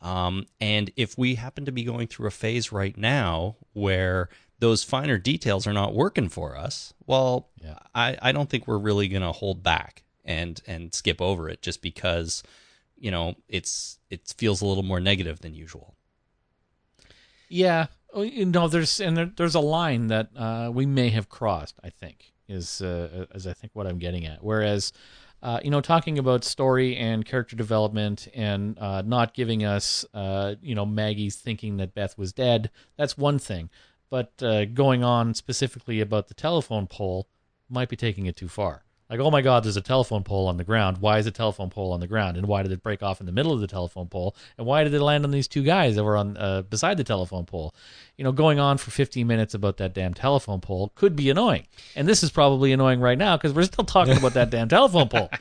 um, 0.00 0.46
and 0.60 0.90
if 0.96 1.16
we 1.16 1.36
happen 1.36 1.64
to 1.64 1.72
be 1.72 1.84
going 1.84 2.06
through 2.06 2.26
a 2.26 2.32
phase 2.32 2.72
right 2.72 2.96
now 2.96 3.56
where 3.72 4.28
those 4.58 4.82
finer 4.82 5.18
details 5.18 5.66
are 5.66 5.72
not 5.72 5.94
working 5.94 6.28
for 6.28 6.56
us 6.56 6.94
well 7.06 7.50
Yeah. 7.62 7.78
I, 7.94 8.16
I 8.22 8.32
don't 8.32 8.48
think 8.48 8.66
we're 8.66 8.78
really 8.78 9.08
going 9.08 9.22
to 9.22 9.32
hold 9.32 9.62
back 9.62 10.02
and 10.24 10.60
and 10.66 10.94
skip 10.94 11.20
over 11.20 11.48
it 11.48 11.62
just 11.62 11.82
because 11.82 12.42
you 12.96 13.10
know 13.10 13.34
it's 13.48 13.98
it 14.08 14.32
feels 14.36 14.62
a 14.62 14.66
little 14.66 14.84
more 14.84 15.00
negative 15.00 15.40
than 15.40 15.54
usual 15.54 15.94
Yeah, 17.48 17.86
Oh, 18.14 18.22
you 18.22 18.44
know, 18.44 18.68
there's 18.68 19.00
and 19.00 19.16
there, 19.16 19.32
there's 19.36 19.54
a 19.54 19.60
line 19.60 20.08
that 20.08 20.28
uh, 20.36 20.70
we 20.72 20.84
may 20.84 21.08
have 21.10 21.28
crossed. 21.30 21.76
I 21.82 21.88
think 21.88 22.31
is 22.48 22.80
uh, 22.80 23.26
is 23.34 23.46
I 23.46 23.52
think 23.52 23.72
what 23.74 23.86
I'm 23.86 23.98
getting 23.98 24.26
at. 24.26 24.42
Whereas, 24.42 24.92
uh, 25.42 25.60
you 25.62 25.70
know, 25.70 25.80
talking 25.80 26.18
about 26.18 26.44
story 26.44 26.96
and 26.96 27.24
character 27.24 27.56
development 27.56 28.28
and 28.34 28.78
uh, 28.78 29.02
not 29.02 29.34
giving 29.34 29.64
us, 29.64 30.04
uh, 30.14 30.54
you 30.62 30.74
know, 30.74 30.86
Maggie's 30.86 31.36
thinking 31.36 31.76
that 31.78 31.94
Beth 31.94 32.16
was 32.16 32.32
dead. 32.32 32.70
That's 32.96 33.16
one 33.18 33.38
thing, 33.38 33.70
but 34.10 34.42
uh, 34.42 34.66
going 34.66 35.02
on 35.02 35.34
specifically 35.34 36.00
about 36.00 36.28
the 36.28 36.34
telephone 36.34 36.86
pole 36.86 37.28
might 37.68 37.88
be 37.88 37.96
taking 37.96 38.26
it 38.26 38.36
too 38.36 38.48
far. 38.48 38.84
Like, 39.12 39.20
oh 39.20 39.30
my 39.30 39.42
God, 39.42 39.62
there's 39.62 39.76
a 39.76 39.82
telephone 39.82 40.24
pole 40.24 40.48
on 40.48 40.56
the 40.56 40.64
ground. 40.64 40.96
Why 40.96 41.18
is 41.18 41.26
a 41.26 41.30
telephone 41.30 41.68
pole 41.68 41.92
on 41.92 42.00
the 42.00 42.06
ground? 42.06 42.38
And 42.38 42.46
why 42.46 42.62
did 42.62 42.72
it 42.72 42.82
break 42.82 43.02
off 43.02 43.20
in 43.20 43.26
the 43.26 43.32
middle 43.32 43.52
of 43.52 43.60
the 43.60 43.66
telephone 43.66 44.06
pole? 44.06 44.34
And 44.56 44.66
why 44.66 44.84
did 44.84 44.94
it 44.94 45.02
land 45.02 45.26
on 45.26 45.30
these 45.30 45.46
two 45.46 45.62
guys 45.62 45.96
that 45.96 46.02
were 46.04 46.16
on 46.16 46.38
uh, 46.38 46.62
beside 46.62 46.96
the 46.96 47.04
telephone 47.04 47.44
pole? 47.44 47.74
You 48.16 48.24
know, 48.24 48.32
going 48.32 48.58
on 48.58 48.78
for 48.78 48.90
15 48.90 49.26
minutes 49.26 49.52
about 49.52 49.76
that 49.76 49.92
damn 49.92 50.14
telephone 50.14 50.62
pole 50.62 50.92
could 50.94 51.14
be 51.14 51.28
annoying. 51.28 51.66
And 51.94 52.08
this 52.08 52.22
is 52.22 52.30
probably 52.30 52.72
annoying 52.72 53.00
right 53.00 53.18
now 53.18 53.36
because 53.36 53.52
we're 53.52 53.64
still 53.64 53.84
talking 53.84 54.16
about 54.16 54.32
that 54.32 54.48
damn 54.48 54.70
telephone 54.70 55.10
pole. 55.10 55.28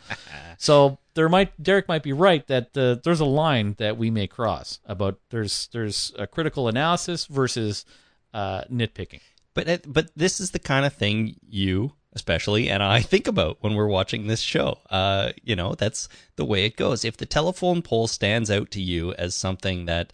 So 0.57 0.99
there 1.15 1.27
might 1.27 1.64
Derek 1.64 1.88
might 1.88 2.03
be 2.03 2.14
right 2.14 2.45
that 2.45 2.77
uh, 2.77 2.98
there's 3.03 3.19
a 3.19 3.26
line 3.26 3.73
that 3.80 3.98
we 3.98 4.11
may 4.11 4.27
cross 4.27 4.80
about 4.85 5.18
there's 5.31 5.69
there's 5.73 6.14
a 6.19 6.27
critical 6.27 6.68
analysis 6.68 7.26
versus 7.26 7.84
uh, 8.31 8.65
nitpicking. 8.65 9.22
But 9.56 9.91
but 9.91 10.11
this 10.15 10.39
is 10.39 10.52
the 10.52 10.60
kind 10.60 10.85
of 10.85 10.93
thing 10.93 11.35
you 11.41 11.93
especially 12.14 12.70
and 12.70 12.84
I 12.84 13.02
think 13.02 13.28
about 13.28 13.58
when 13.62 13.74
we're 13.76 13.88
watching 13.88 14.28
this 14.28 14.42
show. 14.42 14.80
Uh, 14.90 15.32
you 15.44 15.56
know, 15.56 15.76
that's 15.76 16.10
the 16.36 16.46
way 16.46 16.66
it 16.66 16.76
goes. 16.78 17.06
If 17.06 17.18
the 17.18 17.26
telephone 17.26 17.82
pole 17.82 18.08
stands 18.08 18.52
out 18.52 18.72
to 18.72 18.82
you 18.82 19.14
as 19.14 19.36
something 19.36 19.86
that 19.86 20.12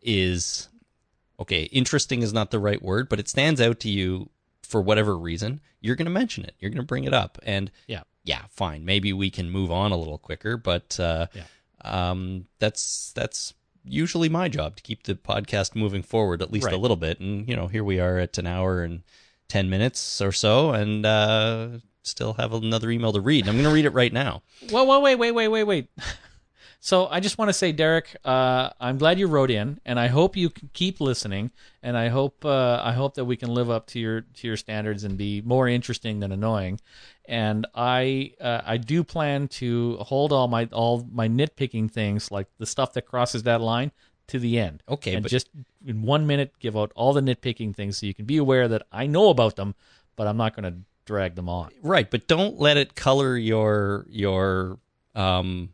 is 0.00 0.68
okay, 1.40 1.62
interesting 1.64 2.22
is 2.22 2.32
not 2.32 2.50
the 2.50 2.58
right 2.60 2.82
word, 2.82 3.08
but 3.08 3.18
it 3.18 3.28
stands 3.28 3.60
out 3.60 3.80
to 3.80 3.90
you 3.90 4.28
for 4.62 4.80
whatever 4.80 5.16
reason, 5.18 5.60
you're 5.80 5.96
going 5.96 6.06
to 6.06 6.10
mention 6.12 6.44
it. 6.44 6.54
You're 6.60 6.70
going 6.70 6.80
to 6.82 6.86
bring 6.86 7.04
it 7.04 7.12
up 7.14 7.38
and 7.42 7.70
Yeah. 7.88 8.02
yeah, 8.24 8.42
fine. 8.50 8.84
Maybe 8.84 9.12
we 9.12 9.30
can 9.30 9.50
move 9.50 9.70
on 9.70 9.90
a 9.92 9.96
little 9.96 10.18
quicker, 10.18 10.56
but 10.56 10.98
uh, 11.00 11.26
Yeah. 11.34 11.42
um, 11.84 12.46
that's 12.58 13.12
that's 13.14 13.54
usually 13.84 14.28
my 14.28 14.48
job 14.48 14.76
to 14.76 14.82
keep 14.82 15.02
the 15.02 15.14
podcast 15.16 15.74
moving 15.74 16.02
forward 16.04 16.40
at 16.42 16.52
least 16.52 16.66
a 16.68 16.76
little 16.76 16.96
bit. 16.96 17.18
And 17.18 17.48
you 17.48 17.56
know, 17.56 17.66
here 17.66 17.82
we 17.82 17.98
are 17.98 18.18
at 18.18 18.38
an 18.38 18.46
hour 18.46 18.82
and 18.84 19.02
ten 19.52 19.68
minutes 19.68 20.22
or 20.22 20.32
so, 20.32 20.70
and 20.70 21.04
uh, 21.04 21.68
still 22.02 22.32
have 22.34 22.54
another 22.54 22.90
email 22.90 23.12
to 23.12 23.20
read. 23.20 23.46
I'm 23.46 23.54
going 23.54 23.64
to 23.64 23.70
read 23.70 23.84
it 23.84 23.92
right 23.92 24.12
now. 24.12 24.42
Well, 24.70 24.86
well, 24.86 25.02
wait, 25.02 25.16
wait, 25.16 25.32
wait, 25.32 25.48
wait, 25.48 25.64
wait. 25.64 25.90
So 26.84 27.06
I 27.06 27.20
just 27.20 27.38
want 27.38 27.48
to 27.48 27.52
say, 27.52 27.70
Derek, 27.70 28.16
uh, 28.24 28.70
I'm 28.80 28.98
glad 28.98 29.16
you 29.16 29.28
wrote 29.28 29.52
in, 29.52 29.78
and 29.86 30.00
I 30.00 30.08
hope 30.08 30.36
you 30.36 30.50
keep 30.72 31.00
listening, 31.00 31.52
and 31.80 31.96
I 31.96 32.08
hope 32.08 32.44
uh, 32.44 32.80
I 32.82 32.90
hope 32.90 33.14
that 33.14 33.24
we 33.24 33.36
can 33.36 33.54
live 33.54 33.70
up 33.70 33.86
to 33.90 34.00
your 34.00 34.22
to 34.22 34.48
your 34.48 34.56
standards 34.56 35.04
and 35.04 35.16
be 35.16 35.42
more 35.42 35.68
interesting 35.68 36.18
than 36.18 36.32
annoying. 36.32 36.80
And 37.24 37.68
I 37.72 38.32
uh, 38.40 38.62
I 38.66 38.78
do 38.78 39.04
plan 39.04 39.46
to 39.62 39.96
hold 39.98 40.32
all 40.32 40.48
my 40.48 40.68
all 40.72 41.08
my 41.12 41.28
nitpicking 41.28 41.88
things, 41.88 42.32
like 42.32 42.48
the 42.58 42.66
stuff 42.66 42.94
that 42.94 43.02
crosses 43.02 43.44
that 43.44 43.60
line, 43.60 43.92
to 44.32 44.38
the 44.38 44.58
end. 44.58 44.82
Okay, 44.88 45.14
and 45.14 45.22
but- 45.22 45.30
just 45.30 45.48
in 45.86 46.02
one 46.02 46.26
minute 46.26 46.52
give 46.58 46.76
out 46.76 46.92
all 46.94 47.12
the 47.12 47.20
nitpicking 47.22 47.74
things 47.74 47.96
so 47.98 48.06
you 48.06 48.12
can 48.14 48.24
be 48.26 48.36
aware 48.36 48.68
that 48.68 48.82
I 48.92 49.06
know 49.06 49.30
about 49.30 49.56
them, 49.56 49.74
but 50.16 50.26
I'm 50.26 50.36
not 50.36 50.54
going 50.56 50.70
to 50.72 50.78
drag 51.06 51.34
them 51.36 51.48
on. 51.48 51.70
Right, 51.82 52.10
but 52.10 52.26
don't 52.28 52.58
let 52.60 52.76
it 52.76 52.94
color 52.94 53.36
your 53.36 54.06
your 54.10 54.78
um 55.14 55.70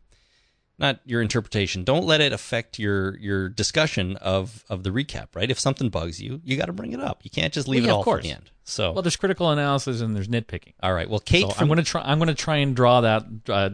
not 0.81 1.01
your 1.05 1.21
interpretation. 1.23 1.83
Don't 1.83 2.05
let 2.07 2.21
it 2.21 2.33
affect 2.33 2.79
your 2.79 3.17
your 3.19 3.49
discussion 3.49 4.17
of 4.17 4.65
of 4.69 4.85
the 4.85 4.91
recap, 4.91 5.29
right? 5.35 5.51
If 5.51 5.59
something 5.59 5.89
bugs 5.89 6.21
you, 6.23 6.41
you 6.45 6.57
got 6.57 6.67
to 6.67 6.73
bring 6.73 6.93
it 6.93 7.01
up. 7.01 7.21
You 7.25 7.31
can't 7.31 7.53
just 7.53 7.67
leave 7.67 7.83
Well, 7.83 7.87
it 7.87 7.89
yeah, 7.89 7.95
all 7.95 8.01
of 8.01 8.05
for 8.05 8.11
course. 8.13 8.23
the 8.25 8.31
end. 8.33 8.51
So, 8.65 8.93
Well, 8.93 9.03
there's 9.03 9.17
critical 9.17 9.51
analysis 9.51 10.01
and 10.03 10.15
there's 10.15 10.29
nitpicking. 10.29 10.75
all 10.83 10.93
right. 10.93 11.09
Well, 11.09 11.21
Kate 11.21 11.41
So 11.43 11.49
from 11.51 11.63
I'm 11.63 11.69
going 11.69 11.79
to 11.79 11.83
try. 11.85 12.03
I'm 12.05 12.19
going 12.19 12.29
to 12.29 12.35
try 12.35 12.57
and 12.59 12.77
draw 12.77 13.01
that, 13.01 13.25
uh, 13.49 13.71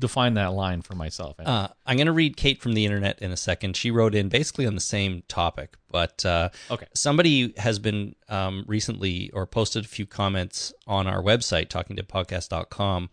define 0.00 0.34
that 0.34 0.52
line 0.52 0.82
for 0.82 0.94
myself. 0.94 1.36
Uh, 1.38 1.68
I'm 1.86 1.96
going 1.96 2.06
to 2.06 2.12
read 2.12 2.36
Kate 2.36 2.60
from 2.60 2.72
the 2.72 2.84
internet 2.84 3.18
in 3.20 3.30
a 3.30 3.36
second. 3.36 3.76
She 3.76 3.90
wrote 3.90 4.14
in 4.14 4.28
basically 4.28 4.66
on 4.66 4.74
the 4.74 4.80
same 4.80 5.22
topic, 5.28 5.76
but 5.90 6.24
uh, 6.24 6.48
Okay. 6.70 6.86
somebody 6.94 7.54
has 7.58 7.78
been 7.78 8.16
um, 8.28 8.64
recently 8.66 9.30
or 9.32 9.46
posted 9.46 9.84
a 9.84 9.88
few 9.88 10.06
comments 10.06 10.72
on 10.86 11.06
our 11.06 11.22
website, 11.22 11.68
talkingdeadpodcast.com, 11.68 13.10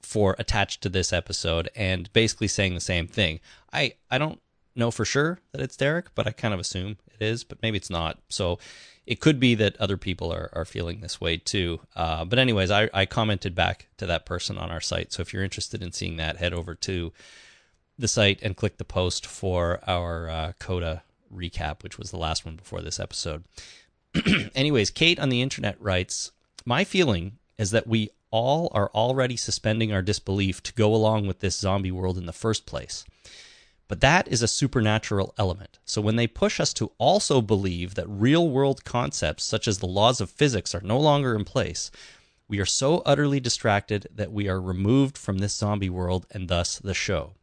for 0.00 0.36
attached 0.38 0.82
to 0.82 0.88
this 0.88 1.12
episode, 1.12 1.68
and 1.74 2.12
basically 2.12 2.46
saying 2.48 2.74
the 2.74 2.80
same 2.80 3.08
thing. 3.08 3.40
I 3.72 3.94
I 4.10 4.18
don't 4.18 4.40
know 4.76 4.90
for 4.90 5.04
sure 5.04 5.40
that 5.52 5.60
it's 5.60 5.76
Derek, 5.76 6.14
but 6.14 6.26
I 6.26 6.30
kind 6.30 6.54
of 6.54 6.60
assume 6.60 6.98
it 7.18 7.24
is, 7.24 7.44
but 7.44 7.62
maybe 7.62 7.76
it's 7.76 7.90
not. 7.90 8.18
So 8.28 8.58
it 9.06 9.20
could 9.20 9.38
be 9.38 9.54
that 9.54 9.76
other 9.78 9.96
people 9.96 10.32
are, 10.32 10.50
are 10.52 10.64
feeling 10.64 11.00
this 11.00 11.20
way 11.20 11.36
too. 11.36 11.80
Uh, 11.94 12.24
but 12.24 12.38
anyways, 12.38 12.70
I, 12.70 12.90
I 12.92 13.06
commented 13.06 13.54
back 13.54 13.88
to 13.98 14.06
that 14.06 14.26
person 14.26 14.58
on 14.58 14.70
our 14.70 14.80
site. 14.80 15.12
So 15.12 15.22
if 15.22 15.32
you're 15.32 15.44
interested 15.44 15.82
in 15.82 15.92
seeing 15.92 16.16
that, 16.16 16.38
head 16.38 16.52
over 16.52 16.74
to 16.74 17.12
the 17.98 18.08
site 18.08 18.42
and 18.42 18.56
click 18.56 18.78
the 18.78 18.84
post 18.84 19.24
for 19.24 19.80
our 19.86 20.28
uh, 20.28 20.52
Coda 20.58 21.02
recap, 21.34 21.82
which 21.82 21.98
was 21.98 22.10
the 22.10 22.18
last 22.18 22.44
one 22.44 22.56
before 22.56 22.82
this 22.82 23.00
episode. 23.00 23.44
Anyways, 24.54 24.90
Kate 24.90 25.18
on 25.18 25.28
the 25.28 25.42
internet 25.42 25.80
writes 25.80 26.32
My 26.64 26.84
feeling 26.84 27.38
is 27.58 27.70
that 27.70 27.86
we 27.86 28.10
all 28.30 28.70
are 28.74 28.90
already 28.94 29.36
suspending 29.36 29.92
our 29.92 30.02
disbelief 30.02 30.62
to 30.64 30.74
go 30.74 30.94
along 30.94 31.26
with 31.26 31.40
this 31.40 31.56
zombie 31.56 31.92
world 31.92 32.18
in 32.18 32.26
the 32.26 32.32
first 32.32 32.66
place. 32.66 33.04
But 33.88 34.00
that 34.00 34.26
is 34.28 34.42
a 34.42 34.48
supernatural 34.48 35.32
element. 35.38 35.78
So 35.84 36.00
when 36.00 36.16
they 36.16 36.26
push 36.26 36.58
us 36.58 36.72
to 36.74 36.90
also 36.98 37.40
believe 37.40 37.94
that 37.94 38.08
real 38.08 38.48
world 38.48 38.84
concepts 38.84 39.44
such 39.44 39.68
as 39.68 39.78
the 39.78 39.86
laws 39.86 40.20
of 40.20 40.30
physics 40.30 40.74
are 40.74 40.80
no 40.80 40.98
longer 40.98 41.34
in 41.36 41.44
place, 41.44 41.90
we 42.48 42.58
are 42.58 42.66
so 42.66 43.02
utterly 43.06 43.40
distracted 43.40 44.08
that 44.14 44.32
we 44.32 44.48
are 44.48 44.60
removed 44.60 45.16
from 45.16 45.38
this 45.38 45.54
zombie 45.54 45.90
world 45.90 46.26
and 46.30 46.48
thus 46.48 46.78
the 46.78 46.94
show. 46.94 47.34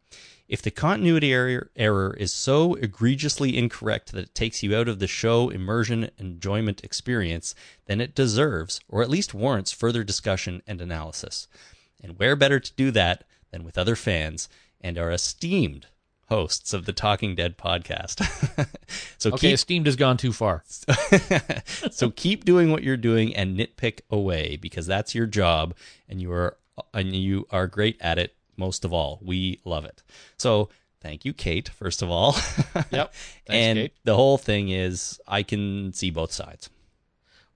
If 0.50 0.62
the 0.62 0.72
continuity 0.72 1.34
error, 1.34 2.14
is 2.20 2.34
so 2.34 2.74
egregiously 2.76 3.58
incorrect 3.58 4.12
that 4.12 4.26
it 4.26 4.36
takes 4.36 4.62
you 4.62 4.76
out 4.76 4.90
of 4.90 5.00
the 5.00 5.08
show 5.08 5.50
immersion 5.50 6.12
enjoyment 6.18 6.84
experience, 6.84 7.56
then 7.86 8.02
it 8.02 8.14
deserves, 8.14 8.82
or 8.90 9.02
at 9.02 9.10
least 9.10 9.34
warrants, 9.34 9.72
further 9.72 10.04
discussion 10.04 10.62
and 10.68 10.82
analysis. 10.82 11.48
And 12.04 12.20
where 12.20 12.36
better 12.36 12.60
to 12.60 12.74
do 12.74 12.92
that 12.92 13.24
than 13.52 13.64
with 13.64 13.78
other 13.78 13.96
fans 13.96 14.50
and 14.82 14.98
our 14.98 15.12
esteemed 15.12 15.88
hosts 16.34 16.74
of 16.74 16.86
the 16.86 16.94
Talking 16.94 17.36
Dead 17.36 17.60
podcast. 17.60 18.26
so 19.20 19.30
okay, 19.30 19.50
keep 19.50 19.54
esteemed 19.54 19.86
has 19.86 19.96
gone 19.96 20.18
too 20.18 20.34
far. 20.34 20.64
so 21.92 22.10
keep 22.10 22.44
doing 22.44 22.72
what 22.72 22.82
you're 22.82 22.98
doing 22.98 23.36
and 23.36 23.56
nitpick 23.56 24.00
away 24.10 24.58
because 24.58 24.88
that's 24.88 25.14
your 25.14 25.28
job 25.28 25.76
and 26.10 26.20
you 26.20 26.32
are 26.32 26.58
and 26.92 27.16
you 27.16 27.46
are 27.52 27.68
great 27.68 27.98
at 28.02 28.18
it 28.18 28.36
most 28.58 28.84
of 28.84 28.92
all. 28.92 29.20
We 29.22 29.62
love 29.64 29.86
it. 29.86 30.02
So 30.38 30.70
thank 31.02 31.24
you, 31.24 31.34
Kate, 31.34 31.70
first 31.70 32.02
of 32.02 32.10
all. 32.10 32.36
Yep. 32.92 33.14
Thanks, 33.14 33.14
and 33.50 33.78
Kate. 33.78 33.94
the 34.04 34.16
whole 34.16 34.40
thing 34.40 34.70
is 34.70 35.20
I 35.28 35.44
can 35.44 35.94
see 35.94 36.10
both 36.10 36.32
sides. 36.32 36.72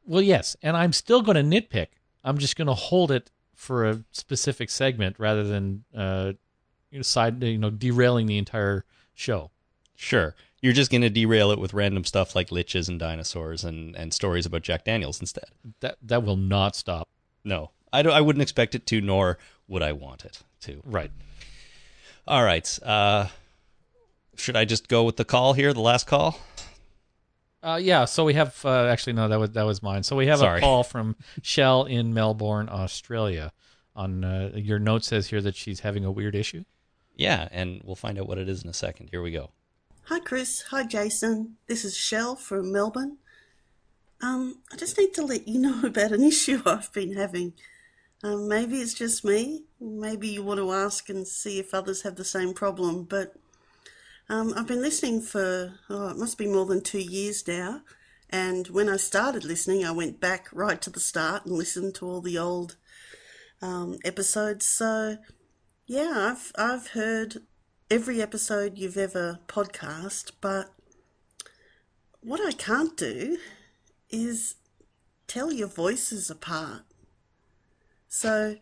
Well, 0.05 0.21
yes, 0.21 0.55
and 0.61 0.77
I'm 0.77 0.93
still 0.93 1.23
going 1.23 1.35
to 1.35 1.61
nitpick. 1.61 1.87
I'm 2.23 2.37
just 2.37 2.55
going 2.55 2.67
to 2.67 2.75
hold 2.75 3.11
it 3.11 3.31
for 3.55 3.89
a 3.89 4.03
specific 4.11 4.69
segment 4.69 5.15
rather 5.17 5.43
than 5.43 5.83
uh, 5.95 6.33
side, 7.03 7.43
you 7.43 7.57
know, 7.57 7.69
derailing 7.69 8.27
the 8.27 8.37
entire 8.37 8.85
show. 9.13 9.51
Sure. 9.95 10.35
You're 10.61 10.73
just 10.73 10.91
going 10.91 11.01
to 11.01 11.09
derail 11.09 11.51
it 11.51 11.59
with 11.59 11.73
random 11.73 12.03
stuff 12.03 12.35
like 12.35 12.49
liches 12.49 12.87
and 12.87 12.99
dinosaurs 12.99 13.63
and, 13.63 13.95
and 13.95 14.13
stories 14.13 14.45
about 14.45 14.63
Jack 14.63 14.85
Daniels 14.85 15.19
instead. 15.19 15.45
That 15.81 15.97
that 16.01 16.23
will 16.23 16.35
not 16.35 16.75
stop. 16.75 17.07
No, 17.43 17.71
I, 17.93 18.01
don't, 18.01 18.13
I 18.13 18.21
wouldn't 18.21 18.41
expect 18.41 18.75
it 18.75 18.85
to, 18.87 19.01
nor 19.01 19.37
would 19.67 19.81
I 19.81 19.91
want 19.91 20.25
it 20.25 20.41
to. 20.61 20.81
Right. 20.83 21.11
All 22.27 22.43
right. 22.43 22.79
Uh, 22.83 23.27
should 24.35 24.55
I 24.55 24.65
just 24.65 24.87
go 24.87 25.03
with 25.03 25.17
the 25.17 25.25
call 25.25 25.53
here, 25.53 25.73
the 25.73 25.81
last 25.81 26.07
call? 26.07 26.39
Uh, 27.63 27.79
yeah. 27.81 28.05
So 28.05 28.23
we 28.23 28.33
have 28.33 28.63
uh, 28.65 28.85
actually 28.85 29.13
no, 29.13 29.27
that 29.27 29.39
was 29.39 29.51
that 29.51 29.63
was 29.63 29.81
mine. 29.81 30.03
So 30.03 30.15
we 30.15 30.27
have 30.27 30.39
Sorry. 30.39 30.59
a 30.59 30.61
call 30.61 30.83
from 30.83 31.15
Shell 31.41 31.85
in 31.85 32.13
Melbourne, 32.13 32.69
Australia. 32.69 33.51
On 33.95 34.23
uh, 34.23 34.51
your 34.53 34.77
note 34.77 35.03
says 35.03 35.27
here 35.27 35.41
that 35.41 35.55
she's 35.55 35.79
having 35.79 36.05
a 36.05 36.11
weird 36.11 36.35
issue. 36.35 36.63
Yeah, 37.17 37.47
and 37.51 37.81
we'll 37.83 37.95
find 37.95 38.19
out 38.19 38.27
what 38.27 38.37
it 38.37 38.47
is 38.47 38.63
in 38.63 38.69
a 38.69 38.73
second. 38.73 39.09
Here 39.09 39.23
we 39.23 39.31
go. 39.31 39.49
Hi, 40.03 40.19
Chris. 40.19 40.65
Hi, 40.69 40.83
Jason. 40.83 41.57
This 41.67 41.83
is 41.83 41.97
Shell 41.97 42.35
from 42.35 42.71
Melbourne. 42.71 43.17
Um, 44.21 44.59
I 44.71 44.75
just 44.75 44.97
need 44.99 45.15
to 45.15 45.25
let 45.25 45.47
you 45.47 45.59
know 45.59 45.81
about 45.83 46.11
an 46.11 46.23
issue 46.23 46.61
I've 46.65 46.93
been 46.93 47.15
having. 47.15 47.53
Um, 48.23 48.47
maybe 48.47 48.77
it's 48.77 48.93
just 48.93 49.25
me. 49.25 49.63
Maybe 49.81 50.27
you 50.27 50.43
want 50.43 50.59
to 50.59 50.71
ask 50.71 51.09
and 51.09 51.27
see 51.27 51.59
if 51.59 51.73
others 51.73 52.03
have 52.03 52.15
the 52.15 52.23
same 52.23 52.53
problem. 52.53 53.03
But 53.03 53.33
um, 54.29 54.53
I've 54.55 54.67
been 54.67 54.81
listening 54.81 55.21
for, 55.21 55.73
oh, 55.89 56.09
it 56.09 56.17
must 56.17 56.37
be 56.37 56.47
more 56.47 56.67
than 56.67 56.81
two 56.81 57.01
years 57.01 57.47
now. 57.47 57.81
And 58.29 58.67
when 58.67 58.89
I 58.89 58.97
started 58.97 59.43
listening, 59.43 59.83
I 59.83 59.91
went 59.91 60.19
back 60.19 60.49
right 60.53 60.81
to 60.81 60.91
the 60.91 60.99
start 60.99 61.45
and 61.45 61.55
listened 61.55 61.95
to 61.95 62.05
all 62.05 62.21
the 62.21 62.37
old 62.37 62.75
um, 63.61 63.97
episodes. 64.05 64.67
So, 64.67 65.17
yeah, 65.87 66.33
I've 66.33 66.51
I've 66.57 66.87
heard 66.89 67.37
every 67.89 68.21
episode 68.21 68.77
you've 68.77 68.97
ever 68.97 69.39
podcast, 69.47 70.31
but 70.41 70.73
what 72.19 72.41
I 72.45 72.51
can't 72.51 72.97
do 72.97 73.37
is 74.09 74.55
tell 75.27 75.53
your 75.53 75.69
voices 75.69 76.29
apart. 76.29 76.81
So 78.09 78.57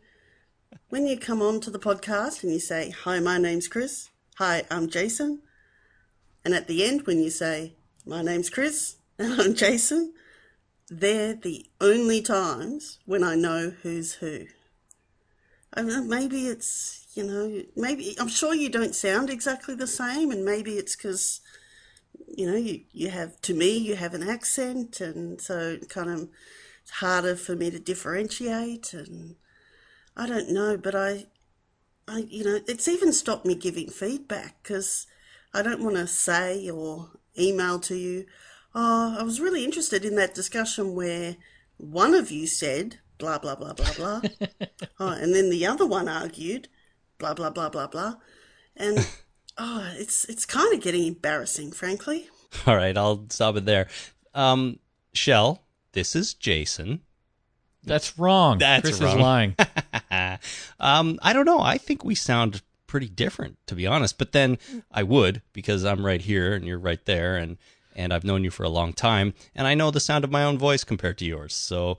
when 0.89 1.07
you 1.07 1.17
come 1.17 1.41
on 1.41 1.61
to 1.61 1.71
the 1.71 1.79
podcast 1.79 2.43
and 2.43 2.53
you 2.53 2.59
say, 2.59 2.91
Hi, 2.91 3.19
my 3.19 3.39
name's 3.39 3.67
Chris. 3.67 4.09
Hi, 4.37 4.63
I'm 4.69 4.87
Jason. 4.87 5.41
And 6.43 6.53
at 6.53 6.67
the 6.67 6.85
end, 6.85 7.07
when 7.07 7.19
you 7.19 7.31
say, 7.31 7.73
My 8.05 8.21
name's 8.21 8.51
Chris 8.51 8.97
and 9.17 9.41
I'm 9.41 9.55
Jason, 9.55 10.13
they're 10.89 11.33
the 11.33 11.65
only 11.81 12.21
times 12.21 12.99
when 13.07 13.23
I 13.23 13.33
know 13.33 13.73
who's 13.81 14.13
who. 14.15 14.45
Know, 15.75 16.03
maybe 16.03 16.47
it's, 16.47 17.04
you 17.15 17.23
know, 17.23 17.63
maybe, 17.77 18.15
I'm 18.19 18.27
sure 18.27 18.53
you 18.53 18.69
don't 18.69 18.93
sound 18.93 19.29
exactly 19.29 19.73
the 19.73 19.87
same, 19.87 20.31
and 20.31 20.43
maybe 20.43 20.73
it's 20.73 20.95
because, 20.97 21.39
you 22.27 22.45
know, 22.45 22.57
you, 22.57 22.81
you 22.91 23.09
have, 23.09 23.39
to 23.43 23.53
me, 23.53 23.77
you 23.77 23.95
have 23.95 24.13
an 24.13 24.27
accent, 24.27 24.99
and 24.99 25.39
so 25.39 25.57
it 25.81 25.89
kind 25.89 26.09
of, 26.09 26.27
it's 26.83 26.91
harder 26.91 27.37
for 27.37 27.55
me 27.55 27.71
to 27.71 27.79
differentiate, 27.79 28.93
and 28.93 29.35
I 30.15 30.27
don't 30.27 30.51
know, 30.51 30.75
but 30.75 30.93
I, 30.93 31.27
I, 32.05 32.25
you 32.27 32.43
know, 32.43 32.59
it's 32.67 32.89
even 32.89 33.13
stopped 33.13 33.45
me 33.45 33.55
giving 33.55 33.89
feedback 33.89 34.61
because 34.61 35.07
I 35.53 35.61
don't 35.61 35.83
want 35.83 35.95
to 35.95 36.07
say 36.07 36.69
or 36.69 37.11
email 37.39 37.79
to 37.79 37.95
you, 37.95 38.25
oh, 38.75 39.15
I 39.17 39.23
was 39.23 39.39
really 39.39 39.63
interested 39.63 40.03
in 40.03 40.15
that 40.17 40.35
discussion 40.35 40.95
where 40.95 41.37
one 41.77 42.13
of 42.13 42.29
you 42.29 42.45
said 42.45 42.99
blah, 43.17 43.37
blah, 43.37 43.55
blah, 43.55 43.73
blah, 43.73 43.93
blah. 43.95 44.21
oh, 44.99 45.09
and 45.09 45.33
then 45.33 45.49
the 45.49 45.65
other 45.65 45.85
one 45.85 46.09
argued 46.09 46.67
blah, 47.17 47.33
blah, 47.33 47.49
blah, 47.49 47.69
blah, 47.69 47.87
blah. 47.87 48.15
And, 48.75 49.07
oh, 49.57 49.91
it's, 49.95 50.25
it's 50.25 50.45
kind 50.45 50.73
of 50.73 50.81
getting 50.81 51.05
embarrassing, 51.07 51.71
frankly. 51.71 52.29
All 52.67 52.75
right, 52.75 52.97
I'll 52.97 53.25
stop 53.29 53.55
it 53.57 53.65
there. 53.65 53.87
Um, 54.33 54.79
Shell, 55.13 55.63
this 55.93 56.15
is 56.15 56.33
Jason. 56.33 57.01
That's 57.83 58.17
wrong. 58.17 58.57
That's 58.57 58.81
Chris 58.81 59.01
wrong. 59.01 59.15
is 59.15 59.21
lying. 59.21 59.55
um, 60.79 61.19
I 61.21 61.33
don't 61.33 61.45
know. 61.45 61.59
I 61.59 61.77
think 61.77 62.03
we 62.03 62.15
sound 62.15 62.61
pretty 62.87 63.07
different, 63.07 63.57
to 63.67 63.75
be 63.75 63.85
honest. 63.85 64.17
But 64.17 64.31
then 64.31 64.57
I 64.91 65.03
would 65.03 65.41
because 65.53 65.85
I'm 65.85 66.05
right 66.05 66.21
here 66.21 66.53
and 66.53 66.65
you're 66.65 66.79
right 66.79 67.03
there, 67.05 67.37
and 67.37 67.57
and 67.95 68.13
I've 68.13 68.23
known 68.23 68.43
you 68.43 68.51
for 68.51 68.63
a 68.63 68.69
long 68.69 68.93
time, 68.93 69.33
and 69.53 69.67
I 69.67 69.75
know 69.75 69.91
the 69.91 69.99
sound 69.99 70.23
of 70.23 70.31
my 70.31 70.43
own 70.43 70.57
voice 70.57 70.83
compared 70.83 71.17
to 71.19 71.25
yours. 71.25 71.53
So 71.53 71.97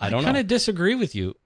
I 0.00 0.10
don't 0.10 0.24
kind 0.24 0.36
of 0.36 0.46
disagree 0.46 0.94
with 0.94 1.14
you. 1.14 1.36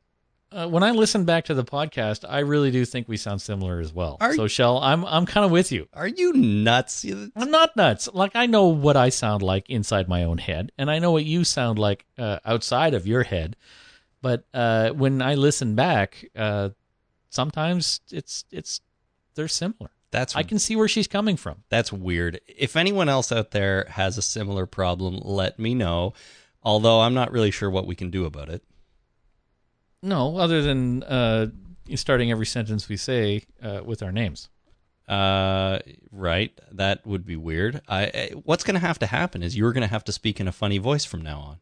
Uh, 0.55 0.69
when 0.69 0.85
I 0.85 0.93
listen 0.93 1.25
back 1.25 1.47
to 1.47 1.55
the 1.55 1.65
podcast, 1.65 2.25
I 2.29 2.39
really 2.41 2.71
do 2.71 2.85
think 2.85 3.09
we 3.09 3.17
sound 3.17 3.43
similar 3.43 3.81
as 3.81 3.93
well. 3.93 4.19
Are 4.21 4.35
so, 4.35 4.47
Shell, 4.47 4.79
I'm 4.79 5.05
I'm 5.05 5.27
kind 5.27 5.45
of 5.45 5.51
with 5.51 5.73
you. 5.73 5.89
Are 5.93 6.07
you 6.07 6.33
nuts? 6.33 7.05
I'm 7.35 7.51
not 7.51 7.75
nuts. 7.75 8.09
Like 8.13 8.37
I 8.37 8.47
know 8.47 8.67
what 8.69 8.97
I 8.97 9.09
sound 9.09 9.43
like 9.43 9.69
inside 9.69 10.09
my 10.09 10.23
own 10.23 10.39
head, 10.39 10.71
and 10.79 10.89
I 10.91 11.01
know 11.01 11.11
what 11.11 11.25
you 11.25 11.43
sound 11.43 11.81
like 11.81 12.05
uh, 12.17 12.39
outside 12.45 12.95
of 12.95 13.05
your 13.05 13.25
head. 13.25 13.57
But 14.23 14.45
uh, 14.55 14.91
when 14.91 15.21
I 15.23 15.35
listen 15.35 15.75
back, 15.75 16.25
uh, 16.37 16.69
sometimes 17.31 18.01
it's 18.13 18.45
it's 18.53 18.81
they're 19.35 19.49
similar. 19.49 19.91
That's 20.13 20.37
I 20.37 20.45
can 20.45 20.61
see 20.61 20.77
where 20.77 20.87
she's 20.87 21.09
coming 21.09 21.37
from. 21.37 21.65
That's 21.69 21.93
weird. 21.93 22.41
If 22.47 22.77
anyone 22.77 23.09
else 23.09 23.33
out 23.33 23.51
there 23.51 23.87
has 23.91 24.19
a 24.19 24.23
similar 24.23 24.67
problem, 24.67 25.19
let 25.25 25.59
me 25.59 25.75
know. 25.75 26.15
Although 26.63 27.01
I'm 27.01 27.13
not 27.13 27.33
really 27.33 27.51
sure 27.51 27.69
what 27.69 27.89
we 27.89 27.97
can 27.97 28.11
do 28.11 28.25
about 28.25 28.49
it. 28.49 28.63
No, 30.05 30.37
other 30.37 30.61
than 30.63 31.03
uh, 31.03 31.47
starting 31.95 32.31
every 32.31 32.47
sentence 32.47 32.89
we 32.89 32.97
say 32.97 33.45
uh, 33.63 33.81
with 33.85 34.03
our 34.03 34.13
names. 34.13 34.49
Uh, 35.09 35.79
right. 36.13 36.53
That 36.73 37.07
would 37.07 37.27
be 37.27 37.37
weird. 37.37 37.81
I, 37.89 38.03
I 38.05 38.31
what's 38.45 38.65
going 38.65 38.75
to 38.75 38.81
have 38.87 38.99
to 39.01 39.07
happen 39.07 39.43
is 39.43 39.57
you're 39.57 39.73
going 39.73 39.83
to 39.83 39.89
have 39.89 40.05
to 40.05 40.13
speak 40.13 40.41
in 40.41 40.49
a 40.49 40.53
funny 40.53 40.79
voice 40.79 41.05
from 41.05 41.23
now 41.23 41.41
on. 41.41 41.57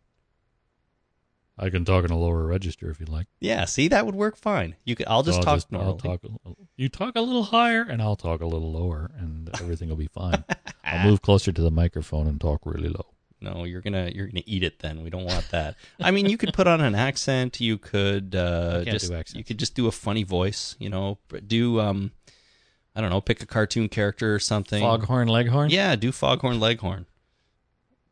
I 1.59 1.69
can 1.71 1.85
talk 1.85 2.05
in 2.05 2.11
a 2.11 2.19
lower 2.19 2.47
register 2.47 2.91
if 2.91 2.99
you'd 2.99 3.09
like. 3.09 3.27
Yeah. 3.41 3.65
See, 3.67 3.89
that 3.89 4.07
would 4.07 4.15
work 4.15 4.37
fine. 4.37 4.75
You 4.85 4.97
could. 4.97 5.07
I'll 5.07 5.23
just 5.23 5.43
talk 5.43 5.61
I'll 5.73 5.79
normally. 5.79 5.99
talk. 5.99 6.21
a- 6.25 6.55
You 6.77 6.89
talk 6.89 7.15
a 7.15 7.21
little 7.21 7.45
higher, 7.45 7.83
and 7.83 8.01
I'll 8.03 8.17
talk 8.17 8.41
a 8.41 8.47
little 8.47 8.73
lower, 8.73 9.11
and 9.19 9.49
everything 9.61 9.89
will 9.89 9.97
be 9.97 10.09
fine. 10.09 10.45
I'll 10.85 11.07
move 11.09 11.23
closer 11.23 11.53
to 11.53 11.63
the 11.63 11.71
microphone 11.71 12.27
and 12.27 12.41
talk 12.41 12.63
really 12.65 12.89
low. 12.89 13.12
No, 13.43 13.65
you're 13.65 13.81
gonna 13.81 14.11
you're 14.15 14.27
gonna 14.29 14.45
eat 14.47 14.63
it. 14.63 14.79
Then 14.79 15.03
we 15.03 15.11
don't 15.11 15.25
want 15.25 15.49
that. 15.51 15.77
I 16.01 16.13
mean, 16.13 16.27
you 16.29 16.39
could 16.39 16.53
put 16.55 16.67
on 16.67 16.81
an 16.81 16.95
accent. 16.95 17.61
You 17.61 17.77
could 17.77 18.35
uh, 18.35 18.85
just 18.85 19.35
you 19.35 19.43
could 19.43 19.59
just 19.59 19.75
do 19.75 19.89
a 19.89 19.93
funny 19.93 20.23
voice. 20.23 20.77
You 20.79 20.89
know, 20.89 21.19
do 21.47 21.81
um, 21.81 22.13
I 22.95 23.01
don't 23.01 23.11
know, 23.11 23.21
pick 23.21 23.43
a 23.43 23.47
cartoon 23.47 23.89
character 23.89 24.35
or 24.35 24.39
something. 24.39 24.81
Foghorn 24.81 25.29
Leghorn. 25.29 25.71
Yeah, 25.71 25.97
do 25.97 26.13
Foghorn 26.13 26.61
Leghorn. 26.61 27.07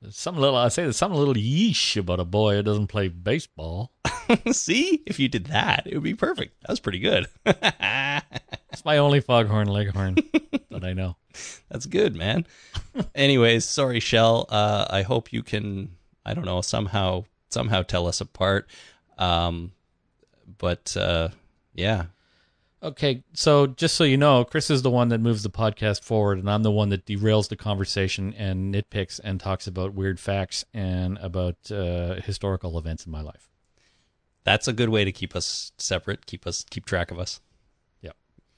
There's 0.03 0.17
some 0.17 0.37
little. 0.37 0.57
I 0.57 0.69
say 0.69 0.83
there's 0.83 0.97
some 0.97 1.13
little 1.15 1.35
yeesh 1.35 1.97
about 1.97 2.21
a 2.21 2.25
boy 2.25 2.57
who 2.57 2.63
doesn't 2.63 2.87
play 2.89 3.09
baseball. 3.09 3.93
See, 4.51 5.03
if 5.07 5.21
you 5.21 5.29
did 5.29 5.47
that, 5.47 5.87
it 5.87 5.95
would 5.95 6.03
be 6.03 6.15
perfect. 6.15 6.61
That 6.63 6.71
was 6.71 6.81
pretty 6.81 7.01
good. 7.01 7.27
It's 8.73 8.85
my 8.85 8.99
only 8.99 9.21
Foghorn 9.21 9.67
Leghorn 9.67 10.15
that 10.71 10.85
I 10.85 10.93
know. 10.93 11.17
That's 11.69 11.87
good, 11.87 12.17
man. 12.17 12.47
Anyways, 13.15 13.65
sorry, 13.65 14.01
Shell. 14.01 14.47
Uh, 14.49 14.87
I 14.91 15.03
hope 15.03 15.33
you 15.33 15.43
can. 15.43 15.97
I 16.25 16.35
don't 16.35 16.45
know 16.45 16.61
somehow 16.61 17.25
somehow 17.51 17.83
tell 17.83 18.07
us 18.07 18.21
apart. 18.21 18.69
Um, 19.19 19.73
but 20.59 20.97
uh, 20.97 21.29
yeah, 21.75 22.07
Okay, 22.83 23.23
so 23.35 23.67
just 23.67 23.95
so 23.95 24.05
you 24.05 24.17
know, 24.17 24.43
Chris 24.43 24.71
is 24.71 24.81
the 24.81 24.91
one 24.91 25.11
that 25.11 25.21
moves 25.21 25.43
the 25.43 25.51
podcast 25.51 26.03
forward, 26.03 26.39
and 26.39 26.49
I'm 26.49 26.63
the 26.63 26.71
one 26.71 26.89
that 26.89 27.05
derails 27.05 27.51
the 27.51 27.57
conversation 27.57 28.33
and 28.39 28.75
nitpicks 28.75 29.21
and 29.23 29.39
talks 29.39 29.67
about 29.67 29.93
weird 29.93 30.19
facts 30.19 30.65
and 30.73 31.19
about 31.19 31.71
uh, 31.71 32.15
historical 32.23 32.79
events 32.79 33.05
in 33.05 33.13
my 33.13 33.21
life. 33.21 33.51
that's 34.45 34.67
a 34.67 34.73
good 34.73 34.89
way 34.89 35.05
to 35.05 35.13
keep 35.13 35.37
us 35.37 35.73
separate. 35.77 36.25
Keep 36.25 36.47
us 36.47 36.65
keep 36.71 36.87
track 36.87 37.11
of 37.11 37.19
us. 37.19 37.41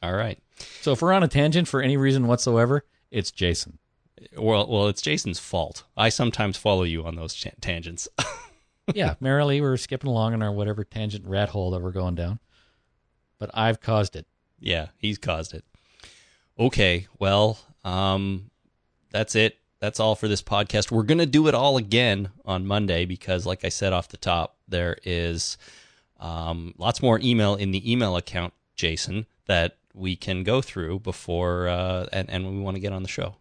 All 0.02 0.14
right. 0.14 0.38
So 0.80 0.92
if 0.92 1.02
we're 1.02 1.12
on 1.12 1.22
a 1.22 1.28
tangent 1.28 1.68
for 1.68 1.80
any 1.80 1.96
reason 1.96 2.26
whatsoever, 2.26 2.84
it's 3.10 3.30
Jason. 3.30 3.78
Well, 4.36 4.66
well, 4.68 4.88
it's 4.88 5.02
Jason's 5.02 5.38
fault. 5.38 5.84
I 5.96 6.08
sometimes 6.08 6.56
follow 6.56 6.82
you 6.82 7.04
on 7.04 7.16
those 7.16 7.46
tangents. 7.60 8.08
yeah, 8.94 9.14
merrily 9.20 9.60
we're 9.60 9.76
skipping 9.76 10.10
along 10.10 10.34
in 10.34 10.42
our 10.42 10.52
whatever 10.52 10.84
tangent 10.84 11.26
rat 11.26 11.50
hole 11.50 11.70
that 11.72 11.82
we're 11.82 11.92
going 11.92 12.14
down. 12.14 12.38
But 13.38 13.50
I've 13.54 13.80
caused 13.80 14.16
it. 14.16 14.26
Yeah, 14.60 14.88
he's 14.96 15.18
caused 15.18 15.54
it. 15.54 15.64
Okay, 16.58 17.08
well, 17.18 17.58
um, 17.84 18.50
that's 19.10 19.34
it. 19.34 19.58
That's 19.80 19.98
all 19.98 20.14
for 20.14 20.28
this 20.28 20.42
podcast. 20.42 20.92
We're 20.92 21.02
gonna 21.02 21.26
do 21.26 21.48
it 21.48 21.54
all 21.54 21.76
again 21.76 22.30
on 22.44 22.66
Monday 22.66 23.04
because, 23.04 23.44
like 23.44 23.64
I 23.64 23.68
said 23.68 23.92
off 23.92 24.08
the 24.08 24.16
top, 24.16 24.56
there 24.68 24.96
is 25.02 25.58
um, 26.20 26.74
lots 26.78 27.02
more 27.02 27.18
email 27.20 27.56
in 27.56 27.72
the 27.72 27.90
email 27.90 28.16
account, 28.16 28.52
Jason, 28.76 29.26
that 29.46 29.76
we 29.94 30.16
can 30.16 30.42
go 30.42 30.62
through 30.62 31.00
before 31.00 31.68
uh, 31.68 32.06
and 32.12 32.30
and 32.30 32.50
we 32.50 32.62
want 32.62 32.76
to 32.76 32.80
get 32.80 32.92
on 32.92 33.02
the 33.02 33.08
show. 33.08 33.36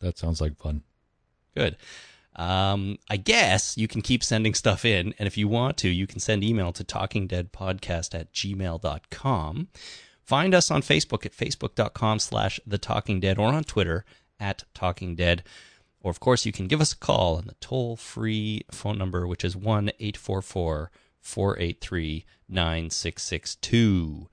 That 0.00 0.18
sounds 0.18 0.40
like 0.40 0.56
fun. 0.58 0.82
Good. 1.56 1.76
Um, 2.34 2.98
I 3.10 3.18
guess 3.18 3.76
you 3.76 3.86
can 3.86 4.00
keep 4.00 4.24
sending 4.24 4.54
stuff 4.54 4.84
in, 4.84 5.14
and 5.18 5.26
if 5.26 5.36
you 5.36 5.48
want 5.48 5.76
to, 5.78 5.88
you 5.88 6.06
can 6.06 6.18
send 6.18 6.42
email 6.42 6.72
to 6.72 6.82
talkingdeadpodcast 6.82 8.18
at 8.18 8.32
gmail.com. 8.32 9.68
Find 10.24 10.54
us 10.54 10.70
on 10.70 10.82
Facebook 10.82 11.26
at 11.26 11.36
facebook.com 11.36 12.18
slash 12.20 12.58
the 12.66 12.78
talking 12.78 13.20
dead 13.20 13.38
or 13.38 13.48
on 13.48 13.64
Twitter 13.64 14.04
at 14.40 14.64
talking 14.72 15.14
dead. 15.14 15.42
Or, 16.00 16.10
of 16.10 16.20
course, 16.20 16.46
you 16.46 16.52
can 16.52 16.68
give 16.68 16.80
us 16.80 16.92
a 16.92 16.98
call 16.98 17.36
on 17.36 17.46
the 17.46 17.54
toll 17.60 17.96
free 17.96 18.62
phone 18.70 18.98
number, 18.98 19.26
which 19.26 19.44
is 19.44 19.54
1 19.54 19.90
844 20.00 20.90
483 21.20 22.24
9662. 22.48 24.28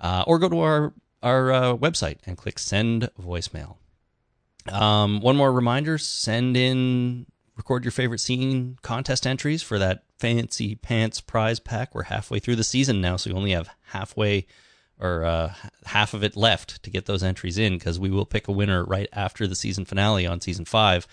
Uh, 0.00 0.24
Or 0.26 0.38
go 0.38 0.48
to 0.48 0.60
our, 0.60 0.94
our 1.22 1.52
uh, 1.52 1.76
website 1.76 2.18
and 2.26 2.36
click 2.36 2.58
send 2.58 3.10
voicemail. 3.20 3.76
Um, 4.70 5.20
one 5.20 5.36
more 5.36 5.52
reminder 5.52 5.98
send 5.98 6.56
in, 6.56 7.26
record 7.56 7.84
your 7.84 7.92
favorite 7.92 8.20
scene 8.20 8.78
contest 8.82 9.26
entries 9.26 9.62
for 9.62 9.78
that 9.78 10.04
fancy 10.18 10.74
pants 10.74 11.20
prize 11.20 11.58
pack. 11.58 11.94
We're 11.94 12.04
halfway 12.04 12.38
through 12.38 12.56
the 12.56 12.64
season 12.64 13.00
now, 13.00 13.16
so 13.16 13.30
we 13.30 13.36
only 13.36 13.52
have 13.52 13.70
halfway 13.92 14.46
or 15.00 15.24
uh, 15.24 15.54
half 15.86 16.12
of 16.12 16.24
it 16.24 16.36
left 16.36 16.82
to 16.82 16.90
get 16.90 17.06
those 17.06 17.22
entries 17.22 17.56
in 17.56 17.74
because 17.74 17.98
we 18.00 18.10
will 18.10 18.26
pick 18.26 18.48
a 18.48 18.52
winner 18.52 18.84
right 18.84 19.08
after 19.12 19.46
the 19.46 19.54
season 19.54 19.84
finale 19.84 20.26
on 20.26 20.40
season 20.40 20.64
five. 20.64 21.06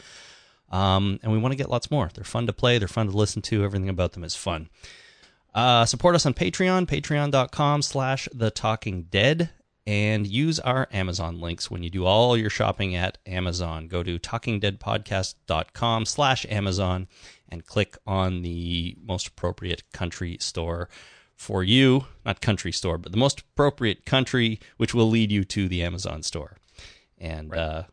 Um, 0.71 1.19
and 1.21 1.31
we 1.31 1.37
want 1.37 1.51
to 1.51 1.57
get 1.57 1.69
lots 1.69 1.91
more. 1.91 2.09
They're 2.13 2.23
fun 2.23 2.47
to 2.47 2.53
play, 2.53 2.79
they're 2.79 2.87
fun 2.87 3.07
to 3.07 3.15
listen 3.15 3.41
to. 3.43 3.63
Everything 3.63 3.89
about 3.89 4.13
them 4.13 4.23
is 4.23 4.35
fun. 4.35 4.69
Uh, 5.55 5.85
support 5.85 6.15
us 6.15 6.25
on 6.25 6.33
Patreon, 6.33 6.85
patreon.com 6.85 7.81
slash 7.81 8.27
the 8.33 8.51
talking 8.51 9.03
dead, 9.03 9.51
and 9.87 10.27
use 10.27 10.59
our 10.59 10.89
Amazon 10.91 11.39
links 11.39 11.71
when 11.71 11.81
you 11.81 11.89
do 11.89 12.03
all 12.03 12.35
your 12.35 12.49
shopping 12.49 12.93
at 12.93 13.17
Amazon. 13.25 13.87
Go 13.87 14.03
to 14.03 14.19
talkingdeadpodcast.com 14.19 16.05
slash 16.05 16.45
Amazon 16.49 17.07
and 17.47 17.65
click 17.65 17.97
on 18.05 18.41
the 18.41 18.97
most 19.01 19.29
appropriate 19.29 19.89
country 19.93 20.37
store 20.41 20.89
for 21.37 21.63
you. 21.63 22.05
Not 22.25 22.41
country 22.41 22.73
store, 22.73 22.97
but 22.97 23.13
the 23.13 23.17
most 23.17 23.39
appropriate 23.39 24.05
country, 24.05 24.59
which 24.75 24.93
will 24.93 25.09
lead 25.09 25.31
you 25.31 25.45
to 25.45 25.69
the 25.69 25.83
Amazon 25.83 26.21
store. 26.21 26.57
And 27.17 27.55
uh, 27.55 27.83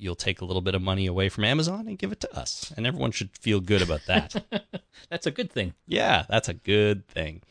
you'll 0.00 0.14
take 0.14 0.40
a 0.40 0.44
little 0.44 0.62
bit 0.62 0.74
of 0.74 0.82
money 0.82 1.06
away 1.06 1.28
from 1.28 1.44
Amazon 1.44 1.86
and 1.86 1.98
give 1.98 2.12
it 2.12 2.20
to 2.20 2.36
us. 2.38 2.72
And 2.76 2.86
everyone 2.86 3.10
should 3.10 3.36
feel 3.36 3.60
good 3.60 3.82
about 3.82 4.00
that. 4.06 4.42
That's 5.10 5.26
a 5.26 5.30
good 5.30 5.52
thing. 5.52 5.74
Yeah, 5.86 6.24
that's 6.28 6.48
a 6.48 6.54
good 6.54 7.06
thing. 7.08 7.42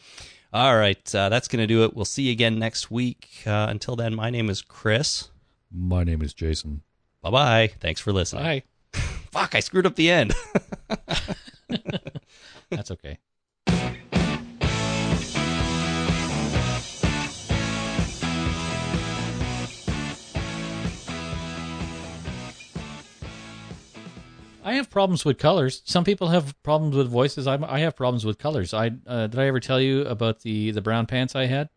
All 0.54 0.78
right, 0.78 1.16
uh, 1.16 1.30
that's 1.30 1.48
going 1.48 1.62
to 1.62 1.68
do 1.68 1.84
it. 1.84 1.96
We'll 1.96 2.06
see 2.06 2.24
you 2.24 2.32
again 2.32 2.58
next 2.58 2.90
week. 2.90 3.28
Uh, 3.46 3.68
until 3.70 3.96
then, 3.96 4.16
my 4.16 4.30
name 4.30 4.50
is 4.50 4.62
Chris. 4.62 5.30
My 5.72 6.04
name 6.04 6.22
is 6.22 6.34
Jason. 6.34 6.82
Bye 7.22 7.30
bye. 7.32 7.72
Thanks 7.80 8.02
for 8.02 8.12
listening. 8.12 8.44
Bye. 8.44 8.64
Fuck, 9.32 9.56
I 9.56 9.60
screwed 9.60 9.86
up 9.86 9.96
the 9.96 10.10
end. 10.10 10.34
That's 12.70 12.92
okay. 12.92 13.20
I 24.64 24.74
have 24.74 24.90
problems 24.90 25.26
with 25.26 25.38
colors. 25.38 25.82
Some 25.86 26.04
people 26.04 26.30
have 26.30 26.62
problems 26.64 26.96
with 26.96 27.10
voices. 27.10 27.48
I, 27.48 27.58
I 27.64 27.80
have 27.80 27.96
problems 27.96 28.26
with 28.26 28.38
colors. 28.38 28.74
I 28.74 28.92
uh, 29.08 29.28
did 29.28 29.40
I 29.40 29.48
ever 29.48 29.60
tell 29.60 29.80
you 29.80 30.02
about 30.02 30.42
the 30.42 30.72
the 30.72 30.82
brown 30.82 31.06
pants 31.06 31.36
I 31.36 31.46
had? 31.46 31.70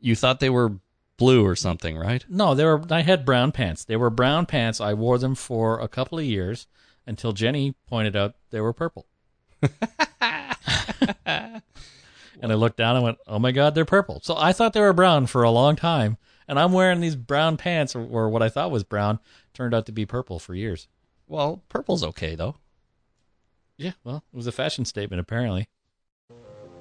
you 0.00 0.14
thought 0.14 0.40
they 0.40 0.50
were 0.50 0.78
blue 1.16 1.44
or 1.44 1.56
something, 1.56 1.96
right? 1.96 2.24
No, 2.28 2.54
they 2.54 2.64
were. 2.64 2.82
I 2.90 3.02
had 3.02 3.24
brown 3.24 3.52
pants. 3.52 3.84
They 3.84 3.96
were 3.96 4.10
brown 4.10 4.46
pants. 4.46 4.80
I 4.80 4.94
wore 4.94 5.18
them 5.18 5.34
for 5.34 5.80
a 5.80 5.88
couple 5.88 6.18
of 6.18 6.24
years 6.24 6.66
until 7.06 7.32
Jenny 7.32 7.74
pointed 7.86 8.16
out 8.16 8.36
they 8.50 8.60
were 8.60 8.72
purple. 8.72 9.06
and 9.60 9.72
I 12.42 12.54
looked 12.54 12.76
down 12.76 12.96
and 12.96 13.04
went, 13.04 13.18
"Oh 13.26 13.38
my 13.38 13.52
God, 13.52 13.74
they're 13.74 13.84
purple." 13.84 14.20
So 14.22 14.36
I 14.36 14.52
thought 14.52 14.72
they 14.72 14.80
were 14.80 14.92
brown 14.92 15.26
for 15.26 15.42
a 15.42 15.50
long 15.50 15.76
time, 15.76 16.18
and 16.46 16.58
I'm 16.58 16.72
wearing 16.72 17.00
these 17.00 17.16
brown 17.16 17.56
pants, 17.56 17.96
or, 17.96 18.04
or 18.04 18.28
what 18.28 18.42
I 18.42 18.48
thought 18.48 18.70
was 18.70 18.84
brown, 18.84 19.18
turned 19.54 19.74
out 19.74 19.86
to 19.86 19.92
be 19.92 20.06
purple 20.06 20.38
for 20.38 20.54
years. 20.54 20.88
Well, 21.26 21.62
purple's 21.68 22.04
okay, 22.04 22.34
though. 22.34 22.56
Yeah, 23.76 23.92
well, 24.04 24.24
it 24.32 24.36
was 24.36 24.46
a 24.46 24.52
fashion 24.52 24.84
statement 24.84 25.20
apparently. 25.20 25.68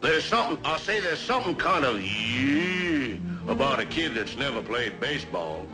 There's 0.01 0.23
something, 0.23 0.57
I'll 0.63 0.77
say 0.77 0.99
there's 0.99 1.19
something 1.19 1.55
kind 1.55 1.84
of 1.84 2.01
yeah 2.01 3.17
about 3.47 3.80
a 3.80 3.85
kid 3.85 4.15
that's 4.15 4.38
never 4.38 4.61
played 4.61 4.99
baseball. 4.99 5.65